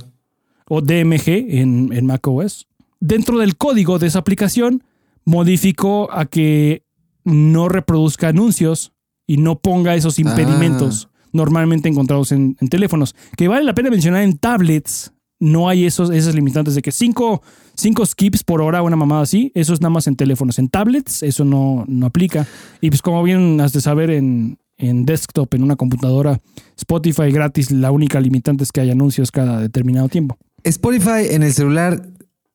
o 0.70 0.82
DMG 0.82 1.30
en, 1.30 1.90
en 1.94 2.06
macOS. 2.06 2.68
Dentro 3.00 3.40
del 3.40 3.56
código 3.58 4.00
de 4.00 4.08
esa 4.08 4.20
aplicación, 4.20 4.84
modificó 5.26 6.12
a 6.12 6.26
que 6.26 6.84
no 7.28 7.70
reproduzca 7.70 8.30
anuncios 8.30 8.94
y 9.28 9.38
no 9.38 9.60
ponga 9.60 9.96
esos 9.96 10.20
impedimentos 10.20 11.10
normalmente 11.34 11.90
encontrados 11.90 12.32
en, 12.32 12.56
en 12.62 12.68
teléfonos. 12.70 13.16
Que 13.36 13.48
vale 13.48 13.66
la 13.66 13.76
pena 13.76 13.90
mencionar 13.90 14.24
en 14.24 14.38
tablets. 14.38 15.14
No 15.40 15.70
hay 15.70 15.86
esos, 15.86 16.10
esas 16.10 16.34
limitantes 16.34 16.74
de 16.74 16.82
que 16.82 16.92
cinco, 16.92 17.44
cinco 17.76 18.06
skips 18.06 18.44
por 18.44 18.62
hora, 18.62 18.82
una 18.82 18.96
mamada 18.96 19.22
así. 19.22 19.52
Eso 19.54 19.74
es 19.74 19.82
nada 19.82 19.92
más 19.92 20.08
en 20.08 20.16
teléfonos. 20.16 20.58
En 20.58 20.70
tablets, 20.70 21.22
eso 21.22 21.46
no, 21.46 21.86
no 21.88 22.06
aplica. 22.08 22.48
Y 22.82 22.90
pues, 22.90 23.02
como 23.02 23.22
bien 23.22 23.60
has 23.62 23.74
de 23.74 23.82
saber, 23.82 24.10
en, 24.10 24.58
en 24.78 25.06
desktop, 25.06 25.54
en 25.54 25.64
una 25.64 25.76
computadora, 25.76 26.40
Spotify 26.78 27.32
gratis, 27.32 27.72
la 27.72 27.92
única 27.92 28.20
limitante 28.20 28.64
es 28.64 28.72
que 28.72 28.82
hay 28.82 28.90
anuncios 28.90 29.32
cada 29.32 29.60
determinado 29.60 30.08
tiempo. 30.08 30.38
Spotify 30.64 31.28
en 31.30 31.44
el 31.44 31.54
celular 31.54 32.08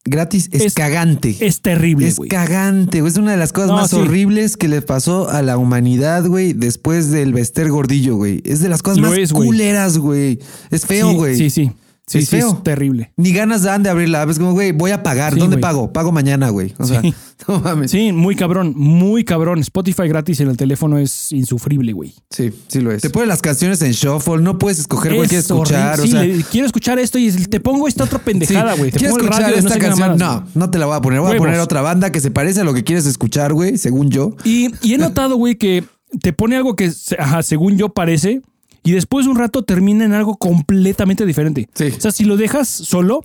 gratis 0.05 0.49
es, 0.53 0.63
Es- 0.63 0.75
cagante. 0.75 1.37
Es 1.41 1.61
terrible, 1.61 2.09
Es 2.09 2.17
güey. 2.17 2.29
cagante, 2.29 3.01
güey. 3.01 3.13
Es 3.13 3.19
una 3.19 3.33
de 3.33 3.37
las 3.37 3.53
cosas 3.53 3.69
No, 3.71 3.77
más 3.77 3.91
sí. 3.91 3.97
horribles 3.97 4.57
que 4.57 4.69
le 4.69 4.83
pasó 4.83 5.29
a 5.31 5.43
la 5.43 5.57
humanidad, 5.59 6.27
güey, 6.27 6.53
después 6.53 7.11
del 7.11 7.33
Bester 7.33 7.71
Gordillo, 7.71 8.17
güey. 8.17 8.43
Es 8.45 8.61
de 8.61 8.69
las 8.69 8.83
cosas 8.83 8.99
Lo 8.99 9.09
más 9.11 9.19
es, 9.19 9.33
culeras, 9.33 9.99
güey. 9.99 10.39
Es 10.71 10.87
feo, 10.87 11.13
güey. 11.13 11.37
Sí, 11.37 11.51
sí. 11.51 11.67
Sí, 11.67 11.73
Es 12.07 12.29
sí, 12.29 12.37
feo. 12.37 12.49
es 12.59 12.63
terrible. 12.65 13.13
Ni 13.17 13.33
ganas 13.33 13.63
dan 13.63 13.83
de 13.85 13.89
abrir 13.89 14.09
la 14.09 14.23
app. 14.23 14.31
Es 14.31 14.39
como, 14.39 14.53
güey, 14.53 14.73
voy 14.73 14.91
a 14.91 15.03
pagar. 15.03 15.33
Sí, 15.35 15.39
¿Dónde 15.39 15.57
güey. 15.57 15.63
pago? 15.63 15.93
Pago 15.93 16.11
mañana, 16.13 16.51
güey. 16.51 16.75
O 16.79 16.85
sea, 16.85 17.01
Sí. 17.01 17.15
no 17.49 17.61
mames. 17.61 17.91
Sí, 17.93 18.13
muy 18.13 18.35
cabrón, 18.37 18.75
muy 18.77 19.25
cabrón. 19.25 19.61
Spotify 19.61 20.09
gratis 20.09 20.41
en 20.41 20.49
el 20.49 20.57
teléfono 20.57 20.99
es 20.99 21.31
insufrible, 21.33 21.93
güey. 21.93 22.13
Sí, 22.29 22.51
sí 22.69 22.81
lo 22.81 22.91
es. 22.93 23.01
Te 23.03 23.09
ponen 23.09 23.29
las 23.29 23.41
canciones 23.41 23.81
en 23.83 23.93
shuffle, 23.93 24.39
no 24.43 24.59
puedes 24.59 24.81
escoger 24.81 25.13
quieres 25.13 25.33
Es 25.33 25.39
escuchar. 25.51 26.01
o 26.01 26.03
Sí, 26.03 26.11
sea, 26.11 26.23
le- 26.25 26.43
quiero 26.43 26.67
escuchar 26.67 26.99
esto 26.99 27.19
y 27.19 27.31
te 27.31 27.61
pongo 27.61 27.87
esta 27.89 28.05
otra 28.05 28.19
pendejada, 28.19 28.73
sí, 28.73 28.79
güey. 28.79 28.91
Te 28.91 28.99
¿Quieres 28.99 29.17
pongo 29.17 29.25
escuchar 29.31 29.43
radio, 29.51 29.57
esta 29.59 29.69
no 29.69 29.75
sé 29.75 29.81
canción? 29.81 30.19
no, 30.19 30.45
no 30.55 30.71
te 30.71 30.79
la 30.79 30.87
voy 30.87 30.97
a 30.97 31.01
poner. 31.01 31.21
Voy 31.21 31.35
a 31.35 31.39
poner 31.39 31.61
otra 31.61 31.81
banda 31.83 32.11
que 32.13 32.21
se 32.21 32.31
parece 32.33 32.61
a 32.61 32.65
lo 32.65 32.75
que 32.75 32.83
quieres 32.85 33.07
escuchar, 33.07 33.53
güey, 33.55 33.79
según 33.79 34.11
yo. 34.11 34.35
Y, 34.45 34.71
y 34.83 34.95
he 34.95 34.99
notado, 34.99 35.37
güey, 35.37 35.55
que 35.55 35.85
te 36.21 36.33
pone 36.33 36.57
algo 36.57 36.77
que, 36.77 36.91
ajá, 37.19 37.43
según 37.43 37.79
yo 37.79 37.89
parece, 37.91 38.43
y 38.83 38.93
después 38.93 39.27
de 39.27 39.31
un 39.33 39.39
rato 39.39 39.63
termina 39.63 40.05
en 40.05 40.13
algo 40.13 40.37
completamente 40.37 41.25
diferente. 41.27 41.69
Sí. 41.75 41.93
O 41.97 42.01
sea, 42.01 42.11
si 42.13 42.25
lo 42.25 42.37
dejas 42.37 42.69
solo, 42.69 43.25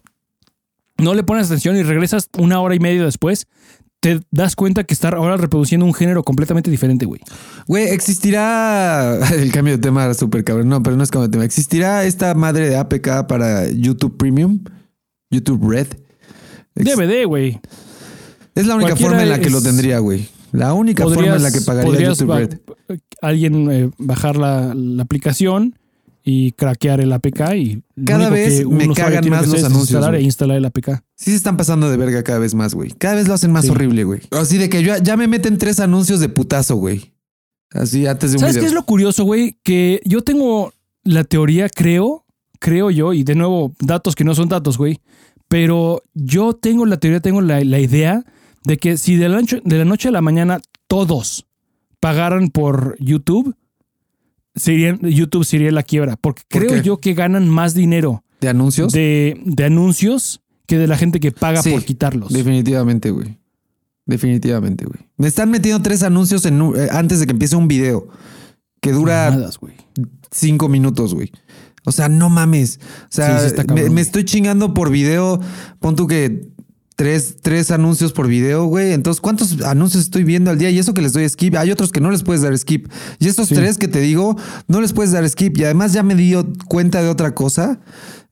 no 0.98 1.14
le 1.14 1.24
pones 1.24 1.48
atención 1.48 1.76
y 1.78 1.84
regresas 1.84 2.30
una 2.38 2.60
hora 2.60 2.76
y 2.76 2.80
media 2.80 3.04
después, 3.04 3.48
te 4.00 4.20
das 4.32 4.56
cuenta 4.56 4.84
que 4.84 4.94
está 4.94 5.10
ahora 5.10 5.38
reproduciendo 5.38 5.86
un 5.86 5.94
género 5.94 6.24
completamente 6.24 6.70
diferente, 6.70 7.06
güey. 7.06 7.20
Güey, 7.68 7.86
existirá 7.88 9.18
el 9.36 9.52
cambio 9.52 9.76
de 9.78 9.82
tema 9.82 10.14
súper 10.14 10.44
cabrón. 10.44 10.70
No, 10.70 10.84
pero 10.84 10.96
no 10.96 11.04
es 11.04 11.10
cambio 11.12 11.28
de 11.28 11.32
tema. 11.32 11.46
¿Existirá 11.46 12.04
esta 12.06 12.34
madre 12.36 12.70
de 12.70 12.78
APK 12.78 13.28
para 13.28 13.68
YouTube 13.70 14.16
Premium? 14.18 14.60
YouTube 15.32 15.70
Red. 15.70 15.88
Ex- 16.76 16.96
DVD, 16.96 17.26
güey. 17.26 17.60
Es 18.56 18.66
la 18.68 18.76
única 18.76 18.90
Cualquiera 18.92 19.10
forma 19.12 19.24
en 19.24 19.30
la 19.30 19.40
que 19.40 19.48
es- 19.48 19.52
lo 19.52 19.62
tendría, 19.62 20.00
güey. 20.00 20.30
La 20.58 20.74
única 20.74 21.04
forma 21.04 21.36
en 21.36 21.44
la 21.44 21.52
que 21.52 21.62
pagaría 21.62 22.10
YouTube 22.10 22.34
Red. 22.36 22.60
alguien 23.22 23.72
eh, 23.72 23.90
bajar 23.98 24.36
la, 24.38 24.74
la 24.76 25.04
aplicación 25.04 25.78
y 26.24 26.52
craquear 26.54 27.00
el 27.00 27.14
APK 27.14 27.54
y 27.56 27.84
Cada 28.06 28.30
vez 28.30 28.66
me 28.66 28.94
cagan 28.94 29.30
más 29.30 29.48
los 29.48 29.64
anuncios, 29.64 29.82
instalar 29.92 30.12
güey. 30.12 30.22
e 30.24 30.26
instalar 30.26 30.58
el 30.58 30.66
APK. 30.66 30.90
Sí 31.16 31.32
se 31.32 31.38
están 31.38 31.56
pasando 31.58 31.90
de 31.90 31.96
verga 31.98 32.22
cada 32.24 32.40
vez 32.40 32.54
más, 32.54 32.74
güey. 32.74 32.92
Cada 32.92 33.16
vez 33.16 33.28
lo 33.28 33.34
hacen 33.34 33.52
más 33.52 33.66
Sí. 33.66 33.72
horrible, 33.72 34.04
güey. 34.04 34.22
Así 34.32 34.58
de 34.58 34.68
que 34.70 34.84
yo, 34.84 34.98
ya 34.98 35.16
me 35.16 35.28
meten 35.28 35.58
tres 35.58 35.80
anuncios 35.80 36.20
de 36.20 36.28
putazo, 36.30 36.76
güey. 36.76 37.14
Así 37.72 38.08
antes 38.08 38.32
de 38.32 38.38
un 38.38 38.40
¿Sabes 38.42 38.56
video. 38.56 38.64
qué 38.64 38.68
es 38.68 38.74
lo 38.74 38.84
curioso, 38.86 39.24
güey? 39.24 39.58
Que 39.64 40.02
yo 40.06 40.22
tengo 40.22 40.74
la 41.04 41.24
teoría, 41.24 41.70
creo, 41.70 42.26
creo 42.60 42.92
yo, 42.92 43.14
y 43.14 43.24
de 43.24 43.36
nuevo, 43.36 43.74
datos 43.80 44.16
que 44.16 44.24
no 44.26 44.36
son 44.36 44.50
datos, 44.50 44.78
güey. 44.78 45.00
Pero 45.48 46.04
yo 46.14 46.54
tengo 46.54 46.86
la 46.86 46.98
teoría, 46.98 47.22
tengo 47.22 47.40
la, 47.42 47.64
la 47.64 47.80
idea 47.80 48.26
de 48.64 48.78
que 48.78 48.98
si 48.98 49.16
de 49.16 49.30
la, 49.30 49.40
noche, 49.40 49.62
de 49.64 49.78
la 49.78 49.86
noche 49.86 50.10
a 50.10 50.12
la 50.12 50.22
mañana 50.22 50.60
todos 50.88 51.46
pagaran 52.00 52.50
por 52.50 52.96
YouTube, 53.00 53.56
serían, 54.56 55.00
YouTube 55.00 55.46
sería 55.46 55.72
la 55.72 55.84
quiebra. 55.84 56.16
Porque 56.18 56.44
¿Por 56.50 56.66
creo 56.68 56.82
yo 56.82 56.98
que 56.98 57.14
ganan 57.14 57.50
más 57.50 57.74
dinero 57.74 58.24
¿De 58.42 58.50
anuncios? 58.50 58.92
de, 58.92 59.42
de 59.46 59.64
anuncios 59.66 60.42
que 60.68 60.78
de 60.78 60.88
la 60.88 60.98
gente 60.98 61.20
que 61.20 61.32
paga 61.32 61.62
Sí, 61.62 61.72
por 61.72 61.84
quitarlos. 61.84 62.32
Definitivamente, 62.34 63.12
güey. 63.12 63.38
Definitivamente, 64.06 64.86
güey. 64.86 65.00
Me 65.18 65.28
están 65.28 65.50
metiendo 65.52 65.82
tres 65.82 66.04
anuncios 66.04 66.46
en 66.46 66.62
eh, 66.76 66.88
antes 66.92 67.20
de 67.20 67.26
que 67.26 67.32
empiece 67.34 67.56
un 67.56 67.68
video 67.68 68.08
que 68.82 68.92
dura 68.92 69.30
Mamadas, 69.32 69.58
güey. 69.60 69.74
cinco 70.32 70.70
minutos, 70.70 71.14
güey. 71.14 71.32
O 71.86 71.92
sea, 71.92 72.10
no 72.10 72.30
mames. 72.30 72.80
O 73.04 73.08
sea, 73.10 73.38
Sí, 73.38 73.42
sí 73.42 73.48
está 73.48 73.64
me, 73.64 73.68
cabrón, 73.68 73.94
me 73.94 74.02
estoy 74.02 74.24
chingando 74.26 74.74
por 74.74 74.92
video. 74.92 75.40
Pon 75.80 75.96
tú 75.96 76.06
que 76.08 76.48
tres, 76.98 77.36
tres 77.44 77.70
anuncios 77.70 78.12
por 78.12 78.28
video, 78.28 78.66
güey. 78.66 78.92
Entonces, 78.92 79.22
¿cuántos 79.22 79.62
anuncios 79.62 80.04
estoy 80.04 80.24
viendo 80.24 80.50
al 80.50 80.58
día? 80.58 80.72
Y 80.72 80.80
eso 80.80 80.96
que 80.96 81.04
les 81.04 81.14
doy 81.14 81.30
skip. 81.30 81.56
Hay 81.56 81.70
otros 81.72 81.92
que 81.92 82.02
no 82.02 82.10
les 82.10 82.24
puedes 82.24 82.42
dar 82.42 82.58
skip. 82.58 82.88
Y 83.20 83.28
estos 83.28 83.50
Sí. 83.50 83.56
tres 83.56 83.78
que 83.78 83.88
te 83.88 84.00
digo, 84.00 84.36
no 84.68 84.82
les 84.82 84.94
puedes 84.94 85.12
dar 85.12 85.28
skip. 85.30 85.56
Y 85.58 85.64
además 85.64 85.94
ya 85.94 86.02
me 86.02 86.16
di 86.16 86.34
cuenta 86.68 87.02
de 87.04 87.10
otra 87.10 87.36
cosa. 87.36 87.80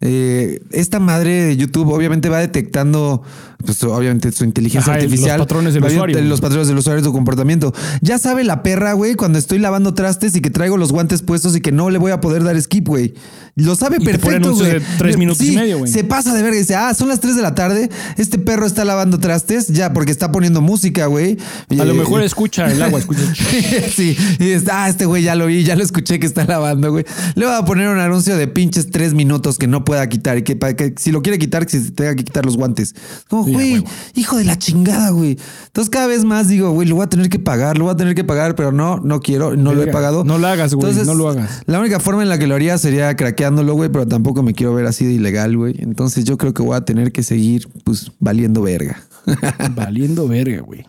Eh, 0.02 0.62
esta 0.72 1.00
madre 1.00 1.46
de 1.46 1.58
YouTube 1.58 1.90
obviamente 1.92 2.30
va 2.30 2.40
detectando, 2.40 3.24
pues 3.66 3.82
obviamente 3.84 4.32
su 4.34 4.44
inteligencia 4.44 4.92
Ajá, 4.94 5.02
los 5.02 5.06
artificial. 5.06 5.40
patrones 5.40 5.74
del 5.74 5.84
va 5.84 5.88
usuario, 5.88 6.22
Los 6.22 6.42
patrones 6.42 6.68
del 6.68 6.78
usuario, 6.78 7.04
su 7.04 7.12
comportamiento. 7.14 7.74
Ya 8.02 8.18
sabe 8.20 8.44
la 8.44 8.62
perra, 8.62 8.94
güey, 8.94 9.16
cuando 9.16 9.40
estoy 9.40 9.58
lavando 9.60 9.94
trastes 9.94 10.36
y 10.36 10.42
que 10.42 10.50
traigo 10.50 10.78
los 10.78 10.92
guantes 10.92 11.22
puestos 11.22 11.56
y 11.56 11.62
que 11.62 11.72
no 11.72 11.90
le 11.90 11.98
voy 11.98 12.12
a 12.12 12.20
poder 12.22 12.44
dar 12.44 12.62
skip, 12.62 12.88
güey. 12.88 13.14
Lo 13.58 13.78
sabe 13.78 13.98
Y 14.02 14.06
perfecto, 14.06 14.54
güey. 14.54 14.74
de 14.74 14.82
tres 14.98 15.18
minutos 15.18 15.42
y 15.48 15.56
medio, 15.56 15.78
güey. 15.80 15.90
Se 15.92 16.04
pasa 16.04 16.34
de 16.34 16.42
verga 16.44 16.58
y 16.58 16.60
dice, 16.60 16.76
ah, 16.76 16.94
son 16.94 17.08
las 17.08 17.22
3 17.22 17.38
de 17.38 17.42
la 17.42 17.56
tarde, 17.56 17.90
este 18.18 18.38
perro 18.38 18.66
está 18.66 18.84
lavando 18.84 19.18
trastes, 19.18 19.70
ya, 19.70 19.94
porque 19.94 20.12
está 20.12 20.30
poniendo 20.30 20.60
música, 20.62 21.06
güey. 21.06 21.38
A 21.70 21.86
lo 21.86 21.92
Eh, 21.92 21.94
mejor 21.94 22.22
escucha 22.22 22.70
el 22.70 22.82
agua, 22.82 23.00
escucha. 23.00 23.22
sí, 23.96 24.18
y 24.40 24.50
está, 24.50 24.84
ah, 24.84 24.90
este 24.90 25.06
güey 25.06 25.24
ya 25.24 25.36
lo 25.36 25.46
vi, 25.46 25.64
ya 25.64 25.78
lo 25.78 25.84
escuché 25.84 26.20
que 26.20 26.26
está 26.28 26.44
lavando, 26.44 26.92
güey. 26.92 27.06
Le 27.36 27.46
voy 27.46 27.56
a 27.56 27.64
poner 27.64 27.88
un 27.88 28.00
anuncio 28.00 28.36
de 28.36 28.48
pinches 28.50 28.92
tres 28.92 29.14
minutos 29.14 29.58
que 29.58 29.68
no 29.68 29.85
pueda 29.86 30.08
quitar 30.10 30.38
y 30.38 30.44
que, 30.44 30.56
para 30.56 30.76
que 30.76 30.94
si 30.98 31.12
lo 31.12 31.22
quiere 31.22 31.38
quitar, 31.38 31.66
que 31.66 31.80
se 31.80 31.92
tenga 31.92 32.16
que 32.16 32.24
quitar 32.24 32.46
los 32.46 32.58
guantes. 32.58 32.96
Como, 33.30 33.44
güey, 33.44 33.84
hijo 34.16 34.38
de 34.38 34.44
la 34.44 34.58
chingada, 34.58 35.12
güey. 35.12 35.38
Entonces 35.68 35.90
cada 35.90 36.08
vez 36.08 36.26
más 36.26 36.48
digo, 36.48 36.72
güey, 36.72 36.88
lo 36.88 36.96
voy 36.96 37.06
a 37.06 37.10
tener 37.10 37.30
que 37.30 37.40
pagar, 37.40 37.78
lo 37.78 37.86
voy 37.86 37.94
a 37.94 37.98
tener 37.98 38.16
que 38.16 38.24
pagar, 38.24 38.56
pero 38.56 38.72
no, 38.72 38.98
no 38.98 39.22
quiero, 39.22 39.56
no 39.56 39.74
lo 39.74 39.84
he 39.84 39.88
pagado. 39.88 40.24
no 40.24 40.38
lo 40.38 40.48
hagas, 40.48 40.74
güey, 40.74 40.94
no 41.06 41.14
lo 41.14 41.30
hagas. 41.30 41.62
La 41.66 41.80
única 41.80 42.00
forma 42.00 42.24
en 42.24 42.30
la 42.30 42.38
que 42.38 42.48
lo 42.48 42.56
haría 42.56 42.78
sería 42.78 43.16
craqueándolo, 43.16 43.74
güey, 43.76 43.90
pero 43.90 44.08
tampoco 44.08 44.44
me 44.44 44.54
quiero 44.54 44.74
ver 44.74 44.86
así 44.86 45.06
de 45.06 45.14
ilegal, 45.14 45.56
güey. 45.56 45.76
Entonces 45.80 46.26
yo 46.26 46.38
creo 46.38 46.54
que 46.54 46.64
voy 46.64 46.76
a 46.76 46.82
tener 46.82 47.12
que 47.12 47.24
seguir, 47.24 47.68
pues, 47.84 48.12
valiendo 48.20 48.62
verga. 48.62 49.02
Valiendo 49.76 50.28
verga, 50.28 50.62
güey. 50.62 50.86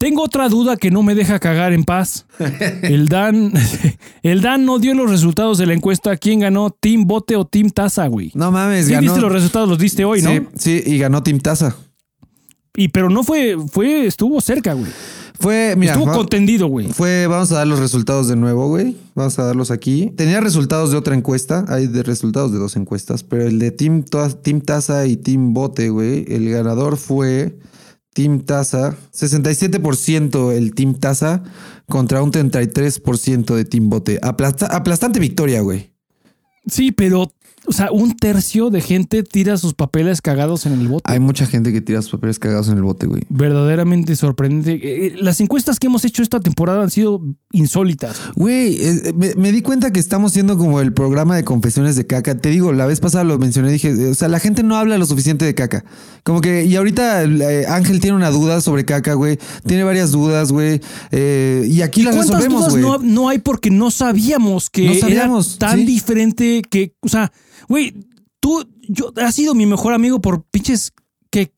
Tengo 0.00 0.22
otra 0.22 0.48
duda 0.48 0.78
que 0.78 0.90
no 0.90 1.02
me 1.02 1.14
deja 1.14 1.38
cagar 1.38 1.74
en 1.74 1.84
paz. 1.84 2.24
El 2.82 3.06
Dan, 3.08 3.52
el 4.22 4.40
Dan 4.40 4.64
no 4.64 4.78
dio 4.78 4.94
los 4.94 5.10
resultados 5.10 5.58
de 5.58 5.66
la 5.66 5.74
encuesta. 5.74 6.16
¿Quién 6.16 6.40
ganó? 6.40 6.70
¿Team 6.70 7.06
Bote 7.06 7.36
o 7.36 7.44
Team 7.44 7.68
Taza, 7.68 8.06
güey? 8.06 8.30
No 8.34 8.50
mames, 8.50 8.86
Sí, 8.86 8.92
ganó. 8.92 9.02
viste 9.02 9.20
los 9.20 9.30
resultados, 9.30 9.68
los 9.68 9.78
diste 9.78 10.06
hoy, 10.06 10.22
¿no? 10.22 10.30
Sí, 10.30 10.40
sí, 10.56 10.82
y 10.86 10.96
ganó 10.96 11.22
Team 11.22 11.38
Taza. 11.40 11.76
Y 12.74 12.88
pero 12.88 13.10
no 13.10 13.22
fue, 13.24 13.58
fue, 13.70 14.06
estuvo 14.06 14.40
cerca, 14.40 14.72
güey. 14.72 14.90
Fue, 15.38 15.74
mira, 15.76 15.92
Estuvo 15.92 16.06
va- 16.10 16.16
contendido, 16.16 16.66
güey. 16.68 16.86
fue, 16.88 17.26
vamos 17.26 17.52
a 17.52 17.56
dar 17.56 17.66
los 17.66 17.78
resultados 17.78 18.26
de 18.26 18.36
nuevo, 18.36 18.68
güey. 18.68 18.96
Vamos 19.14 19.38
a 19.38 19.44
darlos 19.44 19.70
aquí. 19.70 20.12
Tenía 20.16 20.40
resultados 20.40 20.90
de 20.92 20.96
otra 20.96 21.14
encuesta, 21.14 21.66
hay 21.68 21.86
de 21.88 22.02
resultados 22.02 22.52
de 22.52 22.58
dos 22.58 22.74
encuestas, 22.76 23.22
pero 23.22 23.46
el 23.46 23.58
de 23.58 23.70
Team, 23.70 24.04
Team 24.42 24.62
Taza 24.62 25.06
y 25.06 25.16
Team 25.18 25.52
Bote, 25.52 25.90
güey, 25.90 26.24
el 26.28 26.48
ganador 26.50 26.96
fue 26.96 27.58
Team 28.12 28.40
Taza, 28.40 28.96
67% 29.12 30.52
el 30.52 30.74
Team 30.74 30.94
Taza 30.94 31.42
contra 31.86 32.22
un 32.22 32.32
33% 32.32 33.54
de 33.54 33.64
Team 33.64 33.88
Bote. 33.88 34.18
Aplasta- 34.22 34.66
aplastante 34.66 35.20
victoria, 35.20 35.60
güey. 35.60 35.92
Sí, 36.66 36.92
pero, 36.92 37.32
o 37.66 37.72
sea, 37.72 37.90
un 37.92 38.16
tercio 38.16 38.70
de 38.70 38.80
gente 38.80 39.22
tira 39.22 39.56
sus 39.56 39.74
papeles 39.74 40.20
cagados 40.22 40.66
en 40.66 40.72
el 40.80 40.88
bote. 40.88 41.02
Hay 41.06 41.20
mucha 41.20 41.46
gente 41.46 41.72
que 41.72 41.80
tira 41.80 42.02
sus 42.02 42.12
papeles 42.12 42.38
cagados 42.38 42.68
en 42.68 42.76
el 42.78 42.82
bote, 42.82 43.06
güey. 43.06 43.22
Verdaderamente 43.28 44.16
sorprendente. 44.16 44.72
Eh, 44.74 45.06
eh, 45.06 45.14
Las 45.20 45.40
encuestas 45.40 45.78
que 45.78 45.86
hemos 45.86 46.04
hecho 46.04 46.22
esta 46.22 46.40
temporada 46.40 46.82
han 46.82 46.90
sido 46.90 47.22
insólitas. 47.52 48.20
Güey, 48.34 48.76
eh, 48.80 49.12
me, 49.16 49.34
me 49.34 49.52
di 49.52 49.62
cuenta 49.62 49.92
que 49.92 50.00
estamos 50.00 50.32
siendo 50.32 50.56
como 50.56 50.80
el 50.80 50.92
programa 50.92 51.36
de 51.36 51.44
confesiones 51.44 51.96
de 51.96 52.06
caca. 52.06 52.36
Te 52.36 52.48
digo, 52.50 52.72
la 52.72 52.86
vez 52.86 53.00
pasada 53.00 53.24
lo 53.24 53.38
mencioné, 53.38 53.70
dije, 53.70 54.08
o 54.08 54.14
sea, 54.14 54.28
la 54.28 54.40
gente 54.40 54.62
no 54.62 54.76
habla 54.76 54.98
lo 54.98 55.06
suficiente 55.06 55.44
de 55.44 55.54
caca. 55.54 55.84
Como 56.22 56.40
que, 56.40 56.64
y 56.64 56.76
ahorita 56.76 57.24
eh, 57.24 57.66
Ángel 57.68 58.00
tiene 58.00 58.16
una 58.16 58.30
duda 58.30 58.60
sobre 58.60 58.84
caca, 58.84 59.14
güey. 59.14 59.38
Tiene 59.66 59.84
varias 59.84 60.10
dudas, 60.12 60.52
güey. 60.52 60.80
Eh, 61.12 61.66
y 61.68 61.82
aquí 61.82 62.02
las 62.02 62.14
¿Cuántas 62.16 62.36
resolvemos, 62.36 62.70
güey. 62.70 62.82
no, 62.82 62.98
no 62.98 63.28
hay 63.28 63.38
porque 63.38 63.70
no 63.70 63.90
sabíamos 63.90 64.70
que 64.70 64.86
No 64.86 64.94
sabíamos, 64.94 65.56
era 65.56 65.58
tan 65.70 65.78
sí. 65.80 65.84
diferente 65.86 66.62
que, 66.68 66.94
o 67.00 67.08
sea, 67.08 67.32
güey, 67.68 67.94
tú, 68.40 68.66
yo, 68.88 69.12
has 69.16 69.34
sido 69.34 69.54
mi 69.54 69.66
mejor 69.66 69.92
amigo 69.92 70.20
por 70.20 70.44
pinches 70.44 70.92
que 71.30 71.52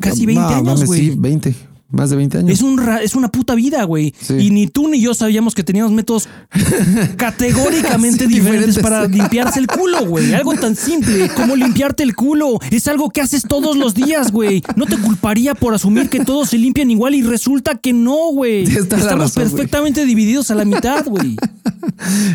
casi 0.00 0.26
20 0.26 0.42
No, 0.42 0.48
años, 0.48 0.84
güey. 0.84 1.00
Sí, 1.10 1.14
20. 1.16 1.54
Más 1.92 2.10
de 2.10 2.16
20 2.16 2.38
años. 2.38 2.50
Es, 2.50 2.62
un 2.62 2.78
ra- 2.78 3.02
es 3.02 3.14
una 3.14 3.28
puta 3.30 3.54
vida, 3.54 3.84
güey. 3.84 4.12
Sí. 4.20 4.34
Y 4.34 4.50
ni 4.50 4.66
tú 4.66 4.88
ni 4.88 5.00
yo 5.00 5.14
sabíamos 5.14 5.54
que 5.54 5.62
teníamos 5.62 5.92
métodos 5.92 6.28
categóricamente 7.16 8.26
Sí, 8.26 8.32
diferentes 8.34 8.76
diferentes. 8.76 8.82
para 8.82 9.06
limpiarse 9.08 9.58
el 9.60 9.66
culo, 9.66 10.06
güey. 10.06 10.32
Algo 10.34 10.54
tan 10.54 10.76
simple 10.76 11.28
como 11.36 11.56
limpiarte 11.56 12.02
el 12.02 12.14
culo. 12.14 12.58
Es 12.70 12.88
algo 12.88 13.10
que 13.10 13.20
haces 13.20 13.42
todos 13.46 13.76
los 13.76 13.94
días, 13.94 14.32
güey. 14.32 14.62
No 14.76 14.86
te 14.86 14.96
culparía 14.96 15.54
por 15.54 15.74
asumir 15.74 16.08
que 16.08 16.20
todos 16.24 16.50
se 16.50 16.58
limpian 16.58 16.90
igual 16.90 17.14
y 17.14 17.22
resulta 17.22 17.76
que 17.76 17.92
no, 17.92 18.30
güey. 18.32 18.62
Estamos 18.64 19.06
razón, 19.06 19.42
perfectamente 19.50 20.04
divididos 20.06 20.50
a 20.50 20.54
la 20.54 20.64
mitad, 20.64 21.04
güey. 21.06 21.36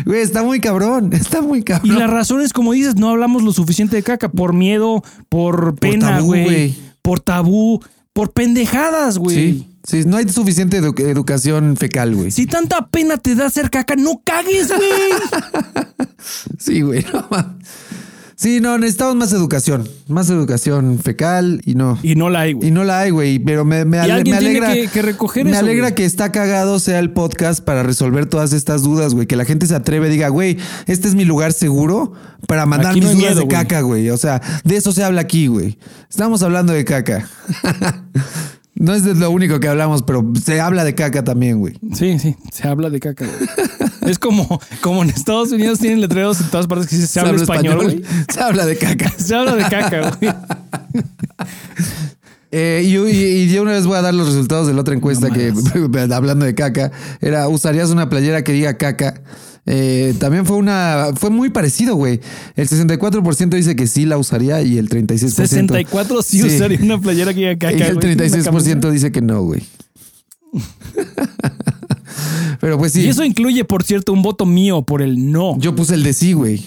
Güey, 0.04 0.20
está 0.20 0.42
muy 0.42 0.60
cabrón. 0.60 1.10
Está 1.12 1.40
muy 1.42 1.60
Y 1.60 1.62
cabrón. 1.62 1.98
la 1.98 2.06
razón 2.06 2.40
es, 2.42 2.52
como 2.52 2.72
dices, 2.72 2.96
no 2.96 3.08
hablamos 3.08 3.42
lo 3.42 3.52
suficiente 3.52 3.96
de 3.96 4.02
caca 4.02 4.30
por 4.30 4.52
miedo, 4.52 5.02
por 5.30 5.74
pena, 5.76 6.16
tabú, 6.18 6.26
güey. 6.28 6.74
Por 7.02 7.20
tabú, 7.20 7.80
por 8.18 8.32
pendejadas, 8.32 9.16
güey. 9.16 9.36
Sí, 9.36 9.66
sí, 9.84 10.02
no 10.04 10.16
hay 10.16 10.28
suficiente 10.28 10.82
edu- 10.82 10.98
educación 11.08 11.76
fecal, 11.76 12.16
güey. 12.16 12.32
Si 12.32 12.46
tanta 12.46 12.88
pena 12.88 13.16
te 13.16 13.36
da 13.36 13.46
hacer 13.46 13.70
caca, 13.70 13.94
no 13.94 14.22
cagues, 14.24 14.66
güey. 14.74 14.90
Sí, 16.58 16.80
güey. 16.80 17.06
no. 17.12 17.28
Sí, 18.38 18.60
no, 18.60 18.78
necesitamos 18.78 19.16
más 19.16 19.32
educación. 19.32 19.86
Más 20.06 20.30
educación 20.30 20.98
fecal 20.98 21.60
y 21.66 21.74
no. 21.74 21.98
Y 22.02 22.14
no 22.14 22.30
la 22.30 22.40
hay, 22.40 22.52
güey. 22.54 22.68
Y 22.68 22.70
no 22.70 22.84
la 22.84 23.00
hay, 23.00 23.10
güey, 23.10 23.38
pero 23.40 23.64
me, 23.66 23.84
me, 23.84 23.98
ale- 23.98 24.24
me 24.24 24.36
alegra. 24.36 24.72
que- 24.72 24.88
que 24.88 25.02
recoger 25.02 25.44
me 25.44 25.50
eso, 25.50 25.60
alegra 25.60 25.88
güey. 25.88 25.94
que 25.96 26.04
está 26.04 26.32
cagado 26.32 26.78
sea 26.80 26.98
el 27.00 27.10
podcast 27.12 27.62
para 27.62 27.82
resolver 27.82 28.24
todas 28.26 28.52
estas 28.52 28.82
dudas, 28.82 29.12
güey. 29.12 29.26
Que 29.26 29.36
la 29.36 29.44
gente 29.44 29.66
se 29.66 29.74
atreve 29.74 30.06
y 30.08 30.12
diga, 30.12 30.28
güey, 30.28 30.56
este 30.86 31.08
es 31.08 31.14
mi 31.14 31.24
lugar 31.26 31.52
seguro 31.52 32.12
para 32.46 32.64
mandar 32.64 32.92
Aquí 32.92 33.00
mis 33.00 33.10
no 33.10 33.14
dudas 33.16 33.22
miedo, 33.34 33.40
de 33.40 33.44
güey. 33.46 33.56
caca, 33.56 33.80
güey. 33.82 34.10
O 34.10 34.16
sea, 34.16 34.40
de 34.64 34.76
eso 34.76 34.92
se 34.92 35.02
habla 35.04 35.20
aquí, 35.20 35.48
güey. 35.48 35.76
Estamos 36.08 36.42
hablando 36.42 36.72
de 36.72 36.84
caca. 36.84 37.28
no 38.74 38.94
es 38.94 39.02
de 39.04 39.14
lo 39.14 39.30
único 39.30 39.58
que 39.60 39.68
hablamos, 39.68 40.02
pero 40.02 40.32
se 40.42 40.60
habla 40.60 40.84
de 40.84 40.94
caca 40.94 41.24
también, 41.24 41.58
güey. 41.58 41.74
Sí, 41.94 42.18
sí, 42.18 42.36
se 42.52 42.68
habla 42.68 42.88
de 42.90 43.00
caca. 43.00 43.26
güey. 43.26 43.68
es 44.10 44.18
como, 44.18 44.60
como 44.80 45.02
en 45.02 45.10
Estados 45.10 45.50
Unidos 45.52 45.78
tienen 45.78 46.00
letreros 46.00 46.40
en 46.40 46.48
todas 46.50 46.66
partes 46.66 46.88
que 46.88 46.96
dice 46.96 47.08
se, 47.08 47.20
habla 47.20 47.34
español, 47.40 47.82
güey. 47.82 48.02
Se 48.32 48.40
habla 48.40 48.66
de 48.66 48.76
caca. 48.76 49.12
Se 49.18 49.34
habla 49.34 49.54
de 49.54 49.62
caca, 49.64 50.16
güey. 50.20 50.32
Eh, 52.50 52.82
y, 52.82 52.96
y- 52.96 53.42
y 53.42 53.52
yo 53.52 53.60
una 53.60 53.72
vez 53.72 53.84
voy 53.84 53.98
a 53.98 54.00
dar 54.02 54.14
los 54.14 54.26
resultados 54.26 54.66
de 54.66 54.72
la 54.72 54.80
otra 54.80 54.94
encuesta 54.94 55.28
No 55.28 55.34
que, 55.34 55.52
hablando 56.14 56.46
de 56.46 56.54
caca, 56.54 56.90
era, 57.20 57.46
¿usarías 57.46 57.90
una 57.90 58.08
playera 58.08 58.42
que 58.42 58.52
diga 58.52 58.78
caca? 58.78 59.20
Eh, 59.66 60.14
también 60.18 60.46
fue 60.46 60.56
una, 60.56 61.08
fue 61.14 61.28
muy 61.28 61.50
parecido, 61.50 61.94
güey. 61.94 62.20
El 62.56 62.66
64% 62.66 63.50
dice 63.50 63.76
que 63.76 63.86
sí 63.86 64.06
la 64.06 64.16
usaría 64.16 64.62
y 64.62 64.78
el 64.78 64.88
36%. 64.88 65.28
64 65.28 66.22
sí, 66.22 66.42
usaría 66.42 66.78
una 66.80 66.98
playera 66.98 67.34
que 67.34 67.40
diga 67.40 67.58
caca. 67.58 67.72
y 67.76 67.82
el 67.82 67.94
güey. 67.96 68.14
Una 68.14 68.24
36% 68.24 68.44
camiseta. 68.44 68.90
dice 68.90 69.12
que 69.12 69.20
no, 69.20 69.42
güey. 69.42 69.62
Pero 72.60 72.78
pues 72.78 72.92
sí. 72.92 73.02
Y 73.02 73.08
eso 73.08 73.24
incluye, 73.24 73.64
por 73.64 73.84
cierto, 73.84 74.12
un 74.12 74.22
voto 74.22 74.44
mío 74.46 74.82
por 74.82 75.02
el 75.02 75.30
no. 75.30 75.56
Yo 75.58 75.74
puse 75.74 75.94
el 75.94 76.02
de 76.02 76.12
sí, 76.12 76.32
güey. 76.32 76.58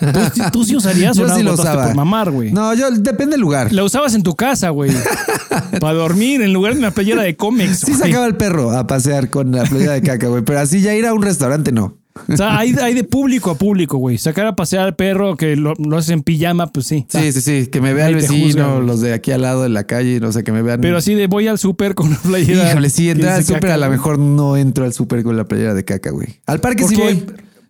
¿Tú, 0.00 0.18
sí- 0.34 0.40
tú 0.52 0.64
sí 0.64 0.76
usarías 0.76 1.16
o 1.18 1.26
no 1.26 1.36
sí 1.36 1.42
lo 1.42 1.54
usaba. 1.54 1.86
por 1.86 1.94
mamar, 1.94 2.30
güey. 2.30 2.52
No, 2.52 2.74
yo 2.74 2.90
depende 2.90 3.32
del 3.32 3.40
lugar. 3.40 3.72
La 3.72 3.84
usabas 3.84 4.14
en 4.14 4.22
tu 4.22 4.34
casa, 4.34 4.70
güey. 4.70 4.90
Para 5.80 5.94
dormir 5.94 6.42
en 6.42 6.52
lugar 6.52 6.72
de 6.74 6.80
una 6.80 6.90
playera 6.90 7.22
de 7.22 7.36
cómics. 7.36 7.80
Sí 7.80 7.94
sacaba 7.94 8.26
el 8.26 8.36
perro 8.36 8.72
a 8.72 8.86
pasear 8.86 9.30
con 9.30 9.52
la 9.52 9.64
playera 9.64 9.92
de 9.92 10.02
caca, 10.02 10.26
güey. 10.28 10.42
Pero 10.42 10.60
así 10.60 10.80
ya 10.80 10.94
ir 10.94 11.06
a 11.06 11.14
un 11.14 11.22
restaurante 11.22 11.70
no. 11.72 11.96
O 12.28 12.36
sea, 12.36 12.58
hay, 12.58 12.74
hay 12.80 12.94
de 12.94 13.04
público 13.04 13.50
a 13.50 13.54
público, 13.56 13.98
güey. 13.98 14.18
Sacar 14.18 14.46
a 14.46 14.56
pasear 14.56 14.84
al 14.86 14.96
perro 14.96 15.36
que 15.36 15.56
lo, 15.56 15.74
lo 15.74 15.96
haces 15.96 16.10
en 16.10 16.22
pijama, 16.22 16.66
pues 16.68 16.86
sí. 16.86 17.04
Sí, 17.08 17.32
sí, 17.32 17.40
sí. 17.40 17.66
Que 17.68 17.80
me 17.80 17.92
vea 17.94 18.06
Ahí 18.06 18.14
el 18.14 18.20
te 18.20 18.26
vecino, 18.28 18.46
juzgan, 18.46 18.86
los 18.86 19.00
de 19.00 19.12
aquí 19.12 19.32
al 19.32 19.42
lado 19.42 19.62
de 19.62 19.68
la 19.68 19.84
calle, 19.84 20.18
no 20.20 20.32
sé, 20.32 20.44
que 20.44 20.52
me 20.52 20.62
vean. 20.62 20.80
Pero 20.80 20.96
así 20.98 21.14
de 21.14 21.26
voy 21.26 21.48
al 21.48 21.58
súper 21.58 21.94
con 21.94 22.08
una 22.08 22.18
playera. 22.18 22.70
Híjole, 22.70 22.90
sí, 22.90 23.10
entrar 23.10 23.34
al 23.34 23.44
súper 23.44 23.70
a 23.70 23.76
lo 23.76 23.88
mejor 23.90 24.18
no 24.18 24.56
entro 24.56 24.84
al 24.84 24.92
súper 24.92 25.22
con 25.22 25.36
la 25.36 25.44
playera 25.44 25.74
de 25.74 25.84
caca, 25.84 26.10
güey. 26.10 26.28
Al 26.46 26.60
parque 26.60 26.84
sí 26.88 26.96
voy. 26.96 27.24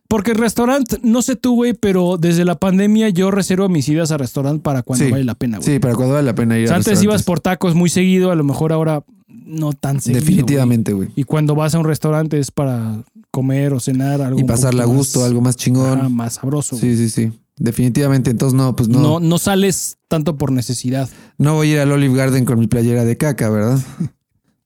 porque 0.09 0.31
el 0.33 0.39
restaurante, 0.39 0.99
no 1.03 1.21
sé 1.23 1.37
tú, 1.37 1.55
güey, 1.57 1.75
pero 1.75 2.17
desde 2.17 2.45
la 2.45 2.55
pandemia 2.55 3.09
yo 3.09 3.31
reservo 3.31 3.69
mis 3.69 3.89
idas 3.89 4.11
a 4.13 4.17
restaurante 4.19 4.63
para 4.63 4.83
cuando 4.83 5.05
Sí. 5.05 5.11
vale 5.11 5.25
la 5.25 5.35
pena, 5.35 5.59
güey. 5.59 5.69
Sí, 5.75 5.79
para 5.81 5.95
cuando 5.95 6.15
vale 6.15 6.27
la 6.27 6.35
pena 6.35 6.57
ir 6.59 6.65
O 6.65 6.69
sea, 6.69 6.77
a 6.77 6.79
antes 6.79 7.03
ibas 7.03 7.23
por 7.25 7.41
tacos 7.41 7.75
muy 7.75 7.91
seguido, 7.91 8.31
a 8.31 8.35
lo 8.37 8.45
mejor 8.45 8.73
ahora 8.73 9.03
no 9.29 9.73
tan 9.73 10.01
seguido. 10.01 10.21
Definitivamente, 10.21 10.93
güey. 10.93 11.09
Y 11.17 11.25
cuando 11.25 11.55
vas 11.55 11.75
a 11.75 11.79
un 11.79 11.85
restaurante 11.87 12.39
es 12.39 12.51
para 12.51 13.03
comer 13.37 13.75
o 13.75 13.81
cenar 13.81 14.23
algo. 14.23 14.39
Y 14.39 14.43
un 14.43 14.49
pasarla 14.49 14.85
a 14.85 14.87
gusto, 14.87 15.19
más- 15.21 15.29
algo 15.29 15.41
más 15.43 15.57
chingón. 15.57 15.99
Ajá, 15.99 16.09
más 16.09 16.35
sabroso. 16.35 16.75
sí, 16.79 16.97
sí, 16.97 17.11
sí. 17.11 17.33
Definitivamente. 17.59 18.31
Entonces, 18.31 18.57
no, 18.57 18.75
pues 18.75 18.89
no. 18.89 18.99
No. 19.01 19.09
no. 19.21 19.21
no, 19.21 19.39
sales 19.39 19.99
tanto 20.09 20.39
por 20.39 20.53
necesidad. 20.53 21.07
voy 21.39 21.69
a 21.71 21.73
ir 21.75 21.79
al 21.81 21.93
Olive 21.93 22.17
Garden 22.17 22.47
con 22.47 22.59
mi 22.59 22.67
playera 22.67 23.05
de 23.05 23.19
caca, 23.19 23.51
¿verdad? 23.51 23.79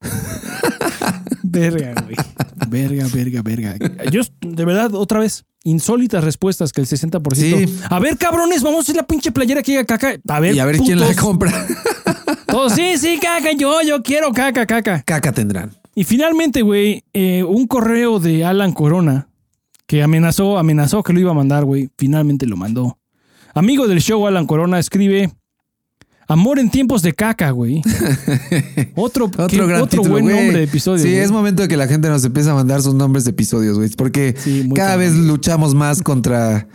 Verga, 1.43 1.95
güey. 2.05 2.15
Verga, 2.69 3.07
verga, 3.13 3.43
verga. 3.43 3.77
Yo, 4.13 4.23
de 4.41 4.65
verdad, 4.65 4.95
otra 4.95 5.19
vez, 5.19 5.45
insólitas 5.65 6.23
respuestas 6.23 6.73
que 6.73 6.81
el 6.81 6.87
60%. 6.87 7.35
Sí. 7.35 7.79
A 7.91 7.99
ver, 7.99 8.17
cabrones, 8.19 8.63
vamos 8.63 8.79
a 8.79 8.83
hacer 8.83 8.97
la 8.97 9.03
pinche 9.03 9.33
playera 9.33 9.61
que 9.63 9.73
diga 9.73 9.85
caca. 9.85 10.15
A 10.29 10.41
ver, 10.41 10.55
Y 10.55 10.61
a 10.61 10.65
ver 10.65 10.79
quién 10.79 11.01
la 11.01 11.13
compra. 11.17 11.67
Todos, 12.47 12.75
sí, 12.75 12.97
sí, 12.99 13.19
caca, 13.21 13.51
yo, 13.53 13.83
yo 13.83 14.01
quiero 14.03 14.33
caca, 14.33 14.65
caca. 14.65 15.03
Caca 15.03 15.33
tendrán. 15.33 15.73
Y 16.01 16.05
finalmente, 16.05 16.63
güey, 16.63 17.05
eh, 17.13 17.45
un 17.45 17.67
correo 17.67 18.21
de 18.21 18.43
Alan 18.43 18.73
Corona 18.73 19.29
que 19.87 20.03
amenazó, 20.03 20.57
amenazó 20.57 21.03
que 21.03 21.13
lo 21.13 21.21
iba 21.21 21.33
a 21.33 21.35
mandar, 21.35 21.67
güey. 21.67 21.91
Finalmente 21.99 22.47
lo 22.47 22.57
mandó. 22.57 22.97
Amigo 23.53 23.87
del 23.87 24.01
show, 24.01 24.27
Alan 24.27 24.47
Corona, 24.47 24.79
escribe 24.79 25.31
Amor 26.31 26.61
en 26.61 26.71
tiempos 26.71 27.03
de 27.03 27.13
caca, 27.13 27.51
güey. 27.51 27.83
Otro, 28.95 29.25
Otro 29.27 29.47
qué- 29.49 29.57
gran 29.57 29.83
otro 29.83 29.87
título, 30.03 30.11
buen 30.11 30.25
güey. 30.25 30.37
nombre 30.37 30.59
de 30.59 30.65
episodio. 30.65 31.03
Sí, 31.03 31.09
güey. 31.11 31.21
es 31.21 31.31
momento 31.33 31.63
de 31.63 31.69
que 31.69 31.77
la 31.77 31.89
gente 31.89 32.09
nos 32.09 32.25
empiece 32.25 32.49
a 32.51 32.55
mandar 32.55 32.83
sus 32.83 32.95
nombres 32.95 33.25
de 33.25 33.31
episodios, 33.31 33.77
güey. 33.77 33.91
Porque 33.91 34.35
Sí, 34.39 34.69
cada 34.75 34.91
cabrón. 34.93 34.99
vez 35.01 35.17
luchamos 35.27 35.75
más 35.75 36.03
contra. 36.03 36.69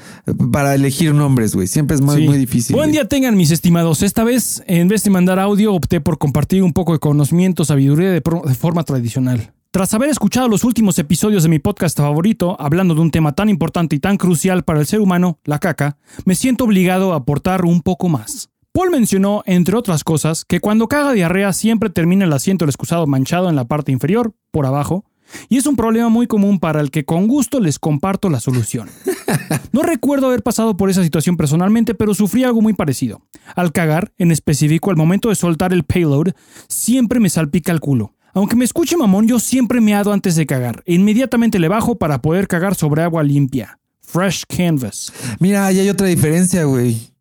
para 0.52 0.76
elegir 0.76 1.14
nombres, 1.14 1.56
güey. 1.56 1.68
Siempre 1.68 1.96
es 1.96 2.02
muy, 2.02 2.18
Sí. 2.18 2.28
muy 2.28 2.38
difícil. 2.38 2.76
Buen 2.76 2.88
güey. 2.90 2.94
día 2.94 3.08
tengan 3.08 3.38
mis 3.38 3.52
estimados. 3.52 4.02
Esta 4.04 4.24
vez, 4.26 4.62
en 4.68 4.88
vez 4.90 5.04
de 5.04 5.10
mandar 5.10 5.40
audio, 5.40 5.74
opté 5.74 6.02
por 6.02 6.18
compartir 6.18 6.62
un 6.62 6.74
poco 6.74 6.92
de 6.94 7.00
conocimiento, 7.00 7.64
sabiduría 7.64 8.12
de, 8.12 8.22
pro- 8.22 8.44
de 8.46 8.56
forma 8.56 8.84
tradicional. 8.84 9.54
Tras 9.72 9.94
haber 9.94 10.10
escuchado 10.10 10.48
los 10.48 10.64
últimos 10.64 10.98
episodios 11.00 11.44
de 11.44 11.50
mi 11.50 11.60
podcast 11.60 11.98
favorito, 11.98 12.56
hablando 12.60 12.96
de 12.96 13.02
un 13.02 13.12
tema 13.12 13.34
tan 13.34 13.50
importante 13.50 13.96
y 13.96 14.00
tan 14.00 14.16
crucial 14.18 14.64
para 14.64 14.80
el 14.80 14.86
ser 14.86 15.02
humano, 15.02 15.40
la 15.44 15.60
caca, 15.60 15.98
me 16.26 16.34
siento 16.36 16.64
obligado 16.64 17.12
a 17.14 17.18
aportar 17.18 17.66
un 17.66 17.82
poco 17.82 18.08
más. 18.08 18.50
Paul 18.76 18.92
mencionó, 18.92 19.42
entre 19.46 19.78
otras 19.78 20.04
cosas, 20.04 20.44
que 20.44 20.60
cuando 20.60 20.90
caga 20.90 21.14
diarrea 21.14 21.54
siempre 21.54 21.90
termina 21.90 22.26
el 22.26 22.34
asiento 22.34 22.66
del 22.66 22.72
excusado 22.72 23.08
manchado 23.08 23.50
en 23.50 23.56
la 23.56 23.64
parte 23.64 23.94
inferior, 23.94 24.34
por 24.52 24.66
abajo, 24.66 25.06
y 25.48 25.56
es 25.56 25.66
un 25.66 25.78
problema 25.78 26.10
muy 26.10 26.28
común 26.28 26.60
para 26.60 26.82
el 26.82 26.92
que 26.92 27.06
con 27.06 27.26
gusto 27.26 27.62
les 27.62 27.80
comparto 27.80 28.30
la 28.30 28.42
solución. 28.42 28.90
No 29.72 29.82
recuerdo 29.82 30.28
haber 30.28 30.44
pasado 30.44 30.78
por 30.78 30.90
esa 30.90 31.04
situación 31.04 31.36
personalmente, 31.36 31.96
pero 31.96 32.14
sufrí 32.14 32.44
algo 32.44 32.62
muy 32.62 32.74
parecido. 32.74 33.22
Al 33.56 33.74
cagar, 33.74 34.14
en 34.18 34.32
específico 34.32 34.90
al 34.90 34.96
momento 34.96 35.30
de 35.30 35.36
soltar 35.36 35.74
el 35.74 35.84
payload, 35.84 36.34
siempre 36.68 37.20
me 37.20 37.30
salpica 37.30 37.72
el 37.72 37.82
culo. 37.82 38.14
Aunque 38.34 38.56
me 38.56 38.66
escuche 38.66 38.96
mamón, 38.96 39.28
yo 39.28 39.40
siempre 39.40 39.82
me 39.82 39.94
ado 39.94 40.14
antes 40.14 40.36
de 40.36 40.46
cagar. 40.46 40.84
E 40.86 40.94
inmediatamente 40.94 41.60
le 41.60 41.68
bajo 41.68 41.98
para 41.98 42.22
poder 42.22 42.48
cagar 42.48 42.76
sobre 42.76 43.04
agua 43.04 43.24
limpia. 43.24 43.80
Fresh 44.02 44.46
canvas. 44.46 45.12
Mira, 45.40 45.66
ahí 45.66 45.80
hay 45.80 45.90
otra 45.90 46.08
diferencia, 46.08 46.64
güey. 46.64 47.15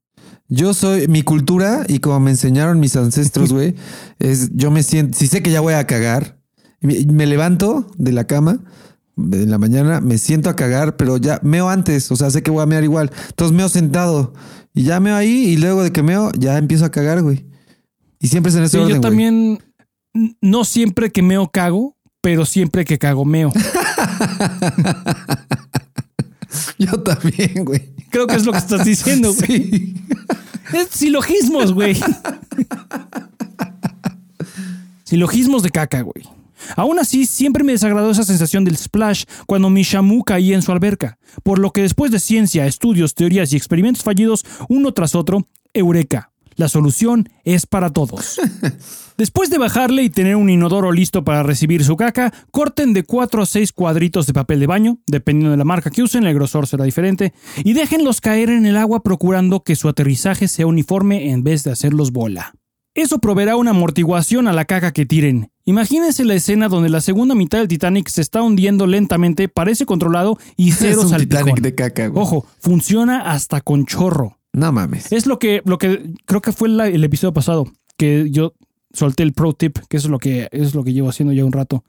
Yo 0.49 0.75
soy 0.75 1.09
mi 1.09 1.23
cultura 1.23 1.85
y 1.89 2.01
como 2.01 2.21
me 2.21 2.31
enseñaron 2.31 2.79
mis 2.81 2.97
ancestros, 2.97 3.53
güey, 3.53 3.75
es 4.19 4.51
yo 4.55 4.71
me 4.71 4.83
siento, 4.83 5.17
si 5.19 5.27
sé 5.27 5.43
que 5.43 5.51
ya 5.51 5.61
voy 5.61 5.75
a 5.75 5.87
cagar, 5.87 6.39
me, 6.81 7.27
levanto 7.27 7.91
de 7.97 8.13
la 8.13 8.27
cama 8.27 8.61
en 9.17 9.51
la 9.51 9.59
mañana, 9.59 10.01
me 10.01 10.19
siento 10.19 10.51
a 10.51 10.57
cagar, 10.57 10.97
pero 10.97 11.17
ya 11.17 11.41
meo 11.43 11.69
antes, 11.69 12.11
o 12.11 12.17
sea, 12.17 12.31
sé 12.31 12.43
que 12.43 12.51
voy 12.51 12.63
a 12.63 12.67
mear 12.67 12.85
igual. 12.85 13.11
Entonces 13.29 13.57
meo 13.57 13.69
sentado 13.69 14.35
y 14.75 14.83
ya 14.83 15.01
meo 15.01 15.17
ahí 15.17 15.47
y 15.47 15.57
luego 15.57 15.83
de 15.83 15.93
que 15.93 16.03
meo 16.03 16.31
ya 16.39 16.59
empiezo 16.59 16.85
a 16.85 16.91
cagar, 16.91 17.23
güey. 17.23 17.47
Y 18.21 18.29
siempre 18.29 18.51
es 18.51 18.57
en 18.57 18.65
ese 18.65 18.77
Sí, 18.77 18.83
orden, 18.83 18.97
yo 18.97 19.01
también, 19.01 19.59
no 20.41 20.65
siempre 20.65 21.11
que 21.11 21.23
meo 21.23 21.49
cago, 21.49 21.97
pero 22.21 22.45
siempre 22.45 22.85
que 22.85 22.99
cago 22.99 23.25
meo. 23.25 23.53
Yo 26.79 26.93
también, 27.03 27.65
güey. 27.65 27.94
Creo 28.15 28.29
que 28.29 28.37
es 28.37 28.47
lo 28.47 28.53
que 28.53 28.59
estás 28.59 28.85
diciendo, 28.85 29.35
güey. 29.39 29.71
Sí. 29.71 29.95
Es 30.73 30.89
silogismos, 30.91 31.73
güey. 31.73 32.01
Silogismos 35.03 35.65
de 35.65 35.71
caca, 35.71 36.03
güey. 36.03 36.25
Aún 36.77 37.01
así, 37.01 37.27
siempre 37.27 37.65
me 37.65 37.73
desagradó 37.73 38.13
esa 38.13 38.23
sensación 38.23 38.65
del 38.65 38.77
splash 38.77 39.25
cuando 39.47 39.69
mi 39.69 39.83
shamu 39.83 40.23
caía 40.23 40.55
en 40.55 40.63
su 40.63 40.71
alberca, 40.71 41.19
por 41.43 41.59
lo 41.59 41.73
que 41.73 41.83
después 41.83 42.13
de 42.13 42.21
ciencia, 42.21 42.67
estudios, 42.67 43.17
teorías 43.17 43.53
y 43.53 43.57
experimentos 43.57 44.05
fallidos 44.05 44.47
uno 44.69 44.93
tras 44.93 45.17
otro, 45.17 45.49
eureka. 45.73 46.31
La 46.55 46.69
solución 46.69 47.29
es 47.43 47.67
para 47.67 47.91
todos. 47.91 48.41
Después 49.17 49.49
de 49.49 49.59
bajarle 49.59 50.03
y 50.03 50.11
tener 50.11 50.35
un 50.35 50.51
inodoro 50.51 50.91
listo 50.91 51.23
para 51.23 51.45
recibir 51.45 51.85
su 51.85 51.97
caca, 51.97 52.33
corten 52.51 52.93
de 52.93 53.05
4 53.05 53.43
a 53.43 53.47
6 53.47 53.73
cuadritos 53.73 54.27
de 54.27 54.33
papel 54.33 54.59
de 54.59 54.67
baño, 54.67 54.99
dependiendo 55.07 55.53
de 55.53 55.57
la 55.57 55.65
marca 55.65 55.91
que 55.91 56.03
usen, 56.03 56.25
el 56.25 56.35
grosor 56.35 56.67
será 56.67 56.85
diferente, 56.85 57.33
y 57.63 57.75
déjenlos 57.75 58.21
caer 58.21 58.51
en 58.51 58.67
el 58.67 58.77
agua 58.77 59.05
procurando 59.05 59.61
que 59.63 59.77
su 59.77 59.89
aterrizaje 59.89 60.49
sea 60.49 60.67
uniforme 60.67 61.31
en 61.31 61.45
vez 61.45 61.63
de 61.63 61.71
hacerlos 61.71 62.11
bola. 62.11 62.55
Eso 62.97 63.19
proveerá 63.21 63.55
una 63.57 63.71
amortiguación 63.71 64.49
a 64.49 64.53
la 64.53 64.65
caca 64.65 64.93
que 64.93 65.07
tiren. 65.07 65.51
Imagínense 65.65 66.25
la 66.25 66.35
escena 66.35 66.69
donde 66.69 66.89
la 66.89 67.01
segunda 67.01 67.35
mitad 67.37 67.59
del 67.59 67.69
Titanic 67.69 68.09
se 68.09 68.21
está 68.21 68.43
hundiendo 68.43 68.87
lentamente, 68.89 69.49
parece 69.49 69.87
controlado 69.87 70.39
y 70.57 70.73
cero 70.73 70.99
es 71.01 71.05
un 71.05 71.11
salpicón. 71.11 71.39
Titanic 71.45 71.61
de 71.63 71.75
caca, 71.77 72.07
güey. 72.09 72.21
Ojo, 72.23 72.47
funciona 72.61 73.31
hasta 73.33 73.61
con 73.61 73.87
chorro. 73.87 74.39
No 74.53 74.71
mames. 74.73 75.11
Es 75.13 75.27
lo 75.27 75.39
que, 75.39 75.63
lo 75.65 75.79
que 75.79 76.13
creo 76.27 76.41
que 76.43 76.53
fue 76.53 76.69
la- 76.69 76.87
el 76.89 77.03
episodio 77.03 77.33
pasado, 77.33 77.67
que 77.97 78.29
yo 78.31 78.55
solté 78.95 79.23
el 79.23 79.35
pro 79.35 79.53
tip, 79.53 79.79
que 79.89 79.99
eso 79.99 80.07
es 80.07 80.11
lo 80.11 80.19
que, 80.19 80.49
es 80.51 80.75
lo 80.75 80.83
que 80.83 80.95
llevo 80.95 81.11
haciendo 81.11 81.35
ya 81.35 81.45
un 81.45 81.53
rato. 81.53 81.85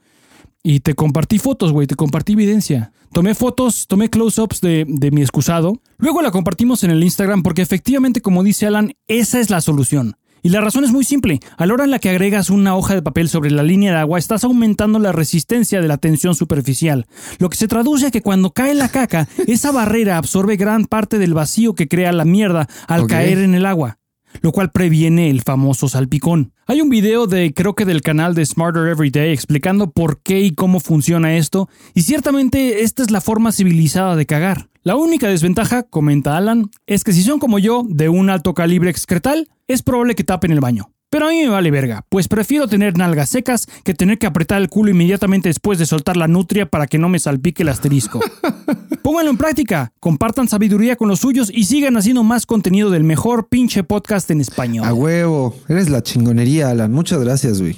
Y 0.61 0.81
te 0.81 0.95
compartí 0.95 1.39
fotos, 1.39 1.71
güey, 1.71 1.87
te 1.87 1.95
compartí 1.95 2.33
evidencia. 2.33 2.91
Tomé 3.13 3.35
fotos, 3.35 3.87
tomé 3.87 4.09
close-ups 4.09 4.61
de, 4.61 4.85
de 4.87 5.11
mi 5.11 5.21
excusado. 5.21 5.79
Luego 5.97 6.21
la 6.21 6.31
compartimos 6.31 6.83
en 6.83 6.91
el 6.91 7.03
Instagram 7.03 7.43
porque 7.43 7.61
efectivamente, 7.61 8.19
como 8.19 8.43
dice 8.43 8.65
Alan, 8.65 8.93
esa 9.07 9.39
es 9.39 9.49
la 9.49 9.61
solución. 9.61 10.17
Y 10.45 10.49
la 10.49 10.61
razón 10.61 10.83
es 10.83 10.91
muy 10.91 11.03
simple. 11.03 11.39
A 11.57 11.65
la 11.65 11.73
hora 11.73 11.85
en 11.85 11.89
la 11.91 11.97
que 11.97 12.11
agregas 12.11 12.51
una 12.51 12.75
hoja 12.75 12.93
de 12.93 13.01
papel 13.01 13.29
sobre 13.29 13.49
la 13.49 13.63
línea 13.63 13.91
de 13.93 13.97
agua, 13.97 14.19
estás 14.19 14.43
aumentando 14.43 14.99
la 14.99 15.11
resistencia 15.11 15.81
de 15.81 15.87
la 15.87 15.97
tensión 15.97 16.35
superficial. 16.35 17.07
Lo 17.39 17.49
que 17.49 17.57
se 17.57 17.67
traduce 17.67 18.05
a 18.05 18.11
que 18.11 18.21
cuando 18.21 18.51
cae 18.51 18.75
la 18.75 18.89
caca, 18.89 19.27
esa 19.47 19.71
barrera 19.71 20.17
absorbe 20.17 20.55
gran 20.55 20.85
parte 20.85 21.17
del 21.17 21.33
vacío 21.33 21.73
que 21.73 21.87
crea 21.87 22.11
la 22.11 22.25
mierda 22.25 22.67
al 22.87 23.07
caer 23.07 23.39
en 23.39 23.55
el 23.55 23.65
agua 23.65 23.97
lo 24.41 24.51
cual 24.51 24.71
previene 24.71 25.29
el 25.29 25.41
famoso 25.41 25.87
salpicón. 25.87 26.51
Hay 26.67 26.81
un 26.81 26.89
video 26.89 27.27
de 27.27 27.53
creo 27.53 27.75
que 27.75 27.85
del 27.85 28.01
canal 28.01 28.35
de 28.35 28.45
Smarter 28.45 28.87
Everyday 28.87 29.31
explicando 29.31 29.91
por 29.91 30.21
qué 30.21 30.41
y 30.41 30.51
cómo 30.51 30.79
funciona 30.79 31.37
esto, 31.37 31.69
y 31.93 32.01
ciertamente 32.01 32.83
esta 32.83 33.03
es 33.03 33.11
la 33.11 33.21
forma 33.21 33.51
civilizada 33.51 34.15
de 34.15 34.25
cagar. 34.25 34.69
La 34.83 34.95
única 34.95 35.27
desventaja, 35.27 35.83
comenta 35.83 36.37
Alan, 36.37 36.69
es 36.85 37.03
que 37.03 37.13
si 37.13 37.23
son 37.23 37.39
como 37.39 37.57
yo, 37.59 37.83
de 37.87 38.09
un 38.09 38.29
alto 38.29 38.53
calibre 38.53 38.89
excretal, 38.89 39.49
es 39.67 39.81
probable 39.81 40.15
que 40.15 40.23
tapen 40.23 40.51
el 40.51 40.59
baño. 40.59 40.91
Pero 41.15 41.27
a 41.27 41.29
mí 41.29 41.43
me 41.43 41.47
vale 41.47 41.71
verga, 41.71 42.03
pues 42.09 42.27
prefiero 42.27 42.67
tener 42.67 42.97
nalgas 42.97 43.29
secas 43.29 43.69
que 43.85 43.93
tener 43.93 44.17
que 44.19 44.27
apretar 44.27 44.61
el 44.61 44.67
culo 44.67 44.91
inmediatamente 44.91 45.47
después 45.47 45.79
de 45.79 45.85
soltar 45.85 46.17
la 46.17 46.27
nutria 46.27 46.65
para 46.65 46.87
que 46.87 46.97
no 46.97 47.07
me 47.07 47.19
salpique 47.19 47.63
el 47.63 47.69
asterisco. 47.69 48.19
Pónganlo 49.01 49.31
en 49.31 49.37
práctica, 49.37 49.93
compartan 50.01 50.49
sabiduría 50.49 50.97
con 50.97 51.07
los 51.07 51.19
suyos 51.21 51.49
y 51.55 51.63
sigan 51.63 51.95
haciendo 51.95 52.23
más 52.23 52.45
contenido 52.45 52.89
del 52.89 53.05
mejor 53.05 53.47
pinche 53.47 53.85
podcast 53.85 54.29
en 54.31 54.41
español. 54.41 54.85
A 54.85 54.93
huevo. 54.93 55.55
Eres 55.69 55.89
la 55.89 56.03
chingonería, 56.03 56.69
Alan. 56.71 56.91
Muchas 56.91 57.21
gracias, 57.21 57.61
güey. 57.61 57.77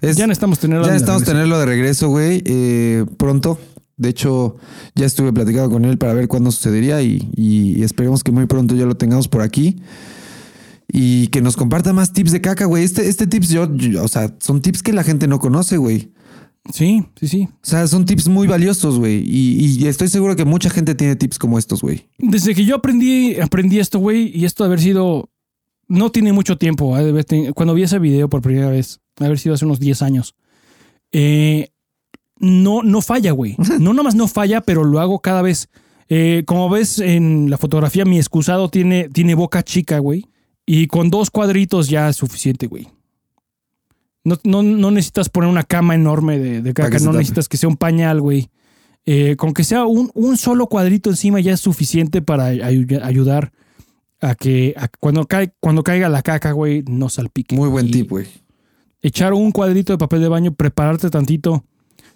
Es- 0.00 0.16
Ya 0.16 0.28
necesitamos 0.28 0.60
tenerlo 0.60 0.84
Ya 0.84 0.90
de 0.90 0.94
necesitamos 0.94 1.22
regreso. 1.22 1.32
tenerlo 1.32 1.58
de 1.58 1.66
regreso, 1.66 2.08
güey. 2.08 2.42
eh, 2.46 3.04
pronto. 3.18 3.58
De 3.96 4.10
hecho, 4.10 4.58
ya 4.94 5.06
estuve 5.06 5.32
platicando 5.32 5.70
con 5.70 5.84
él 5.86 5.98
para 5.98 6.14
ver 6.14 6.28
cuándo 6.28 6.52
sucedería 6.52 7.02
y, 7.02 7.30
y 7.34 7.82
esperemos 7.82 8.22
que 8.22 8.30
muy 8.30 8.46
pronto 8.46 8.76
ya 8.76 8.86
lo 8.86 8.96
tengamos 8.96 9.26
por 9.26 9.42
aquí. 9.42 9.76
Y 10.98 11.26
que 11.28 11.42
nos 11.42 11.56
comparta 11.56 11.92
más 11.92 12.12
tips 12.14 12.32
de 12.32 12.40
caca, 12.40 12.64
güey. 12.64 12.82
Este, 12.82 13.06
este 13.08 13.26
tips, 13.26 13.50
yo, 13.50 13.74
yo- 13.76 14.02
o 14.02 14.08
sea, 14.08 14.34
son 14.40 14.62
tips 14.62 14.82
que 14.82 14.94
la 14.94 15.04
gente 15.04 15.28
no 15.28 15.38
conoce, 15.38 15.76
güey. 15.76 16.10
Sí, 16.72 17.04
sí, 17.20 17.28
sí. 17.28 17.48
O 17.52 17.58
sea, 17.62 17.86
son 17.86 18.06
tips 18.06 18.28
muy 18.28 18.46
valiosos, 18.46 18.98
güey. 18.98 19.22
Y, 19.26 19.76
y 19.78 19.86
estoy 19.88 20.08
seguro 20.08 20.34
que 20.36 20.44
mucha 20.46 20.70
gente 20.70 20.94
tiene 20.94 21.14
tips 21.14 21.38
como 21.38 21.58
estos, 21.58 21.82
güey. 21.82 22.08
Desde 22.18 22.54
que 22.54 22.64
yo 22.64 22.76
aprendí, 22.76 23.38
aprendí 23.38 23.78
esto, 23.78 23.98
güey, 23.98 24.32
y 24.34 24.46
esto 24.46 24.64
de 24.64 24.68
haber 24.68 24.80
sido. 24.80 25.28
No 25.86 26.10
tiene 26.10 26.32
mucho 26.32 26.56
tiempo. 26.56 26.96
Cuando 27.54 27.74
vi 27.74 27.82
ese 27.82 27.98
video 27.98 28.28
por 28.30 28.40
primera 28.42 28.70
vez, 28.70 29.00
haber 29.20 29.38
sido 29.38 29.54
hace 29.54 29.64
unos 29.66 29.78
10 29.78 30.00
años. 30.02 30.34
eh, 31.12 31.68
no, 32.38 32.82
no 32.82 33.00
falla, 33.02 33.32
güey. 33.32 33.56
No 33.80 33.92
nomás 33.92 34.14
no 34.14 34.28
falla, 34.28 34.60
pero 34.62 34.82
lo 34.84 35.00
hago 35.00 35.20
cada 35.20 35.42
vez. 35.42 35.68
Eh, 36.08 36.42
como 36.46 36.68
ves 36.70 36.98
en 36.98 37.50
la 37.50 37.58
fotografía, 37.58 38.04
mi 38.04 38.18
excusado 38.18 38.68
tiene, 38.70 39.08
tiene 39.10 39.34
boca 39.34 39.62
chica, 39.62 39.98
güey. 39.98 40.24
Y 40.66 40.88
con 40.88 41.10
dos 41.10 41.30
cuadritos 41.30 41.88
ya 41.88 42.08
es 42.08 42.16
suficiente, 42.16 42.66
güey. 42.66 42.88
No, 44.24 44.36
no, 44.42 44.62
no 44.62 44.90
necesitas 44.90 45.28
poner 45.28 45.48
una 45.48 45.62
cama 45.62 45.94
enorme 45.94 46.38
de, 46.38 46.74
caca, 46.74 46.98
no 46.98 47.12
necesitas 47.12 47.48
que 47.48 47.56
sea 47.56 47.68
un 47.68 47.76
pañal, 47.76 48.20
güey. 48.20 48.50
Eh, 49.04 49.36
con 49.36 49.54
que 49.54 49.62
sea 49.62 49.84
un, 49.84 50.10
un 50.14 50.36
solo 50.36 50.66
cuadrito 50.66 51.10
encima 51.10 51.38
ya 51.38 51.52
es 51.52 51.60
suficiente 51.60 52.22
para 52.22 52.52
ayu- 52.52 53.00
ayudar 53.04 53.52
a 54.20 54.34
que 54.34 54.74
a 54.76 54.88
que 54.88 54.98
cuando, 54.98 55.26
cae, 55.26 55.52
cuando 55.60 55.84
caiga 55.84 56.08
la 56.08 56.22
caca, 56.22 56.50
güey, 56.50 56.82
no 56.88 57.08
salpique. 57.08 57.54
Muy 57.54 57.68
buen 57.68 57.86
Y 57.86 57.90
tip, 57.92 58.10
güey. 58.10 58.26
Echar 59.02 59.32
un 59.32 59.52
cuadrito 59.52 59.92
de 59.92 59.98
papel 59.98 60.20
de 60.22 60.28
baño, 60.28 60.52
prepararte 60.54 61.08
tantito. 61.08 61.64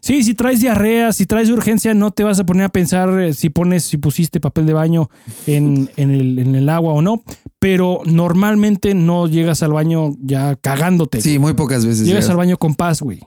Sí, 0.00 0.22
si 0.24 0.34
traes 0.34 0.60
diarrea, 0.60 1.12
si 1.12 1.26
traes 1.26 1.50
urgencia, 1.50 1.92
no 1.92 2.10
te 2.10 2.24
vas 2.24 2.40
a 2.40 2.46
poner 2.46 2.64
a 2.64 2.68
pensar 2.70 3.20
eh, 3.20 3.34
si 3.34 3.50
pones, 3.50 3.84
si 3.84 3.98
pusiste 3.98 4.40
papel 4.40 4.66
de 4.66 4.72
baño 4.72 5.10
en, 5.46 5.90
en 5.96 6.10
el, 6.10 6.38
en 6.38 6.54
el 6.54 6.68
agua 6.68 6.94
o 6.94 7.02
no. 7.02 7.22
Pero 7.58 8.00
normalmente 8.06 8.94
no 8.94 9.26
llegas 9.26 9.62
al 9.62 9.74
baño 9.74 10.14
ya 10.22 10.56
cagándote. 10.56 11.20
Sí, 11.20 11.38
muy 11.38 11.52
pocas 11.52 11.84
veces. 11.84 12.06
Llegas 12.06 12.24
llegas. 12.24 12.30
al 12.30 12.36
baño 12.36 12.56
con 12.56 12.74
paz, 12.74 13.02
güey. 13.02 13.20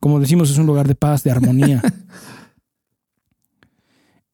Como 0.00 0.20
decimos, 0.20 0.50
es 0.50 0.58
un 0.58 0.66
lugar 0.66 0.86
de 0.86 0.94
paz, 0.94 1.22
de 1.24 1.30
armonía. 1.30 1.82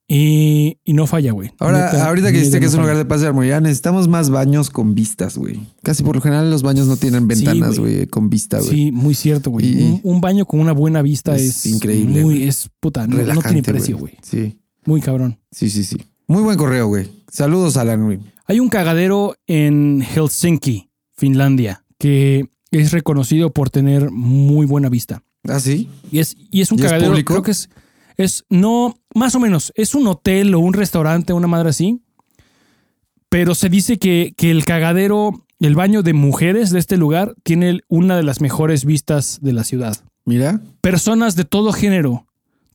Y, 0.07 0.79
y 0.85 0.93
no 0.93 1.07
falla, 1.07 1.33
güey. 1.33 1.51
Ahora, 1.59 1.87
Neta, 1.87 2.07
ahorita 2.07 2.31
que 2.31 2.37
dijiste 2.39 2.59
que 2.59 2.67
no 2.67 2.69
es 2.69 2.75
un 2.75 2.83
lugar 2.83 2.97
de 2.99 3.07
paz 3.07 3.23
y 3.23 3.25
armonía, 3.25 3.61
necesitamos 3.61 4.07
más 4.07 4.29
baños 4.29 4.69
con 4.69 4.95
vistas, 4.95 5.39
güey. 5.39 5.61
Casi 5.83 6.03
por 6.03 6.15
lo 6.17 6.21
general 6.21 6.51
los 6.51 6.63
baños 6.63 6.87
no 6.87 6.97
tienen 6.97 7.27
ventanas, 7.27 7.79
güey. 7.79 8.07
con 8.07 8.29
vista, 8.29 8.59
güey. 8.59 8.71
Sí, 8.71 8.93
muy 8.93 9.15
cierto, 9.15 9.51
güey. 9.51 9.83
Un, 9.83 10.01
un 10.03 10.21
baño 10.21 10.45
con 10.45 10.61
una 10.61 10.73
buena 10.73 11.01
vista 11.01 11.35
Es 11.37 11.65
es, 11.65 11.67
increíble, 11.67 12.23
Muy, 12.23 12.43
es 12.43 12.69
puta, 12.81 13.07
no, 13.07 13.17
no 13.17 13.41
tiene 13.41 13.63
precio, 13.63 13.97
güey. 13.97 14.15
Sí, 14.23 14.59
Muy 14.85 15.01
cabrón. 15.01 15.41
sí, 15.51 15.71
sí, 15.71 15.85
sí. 15.85 15.97
Muy 16.27 16.43
buen 16.43 16.57
correo, 16.59 16.87
güey. 16.89 17.09
Saludos, 17.31 17.77
Alan, 17.77 18.05
güey. 18.05 18.19
Hay 18.47 18.61
un 18.61 18.69
cagadero 18.69 19.37
en 19.47 20.03
Helsinki, 20.03 20.91
Finlandia, 21.17 21.85
que 21.99 22.47
es 22.71 22.93
reconocido 22.93 23.53
por 23.53 23.71
tener 23.71 24.11
muy 24.11 24.67
buena 24.67 24.89
vista. 24.91 25.23
¿Ah, 25.49 25.61
sí? 25.61 25.89
Y 26.11 26.19
es, 26.19 26.37
y 26.51 26.61
es 26.61 26.73
un 26.73 26.79
¿Y 26.79 26.83
es 26.83 26.87
cagadero, 26.89 27.11
público? 27.13 27.33
creo 27.35 27.43
que 27.43 27.51
es, 27.53 27.69
es, 28.17 28.45
no, 28.49 28.97
más 29.15 29.35
o 29.35 29.41
menos, 29.41 29.73
es 29.77 29.95
un 29.95 30.07
hotel 30.07 30.55
o 30.55 30.59
un 30.61 30.73
restaurante, 30.75 31.33
una 31.33 31.47
madre 31.47 31.71
así. 31.71 32.01
Pero 33.29 33.55
se 33.55 33.69
dice 33.69 33.99
que, 33.99 34.33
que 34.37 34.51
el 34.51 34.65
cagadero, 34.65 35.45
el 35.61 35.75
baño 35.75 36.03
de 36.03 36.13
mujeres 36.13 36.71
de 36.71 36.79
este 36.79 36.97
lugar, 36.97 37.35
tiene 37.43 37.81
una 37.89 38.17
de 38.17 38.23
las 38.23 38.41
mejores 38.41 38.85
vistas 38.85 39.39
de 39.43 39.53
la 39.53 39.65
ciudad. 39.65 39.97
Mira. 40.25 40.61
Personas 40.81 41.35
de 41.37 41.45
todo 41.45 41.73
género 41.73 42.27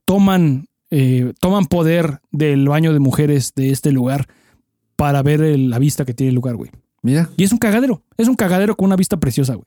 toman, 0.06 0.66
eh, 0.92 1.34
toman 1.40 1.66
poder 1.66 2.20
del 2.32 2.68
baño 2.68 2.94
de 2.94 3.00
mujeres 3.00 3.54
de 3.56 3.72
este 3.72 3.92
lugar 3.92 4.28
para 4.96 5.24
ver 5.24 5.42
el- 5.42 5.70
la 5.70 5.80
vista 5.80 6.04
que 6.04 6.14
tiene 6.14 6.30
el 6.30 6.36
lugar, 6.36 6.56
güey. 6.56 6.72
Mira. 7.02 7.30
Y 7.38 7.44
es 7.44 7.52
un 7.54 7.58
cagadero, 7.58 8.04
es 8.18 8.28
un 8.28 8.36
cagadero 8.36 8.76
con 8.76 8.88
una 8.88 8.98
vista 8.98 9.18
preciosa, 9.18 9.54
güey. 9.56 9.66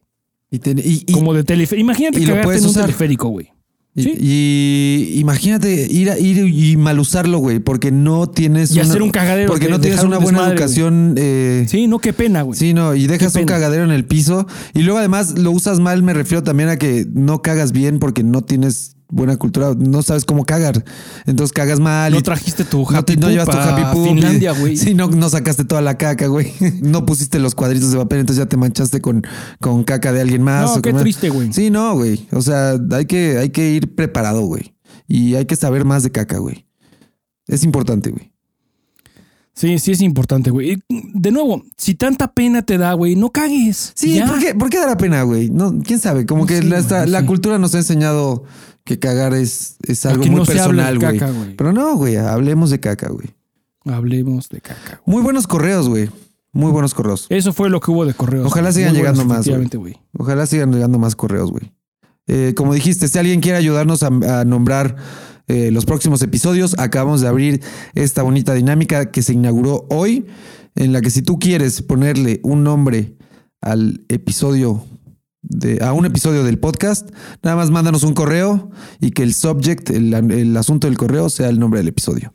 Y, 0.50 0.58
te- 0.58 0.72
y- 0.72 1.04
y- 1.06 1.12
Como 1.12 1.32
de 1.32 1.44
teleférico. 1.44 1.80
Imagínate 1.80 2.20
y 2.20 2.26
cagarte 2.26 2.56
en 2.58 2.64
un 2.64 2.70
usar. 2.70 2.82
teleférico, 2.84 3.28
güey. 3.28 3.50
Y- 3.94 4.02
sí. 4.02 4.14
y 4.18 5.20
imagínate 5.20 5.86
ir, 5.90 6.10
a, 6.10 6.18
ir 6.18 6.38
y 6.38 6.76
mal 6.76 6.98
usarlo, 6.98 7.38
güey, 7.38 7.58
porque 7.60 7.90
no 7.90 8.26
tienes 8.28 8.74
Y 8.74 8.80
hacer 8.80 9.02
un 9.02 9.10
cagadero, 9.10 9.48
Porque 9.50 9.68
no 9.68 9.80
tienes 9.80 10.00
un 10.00 10.08
una 10.08 10.18
buena 10.18 10.38
desmadre, 10.38 10.56
educación. 10.56 11.14
eh, 11.18 11.66
Sí, 11.68 11.86
no, 11.88 11.98
qué 11.98 12.12
pena, 12.12 12.42
güey. 12.42 12.58
Sí, 12.58 12.72
no, 12.74 12.94
y 12.94 13.06
dejas 13.06 13.34
un 13.36 13.44
cagadero 13.44 13.84
en 13.84 13.90
el 13.90 14.04
piso 14.04 14.46
y 14.74 14.82
luego 14.82 14.98
además 14.98 15.38
lo 15.38 15.50
usas 15.50 15.78
mal, 15.80 16.02
me 16.02 16.14
refiero 16.14 16.42
también 16.42 16.68
a 16.70 16.76
que 16.78 17.06
no 17.12 17.42
cagas 17.42 17.72
bien 17.72 17.98
porque 17.98 18.22
no 18.22 18.42
tienes 18.42 18.96
buena 19.12 19.36
cultura, 19.36 19.74
no 19.78 20.02
sabes 20.02 20.24
cómo 20.24 20.44
cagar. 20.44 20.82
Entonces 21.26 21.52
cagas 21.52 21.78
mal. 21.78 22.12
No 22.12 22.18
y 22.18 22.22
trajiste 22.22 22.64
tu 22.64 22.78
no, 22.82 22.88
happy 22.98 23.14
te- 23.14 23.16
no 23.20 23.26
poop 23.26 23.30
llevas 23.30 23.48
tu 23.50 23.56
happy 23.56 23.82
poop. 23.94 24.08
Finlandia, 24.08 24.52
güey. 24.52 24.76
Sí, 24.76 24.94
no, 24.94 25.08
no 25.08 25.28
sacaste 25.28 25.64
toda 25.64 25.82
la 25.82 25.96
caca, 25.98 26.26
güey. 26.26 26.52
No 26.80 27.06
pusiste 27.06 27.38
los 27.38 27.54
cuadritos 27.54 27.92
de 27.92 27.98
papel, 27.98 28.20
entonces 28.20 28.42
ya 28.42 28.48
te 28.48 28.56
manchaste 28.56 29.00
con, 29.00 29.22
con 29.60 29.84
caca 29.84 30.12
de 30.12 30.22
alguien 30.22 30.42
más. 30.42 30.64
No, 30.64 30.74
o 30.76 30.82
qué 30.82 30.92
triste, 30.94 31.28
güey. 31.30 31.52
Sí, 31.52 31.70
no, 31.70 31.94
güey. 31.94 32.26
O 32.32 32.40
sea, 32.42 32.74
hay 32.92 33.04
que, 33.06 33.38
hay 33.38 33.50
que 33.50 33.70
ir 33.70 33.94
preparado, 33.94 34.40
güey. 34.42 34.74
Y 35.06 35.34
hay 35.34 35.44
que 35.44 35.54
saber 35.56 35.84
más 35.84 36.02
de 36.02 36.10
caca, 36.10 36.38
güey. 36.38 36.66
Es 37.46 37.62
importante, 37.64 38.10
güey. 38.10 38.32
Sí, 39.54 39.78
sí 39.78 39.92
es 39.92 40.00
importante, 40.00 40.50
güey. 40.50 40.82
De 40.88 41.30
nuevo, 41.30 41.62
si 41.76 41.94
tanta 41.94 42.32
pena 42.32 42.62
te 42.62 42.78
da, 42.78 42.94
güey, 42.94 43.16
no 43.16 43.30
cagues. 43.30 43.92
Sí. 43.94 44.18
¿por 44.26 44.38
qué, 44.38 44.54
¿por 44.54 44.70
qué 44.70 44.78
dará 44.78 44.96
pena, 44.96 45.22
güey? 45.24 45.50
No, 45.50 45.78
quién 45.84 45.98
sabe, 46.00 46.24
como 46.24 46.42
No 46.42 46.46
que 46.46 46.62
la, 46.62 46.78
esta- 46.78 47.04
no 47.04 47.12
la 47.12 47.26
cultura 47.26 47.58
nos 47.58 47.74
ha 47.74 47.78
enseñado 47.78 48.44
que 48.84 48.98
cagar 48.98 49.34
es, 49.34 49.76
es 49.82 50.06
algo 50.06 50.24
muy 50.26 50.40
no 50.40 50.44
personal, 50.44 50.98
güey. 50.98 51.20
Pero 51.56 51.72
no, 51.72 51.96
güey, 51.96 52.16
hablemos 52.16 52.70
de 52.70 52.80
caca, 52.80 53.08
güey. 53.10 53.28
Hablemos 53.84 54.48
de 54.48 54.60
caca. 54.60 55.00
güey. 55.04 55.16
Muy 55.16 55.22
buenos 55.22 55.46
correos, 55.46 55.88
güey. 55.88 56.10
Muy 56.52 56.70
buenos 56.70 56.92
correos. 56.92 57.26
Eso 57.30 57.52
fue 57.52 57.70
lo 57.70 57.80
que 57.80 57.90
hubo 57.90 58.04
de 58.04 58.14
correos. 58.14 58.46
Ojalá 58.46 58.70
güey. 58.70 58.74
sigan 58.74 58.92
Muy 58.92 59.02
buenos, 59.02 59.18
llegando 59.18 59.34
más, 59.34 59.78
güey. 59.78 59.96
Ojalá 60.18 60.46
sigan 60.46 60.72
llegando 60.72 60.98
más 60.98 61.16
correos, 61.16 61.50
güey. 61.50 61.72
Eh, 62.26 62.52
como 62.56 62.74
dijiste, 62.74 63.08
si 63.08 63.18
alguien 63.18 63.40
quiere 63.40 63.58
ayudarnos 63.58 64.02
a, 64.02 64.40
a 64.40 64.44
nombrar 64.44 64.96
eh, 65.48 65.70
los 65.72 65.84
próximos 65.86 66.22
episodios, 66.22 66.74
acabamos 66.78 67.20
de 67.20 67.28
abrir 67.28 67.62
esta 67.94 68.22
bonita 68.22 68.54
dinámica 68.54 69.10
que 69.10 69.22
se 69.22 69.32
inauguró 69.32 69.86
hoy, 69.90 70.26
en 70.74 70.92
la 70.92 71.00
que 71.00 71.10
si 71.10 71.22
tú 71.22 71.38
quieres 71.38 71.82
ponerle 71.82 72.40
un 72.42 72.62
nombre 72.62 73.16
al 73.60 74.04
episodio 74.08 74.84
de, 75.42 75.82
a 75.82 75.92
un 75.92 76.06
episodio 76.06 76.44
del 76.44 76.58
podcast, 76.58 77.10
nada 77.42 77.56
más 77.56 77.70
mándanos 77.70 78.02
un 78.04 78.14
correo 78.14 78.70
y 79.00 79.10
que 79.10 79.22
el 79.22 79.34
subject, 79.34 79.90
el, 79.90 80.14
el 80.14 80.56
asunto 80.56 80.86
del 80.86 80.96
correo 80.96 81.28
sea 81.28 81.48
el 81.48 81.58
nombre 81.58 81.80
del 81.80 81.88
episodio. 81.88 82.32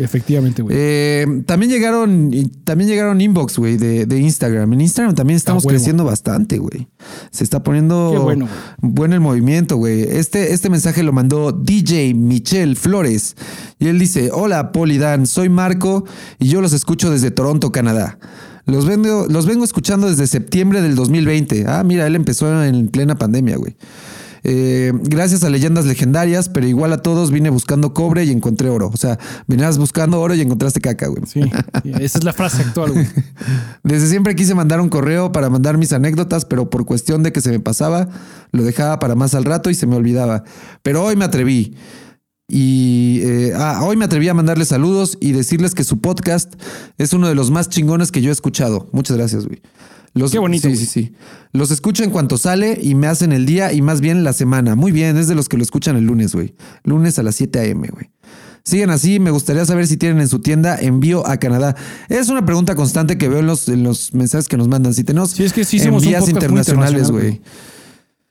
Efectivamente, 0.00 0.62
güey. 0.62 0.74
Eh, 0.78 1.42
también 1.46 1.70
llegaron, 1.70 2.30
también 2.64 2.88
llegaron 2.88 3.20
inbox, 3.20 3.58
güey, 3.58 3.76
de, 3.76 4.06
de 4.06 4.18
Instagram. 4.18 4.72
En 4.72 4.80
Instagram 4.80 5.14
también 5.14 5.36
estamos 5.36 5.66
creciendo 5.66 6.04
bastante, 6.04 6.58
güey. 6.58 6.88
Se 7.30 7.44
está 7.44 7.62
poniendo 7.62 8.10
Qué 8.12 8.18
bueno, 8.18 8.48
bueno 8.80 9.14
el 9.14 9.20
movimiento, 9.20 9.76
güey. 9.76 10.02
Este, 10.02 10.52
este 10.54 10.70
mensaje 10.70 11.02
lo 11.02 11.12
mandó 11.12 11.52
DJ 11.52 12.14
Michelle 12.14 12.76
Flores. 12.76 13.36
Y 13.78 13.88
él 13.88 13.98
dice: 13.98 14.30
Hola, 14.32 14.72
Polidan, 14.72 15.26
soy 15.26 15.50
Marco 15.50 16.04
y 16.38 16.48
yo 16.48 16.62
los 16.62 16.72
escucho 16.72 17.10
desde 17.10 17.30
Toronto, 17.30 17.70
Canadá. 17.70 18.18
Los 18.70 18.86
vengo, 18.86 19.26
los 19.28 19.46
vengo 19.46 19.64
escuchando 19.64 20.08
desde 20.08 20.26
septiembre 20.26 20.80
del 20.80 20.94
2020. 20.94 21.64
Ah, 21.66 21.82
mira, 21.84 22.06
él 22.06 22.14
empezó 22.14 22.62
en 22.62 22.88
plena 22.88 23.16
pandemia, 23.16 23.56
güey. 23.56 23.76
Eh, 24.42 24.92
gracias 24.94 25.44
a 25.44 25.50
leyendas 25.50 25.84
legendarias, 25.84 26.48
pero 26.48 26.66
igual 26.66 26.92
a 26.92 27.02
todos 27.02 27.30
vine 27.30 27.50
buscando 27.50 27.92
cobre 27.92 28.24
y 28.24 28.30
encontré 28.30 28.70
oro. 28.70 28.90
O 28.92 28.96
sea, 28.96 29.18
venías 29.46 29.78
buscando 29.78 30.20
oro 30.20 30.34
y 30.34 30.40
encontraste 30.40 30.80
caca, 30.80 31.08
güey. 31.08 31.22
Sí, 31.26 31.42
sí, 31.82 31.92
esa 32.00 32.18
es 32.18 32.24
la 32.24 32.32
frase 32.32 32.62
actual, 32.62 32.92
güey. 32.92 33.06
Desde 33.82 34.06
siempre 34.06 34.34
quise 34.34 34.54
mandar 34.54 34.80
un 34.80 34.88
correo 34.88 35.32
para 35.32 35.50
mandar 35.50 35.76
mis 35.76 35.92
anécdotas, 35.92 36.44
pero 36.44 36.70
por 36.70 36.86
cuestión 36.86 37.22
de 37.22 37.32
que 37.32 37.40
se 37.40 37.50
me 37.50 37.60
pasaba, 37.60 38.08
lo 38.52 38.62
dejaba 38.62 38.98
para 38.98 39.14
más 39.14 39.34
al 39.34 39.44
rato 39.44 39.70
y 39.70 39.74
se 39.74 39.86
me 39.86 39.96
olvidaba. 39.96 40.44
Pero 40.82 41.04
hoy 41.04 41.16
me 41.16 41.24
atreví. 41.24 41.74
Y 42.52 43.20
eh, 43.22 43.52
ah, 43.54 43.80
hoy 43.84 43.96
me 43.96 44.04
atreví 44.04 44.28
a 44.28 44.34
mandarles 44.34 44.68
saludos 44.68 45.16
y 45.20 45.30
decirles 45.32 45.74
que 45.74 45.84
su 45.84 46.00
podcast 46.00 46.52
es 46.98 47.12
uno 47.12 47.28
de 47.28 47.36
los 47.36 47.52
más 47.52 47.68
chingones 47.68 48.10
que 48.10 48.22
yo 48.22 48.30
he 48.30 48.32
escuchado. 48.32 48.88
Muchas 48.92 49.16
gracias, 49.16 49.46
güey. 49.46 49.62
Los, 50.14 50.32
Qué 50.32 50.40
bonito, 50.40 50.62
Sí, 50.68 50.74
güey. 50.74 50.84
sí, 50.84 50.86
sí. 50.86 51.14
Los 51.52 51.70
escucho 51.70 52.02
en 52.02 52.10
cuanto 52.10 52.36
sale 52.36 52.76
y 52.82 52.96
me 52.96 53.06
hacen 53.06 53.30
el 53.30 53.46
día 53.46 53.72
y 53.72 53.80
más 53.82 54.00
bien 54.00 54.24
la 54.24 54.32
semana. 54.32 54.74
Muy 54.74 54.90
bien, 54.90 55.16
es 55.16 55.28
de 55.28 55.36
los 55.36 55.48
que 55.48 55.56
lo 55.56 55.62
escuchan 55.62 55.94
el 55.94 56.04
lunes, 56.06 56.34
güey. 56.34 56.54
Lunes 56.82 57.20
a 57.20 57.22
las 57.22 57.36
7 57.36 57.60
a.m., 57.60 57.88
güey. 57.92 58.10
Sigan 58.64 58.90
así, 58.90 59.20
me 59.20 59.30
gustaría 59.30 59.64
saber 59.64 59.86
si 59.86 59.96
tienen 59.96 60.20
en 60.20 60.28
su 60.28 60.40
tienda 60.40 60.76
envío 60.78 61.26
a 61.26 61.36
Canadá. 61.38 61.76
Es 62.08 62.28
una 62.28 62.44
pregunta 62.44 62.74
constante 62.74 63.16
que 63.16 63.28
veo 63.28 63.38
en 63.38 63.46
los, 63.46 63.68
en 63.68 63.84
los 63.84 64.12
mensajes 64.12 64.48
que 64.48 64.56
nos 64.56 64.66
mandan. 64.66 64.92
Si 64.92 65.04
tenemos 65.04 65.30
Sí, 65.30 65.44
es 65.44 65.52
que 65.52 65.64
sí 65.64 65.78
somos 65.78 66.02
envías 66.02 66.28
internacionales, 66.28 67.08
internacional, 67.08 67.12
güey. 67.12 67.40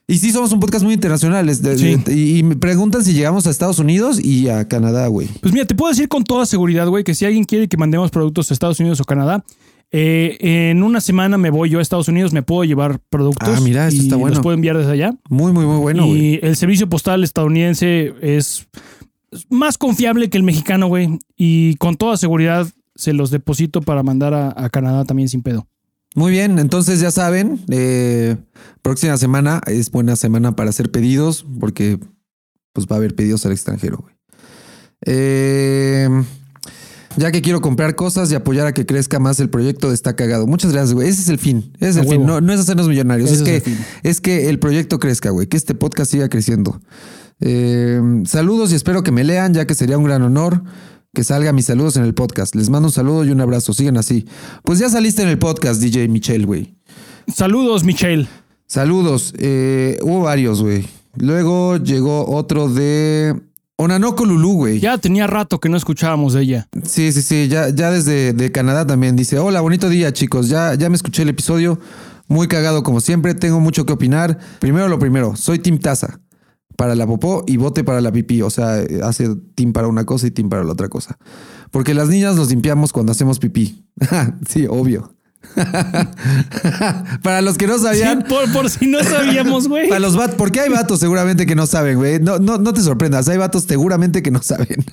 Y 0.09 0.17
sí 0.17 0.31
somos 0.31 0.51
un 0.51 0.59
podcast 0.59 0.83
muy 0.83 0.93
internacional. 0.95 1.47
es 1.49 1.61
de- 1.61 1.77
Sí. 1.77 1.95
de- 1.95 2.15
y, 2.17 2.37
y 2.39 2.43
me 2.43 2.55
preguntan 2.55 3.03
si 3.03 3.13
llegamos 3.13 3.45
a 3.47 3.51
Estados 3.51 3.79
Unidos 3.79 4.19
y 4.23 4.49
a 4.49 4.67
Canadá, 4.67 5.07
güey. 5.07 5.27
Pues 5.41 5.53
mira, 5.53 5.65
te 5.65 5.75
puedo 5.75 5.89
decir 5.91 6.07
con 6.09 6.23
toda 6.23 6.45
seguridad, 6.45 6.87
güey, 6.87 7.03
que 7.03 7.13
si 7.15 7.25
alguien 7.25 7.43
quiere 7.43 7.67
que 7.67 7.77
mandemos 7.77 8.09
productos 8.11 8.49
a 8.49 8.53
Estados 8.53 8.79
Unidos 8.79 8.99
o 8.99 9.05
Canadá, 9.05 9.45
eh, 9.91 10.37
en 10.69 10.83
una 10.83 10.99
semana 11.01 11.37
me 11.37 11.49
voy 11.49 11.69
yo 11.69 11.79
a 11.79 11.81
Estados 11.81 12.07
Unidos, 12.07 12.33
me 12.33 12.41
puedo 12.43 12.63
llevar 12.63 12.99
productos. 13.09 13.49
Ah, 13.57 13.61
mira, 13.61 13.87
eso 13.87 13.97
y 13.97 13.99
está 14.01 14.15
bueno. 14.15 14.35
Los 14.35 14.43
puedo 14.43 14.53
enviar 14.55 14.77
desde 14.77 14.91
allá. 14.91 15.15
Muy, 15.29 15.51
muy, 15.51 15.65
muy 15.65 15.77
bueno, 15.77 16.05
y 16.07 16.39
el 16.43 16.55
servicio 16.55 16.87
postal 16.89 17.23
estadounidense 17.23 18.13
es 18.21 18.67
más 19.49 19.77
confiable 19.77 20.29
que 20.29 20.37
el 20.37 20.43
mexicano, 20.43 20.87
güey. 20.87 21.19
Y 21.37 21.75
con 21.75 21.95
toda 21.97 22.17
seguridad 22.17 22.67
se 22.95 23.13
los 23.13 23.31
deposito 23.31 23.81
para 23.81 24.03
mandar 24.03 24.33
a, 24.33 24.53
a 24.55 24.69
Canadá 24.69 25.05
también 25.05 25.29
sin 25.29 25.41
pedo. 25.41 25.67
Muy 26.15 26.31
bien, 26.31 26.57
entonces 26.57 26.99
ya 26.99 27.11
saben, 27.11 27.63
eh, 27.69 28.35
próxima 28.81 29.15
semana 29.17 29.61
es 29.67 29.91
buena 29.91 30.15
semana 30.15 30.55
para 30.55 30.71
hacer 30.71 30.89
pedidos 30.89 31.45
porque 31.59 31.99
pues 32.73 32.87
va 32.87 32.95
a 32.95 32.97
haber 32.97 33.15
pedidos 33.15 33.45
al 33.45 33.51
extranjero. 33.51 34.05
Eh, 35.05 36.09
ya 37.15 37.31
que 37.31 37.41
quiero 37.41 37.61
comprar 37.61 37.95
cosas 37.95 38.31
y 38.31 38.35
apoyar 38.35 38.67
a 38.67 38.73
que 38.73 38.85
crezca 38.85 39.19
más 39.19 39.39
el 39.39 39.49
proyecto, 39.49 39.91
está 39.91 40.15
cagado. 40.15 40.47
Muchas 40.47 40.71
gracias, 40.71 40.93
güey. 40.93 41.09
Ese 41.09 41.21
es 41.21 41.29
el 41.29 41.37
fin. 41.37 41.73
Ese 41.79 41.89
es 41.89 41.95
el 41.97 42.07
fin. 42.07 42.25
No, 42.25 42.41
no 42.41 42.53
es 42.53 42.59
hacernos 42.59 42.87
millonarios. 42.87 43.29
Es, 43.29 43.41
es 43.41 43.47
el 43.47 43.53
que, 43.53 43.61
fin. 43.61 43.77
es 44.03 44.21
que 44.21 44.49
el 44.49 44.59
proyecto 44.59 44.99
crezca, 44.99 45.29
güey. 45.29 45.47
Que 45.47 45.57
este 45.57 45.75
podcast 45.75 46.11
siga 46.11 46.29
creciendo. 46.29 46.81
Eh, 47.41 48.01
saludos 48.25 48.71
y 48.71 48.75
espero 48.75 49.03
que 49.03 49.11
me 49.11 49.23
lean, 49.23 49.53
ya 49.53 49.65
que 49.65 49.75
sería 49.75 49.97
un 49.97 50.03
gran 50.03 50.21
honor 50.21 50.63
que 51.13 51.23
salga 51.23 51.53
mis 51.53 51.65
saludos 51.65 51.97
en 51.97 52.03
el 52.03 52.13
podcast. 52.13 52.55
Les 52.55 52.69
mando 52.69 52.87
un 52.87 52.91
saludo 52.91 53.25
y 53.25 53.31
un 53.31 53.41
abrazo. 53.41 53.73
Sigan 53.73 53.97
así. 53.97 54.25
Pues 54.63 54.79
ya 54.79 54.89
saliste 54.89 55.21
en 55.21 55.29
el 55.29 55.39
podcast, 55.39 55.81
DJ 55.81 56.07
Michelle, 56.07 56.45
güey. 56.45 56.75
Saludos, 57.33 57.83
Michelle. 57.83 58.27
Saludos. 58.67 59.33
Eh, 59.37 59.97
hubo 60.01 60.21
varios, 60.21 60.61
güey. 60.61 60.85
Luego 61.15 61.77
llegó 61.77 62.29
otro 62.29 62.69
de 62.69 63.35
Onanoko 63.77 64.25
Lulu, 64.25 64.53
güey. 64.53 64.79
Ya 64.79 64.97
tenía 64.97 65.25
rato 65.25 65.59
que 65.59 65.69
no 65.69 65.77
escuchábamos 65.77 66.33
de 66.33 66.41
ella. 66.43 66.67
Sí, 66.83 67.11
sí, 67.11 67.21
sí. 67.21 67.47
Ya, 67.47 67.69
ya 67.69 67.91
desde 67.91 68.33
de 68.33 68.51
Canadá 68.51 68.85
también 68.85 69.15
dice: 69.15 69.39
Hola, 69.39 69.61
bonito 69.61 69.89
día, 69.89 70.13
chicos. 70.13 70.49
Ya, 70.49 70.75
ya 70.75 70.89
me 70.89 70.95
escuché 70.95 71.23
el 71.23 71.29
episodio. 71.29 71.79
Muy 72.27 72.47
cagado, 72.47 72.83
como 72.83 73.01
siempre. 73.01 73.33
Tengo 73.33 73.59
mucho 73.59 73.87
que 73.87 73.93
opinar. 73.93 74.37
Primero 74.59 74.87
lo 74.87 74.99
primero, 74.99 75.35
soy 75.35 75.57
Team 75.57 75.79
Taza 75.79 76.19
para 76.79 76.95
la 76.95 77.05
popó 77.05 77.43
y 77.45 77.57
bote 77.57 77.83
para 77.83 77.99
la 77.99 78.09
pipí. 78.09 78.41
O 78.41 78.49
sea, 78.49 78.81
hace 79.03 79.35
team 79.53 79.73
para 79.73 79.89
una 79.89 80.05
cosa 80.05 80.27
y 80.27 80.31
team 80.31 80.47
para 80.47 80.63
la 80.63 80.71
otra 80.71 80.87
cosa. 80.87 81.17
Porque 81.71 81.93
las 81.93 82.07
niñas 82.07 82.37
nos 82.37 82.49
limpiamos 82.51 82.93
cuando 82.93 83.11
hacemos 83.11 83.37
pipí. 83.37 83.83
sí, 84.47 84.65
obvio. 84.65 85.13
para 87.21 87.41
los 87.41 87.57
que 87.57 87.67
no 87.67 87.77
Sí, 87.77 87.83
sabían. 87.83 88.23
por, 88.29 88.49
por 88.53 88.69
si 88.69 88.87
no 88.87 89.03
sabíamos, 89.03 89.67
güey. 89.67 89.89
Para 89.89 89.99
los 89.99 90.15
vatos, 90.15 90.35
porque 90.35 90.61
hay 90.61 90.69
vatos 90.69 91.01
seguramente 91.01 91.45
que 91.45 91.53
no 91.55 91.67
saben, 91.67 91.97
güey. 91.97 92.21
No, 92.21 92.39
no, 92.39 92.57
no 92.57 92.73
te 92.73 92.81
sorprendas, 92.81 93.27
hay 93.27 93.37
vatos 93.37 93.63
seguramente 93.63 94.23
que 94.23 94.31
no 94.31 94.41
saben. 94.41 94.85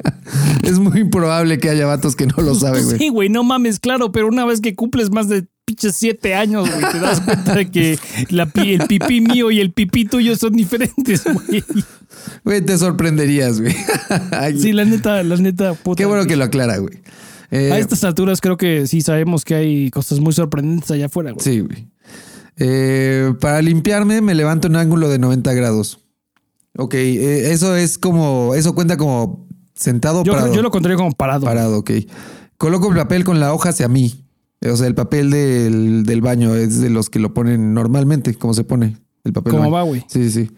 es 0.62 0.78
muy 0.78 1.00
improbable 1.00 1.58
que 1.58 1.70
haya 1.70 1.86
vatos 1.86 2.14
que 2.14 2.28
no 2.28 2.36
lo 2.40 2.54
saben, 2.54 2.84
güey. 2.84 2.98
Sí, 2.98 3.08
güey, 3.08 3.28
no 3.30 3.42
mames, 3.42 3.80
claro, 3.80 4.12
pero 4.12 4.28
una 4.28 4.44
vez 4.44 4.60
que 4.60 4.76
cumples 4.76 5.10
más 5.10 5.28
de 5.28 5.48
pinches 5.72 5.96
siete 5.96 6.34
años, 6.34 6.68
güey, 6.70 6.92
te 6.92 7.00
das 7.00 7.20
cuenta 7.20 7.54
de 7.54 7.70
que 7.70 7.98
la 8.28 8.48
el 8.54 8.86
pipí 8.86 9.20
mío 9.20 9.50
y 9.50 9.60
el 9.60 9.72
pipí 9.72 10.04
tuyo 10.04 10.36
son 10.36 10.52
diferentes, 10.52 11.24
güey. 11.24 11.64
Güey, 12.44 12.60
te 12.60 12.76
sorprenderías, 12.76 13.60
güey. 13.60 13.74
Sí, 14.58 14.72
la 14.72 14.84
neta, 14.84 15.22
la 15.22 15.36
neta, 15.36 15.74
puta. 15.74 15.98
Qué 15.98 16.04
bueno 16.04 16.26
que 16.26 16.36
lo 16.36 16.44
aclara, 16.44 16.76
güey. 16.76 17.00
Eh, 17.50 17.72
A 17.72 17.78
estas 17.78 18.04
alturas 18.04 18.40
creo 18.40 18.56
que 18.56 18.86
sí 18.86 19.00
sabemos 19.00 19.44
que 19.44 19.54
hay 19.54 19.90
cosas 19.90 20.20
muy 20.20 20.32
sorprendentes 20.32 20.90
allá 20.90 21.06
afuera, 21.06 21.32
güey. 21.32 21.42
Sí, 21.44 21.60
güey. 21.60 21.88
Eh, 22.58 23.32
para 23.40 23.62
limpiarme 23.62 24.20
me 24.20 24.34
levanto 24.34 24.66
en 24.68 24.74
un 24.74 24.80
ángulo 24.80 25.08
de 25.08 25.18
90 25.18 25.52
grados. 25.54 26.00
Ok, 26.76 26.94
eh, 26.94 27.50
eso 27.52 27.76
es 27.76 27.98
como, 27.98 28.54
eso 28.54 28.74
cuenta 28.74 28.96
como 28.96 29.48
sentado 29.74 30.22
Yo, 30.22 30.32
parado. 30.32 30.54
yo 30.54 30.62
lo 30.62 30.70
contaría 30.70 30.96
como 30.96 31.12
parado. 31.12 31.44
Parado, 31.46 31.78
ok. 31.78 31.90
Coloco 32.58 32.90
el 32.90 32.96
papel 32.96 33.24
con 33.24 33.40
la 33.40 33.52
hoja 33.54 33.70
hacia 33.70 33.88
mí. 33.88 34.24
O 34.70 34.76
sea, 34.76 34.86
el 34.86 34.94
papel 34.94 35.30
del, 35.30 36.04
del 36.04 36.20
baño 36.20 36.54
es 36.54 36.80
de 36.80 36.90
los 36.90 37.10
que 37.10 37.18
lo 37.18 37.34
ponen 37.34 37.74
normalmente, 37.74 38.34
como 38.34 38.54
se 38.54 38.64
pone 38.64 38.96
el 39.24 39.32
papel. 39.32 39.52
¿Cómo 39.52 39.64
del 39.64 39.70
va, 39.70 39.82
güey? 39.82 40.04
Sí, 40.08 40.30
sí. 40.30 40.50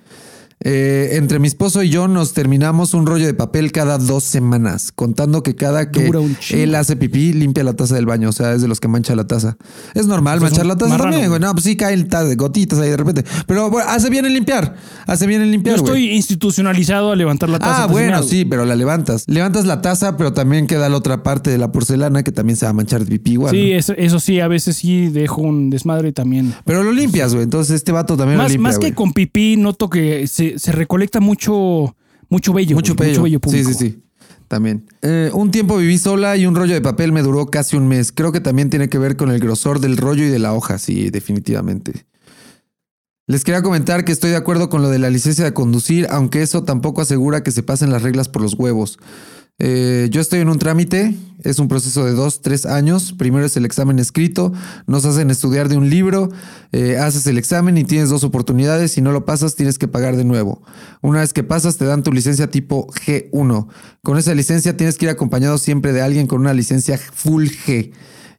Eh, 0.66 1.16
entre 1.16 1.38
mi 1.38 1.46
esposo 1.46 1.82
y 1.82 1.90
yo 1.90 2.08
nos 2.08 2.32
terminamos 2.32 2.94
un 2.94 3.06
rollo 3.06 3.26
de 3.26 3.34
papel 3.34 3.70
cada 3.70 3.98
dos 3.98 4.24
semanas, 4.24 4.92
contando 4.94 5.42
que 5.42 5.54
cada 5.54 5.90
que 5.90 6.10
él 6.52 6.74
hace 6.74 6.96
pipí 6.96 7.34
limpia 7.34 7.62
la 7.62 7.74
taza 7.74 7.94
del 7.94 8.06
baño, 8.06 8.30
o 8.30 8.32
sea, 8.32 8.54
es 8.54 8.62
de 8.62 8.68
los 8.68 8.80
que 8.80 8.88
mancha 8.88 9.14
la 9.14 9.26
taza. 9.26 9.58
Es 9.94 10.06
normal 10.06 10.38
O 10.38 10.40
sea, 10.40 10.48
es 10.48 10.52
manchar 10.52 10.66
la 10.66 10.76
taza 10.76 10.90
marrano, 10.92 11.10
también, 11.10 11.28
güey. 11.28 11.40
No, 11.40 11.52
pues 11.52 11.64
sí 11.64 11.76
caen 11.76 12.08
gotitas 12.36 12.78
ahí 12.78 12.88
de 12.88 12.96
repente. 12.96 13.24
Pero 13.46 13.68
bueno, 13.68 13.88
hace 13.90 14.08
bien 14.08 14.24
en 14.24 14.32
limpiar, 14.32 14.74
hace 15.06 15.26
bien 15.26 15.42
en 15.42 15.48
Yo 15.48 15.52
limpiar, 15.52 15.80
güey. 15.80 15.92
estoy 15.92 16.16
institucionalizado 16.16 17.12
a 17.12 17.16
levantar 17.16 17.50
la 17.50 17.58
taza. 17.58 17.84
Ah, 17.84 17.86
bueno, 17.86 18.22
sí, 18.22 18.46
pero 18.46 18.64
la 18.64 18.74
levantas. 18.74 19.24
Levantas 19.26 19.66
la 19.66 19.82
taza, 19.82 20.16
pero 20.16 20.32
también 20.32 20.66
queda 20.66 20.88
la 20.88 20.96
otra 20.96 21.22
parte 21.22 21.50
de 21.50 21.58
la 21.58 21.72
porcelana 21.72 22.22
que 22.22 22.32
también 22.32 22.56
se 22.56 22.64
va 22.64 22.70
a 22.70 22.74
manchar 22.74 23.04
de 23.04 23.10
pipí 23.10 23.32
igual. 23.32 23.54
Sí, 23.54 23.72
¿no? 23.72 23.78
eso, 23.78 23.92
eso 23.98 24.18
sí, 24.18 24.40
a 24.40 24.48
veces 24.48 24.76
sí 24.76 25.08
dejo 25.08 25.42
un 25.42 25.68
desmadre 25.68 26.12
también. 26.12 26.54
Pero 26.64 26.82
lo 26.82 26.92
limpias, 26.92 27.34
güey. 27.34 27.44
Entonces 27.44 27.76
este 27.76 27.92
vato 27.92 28.16
también 28.16 28.38
lo 28.38 28.44
Más, 28.44 28.52
limpia, 28.52 28.62
más 28.62 28.78
que 28.78 28.86
güey. 28.86 28.92
con 28.94 29.12
pipí, 29.12 29.56
noto 29.56 29.90
que 29.90 30.26
se, 30.26 30.53
se 30.56 30.72
recolecta 30.72 31.20
mucho, 31.20 31.96
mucho 32.28 32.52
vello. 32.52 32.76
Mucho. 32.76 32.94
Mucho 32.94 33.02
vello 33.04 33.24
sí, 33.24 33.38
público. 33.38 33.70
sí, 33.70 33.74
sí. 33.74 34.00
También. 34.48 34.86
Eh, 35.02 35.30
un 35.32 35.50
tiempo 35.50 35.76
viví 35.78 35.98
sola 35.98 36.36
y 36.36 36.46
un 36.46 36.54
rollo 36.54 36.74
de 36.74 36.80
papel 36.80 37.12
me 37.12 37.22
duró 37.22 37.46
casi 37.46 37.76
un 37.76 37.88
mes. 37.88 38.12
Creo 38.12 38.30
que 38.30 38.40
también 38.40 38.70
tiene 38.70 38.88
que 38.88 38.98
ver 38.98 39.16
con 39.16 39.30
el 39.30 39.40
grosor 39.40 39.80
del 39.80 39.96
rollo 39.96 40.24
y 40.24 40.28
de 40.28 40.38
la 40.38 40.52
hoja, 40.52 40.78
sí, 40.78 41.10
definitivamente. 41.10 42.06
Les 43.26 43.42
quería 43.42 43.62
comentar 43.62 44.04
que 44.04 44.12
estoy 44.12 44.30
de 44.30 44.36
acuerdo 44.36 44.68
con 44.68 44.82
lo 44.82 44.90
de 44.90 44.98
la 44.98 45.08
licencia 45.08 45.44
de 45.44 45.54
conducir, 45.54 46.06
aunque 46.10 46.42
eso 46.42 46.62
tampoco 46.62 47.00
asegura 47.00 47.42
que 47.42 47.52
se 47.52 47.62
pasen 47.62 47.90
las 47.90 48.02
reglas 48.02 48.28
por 48.28 48.42
los 48.42 48.54
huevos. 48.54 48.98
Eh, 49.60 50.08
yo 50.10 50.20
estoy 50.20 50.40
en 50.40 50.48
un 50.48 50.58
trámite, 50.58 51.14
es 51.44 51.60
un 51.60 51.68
proceso 51.68 52.04
de 52.04 52.12
dos, 52.12 52.42
tres 52.42 52.66
años. 52.66 53.12
Primero 53.12 53.46
es 53.46 53.56
el 53.56 53.64
examen 53.64 54.00
escrito, 54.00 54.52
nos 54.86 55.04
hacen 55.04 55.30
estudiar 55.30 55.68
de 55.68 55.76
un 55.76 55.88
libro, 55.88 56.30
eh, 56.72 56.98
haces 56.98 57.26
el 57.28 57.38
examen 57.38 57.78
y 57.78 57.84
tienes 57.84 58.08
dos 58.08 58.24
oportunidades. 58.24 58.92
Si 58.92 59.00
no 59.00 59.12
lo 59.12 59.24
pasas, 59.24 59.54
tienes 59.54 59.78
que 59.78 59.86
pagar 59.86 60.16
de 60.16 60.24
nuevo. 60.24 60.62
Una 61.02 61.20
vez 61.20 61.32
que 61.32 61.44
pasas, 61.44 61.76
te 61.76 61.84
dan 61.84 62.02
tu 62.02 62.12
licencia 62.12 62.50
tipo 62.50 62.88
G1. 62.88 63.68
Con 64.02 64.18
esa 64.18 64.34
licencia 64.34 64.76
tienes 64.76 64.98
que 64.98 65.06
ir 65.06 65.10
acompañado 65.10 65.58
siempre 65.58 65.92
de 65.92 66.02
alguien 66.02 66.26
con 66.26 66.40
una 66.40 66.52
licencia 66.52 66.98
full 66.98 67.46
G. 67.46 67.92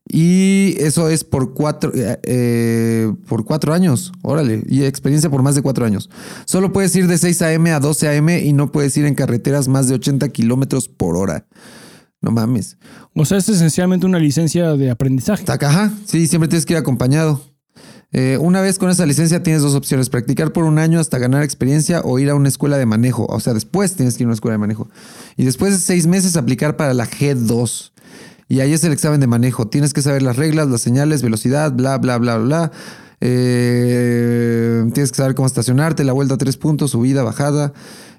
Y 0.07 0.76
eso 0.80 1.10
es 1.10 1.23
por 1.23 1.53
cuatro, 1.53 1.91
eh, 1.95 2.19
eh, 2.23 3.14
por 3.27 3.44
cuatro 3.44 3.73
años, 3.73 4.11
órale, 4.22 4.64
y 4.68 4.84
experiencia 4.84 5.32
por 5.32 5.41
más 5.41 5.56
de 5.56 5.64
cuatro 5.64 5.86
años. 5.86 6.10
Solo 6.45 6.72
puedes 6.72 6.95
ir 6.95 7.07
de 7.07 7.18
6 7.18 7.41
a.m. 7.41 7.72
a 7.72 7.80
12 7.80 8.07
a.m. 8.10 8.40
y 8.44 8.53
no 8.53 8.72
puedes 8.72 8.95
ir 8.98 9.06
en 9.06 9.15
carreteras 9.15 9.68
más 9.68 9.88
de 9.88 9.95
80 9.95 10.30
kilómetros 10.30 10.88
por 10.88 11.18
hora. 11.18 11.48
No 12.22 12.32
mames. 12.32 12.77
O 13.15 13.26
sea, 13.26 13.40
es 13.40 13.49
esencialmente 13.49 14.06
una 14.06 14.19
licencia 14.19 14.73
de 14.73 14.91
aprendizaje. 14.91 15.44
Taca, 15.44 15.69
Ajá, 15.69 15.94
sí, 16.06 16.27
siempre 16.27 16.48
tienes 16.48 16.65
que 16.65 16.73
ir 16.73 16.77
acompañado. 16.77 17.41
Eh, 18.11 18.38
una 18.40 18.61
vez 18.61 18.80
con 18.80 18.90
esa 18.90 19.06
licencia 19.06 19.44
tienes 19.44 19.61
dos 19.61 19.76
opciones, 19.76 20.10
practicar 20.10 20.53
por 20.53 20.64
un 20.64 20.80
año 20.80 20.99
hasta 20.99 21.18
ganar 21.18 21.44
experiencia 21.44 22.02
o 22.02 22.18
ir 22.18 22.30
a 22.30 22.36
una 22.36 22.48
escuela 22.48 22.77
de 22.77 22.86
manejo. 22.86 23.26
O 23.26 23.40
sea, 23.40 23.53
después 23.53 23.95
tienes 23.95 24.15
que 24.15 24.23
ir 24.23 24.26
a 24.26 24.30
una 24.30 24.36
escuela 24.36 24.53
de 24.53 24.60
manejo. 24.60 24.88
Y 25.36 25.45
después 25.45 25.73
de 25.73 25.80
seis 25.80 26.07
meses 26.07 26.38
aplicar 26.38 26.77
para 26.77 26.94
la 26.94 27.07
G2. 27.07 27.91
Y 28.47 28.59
ahí 28.59 28.73
es 28.73 28.84
el 28.84 28.93
examen 28.93 29.19
de 29.19 29.27
manejo. 29.27 29.67
Tienes 29.67 29.93
que 29.93 30.01
saber 30.01 30.22
las 30.22 30.35
reglas, 30.35 30.67
las 30.67 30.81
señales, 30.81 31.22
velocidad, 31.22 31.72
bla, 31.72 31.97
bla, 31.97 32.17
bla, 32.17 32.38
bla. 32.38 32.72
Eh, 33.22 34.84
tienes 34.93 35.11
que 35.11 35.17
saber 35.17 35.35
cómo 35.35 35.47
estacionarte, 35.47 36.03
la 36.03 36.13
vuelta 36.13 36.35
a 36.35 36.38
tres 36.38 36.57
puntos, 36.57 36.91
subida, 36.91 37.23
bajada. 37.23 37.73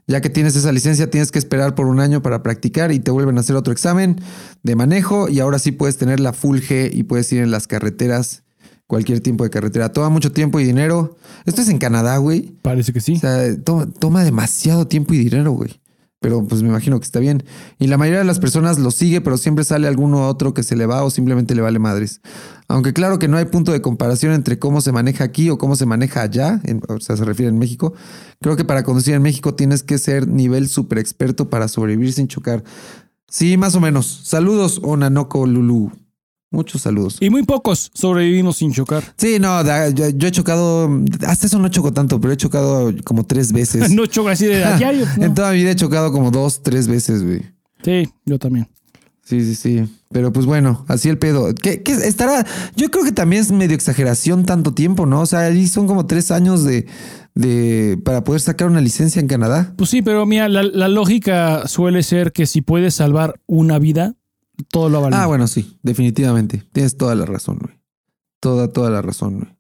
Ya 0.09 0.21
que 0.21 0.31
tienes 0.31 0.55
esa 0.55 0.71
licencia, 0.71 1.11
tienes 1.11 1.33
que 1.33 1.39
esperar 1.39 1.75
por 1.75 1.87
un 1.87 1.99
año 1.99 2.23
para 2.23 2.43
practicar 2.43 2.93
y 2.93 3.01
te 3.01 3.11
vuelven 3.11 3.39
a 3.39 3.41
hacer 3.41 3.57
otro 3.57 3.73
examen 3.73 4.21
de 4.63 4.77
manejo 4.77 5.29
y 5.29 5.41
ahora 5.41 5.59
sí 5.59 5.73
puedes 5.73 5.97
tener 5.97 6.21
la 6.21 6.33
full 6.33 6.59
G 6.59 6.91
y 6.93 7.03
puedes 7.03 7.33
ir 7.33 7.43
en 7.43 7.51
las 7.51 7.67
carreteras, 7.67 8.45
cualquier 8.87 9.21
tipo 9.21 9.43
de 9.43 9.51
carretera. 9.51 9.93
Toma 9.93 10.09
mucho 10.09 10.31
tiempo 10.31 10.61
y 10.61 10.65
dinero. 10.65 11.17
Esto 11.45 11.63
es 11.63 11.69
en 11.69 11.79
Canadá, 11.79 12.19
güey. 12.19 12.55
Parece 12.63 12.93
que 12.93 13.01
sí. 13.01 13.15
O 13.15 13.19
sea, 13.19 13.57
toma, 13.63 13.87
toma 13.87 14.23
demasiado 14.23 14.87
tiempo 14.87 15.13
y 15.15 15.19
dinero, 15.19 15.53
güey. 15.53 15.81
Pero 16.21 16.47
pues 16.47 16.63
me 16.63 16.69
imagino 16.69 16.99
que 16.99 17.05
está 17.05 17.21
bien. 17.21 17.45
Y 17.79 17.89
la 17.89 17.99
mayoría 17.99 18.21
de 18.21 18.25
las 18.25 18.39
personas 18.39 18.79
lo 18.79 18.91
sigue, 18.91 19.21
pero 19.21 19.37
siempre 19.37 19.65
sale 19.65 19.87
alguno 19.87 20.27
otro 20.29 20.55
que 20.55 20.63
se 20.63 20.75
le 20.75 20.87
va 20.87 21.05
o 21.05 21.11
simplemente 21.11 21.55
le 21.55 21.63
vale 21.63 21.79
madres. 21.79 22.21
Aunque 22.69 22.93
claro 22.93 23.19
que 23.19 23.29
no 23.29 23.37
hay 23.37 23.45
punto 23.45 23.73
de 23.73 23.83
comparación 23.83 24.33
entre 24.33 24.59
cómo 24.59 24.81
se 24.81 24.93
maneja 24.93 25.25
aquí 25.25 25.51
o 25.51 25.59
cómo 25.59 25.77
se 25.77 25.87
maneja 25.87 26.23
allá, 26.23 26.61
o 26.89 27.01
sea, 27.01 27.17
se 27.17 27.25
refiere 27.25 27.51
en 27.51 27.59
México. 27.59 27.93
Creo 28.41 28.57
que 28.57 28.65
para 28.65 28.83
conducir 28.83 29.15
en 29.15 29.23
México 29.23 29.55
tienes 29.55 29.83
que 29.83 29.99
ser 29.99 30.27
nivel 30.27 30.69
super 30.69 30.99
experto 30.99 31.51
para 31.51 31.69
sobrevivir 31.69 32.13
sin 32.13 32.29
chocar. 32.29 32.65
Sí, 33.29 33.57
más 33.57 33.75
o 33.75 33.81
menos. 33.81 34.23
Saludos, 34.25 34.81
Onanoko 34.83 35.47
Lulu. 35.47 36.06
Muchos 36.51 36.83
saludos. 36.83 37.19
Y 37.21 37.29
muy 37.29 37.43
pocos 37.43 37.91
sobrevivimos 37.93 38.59
sin 38.59 38.73
chocar. 38.73 39.03
Sí, 39.17 39.39
no, 39.41 39.63
yo, 39.91 40.09
yo 40.11 40.29
he 40.29 40.31
chocado, 40.31 40.89
hasta 41.27 41.47
eso 41.49 41.59
no 41.59 41.69
choco 41.69 41.93
tanto, 41.93 42.21
pero 42.21 42.33
he 42.33 42.37
chocado 42.37 42.93
como 43.05 43.25
tres 43.27 43.53
veces. 43.53 43.91
No 43.97 44.07
choco 44.07 44.29
así 44.29 44.47
de 44.47 44.65
a 44.65 44.77
diario. 44.79 45.07
no. 45.19 45.25
En 45.25 45.35
toda 45.35 45.51
mi 45.53 45.59
vida 45.59 45.73
he 45.73 45.77
chocado 45.77 46.13
como 46.13 46.31
dos, 46.31 46.63
tres 46.63 46.87
veces, 46.89 47.25
güey. 47.25 47.43
Sí, 47.83 48.09
yo 48.25 48.39
también. 48.39 48.69
Sí, 49.25 49.45
sí, 49.45 49.55
sí. 49.57 49.85
Pero 50.13 50.33
pues 50.33 50.47
bueno, 50.47 50.85
así 50.87 51.09
el 51.09 51.19
pedo. 51.19 51.53
¿Qué, 51.53 51.83
qué 51.83 51.93
estará? 51.93 52.47
Yo 52.77 52.91
creo 52.91 53.05
que 53.05 53.11
también 53.11 53.43
es 53.43 53.51
medio 53.51 53.75
exageración 53.75 54.45
tanto 54.45 54.73
tiempo, 54.73 55.05
¿no? 55.05 55.23
O 55.23 55.27
sea, 55.27 55.41
ahí 55.41 55.67
son 55.67 55.89
como 55.89 56.07
tres 56.07 56.31
años 56.31 56.63
de, 56.63 56.87
de 57.35 57.99
para 58.05 58.23
poder 58.23 58.41
sacar 58.41 58.69
una 58.69 58.81
licencia 58.81 59.19
en 59.21 59.27
Canadá. 59.27 59.75
Pues 59.77 59.91
sí, 59.91 60.01
pero 60.01 60.25
mira, 60.27 60.49
la, 60.49 60.63
la 60.63 60.87
lógica 60.89 61.67
suele 61.67 62.05
ser 62.05 62.33
que 62.33 62.47
si 62.47 62.63
puedes 62.63 62.95
salvar 62.95 63.41
una 63.47 63.81
vida, 63.81 64.15
todo 64.71 64.89
lo 64.89 65.01
vale. 65.01 65.17
Ah, 65.17 65.27
bueno, 65.27 65.47
sí, 65.47 65.79
definitivamente. 65.83 66.63
Tienes 66.73 66.97
toda 66.97 67.15
la 67.15 67.27
razón, 67.27 67.59
güey. 67.61 67.75
Toda, 68.41 68.73
toda 68.73 68.91
la 68.91 69.03
razón, 69.03 69.41
güey. 69.41 69.57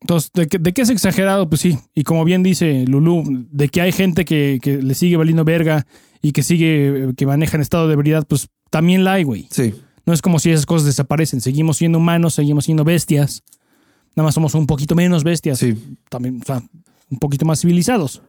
Entonces, 0.00 0.30
¿de 0.34 0.46
qué, 0.48 0.58
de 0.58 0.74
qué 0.74 0.82
es 0.82 0.90
exagerado? 0.90 1.48
Pues 1.48 1.62
sí. 1.62 1.78
Y 1.94 2.04
como 2.04 2.24
bien 2.24 2.42
dice 2.42 2.84
Lulú, 2.86 3.46
de 3.50 3.68
que 3.68 3.80
hay 3.80 3.90
gente 3.90 4.26
que, 4.26 4.58
que 4.62 4.82
le 4.82 4.94
sigue 4.94 5.16
valiendo 5.16 5.44
verga 5.44 5.86
y 6.20 6.32
que 6.32 6.42
sigue, 6.42 7.14
que 7.16 7.26
maneja 7.26 7.56
en 7.56 7.62
estado 7.62 7.88
de 7.88 7.94
ebriedad, 7.94 8.26
pues 8.28 8.48
también 8.68 9.04
la 9.04 9.14
hay, 9.14 9.22
güey. 9.24 9.48
Sí. 9.50 9.74
No 10.04 10.12
es 10.12 10.20
como 10.20 10.38
si 10.38 10.50
esas 10.50 10.66
cosas 10.66 10.84
desaparecen. 10.86 11.40
Seguimos 11.40 11.78
siendo 11.78 11.98
humanos, 11.98 12.34
seguimos 12.34 12.66
siendo 12.66 12.84
bestias. 12.84 13.42
Nada 14.14 14.26
más 14.26 14.34
somos 14.34 14.54
un 14.54 14.66
poquito 14.66 14.94
menos 14.94 15.24
bestias. 15.24 15.58
Sí. 15.58 15.74
También, 16.10 16.40
o 16.42 16.44
sea, 16.44 16.62
un 17.10 17.18
poquito 17.18 17.46
más 17.46 17.60
civilizados. 17.60 18.22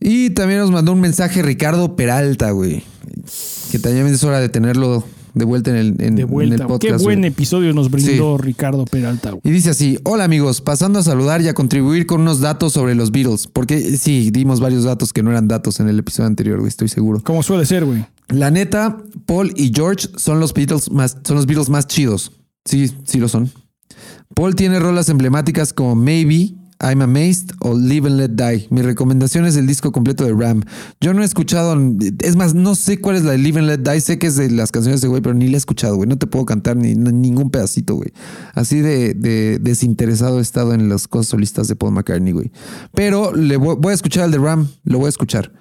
Y 0.00 0.30
también 0.30 0.60
nos 0.60 0.70
mandó 0.70 0.92
un 0.92 1.00
mensaje 1.00 1.42
Ricardo 1.42 1.96
Peralta, 1.96 2.50
güey. 2.50 2.82
Que 3.70 3.78
también 3.78 4.06
es 4.06 4.22
hora 4.24 4.40
de 4.40 4.48
tenerlo 4.48 5.04
de 5.34 5.44
vuelta 5.44 5.70
en 5.70 5.76
el, 5.76 5.86
en, 6.00 6.14
De 6.16 6.22
en 6.22 6.28
vuelta. 6.28 6.54
el 6.56 6.60
podcast. 6.66 6.98
Qué 6.98 7.02
buen 7.02 7.20
güey. 7.20 7.30
episodio 7.30 7.72
nos 7.72 7.90
brindó 7.90 8.38
Ricardo 8.38 8.84
Peralta, 8.84 9.30
güey. 9.30 9.40
Y 9.44 9.50
dice 9.50 9.70
así, 9.70 9.98
hola 10.04 10.24
amigos, 10.24 10.60
pasando 10.60 10.98
a 10.98 11.02
saludar 11.02 11.40
y 11.42 11.48
a 11.48 11.54
contribuir 11.54 12.06
con 12.06 12.20
unos 12.20 12.40
datos 12.40 12.72
sobre 12.72 12.94
los 12.94 13.10
Beatles, 13.10 13.46
porque 13.48 13.96
sí, 13.96 14.30
dimos 14.30 14.60
varios 14.60 14.84
datos 14.84 15.12
que 15.12 15.22
no 15.22 15.30
eran 15.30 15.48
datos 15.48 15.80
en 15.80 15.88
el 15.88 15.98
episodio 15.98 16.28
anterior, 16.28 16.58
güey, 16.58 16.68
estoy 16.68 16.88
seguro. 16.88 17.20
Como 17.22 17.42
suele 17.42 17.66
ser, 17.66 17.84
güey. 17.84 18.04
La 18.28 18.50
neta, 18.50 18.98
Paul 19.26 19.52
y 19.56 19.72
George 19.74 20.08
son 20.16 20.38
los 20.40 20.54
Beatles 20.54 20.90
más, 20.90 21.16
son 21.24 21.36
los 21.36 21.46
Beatles 21.46 21.68
más 21.68 21.86
chidos. 21.86 22.32
Sí, 22.64 22.90
sí 23.04 23.18
lo 23.18 23.28
son. 23.28 23.50
Paul 24.34 24.54
tiene 24.54 24.78
rolas 24.78 25.08
emblemáticas 25.08 25.72
como 25.72 25.94
Maybe, 25.94 26.54
I'm 26.84 27.00
Amazed 27.00 27.52
o 27.60 27.74
Live 27.74 28.06
and 28.06 28.18
Let 28.18 28.28
Die. 28.30 28.66
Mi 28.68 28.82
recomendación 28.82 29.46
es 29.46 29.56
el 29.56 29.66
disco 29.66 29.90
completo 29.90 30.24
de 30.24 30.34
Ram. 30.34 30.62
Yo 31.00 31.14
no 31.14 31.22
he 31.22 31.24
escuchado, 31.24 31.80
es 32.20 32.36
más, 32.36 32.54
no 32.54 32.74
sé 32.74 33.00
cuál 33.00 33.16
es 33.16 33.24
la 33.24 33.32
de 33.32 33.38
Live 33.38 33.58
and 33.58 33.68
Let 33.68 33.78
Die. 33.78 34.00
Sé 34.02 34.18
que 34.18 34.26
es 34.26 34.36
de 34.36 34.50
las 34.50 34.70
canciones 34.70 35.00
de 35.00 35.08
güey, 35.08 35.22
pero 35.22 35.34
ni 35.34 35.48
la 35.48 35.54
he 35.54 35.56
escuchado, 35.56 35.96
güey. 35.96 36.06
No 36.06 36.18
te 36.18 36.26
puedo 36.26 36.44
cantar 36.44 36.76
ni 36.76 36.94
ni 36.94 37.10
ningún 37.10 37.48
pedacito, 37.48 37.94
güey. 37.94 38.12
Así 38.52 38.80
de, 38.80 39.14
de 39.14 39.58
desinteresado 39.60 40.40
he 40.40 40.42
estado 40.42 40.74
en 40.74 40.90
las 40.90 41.08
cosas 41.08 41.28
solistas 41.28 41.68
de 41.68 41.76
Paul 41.76 41.92
McCartney, 41.92 42.32
güey. 42.32 42.52
Pero 42.92 43.34
le 43.34 43.56
voy, 43.56 43.76
voy 43.78 43.92
a 43.92 43.94
escuchar 43.94 44.26
el 44.26 44.32
de 44.32 44.38
Ram, 44.38 44.68
lo 44.84 44.98
voy 44.98 45.06
a 45.06 45.08
escuchar. 45.08 45.52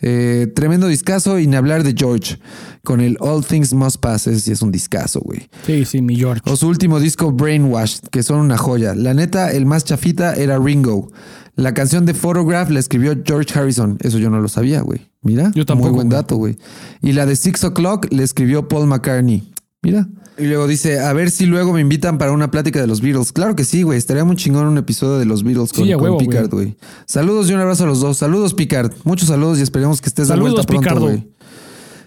Eh, 0.00 0.46
tremendo 0.54 0.88
discazo 0.88 1.38
y 1.38 1.46
ni 1.46 1.56
hablar 1.56 1.82
de 1.82 1.94
George 1.96 2.38
con 2.84 3.00
el 3.00 3.16
All 3.20 3.44
Things 3.44 3.72
Must 3.72 3.98
Pass. 3.98 4.26
Ese 4.26 4.40
sí 4.40 4.52
es 4.52 4.62
un 4.62 4.70
discazo, 4.70 5.20
güey. 5.20 5.48
Sí, 5.66 5.84
sí, 5.84 6.02
mi 6.02 6.16
George. 6.16 6.42
O 6.46 6.56
su 6.56 6.68
último 6.68 7.00
disco, 7.00 7.32
Brainwashed, 7.32 8.08
que 8.10 8.22
son 8.22 8.38
una 8.40 8.58
joya. 8.58 8.94
La 8.94 9.14
neta, 9.14 9.52
el 9.52 9.66
más 9.66 9.84
chafita 9.84 10.34
era 10.34 10.58
Ringo. 10.58 11.10
La 11.56 11.72
canción 11.72 12.04
de 12.04 12.12
Photograph 12.12 12.68
la 12.68 12.80
escribió 12.80 13.14
George 13.24 13.58
Harrison. 13.58 13.96
Eso 14.00 14.18
yo 14.18 14.28
no 14.28 14.40
lo 14.40 14.48
sabía, 14.48 14.82
güey. 14.82 15.08
Mira, 15.22 15.50
Yo 15.54 15.64
tampoco, 15.64 15.88
muy 15.88 15.96
buen 15.96 16.08
dato, 16.10 16.36
güey. 16.36 16.56
Y 17.02 17.12
la 17.12 17.24
de 17.24 17.34
Six 17.34 17.64
O'Clock 17.64 18.12
le 18.12 18.22
escribió 18.22 18.68
Paul 18.68 18.86
McCartney. 18.86 19.50
Mira. 19.82 20.08
Y 20.38 20.44
luego 20.44 20.66
dice, 20.66 21.00
a 21.00 21.12
ver 21.12 21.30
si 21.30 21.46
luego 21.46 21.72
me 21.72 21.80
invitan 21.80 22.18
para 22.18 22.32
una 22.32 22.50
plática 22.50 22.80
de 22.80 22.86
los 22.86 23.00
Beatles. 23.00 23.32
Claro 23.32 23.56
que 23.56 23.64
sí, 23.64 23.82
güey. 23.82 23.96
Estaría 23.96 24.24
muy 24.24 24.36
chingón 24.36 24.66
un 24.66 24.76
episodio 24.76 25.18
de 25.18 25.24
los 25.24 25.42
Beatles 25.42 25.72
con, 25.72 25.84
Sí, 25.84 25.92
a 25.92 25.96
con 25.96 26.04
huevo, 26.04 26.18
Picard, 26.18 26.50
güey. 26.50 26.76
Saludos 27.06 27.48
y 27.48 27.54
un 27.54 27.60
abrazo 27.60 27.84
a 27.84 27.86
los 27.86 28.00
dos. 28.00 28.18
Saludos, 28.18 28.52
Picard. 28.52 28.92
Muchos 29.04 29.28
saludos 29.28 29.58
y 29.58 29.62
esperemos 29.62 30.00
que 30.00 30.08
estés 30.08 30.28
de 30.28 30.34
Saludos, 30.34 30.66
vuelta 30.66 30.66
pronto, 30.66 31.00
güey. 31.00 31.36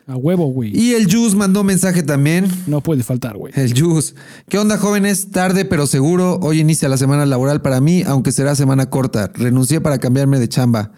A 0.06 0.16
huevo, 0.16 0.48
güey. 0.48 0.76
Y 0.76 0.94
el 0.94 1.12
Juice 1.12 1.36
mandó 1.36 1.64
mensaje 1.64 2.02
también. 2.02 2.48
No 2.66 2.82
puede 2.82 3.04
faltar, 3.04 3.38
güey. 3.38 3.54
El 3.56 3.80
Juice. 3.80 4.16
¿Qué 4.48 4.58
onda, 4.58 4.78
jóvenes? 4.78 5.30
Tarde, 5.30 5.66
pero 5.66 5.86
seguro. 5.86 6.40
Hoy 6.41 6.60
inicia 6.60 6.90
la 6.90 6.98
semana 6.98 7.28
laboral 7.28 7.62
para 7.62 7.80
mí, 7.80 8.04
aunque 8.06 8.32
será 8.32 8.56
semana 8.56 8.90
corta. 8.90 9.32
Renuncié 9.36 9.82
para 9.82 10.00
cambiarme 10.00 10.40
de 10.40 10.50
chamba. 10.50 10.91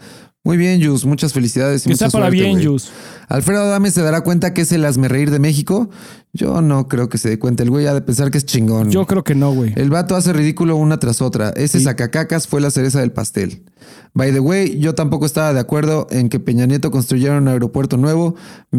Muy 0.44 0.58
bien, 0.58 0.84
Juice. 0.84 1.06
Muchas 1.08 1.34
felicidades. 1.34 1.86
y 1.86 1.90
Que 1.90 1.96
sea 1.96 2.10
para 2.10 2.30
suerte, 2.30 2.44
bien. 2.44 2.66
Jus. 2.66 2.90
Alfredo 3.28 3.62
Adame 3.62 3.92
se 3.92 4.02
dará 4.02 4.22
cuenta 4.22 4.54
que 4.54 4.62
es 4.62 4.72
el 4.72 4.84
reír 4.84 5.30
de 5.30 5.38
México. 5.38 5.90
Yo 6.34 6.62
no 6.62 6.88
creo 6.88 7.10
que 7.10 7.20
se 7.20 7.30
dé 7.30 7.38
cuenta. 7.38 7.62
El 7.62 7.70
güey 7.70 7.86
ha 7.86 7.94
de 7.94 8.02
pensar 8.02 8.32
que 8.32 8.40
es 8.40 8.46
chingón. 8.46 8.90
Yo 8.90 9.06
creo 9.06 9.24
que 9.24 9.36
no, 9.36 9.54
güey. 9.54 9.74
El 9.76 9.92
vato 9.92 10.16
hace 10.16 10.34
ridículo 10.34 10.76
una 10.78 10.98
tras 10.98 11.22
otra. 11.22 11.50
Ese 11.52 11.80
sacacacas 11.80 12.48
fue 12.48 12.60
la 12.60 12.72
cereza 12.72 13.00
del 13.02 13.12
pastel. 13.12 13.66
By 14.14 14.32
the 14.34 14.40
way, 14.40 14.80
yo 14.80 14.96
tampoco 14.96 15.28
estaba 15.28 15.54
de 15.54 15.60
acuerdo 15.60 16.08
en 16.10 16.28
que 16.30 16.40
Peña 16.40 16.66
Nieto 16.66 16.90
construyera 16.90 17.38
un 17.38 17.48
aeropuerto 17.48 17.98
nuevo. 17.98 18.36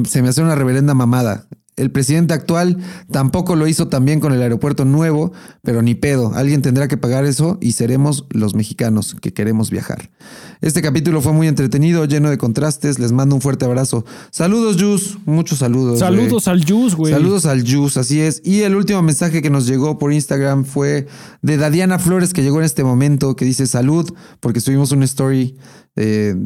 Se 0.09 0.21
me 0.21 0.31
hace 0.31 0.43
una 0.43 0.57
reverenda 0.57 0.95
mamada. 0.95 1.47
El 1.83 1.91
presidente 1.91 2.33
actual 2.33 2.79
tampoco 3.11 3.57
lo 3.57 3.67
hizo 3.67 3.89
también 3.89 4.21
con 4.21 4.33
el 4.33 4.41
aeropuerto 4.41 4.85
nuevo, 4.85 5.33
pero 5.63 5.83
ni 5.83 5.97
pedo. 5.97 6.33
Alguien 6.33 6.63
tendrá 6.63 6.87
que 6.87 6.97
pagar 6.97 7.25
eso 7.25 7.59
y 7.61 7.73
seremos 7.73 8.25
los 8.31 8.55
mexicanos 8.55 9.17
que 9.21 9.33
queremos 9.33 9.71
viajar. 9.73 10.13
Este 10.61 10.81
capítulo 10.81 11.21
fue 11.21 11.33
muy 11.33 11.49
entretenido, 11.49 12.05
lleno 12.05 12.31
de 12.31 12.39
contrastes. 12.39 13.01
Les 13.01 13.11
mando 13.11 13.35
un 13.35 13.41
fuerte 13.41 13.65
abrazo. 13.65 14.05
Saludos, 14.31 14.77
Jus. 14.81 15.19
Muchos 15.27 15.59
saludos. 15.59 15.99
Saludos 15.99 16.47
al 16.47 16.65
Jus, 16.65 16.95
güey. 16.95 17.13
Saludos 17.13 17.47
al 17.47 17.69
Jus, 17.69 17.97
así 17.97 18.21
es. 18.21 18.41
Y 18.45 18.61
el 18.61 18.77
último 18.77 19.03
mensaje 19.03 19.43
que 19.43 19.51
nos 19.51 19.67
llegó 19.67 19.99
por 19.99 20.13
Instagram 20.13 20.65
fue 20.65 21.09
de 21.43 21.57
Dadiana 21.57 21.99
Flores, 21.99 22.33
que 22.33 22.45
llegó 22.45 22.61
en 22.61 22.65
este 22.65 22.85
momento, 22.85 23.35
que 23.35 23.45
dice 23.45 23.67
salud, 23.67 24.09
porque 24.39 24.61
subimos 24.61 24.93
una 24.93 25.05
story 25.05 25.57
eh, 25.97 26.37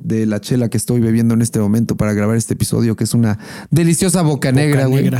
de 0.00 0.26
la 0.26 0.40
chela 0.40 0.68
que 0.68 0.76
estoy 0.76 1.00
bebiendo 1.00 1.34
en 1.34 1.42
este 1.42 1.58
momento 1.58 1.96
para 1.96 2.12
grabar 2.12 2.36
este 2.36 2.54
episodio, 2.54 2.96
que 2.96 3.04
es 3.04 3.14
una 3.14 3.38
deliciosa 3.70 4.22
boca, 4.22 4.52
negra, 4.52 4.86
güey. 4.86 5.10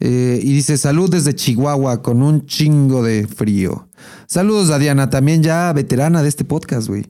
Eh, 0.00 0.40
y 0.42 0.52
dice 0.54 0.76
salud 0.76 1.08
desde 1.10 1.34
Chihuahua 1.34 2.02
con 2.02 2.22
un 2.22 2.46
chingo 2.46 3.02
de 3.02 3.26
frío. 3.26 3.88
Saludos, 4.26 4.68
Dadiana, 4.68 5.08
también 5.10 5.42
ya 5.42 5.72
veterana 5.72 6.22
de 6.22 6.28
este 6.28 6.44
podcast, 6.44 6.88
güey. 6.88 7.06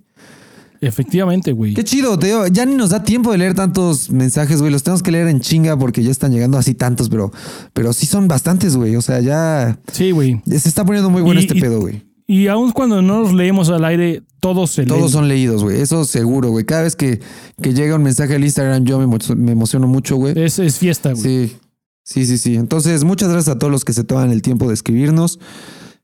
Efectivamente, 0.81 1.52
güey. 1.52 1.72
Qué 1.72 1.82
chido, 1.82 2.18
te 2.18 2.26
digo, 2.26 2.47
ya 2.48 2.66
ni 2.66 2.74
nos 2.74 2.90
da 2.90 3.02
tiempo 3.02 3.32
de 3.32 3.39
leer 3.39 3.55
tantos 3.55 4.10
mensajes, 4.10 4.60
güey. 4.60 4.70
Los 4.70 4.82
tenemos 4.82 5.02
que 5.02 5.12
leer 5.12 5.28
en 5.28 5.40
chinga 5.40 5.78
porque 5.78 6.02
ya 6.02 6.10
están 6.10 6.31
llegando 6.32 6.59
así 6.59 6.74
tantos, 6.74 7.09
pero, 7.09 7.32
pero 7.72 7.93
sí 7.94 8.05
son 8.05 8.28
bastantes, 8.28 8.76
güey. 8.76 8.94
O 8.97 9.01
sea, 9.02 9.20
ya, 9.20 9.78
Sí, 9.93 10.10
güey. 10.10 10.43
se 10.47 10.68
está 10.68 10.85
poniendo 10.85 11.09
muy 11.09 11.22
bueno 11.22 11.40
Y- 11.40 11.44
este 11.44 11.56
y- 11.56 11.60
pedo, 11.60 11.81
güey. 11.81 12.02
Y 12.26 12.46
aun 12.48 12.72
cuando 12.72 13.02
no 13.02 13.20
los 13.20 13.34
leemos 13.34 13.68
al 13.68 13.84
aire, 13.84 14.22
todos 14.40 14.70
se 14.70 14.86
leen. 14.86 14.98
Todos 14.98 15.12
son 15.12 15.28
leídos, 15.28 15.62
güey. 15.62 15.80
Eso 15.80 16.05
seguro, 16.05 16.51
güey. 16.51 16.64
Cada 16.64 16.82
vez 16.82 16.96
que, 16.96 17.20
que 17.60 17.74
llega 17.74 17.96
un 17.96 18.02
mensaje 18.02 18.34
al 18.34 18.44
Instagram, 18.44 18.84
yo 18.84 18.98
me, 18.98 19.18
me 19.36 19.52
emociono 19.52 19.86
mucho, 19.86 20.16
güey. 20.16 20.38
Es, 20.38 20.59
es 20.59 20.78
fiesta, 20.78 21.12
güey. 21.12 21.22
Sí, 21.22 21.56
sí, 22.02 22.26
sí, 22.26 22.38
sí. 22.38 22.55
Entonces, 22.56 23.05
muchas 23.05 23.28
gracias 23.28 23.55
a 23.55 23.59
todos 23.59 23.70
los 23.70 23.84
que 23.84 23.92
se 23.92 24.05
toman 24.05 24.30
el 24.30 24.40
tiempo 24.40 24.68
de 24.68 24.74
escribirnos, 24.74 25.38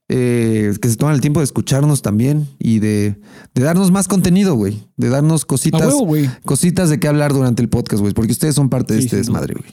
eh, 0.09 0.73
que 0.79 0.89
se 0.89 0.95
toman 0.95 1.15
el 1.15 1.21
tiempo 1.21 1.39
de 1.39 1.45
escucharnos 1.45 2.03
también 2.03 2.47
y 2.59 2.77
de, 2.79 3.15
de 3.55 3.63
darnos 3.63 3.89
más 3.89 4.07
contenido, 4.07 4.53
güey. 4.53 4.83
De 4.97 5.09
darnos 5.09 5.45
cositas, 5.45 5.81
huevo, 5.81 6.05
güey. 6.05 6.29
cositas 6.45 6.91
de 6.91 6.99
qué 6.99 7.07
hablar 7.07 7.33
durante 7.33 7.63
el 7.63 7.69
podcast, 7.69 8.01
güey. 8.01 8.13
Porque 8.13 8.33
ustedes 8.33 8.53
son 8.53 8.69
parte 8.69 8.93
de 8.93 8.99
este 8.99 9.15
desmadre, 9.15 9.55
güey. 9.55 9.71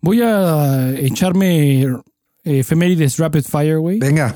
Voy 0.00 0.22
a 0.22 0.98
echarme 0.98 1.82
eh, 1.82 1.90
efemérides 2.44 3.18
rapid 3.18 3.44
fire, 3.44 3.78
güey. 3.78 3.98
Venga. 4.00 4.34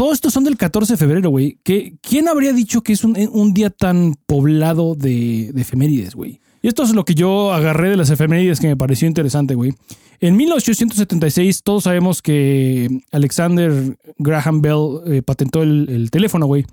Todos 0.00 0.14
estos 0.14 0.32
son 0.32 0.44
del 0.44 0.56
14 0.56 0.94
de 0.94 0.96
febrero, 0.96 1.28
güey. 1.28 1.58
¿Qué- 1.62 1.92
¿Quién 2.00 2.26
habría 2.26 2.54
dicho 2.54 2.80
que 2.82 2.94
es 2.94 3.04
un, 3.04 3.18
un 3.32 3.52
día 3.52 3.68
tan 3.68 4.14
poblado 4.24 4.94
de, 4.94 5.50
de 5.52 5.60
efemérides, 5.60 6.14
güey? 6.14 6.40
Y 6.62 6.68
esto 6.68 6.84
es 6.84 6.94
lo 6.94 7.04
que 7.04 7.14
yo 7.14 7.52
agarré 7.52 7.90
de 7.90 7.96
las 7.98 8.08
efemérides 8.08 8.60
que 8.60 8.68
me 8.68 8.78
pareció 8.78 9.06
interesante, 9.06 9.54
güey. 9.54 9.74
En 10.20 10.36
1876, 10.38 11.62
todos 11.62 11.84
sabemos 11.84 12.22
que 12.22 12.88
Alexander 13.12 13.98
Graham 14.16 14.62
Bell 14.62 15.00
eh, 15.06 15.20
patentó 15.20 15.62
el, 15.62 15.90
el 15.90 16.10
teléfono, 16.10 16.46
güey. 16.46 16.64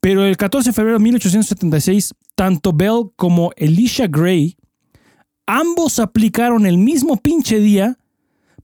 Pero 0.00 0.26
el 0.26 0.36
14 0.36 0.68
de 0.68 0.74
febrero 0.74 0.98
de 0.98 1.04
1876, 1.04 2.12
tanto 2.34 2.74
Bell 2.74 3.04
como 3.16 3.52
Elisha 3.56 4.08
Gray, 4.08 4.58
ambos 5.46 5.98
aplicaron 6.00 6.66
el 6.66 6.76
mismo 6.76 7.16
pinche 7.16 7.60
día 7.60 7.96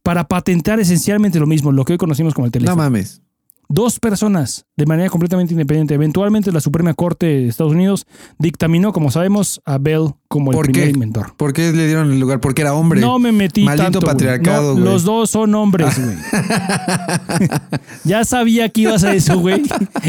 para 0.03 0.29
patentar 0.29 0.79
esencialmente 0.79 1.39
lo 1.41 1.47
mismo, 1.47 1.73
lo 1.73 1.87
que 1.87 1.95
hoy 1.95 1.99
conocimos 1.99 2.35
como 2.35 2.45
el 2.47 2.53
teléfono 2.53 2.77
No 2.77 2.83
mames. 2.83 3.23
Dos 3.71 4.01
personas 4.01 4.67
de 4.77 4.85
manera 4.85 5.09
completamente 5.09 5.55
independiente. 5.55 5.95
Eventualmente 5.95 6.51
la 6.53 6.61
Suprema 6.61 6.93
Corte 6.93 7.27
de 7.27 7.49
Estados 7.49 7.73
Unidos 7.73 8.07
dictaminó, 8.39 8.93
como 8.93 9.11
sabemos, 9.11 9.63
a 9.65 9.79
Bell 9.79 10.15
como 10.29 10.51
el 10.51 10.57
¿Por 10.57 10.67
primer 10.67 10.85
qué? 10.85 10.91
inventor. 10.91 11.35
¿Por 11.37 11.53
qué 11.53 11.73
le 11.73 11.87
dieron 11.87 12.11
el 12.11 12.21
lugar? 12.21 12.41
Porque 12.41 12.63
era 12.63 12.75
hombre. 12.75 13.01
No 13.01 13.19
me 13.19 13.33
metí 13.33 13.65
Maldito 13.65 13.85
tanto, 13.85 14.01
patriarcado, 14.01 14.75
No, 14.75 14.81
güey. 14.81 14.85
Los 14.85 15.05
dos 15.05 15.31
son 15.31 15.55
hombres, 15.55 15.99
güey. 15.99 16.17
ya 18.05 18.25
sabía 18.25 18.69
que 18.69 18.83
ibas 18.83 19.05
a 19.05 19.15
eso, 19.15 19.39
güey. 19.39 19.63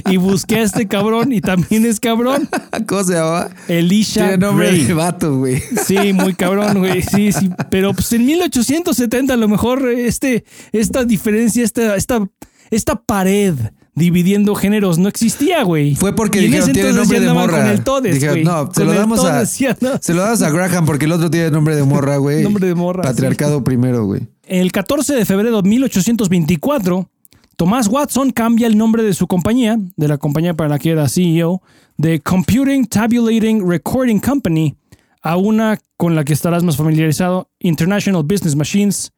Y 0.10 0.18
busqué 0.18 0.58
a 0.58 0.62
este 0.64 0.88
cabrón 0.88 1.32
y 1.32 1.42
también 1.42 1.86
es 1.86 2.00
cabrón. 2.00 2.50
¿Cómo 2.88 3.04
se 3.04 3.14
llamaba? 3.14 3.50
Elisha 3.68 4.22
Tiene 4.22 4.38
nombre 4.38 4.68
Gray. 4.70 4.86
de 4.86 4.94
vato, 4.94 5.38
güey. 5.38 5.62
Sí, 5.86 6.14
muy 6.14 6.34
cabrón, 6.34 6.80
güey. 6.80 7.02
Sí, 7.02 7.32
sí. 7.32 7.50
Pero 7.70 7.94
pues 7.94 8.12
en 8.14 8.26
1870 8.26 9.34
a 9.34 9.38
lo 9.38 9.48
mejor 9.48 9.88
este, 9.90 10.46
esta 10.72 11.04
diferencia, 11.04 11.64
esta, 11.64 11.96
esta, 11.96 12.28
esta 12.72 12.96
pared 12.96 13.54
dividiendo 13.94 14.56
géneros 14.56 14.98
no 14.98 15.10
existía, 15.10 15.64
güey. 15.64 15.96
Fue 15.96 16.16
porque 16.16 16.42
Y 16.42 16.46
dijeron 16.46 16.72
tiene 16.72 16.94
nombre 16.94 17.20
de 17.20 17.34
morra. 17.34 17.58
Con 17.58 17.68
el 17.68 17.84
Todes, 17.84 18.14
Dijeron, 18.16 18.44
no, 18.44 18.74
se 18.74 18.86
lo 18.86 18.94
damos 18.94 19.24
a 19.26 19.46
se 19.46 20.14
lo 20.14 20.22
damos 20.22 20.42
a 20.42 20.50
Graham 20.50 20.86
porque 20.86 21.06
el 21.06 21.12
otro 21.12 21.30
tiene 21.30 21.52
nombre 21.52 21.76
de 21.76 21.84
morra, 21.84 22.18
güey. 22.18 22.44
Nombre 22.44 22.68
de 22.68 22.76
morra, 22.76 23.04
Patriarcado 23.04 23.64
primero, 23.64 24.06
güey. 24.06 24.28
El 24.44 24.72
14 24.72 25.14
de 25.14 25.26
febrero 25.26 25.62
de 25.62 25.70
1824, 25.70 27.10
Thomas 27.58 27.88
Watson 27.88 28.32
cambia 28.32 28.68
el 28.68 28.78
nombre 28.78 29.04
de 29.04 29.14
su 29.14 29.28
compañía, 29.28 29.78
de 29.96 30.08
la 30.08 30.18
compañía 30.18 30.54
para 30.54 30.70
la 30.70 30.80
que 30.80 30.92
era 30.92 31.08
CEO, 31.08 31.62
de 31.98 32.20
Computing 32.22 32.86
Tabulating 32.88 33.70
Recording 33.70 34.20
Company, 34.20 34.76
a 35.22 35.38
una 35.38 35.78
con 35.98 36.16
la 36.16 36.24
que 36.24 36.34
estarás 36.34 36.64
más 36.64 36.78
familiarizado, 36.78 37.50
International 37.60 38.24
Business 38.24 38.56
Machines, 38.56 39.12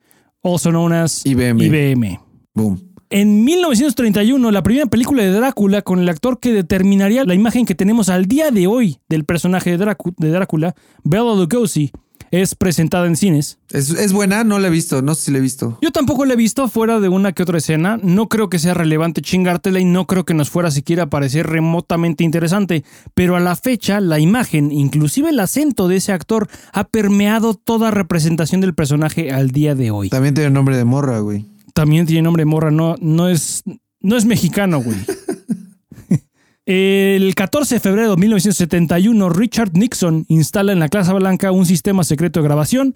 also 0.44 0.72
known 0.72 0.92
as 0.92 1.26
IBM. 1.26 1.64
IBM. 1.64 2.20
Boom. 2.54 2.93
En 3.16 3.44
1931, 3.44 4.50
la 4.50 4.64
primera 4.64 4.88
película 4.88 5.22
de 5.22 5.30
Drácula 5.30 5.84
con 5.84 6.00
el 6.00 6.10
actor 6.10 6.40
que 6.40 6.52
determinaría 6.52 7.24
la 7.26 7.36
imagen 7.36 7.68
que 7.68 7.76
tenemos 7.76 8.10
al 8.10 8.26
día 8.26 8.50
de 8.50 8.66
hoy 8.66 8.98
del 9.08 9.24
personaje 9.24 9.78
de, 9.78 9.86
Drácu- 9.86 10.16
de 10.18 10.30
Drácula, 10.32 10.74
Bela 11.04 11.36
Lugosi, 11.36 11.92
es 12.32 12.56
presentada 12.56 13.06
en 13.06 13.16
cines. 13.16 13.60
¿Es, 13.70 13.92
es 13.92 14.14
buena? 14.14 14.44
No 14.44 14.58
la 14.58 14.70
he 14.70 14.72
visto. 14.72 15.04
No 15.04 15.14
sé 15.14 15.26
si 15.26 15.32
la 15.32 15.38
he 15.38 15.42
visto. 15.42 15.78
Yo 15.84 15.92
tampoco 15.92 16.26
la 16.26 16.34
he 16.34 16.36
visto 16.36 16.68
fuera 16.68 17.00
de 17.00 17.08
una 17.08 17.34
que 17.34 17.44
otra 17.44 17.60
escena. 17.60 18.00
No 18.02 18.28
creo 18.30 18.50
que 18.50 18.58
sea 18.58 18.74
relevante 18.74 19.22
chingártela 19.22 19.80
y 19.80 19.86
no 19.86 20.08
creo 20.08 20.26
que 20.26 20.34
nos 20.34 20.50
fuera 20.50 20.72
siquiera 20.72 21.04
a 21.04 21.10
parecer 21.12 21.46
remotamente 21.46 22.24
interesante. 22.24 22.84
Pero 23.14 23.36
a 23.36 23.40
la 23.40 23.56
fecha, 23.56 24.00
la 24.00 24.20
imagen, 24.20 24.72
inclusive 24.72 25.30
el 25.30 25.40
acento 25.40 25.88
de 25.88 25.98
ese 25.98 26.12
actor, 26.14 26.48
ha 26.72 26.86
permeado 26.86 27.54
toda 27.54 27.92
representación 27.92 28.60
del 28.62 28.74
personaje 28.74 29.32
al 29.32 29.52
día 29.52 29.76
de 29.76 29.92
hoy. 29.92 30.10
También 30.10 30.34
tiene 30.34 30.50
nombre 30.50 30.76
de 30.76 30.86
morra, 30.86 31.20
güey. 31.20 31.53
También 31.74 32.06
tiene 32.06 32.22
nombre 32.22 32.46
morra, 32.46 32.72
no, 32.72 32.96
no, 33.02 33.28
es, 33.30 33.64
no 34.00 34.16
es 34.16 34.26
mexicano, 34.26 34.82
güey. 34.82 34.98
El 36.66 37.36
14 37.36 37.76
de 37.76 37.80
febrero 37.82 38.12
de 38.12 38.18
1971, 38.18 39.30
Richard 39.30 39.74
Nixon 39.74 40.26
instala 40.30 40.72
en 40.72 40.80
la 40.80 40.88
Casa 40.88 41.12
Blanca 41.14 41.52
un 41.52 41.66
sistema 41.66 42.04
secreto 42.06 42.40
de 42.40 42.46
grabación 42.46 42.96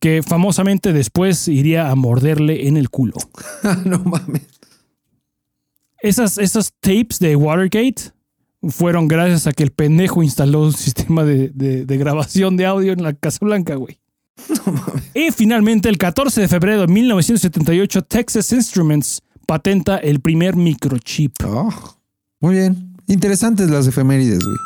que 0.00 0.22
famosamente 0.22 0.92
después 0.92 1.48
iría 1.48 1.90
a 1.90 1.94
morderle 1.96 2.68
en 2.68 2.76
el 2.76 2.90
culo. 2.90 3.14
no 3.84 3.98
mames. 4.00 4.42
Esas, 6.02 6.38
esas 6.38 6.72
tapes 6.80 7.18
de 7.18 7.34
Watergate 7.34 8.12
fueron 8.68 9.08
gracias 9.08 9.46
a 9.46 9.52
que 9.52 9.62
el 9.64 9.70
pendejo 9.72 10.22
instaló 10.22 10.62
un 10.62 10.72
sistema 10.72 11.24
de, 11.24 11.48
de- 11.48 11.86
de 11.86 11.96
grabación 11.96 12.56
de 12.56 12.66
audio 12.66 12.92
en 12.92 13.02
la 13.02 13.14
Casa 13.14 13.38
Blanca, 13.40 13.74
güey. 13.74 13.98
Y 15.14 15.30
finalmente, 15.30 15.88
el 15.88 15.98
14 15.98 16.40
de 16.40 16.48
febrero 16.48 16.82
de 16.82 16.86
1978, 16.88 18.02
Texas 18.02 18.52
Instruments 18.52 19.22
patenta 19.46 19.98
el 19.98 20.20
primer 20.20 20.56
microchip. 20.56 21.34
Oh, 21.44 21.72
muy 22.40 22.54
bien. 22.54 22.96
Interesantes 23.06 23.70
las 23.70 23.86
efemérides, 23.86 24.40
güey. 24.44 24.56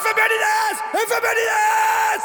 ¡Efemérides! 0.00 1.04
¡Efemérides! 1.04 2.22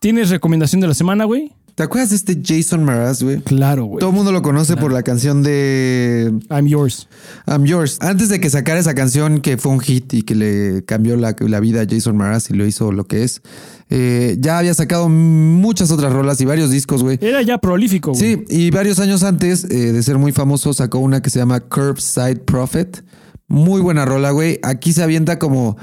¿Tienes 0.00 0.30
recomendación 0.30 0.80
de 0.80 0.88
la 0.88 0.94
semana, 0.94 1.24
güey? 1.24 1.52
¿Te 1.80 1.84
acuerdas 1.84 2.10
de 2.10 2.16
este 2.16 2.38
Jason 2.44 2.84
Mraz, 2.84 3.22
güey? 3.22 3.40
Claro, 3.40 3.86
güey. 3.86 4.00
Todo 4.00 4.10
el 4.10 4.16
mundo 4.16 4.32
lo 4.32 4.42
conoce 4.42 4.76
por 4.76 4.92
la 4.92 5.02
canción 5.02 5.42
de 5.42 6.30
I'm 6.50 6.66
yours. 6.66 7.08
I'm 7.46 7.64
Yours. 7.64 7.96
Antes 8.02 8.28
de 8.28 8.38
que 8.38 8.50
sacara 8.50 8.78
esa 8.78 8.92
canción 8.92 9.40
que 9.40 9.56
fue 9.56 9.72
un 9.72 9.80
hit 9.80 10.12
y 10.12 10.20
que 10.20 10.34
le 10.34 10.84
cambió 10.84 11.16
la, 11.16 11.34
la 11.38 11.58
vida 11.58 11.80
a 11.80 11.86
Jason 11.88 12.18
Mraz 12.18 12.50
y 12.50 12.52
lo 12.52 12.66
hizo 12.66 12.92
lo 12.92 13.06
que 13.06 13.22
es, 13.22 13.40
eh, 13.88 14.36
ya 14.40 14.58
había 14.58 14.74
sacado 14.74 15.08
muchas 15.08 15.90
otras 15.90 16.12
rolas 16.12 16.38
y 16.42 16.44
varios 16.44 16.70
discos, 16.70 17.02
güey. 17.02 17.18
Era 17.18 17.40
ya 17.40 17.56
prolífico, 17.56 18.12
güey. 18.12 18.20
Sí, 18.20 18.44
y 18.50 18.70
varios 18.70 18.98
años 18.98 19.22
antes 19.22 19.64
eh, 19.64 19.92
de 19.92 20.02
ser 20.02 20.18
muy 20.18 20.32
famoso 20.32 20.74
sacó 20.74 20.98
una 20.98 21.22
que 21.22 21.30
se 21.30 21.38
llama 21.38 21.60
Curbside 21.60 22.40
Prophet. 22.44 23.02
Muy 23.48 23.80
buena 23.80 24.04
rola, 24.04 24.32
güey. 24.32 24.60
Aquí 24.62 24.92
se 24.92 25.02
avienta 25.02 25.38
como... 25.38 25.78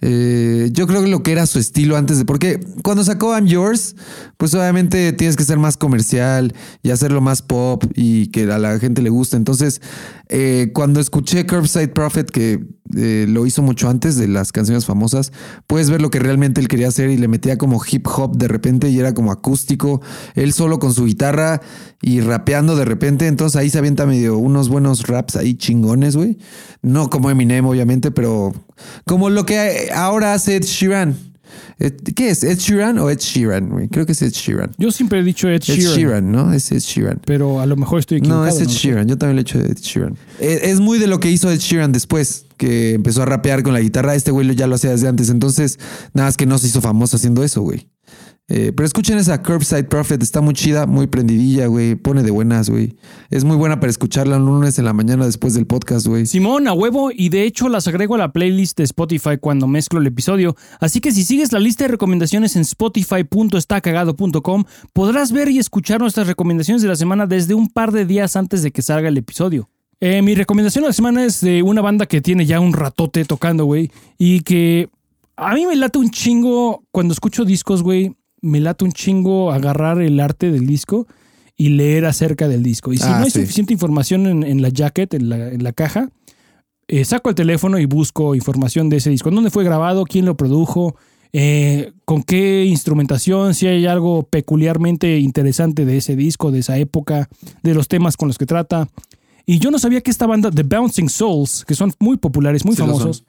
eh, 0.00 0.70
yo 0.72 0.86
creo 0.86 1.02
que 1.02 1.08
lo 1.08 1.22
que 1.22 1.32
era 1.32 1.46
su 1.46 1.58
estilo 1.58 1.96
antes 1.96 2.18
de... 2.18 2.24
Porque 2.24 2.60
cuando 2.82 3.04
sacó 3.04 3.34
I'm 3.34 3.46
Yours, 3.46 3.96
pues 4.36 4.54
obviamente 4.54 5.12
tienes 5.12 5.36
que 5.36 5.44
ser 5.44 5.58
más 5.58 5.76
comercial 5.76 6.54
y 6.82 6.90
hacerlo 6.90 7.20
más 7.20 7.42
pop 7.42 7.84
y 7.94 8.28
que 8.28 8.50
a 8.50 8.58
la 8.58 8.78
gente 8.78 9.02
le 9.02 9.10
guste. 9.10 9.36
Entonces, 9.36 9.80
eh, 10.28 10.70
cuando 10.72 11.00
escuché 11.00 11.46
Curbside 11.46 11.88
Prophet, 11.88 12.30
que 12.30 12.64
eh, 12.96 13.26
lo 13.28 13.46
hizo 13.46 13.62
mucho 13.62 13.88
antes 13.88 14.16
de 14.16 14.26
las 14.26 14.52
canciones 14.52 14.86
famosas, 14.86 15.32
puedes 15.66 15.90
ver 15.90 16.00
lo 16.00 16.10
que 16.10 16.18
realmente 16.18 16.60
él 16.60 16.68
quería 16.68 16.88
hacer 16.88 17.10
y 17.10 17.16
le 17.16 17.28
metía 17.28 17.58
como 17.58 17.80
hip 17.88 18.06
hop 18.06 18.36
de 18.36 18.48
repente 18.48 18.88
y 18.88 18.98
era 18.98 19.14
como 19.14 19.30
acústico, 19.30 20.00
él 20.34 20.52
solo 20.52 20.78
con 20.78 20.94
su 20.94 21.04
guitarra 21.04 21.60
y 22.00 22.20
rapeando 22.20 22.76
de 22.76 22.84
repente. 22.84 23.26
Entonces 23.26 23.56
ahí 23.56 23.70
se 23.70 23.78
avienta 23.78 24.06
medio 24.06 24.38
unos 24.38 24.68
buenos 24.68 25.06
raps 25.06 25.36
ahí 25.36 25.54
chingones, 25.54 26.16
güey. 26.16 26.38
No 26.82 27.10
como 27.10 27.30
Eminem, 27.30 27.66
obviamente, 27.66 28.10
pero 28.10 28.52
como 29.06 29.30
lo 29.30 29.46
que 29.46 29.90
ahora 29.94 30.34
hace 30.34 30.56
Ed 30.56 30.64
Sheeran. 30.64 31.16
¿Qué 32.14 32.28
es? 32.30 32.44
¿Ed 32.44 32.58
Sheeran 32.58 32.98
o 32.98 33.08
Ed 33.08 33.18
Sheeran? 33.18 33.88
Creo 33.88 34.04
que 34.04 34.12
es 34.12 34.20
Ed 34.22 34.32
Sheeran. 34.32 34.70
Yo 34.76 34.90
siempre 34.92 35.20
he 35.20 35.22
dicho 35.22 35.48
Ed 35.48 35.54
Ed 35.54 35.60
Sheeran, 35.62 35.94
Sheeran, 35.96 36.32
¿no? 36.32 36.52
Es 36.52 36.70
Ed 36.70 36.80
Sheeran. 36.80 37.20
pero 37.24 37.60
a 37.60 37.66
lo 37.66 37.74
mejor 37.76 38.00
estoy 38.00 38.18
equivocado. 38.18 38.44
No, 38.44 38.50
es 38.50 38.60
Ed 38.60 38.66
lo. 38.66 38.70
Sheeran. 38.72 39.08
Yo 39.08 39.16
también 39.16 39.36
le 39.36 39.40
he 39.40 39.42
hecho 39.42 39.58
Ed 39.58 39.78
Sheeran. 39.80 40.16
Eh, 40.40 40.60
Es 40.64 40.78
muy 40.80 40.98
de 40.98 41.06
lo 41.06 41.20
que 41.20 41.30
hizo 41.30 41.50
Ed 41.50 41.58
Sheeran 41.58 41.90
después, 41.92 42.44
que 42.58 42.92
empezó 42.94 43.22
a 43.22 43.24
rapear 43.24 43.62
con 43.62 43.72
la 43.72 43.80
guitarra. 43.80 44.14
Este 44.14 44.30
güey 44.30 44.46
lo- 44.46 44.52
ya 44.52 44.66
lo 44.66 44.74
hacía 44.74 44.90
desde 44.90 45.08
antes. 45.08 45.30
Entonces, 45.30 45.78
nada 46.12 46.28
más 46.28 46.36
que 46.36 46.44
no 46.46 46.58
se 46.58 46.66
hizo 46.66 46.82
famoso 46.82 47.16
haciendo 47.16 47.42
eso, 47.42 47.62
güey. 47.62 47.88
Eh, 48.52 48.72
pero 48.74 48.84
escuchen 48.84 49.16
esa 49.16 49.40
Curbside 49.40 49.84
Prophet, 49.84 50.20
está 50.24 50.40
muy 50.40 50.54
chida, 50.54 50.86
muy 50.86 51.06
prendidilla, 51.06 51.68
güey. 51.68 51.94
Pone 51.94 52.24
de 52.24 52.32
buenas, 52.32 52.68
güey. 52.68 52.96
Es 53.30 53.44
muy 53.44 53.56
buena 53.56 53.78
para 53.78 53.90
escucharla 53.90 54.38
un 54.38 54.44
lunes 54.44 54.76
en 54.80 54.86
la 54.86 54.92
mañana 54.92 55.24
después 55.24 55.54
del 55.54 55.68
podcast, 55.68 56.08
güey. 56.08 56.26
Simón, 56.26 56.66
a 56.66 56.72
huevo, 56.72 57.12
y 57.14 57.28
de 57.28 57.44
hecho 57.44 57.68
las 57.68 57.86
agrego 57.86 58.16
a 58.16 58.18
la 58.18 58.32
playlist 58.32 58.76
de 58.76 58.82
Spotify 58.82 59.38
cuando 59.40 59.68
mezclo 59.68 60.00
el 60.00 60.06
episodio. 60.08 60.56
Así 60.80 61.00
que 61.00 61.12
si 61.12 61.22
sigues 61.22 61.52
la 61.52 61.60
lista 61.60 61.84
de 61.84 61.92
recomendaciones 61.92 62.56
en 62.56 62.62
spotify.estacagado.com, 62.62 64.64
podrás 64.92 65.30
ver 65.30 65.48
y 65.48 65.60
escuchar 65.60 66.00
nuestras 66.00 66.26
recomendaciones 66.26 66.82
de 66.82 66.88
la 66.88 66.96
semana 66.96 67.28
desde 67.28 67.54
un 67.54 67.68
par 67.68 67.92
de 67.92 68.04
días 68.04 68.34
antes 68.34 68.64
de 68.64 68.72
que 68.72 68.82
salga 68.82 69.08
el 69.08 69.16
episodio. 69.16 69.70
Eh, 70.00 70.22
mi 70.22 70.34
recomendación 70.34 70.82
de 70.82 70.88
la 70.88 70.94
semana 70.94 71.24
es 71.24 71.40
de 71.40 71.62
una 71.62 71.82
banda 71.82 72.06
que 72.06 72.20
tiene 72.20 72.46
ya 72.46 72.58
un 72.58 72.72
ratote 72.72 73.24
tocando, 73.24 73.64
güey, 73.64 73.92
y 74.18 74.40
que 74.40 74.88
a 75.36 75.54
mí 75.54 75.66
me 75.66 75.76
late 75.76 76.00
un 76.00 76.10
chingo 76.10 76.82
cuando 76.90 77.12
escucho 77.12 77.44
discos, 77.44 77.84
güey, 77.84 78.16
me 78.42 78.60
late 78.60 78.84
un 78.84 78.92
chingo 78.92 79.52
agarrar 79.52 80.00
el 80.00 80.18
arte 80.20 80.50
del 80.50 80.66
disco 80.66 81.06
y 81.56 81.70
leer 81.70 82.06
acerca 82.06 82.48
del 82.48 82.62
disco. 82.62 82.92
Y 82.92 82.96
si 82.98 83.04
Ah, 83.04 83.18
no 83.18 83.24
hay 83.24 83.30
sí. 83.30 83.40
suficiente 83.40 83.72
información 83.72 84.26
en, 84.26 84.42
en 84.44 84.62
la 84.62 84.68
jacket, 84.70 85.12
en 85.14 85.28
la, 85.28 85.48
en 85.48 85.62
la 85.62 85.72
caja, 85.72 86.08
eh, 86.88 87.04
saco 87.04 87.28
el 87.28 87.34
teléfono 87.34 87.78
y 87.78 87.84
busco 87.84 88.34
información 88.34 88.88
de 88.88 88.96
ese 88.96 89.10
disco. 89.10 89.30
¿Dónde 89.30 89.50
fue 89.50 89.62
grabado? 89.64 90.04
¿Quién 90.04 90.24
lo 90.24 90.36
produjo? 90.36 90.96
Eh, 91.32 91.92
¿Con 92.04 92.22
qué 92.24 92.64
instrumentación? 92.64 93.54
Si 93.54 93.66
hay 93.68 93.86
algo 93.86 94.24
peculiarmente 94.24 95.18
interesante 95.18 95.84
de 95.84 95.98
ese 95.98 96.16
disco, 96.16 96.50
de 96.50 96.58
esa 96.60 96.78
época, 96.78 97.28
de 97.62 97.74
los 97.74 97.86
temas 97.88 98.16
con 98.16 98.26
los 98.28 98.38
que 98.38 98.46
trata. 98.46 98.88
Y 99.46 99.58
yo 99.58 99.70
no 99.70 99.78
sabía 99.78 100.00
que 100.00 100.10
esta 100.10 100.26
banda, 100.26 100.50
The 100.50 100.62
Bouncing 100.64 101.08
Souls, 101.08 101.64
que 101.64 101.74
son 101.74 101.92
muy 102.00 102.16
populares, 102.16 102.64
muy 102.64 102.74
Sí 102.74 102.80
famosos, 102.82 103.24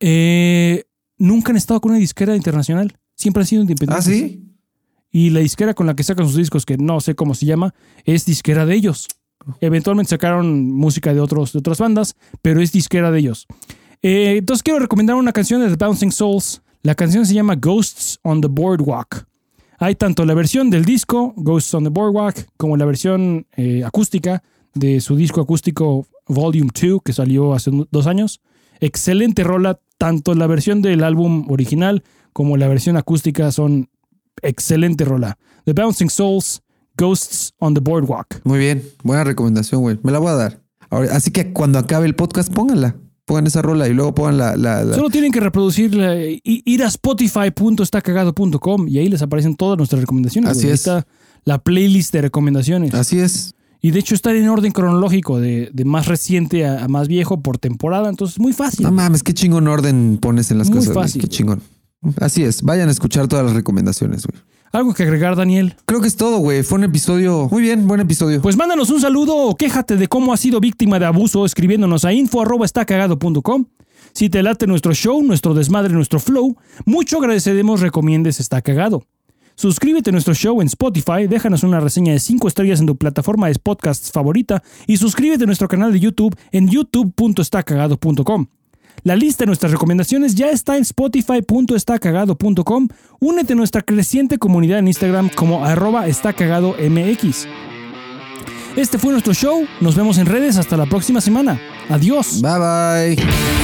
eh, 0.00 0.84
nunca 1.18 1.50
han 1.52 1.56
estado 1.56 1.80
con 1.80 1.90
una 1.92 1.98
disquera 2.00 2.34
internacional. 2.36 2.96
Siempre 3.14 3.42
han 3.42 3.46
sido 3.46 3.60
¿Ah, 3.60 3.64
independientes. 3.64 4.04
sí? 4.04 4.40
Y 5.10 5.30
la 5.30 5.40
disquera 5.40 5.74
con 5.74 5.86
la 5.86 5.94
que 5.94 6.02
sacan 6.02 6.26
sus 6.26 6.36
discos, 6.36 6.66
que 6.66 6.76
no 6.76 7.00
sé 7.00 7.14
cómo 7.14 7.34
se 7.34 7.46
llama, 7.46 7.72
es 8.04 8.24
disquera 8.26 8.66
de 8.66 8.74
ellos. 8.74 9.06
Eventualmente 9.60 10.10
sacaron 10.10 10.70
música 10.72 11.14
de, 11.14 11.20
otros, 11.20 11.52
de 11.52 11.60
otras 11.60 11.78
bandas, 11.78 12.16
pero 12.42 12.60
es 12.60 12.72
disquera 12.72 13.10
de 13.10 13.20
ellos. 13.20 13.46
Eh, 14.02 14.36
entonces 14.38 14.62
quiero 14.62 14.80
recomendar 14.80 15.16
una 15.16 15.32
canción 15.32 15.60
de 15.60 15.68
The 15.74 15.84
Bouncing 15.84 16.12
Souls. 16.12 16.62
La 16.82 16.94
canción 16.94 17.24
se 17.26 17.34
llama 17.34 17.54
Ghosts 17.54 18.18
on 18.22 18.40
the 18.40 18.48
Boardwalk. 18.48 19.26
Hay 19.78 19.94
tanto 19.94 20.24
la 20.24 20.34
versión 20.34 20.70
del 20.70 20.84
disco, 20.84 21.32
Ghosts 21.36 21.74
on 21.74 21.84
the 21.84 21.90
Boardwalk, 21.90 22.48
como 22.56 22.76
la 22.76 22.84
versión 22.84 23.46
eh, 23.56 23.84
acústica 23.84 24.42
de 24.74 25.00
su 25.00 25.16
disco 25.16 25.40
acústico 25.40 26.06
Volume 26.26 26.70
2, 26.74 27.00
que 27.04 27.12
salió 27.12 27.54
hace 27.54 27.70
dos 27.90 28.06
años. 28.06 28.40
Excelente 28.80 29.44
rola, 29.44 29.78
tanto 29.98 30.34
la 30.34 30.46
versión 30.46 30.82
del 30.82 31.04
álbum 31.04 31.46
original 31.50 32.02
como 32.34 32.58
la 32.58 32.68
versión 32.68 32.98
acústica 32.98 33.50
son 33.50 33.88
excelente 34.42 35.06
rola. 35.06 35.38
The 35.64 35.72
Bouncing 35.72 36.10
Souls, 36.10 36.60
Ghosts 36.98 37.54
on 37.58 37.72
the 37.72 37.80
Boardwalk. 37.80 38.42
Muy 38.44 38.58
bien. 38.58 38.82
Buena 39.02 39.24
recomendación, 39.24 39.80
güey. 39.80 39.98
Me 40.02 40.12
la 40.12 40.18
voy 40.18 40.28
a 40.28 40.34
dar. 40.34 40.60
Ahora, 40.90 41.16
así 41.16 41.30
que 41.30 41.54
cuando 41.54 41.78
acabe 41.78 42.04
el 42.06 42.14
podcast, 42.14 42.52
pónganla. 42.52 42.96
Pongan 43.24 43.46
esa 43.46 43.62
rola 43.62 43.88
y 43.88 43.94
luego 43.94 44.14
pongan 44.14 44.36
la... 44.36 44.54
la- 44.54 44.84
la- 44.84 44.94
Solo 44.94 45.08
tienen 45.08 45.32
que 45.32 45.40
reproducir, 45.40 45.94
la- 45.94 46.14
i- 46.22 46.42
ir 46.44 46.82
a 46.84 46.88
spotify.estacagado.com 46.88 48.88
y 48.88 48.98
ahí 48.98 49.08
les 49.08 49.22
aparecen 49.22 49.56
todas 49.56 49.76
nuestras 49.78 50.00
recomendaciones. 50.00 50.50
Así 50.50 50.60
güey. 50.60 50.68
Ahí 50.70 50.74
es. 50.74 50.80
está 50.80 51.06
la 51.44 51.58
playlist 51.58 52.12
de 52.12 52.22
recomendaciones. 52.22 52.94
Así 52.94 53.18
es. 53.18 53.54
Y 53.80 53.90
de 53.90 54.00
hecho 54.00 54.14
está 54.14 54.32
en 54.34 54.48
orden 54.48 54.72
cronológico, 54.72 55.40
de, 55.40 55.70
de 55.72 55.84
más 55.84 56.06
reciente 56.06 56.64
a, 56.66 56.84
a 56.84 56.88
más 56.88 57.06
viejo 57.08 57.42
por 57.42 57.58
temporada. 57.58 58.08
Entonces, 58.08 58.38
muy 58.38 58.52
fácil. 58.54 58.84
No 58.84 58.92
mames, 58.92 59.22
qué 59.22 59.34
chingón 59.34 59.68
orden 59.68 60.18
pones 60.20 60.50
en 60.50 60.58
las 60.58 60.68
Muy 60.70 60.78
cosas. 60.78 60.94
güey. 60.94 61.04
fácil. 61.04 61.20
Qué 61.22 61.28
chingón. 61.28 61.62
Así 62.20 62.44
es. 62.44 62.62
Vayan 62.62 62.88
a 62.88 62.92
escuchar 62.92 63.28
todas 63.28 63.44
las 63.44 63.54
recomendaciones, 63.54 64.26
güey. 64.26 64.42
¿Algo 64.72 64.92
que 64.92 65.04
agregar, 65.04 65.36
Daniel? 65.36 65.76
Creo 65.86 66.00
que 66.00 66.08
es 66.08 66.16
todo, 66.16 66.38
güey. 66.38 66.64
Fue 66.64 66.78
un 66.78 66.84
episodio... 66.84 67.48
Muy 67.48 67.62
bien, 67.62 67.86
buen 67.86 68.00
episodio. 68.00 68.42
Pues 68.42 68.56
mándanos 68.56 68.90
un 68.90 69.00
saludo 69.00 69.36
o 69.36 69.56
quéjate 69.56 69.96
de 69.96 70.08
cómo 70.08 70.32
has 70.32 70.40
sido 70.40 70.58
víctima 70.58 70.98
de 70.98 71.06
abuso 71.06 71.44
escribiéndonos 71.44 72.04
a 72.04 72.12
info.estacagado.com. 72.12 73.66
Si 74.12 74.30
te 74.30 74.42
late 74.42 74.66
nuestro 74.66 74.92
show, 74.92 75.22
nuestro 75.22 75.54
desmadre, 75.54 75.94
nuestro 75.94 76.18
flow, 76.18 76.56
mucho 76.86 77.18
agradeceremos 77.18 77.80
recomiendes 77.80 78.40
Está 78.40 78.62
Cagado. 78.62 79.04
Suscríbete 79.56 80.10
a 80.10 80.12
nuestro 80.12 80.34
show 80.34 80.60
en 80.60 80.66
Spotify, 80.66 81.28
déjanos 81.28 81.62
una 81.62 81.78
reseña 81.78 82.12
de 82.12 82.18
5 82.18 82.48
estrellas 82.48 82.80
en 82.80 82.86
tu 82.86 82.96
plataforma 82.96 83.46
de 83.46 83.54
podcasts 83.54 84.10
favorita 84.10 84.62
y 84.88 84.96
suscríbete 84.96 85.44
a 85.44 85.46
nuestro 85.46 85.68
canal 85.68 85.92
de 85.92 86.00
YouTube 86.00 86.36
en 86.50 86.68
youtube.estacagado.com. 86.68 88.46
La 89.02 89.16
lista 89.16 89.44
de 89.44 89.46
nuestras 89.46 89.72
recomendaciones 89.72 90.34
ya 90.34 90.50
está 90.50 90.76
en 90.76 90.82
spotify.estacagado.com. 90.82 92.88
Únete 93.20 93.52
a 93.52 93.56
nuestra 93.56 93.82
creciente 93.82 94.38
comunidad 94.38 94.78
en 94.78 94.88
Instagram 94.88 95.28
como 95.28 95.64
arroba 95.64 96.06
estacaгаdomx. 96.06 97.46
Este 98.76 98.98
fue 98.98 99.12
nuestro 99.12 99.34
show. 99.34 99.66
Nos 99.80 99.94
vemos 99.94 100.18
en 100.18 100.26
redes 100.26 100.56
hasta 100.56 100.76
la 100.76 100.86
próxima 100.86 101.20
semana. 101.20 101.60
Adiós. 101.88 102.40
Bye, 102.40 103.16
bye. 103.16 103.63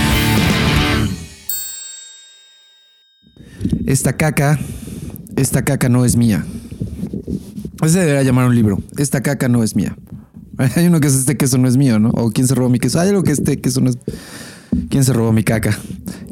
Esta 3.85 4.13
caca, 4.13 4.59
esta 5.35 5.63
caca 5.63 5.89
no 5.89 6.05
es 6.05 6.15
mía. 6.15 6.45
Ese 7.83 7.99
debería 7.99 8.23
llamar 8.23 8.47
un 8.47 8.55
libro. 8.55 8.81
Esta 8.97 9.21
caca 9.21 9.47
no 9.47 9.63
es 9.63 9.75
mía. 9.75 9.95
Hay 10.75 10.87
uno 10.87 10.99
que 10.99 11.07
es 11.07 11.15
este 11.15 11.37
queso 11.37 11.57
no 11.57 11.67
es 11.67 11.77
mío, 11.77 11.99
¿no? 11.99 12.09
O 12.09 12.31
quién 12.31 12.47
se 12.47 12.55
robó 12.55 12.69
mi 12.69 12.79
queso. 12.79 12.99
Hay 12.99 13.09
algo 13.09 13.23
que 13.23 13.31
este 13.31 13.59
queso 13.59 13.81
no 13.81 13.89
es. 13.89 13.97
¿Quién 14.89 15.03
se 15.03 15.13
robó 15.13 15.31
mi 15.33 15.43
caca? 15.43 15.77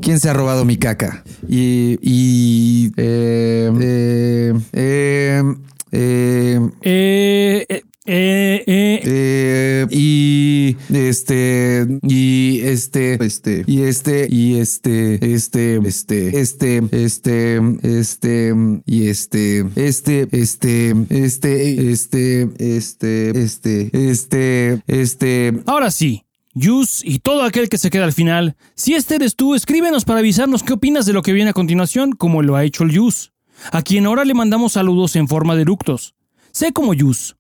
¿Quién 0.02 0.20
se 0.20 0.30
ha 0.30 0.34
robado 0.34 0.66
mi 0.66 0.78
caca? 0.78 1.24
Y. 1.48 1.98
y 2.02 2.92
eh, 2.98 3.72
eh, 3.82 4.54
eh, 4.74 5.44
eh, 5.92 6.70
Eh, 6.82 7.84
eh, 8.12 8.64
eh, 8.66 9.02
eh, 9.04 9.06
eh, 9.06 9.88
y 9.92 10.76
Y 10.90 10.98
este, 10.98 11.88
y 12.02 12.62
este, 12.62 13.24
este, 13.24 13.64
y 13.68 13.84
este, 13.84 14.28
y 14.30 14.56
este, 14.56 15.34
este, 15.34 15.78
este, 15.86 16.28
este, 16.34 16.82
este, 16.92 17.62
este, 17.84 18.54
y 18.86 19.08
este, 19.08 19.70
este, 19.76 20.28
este, 20.32 20.92
este, 21.12 21.92
este, 21.92 22.50
este, 22.78 23.44
este, 23.44 23.92
este, 23.94 24.82
este. 24.88 25.54
Ahora 25.68 25.92
sí, 25.92 26.24
Yus 26.56 27.04
y 27.06 27.20
todo 27.20 27.44
aquel 27.44 27.70
que 27.70 27.78
se 27.78 27.90
queda 27.90 28.06
al 28.06 28.14
final, 28.14 28.56
si 28.76 28.96
este 28.96 29.16
eres 29.16 29.36
tú, 29.36 29.54
escríbenos 29.54 30.06
para 30.06 30.20
avisarnos 30.20 30.64
qué 30.64 30.74
opinas 30.74 31.06
de 31.06 31.14
lo 31.14 31.22
que 31.22 31.34
viene 31.34 31.52
a 31.52 31.54
continuación, 31.54 32.14
como 32.14 32.42
lo 32.42 32.56
ha 32.56 32.64
hecho 32.64 32.84
el 32.84 32.92
Yus, 32.92 33.34
a 33.72 33.84
quien 33.84 34.08
ahora 34.08 34.26
le 34.26 34.34
mandamos 34.34 34.74
saludos 34.74 35.16
en 35.16 35.28
forma 35.28 35.56
de 35.56 35.62
eructos. 35.62 36.16
Sé 36.52 36.74
como 36.74 36.94
Yus. 36.94 37.39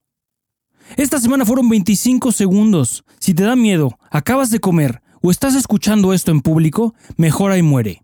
Esta 0.97 1.19
semana 1.19 1.45
fueron 1.45 1.69
25 1.69 2.31
segundos. 2.31 3.03
Si 3.19 3.33
te 3.33 3.43
da 3.43 3.55
miedo, 3.55 3.97
acabas 4.11 4.49
de 4.51 4.59
comer 4.59 5.01
o 5.21 5.31
estás 5.31 5.55
escuchando 5.55 6.13
esto 6.13 6.31
en 6.31 6.41
público, 6.41 6.93
mejor 7.17 7.51
ahí 7.51 7.61
muere. 7.61 8.03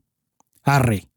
Arre. 0.63 1.07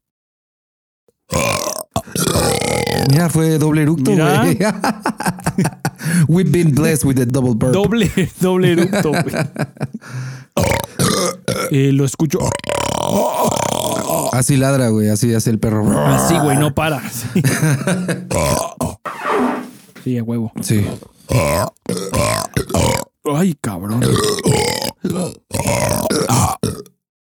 Mira, 3.11 3.29
fue 3.29 3.59
doble 3.59 3.83
eructo, 3.83 4.13
güey. 4.13 4.59
We've 6.29 6.51
been 6.51 6.75
blessed 6.75 7.05
with 7.05 7.19
a 7.21 7.27
double 7.27 7.55
burp. 7.55 7.73
Doble, 7.73 8.11
doble 8.41 8.73
eructo, 8.73 9.11
güey. 9.11 9.35
Eh, 11.71 11.93
lo 11.93 12.05
escucho 12.05 12.39
Así 14.33 14.57
ladra, 14.57 14.89
güey. 14.89 15.09
Así 15.09 15.35
hace 15.35 15.51
el 15.51 15.59
perro. 15.59 15.89
así, 16.07 16.39
güey, 16.39 16.57
no 16.57 16.75
para. 16.75 17.03
Sí. 17.11 17.43
Sí, 20.05 20.17
a 20.17 20.23
huevo. 20.23 20.53
Sí. 20.63 20.87
Ay, 23.25 23.55
cabrón. 23.61 24.01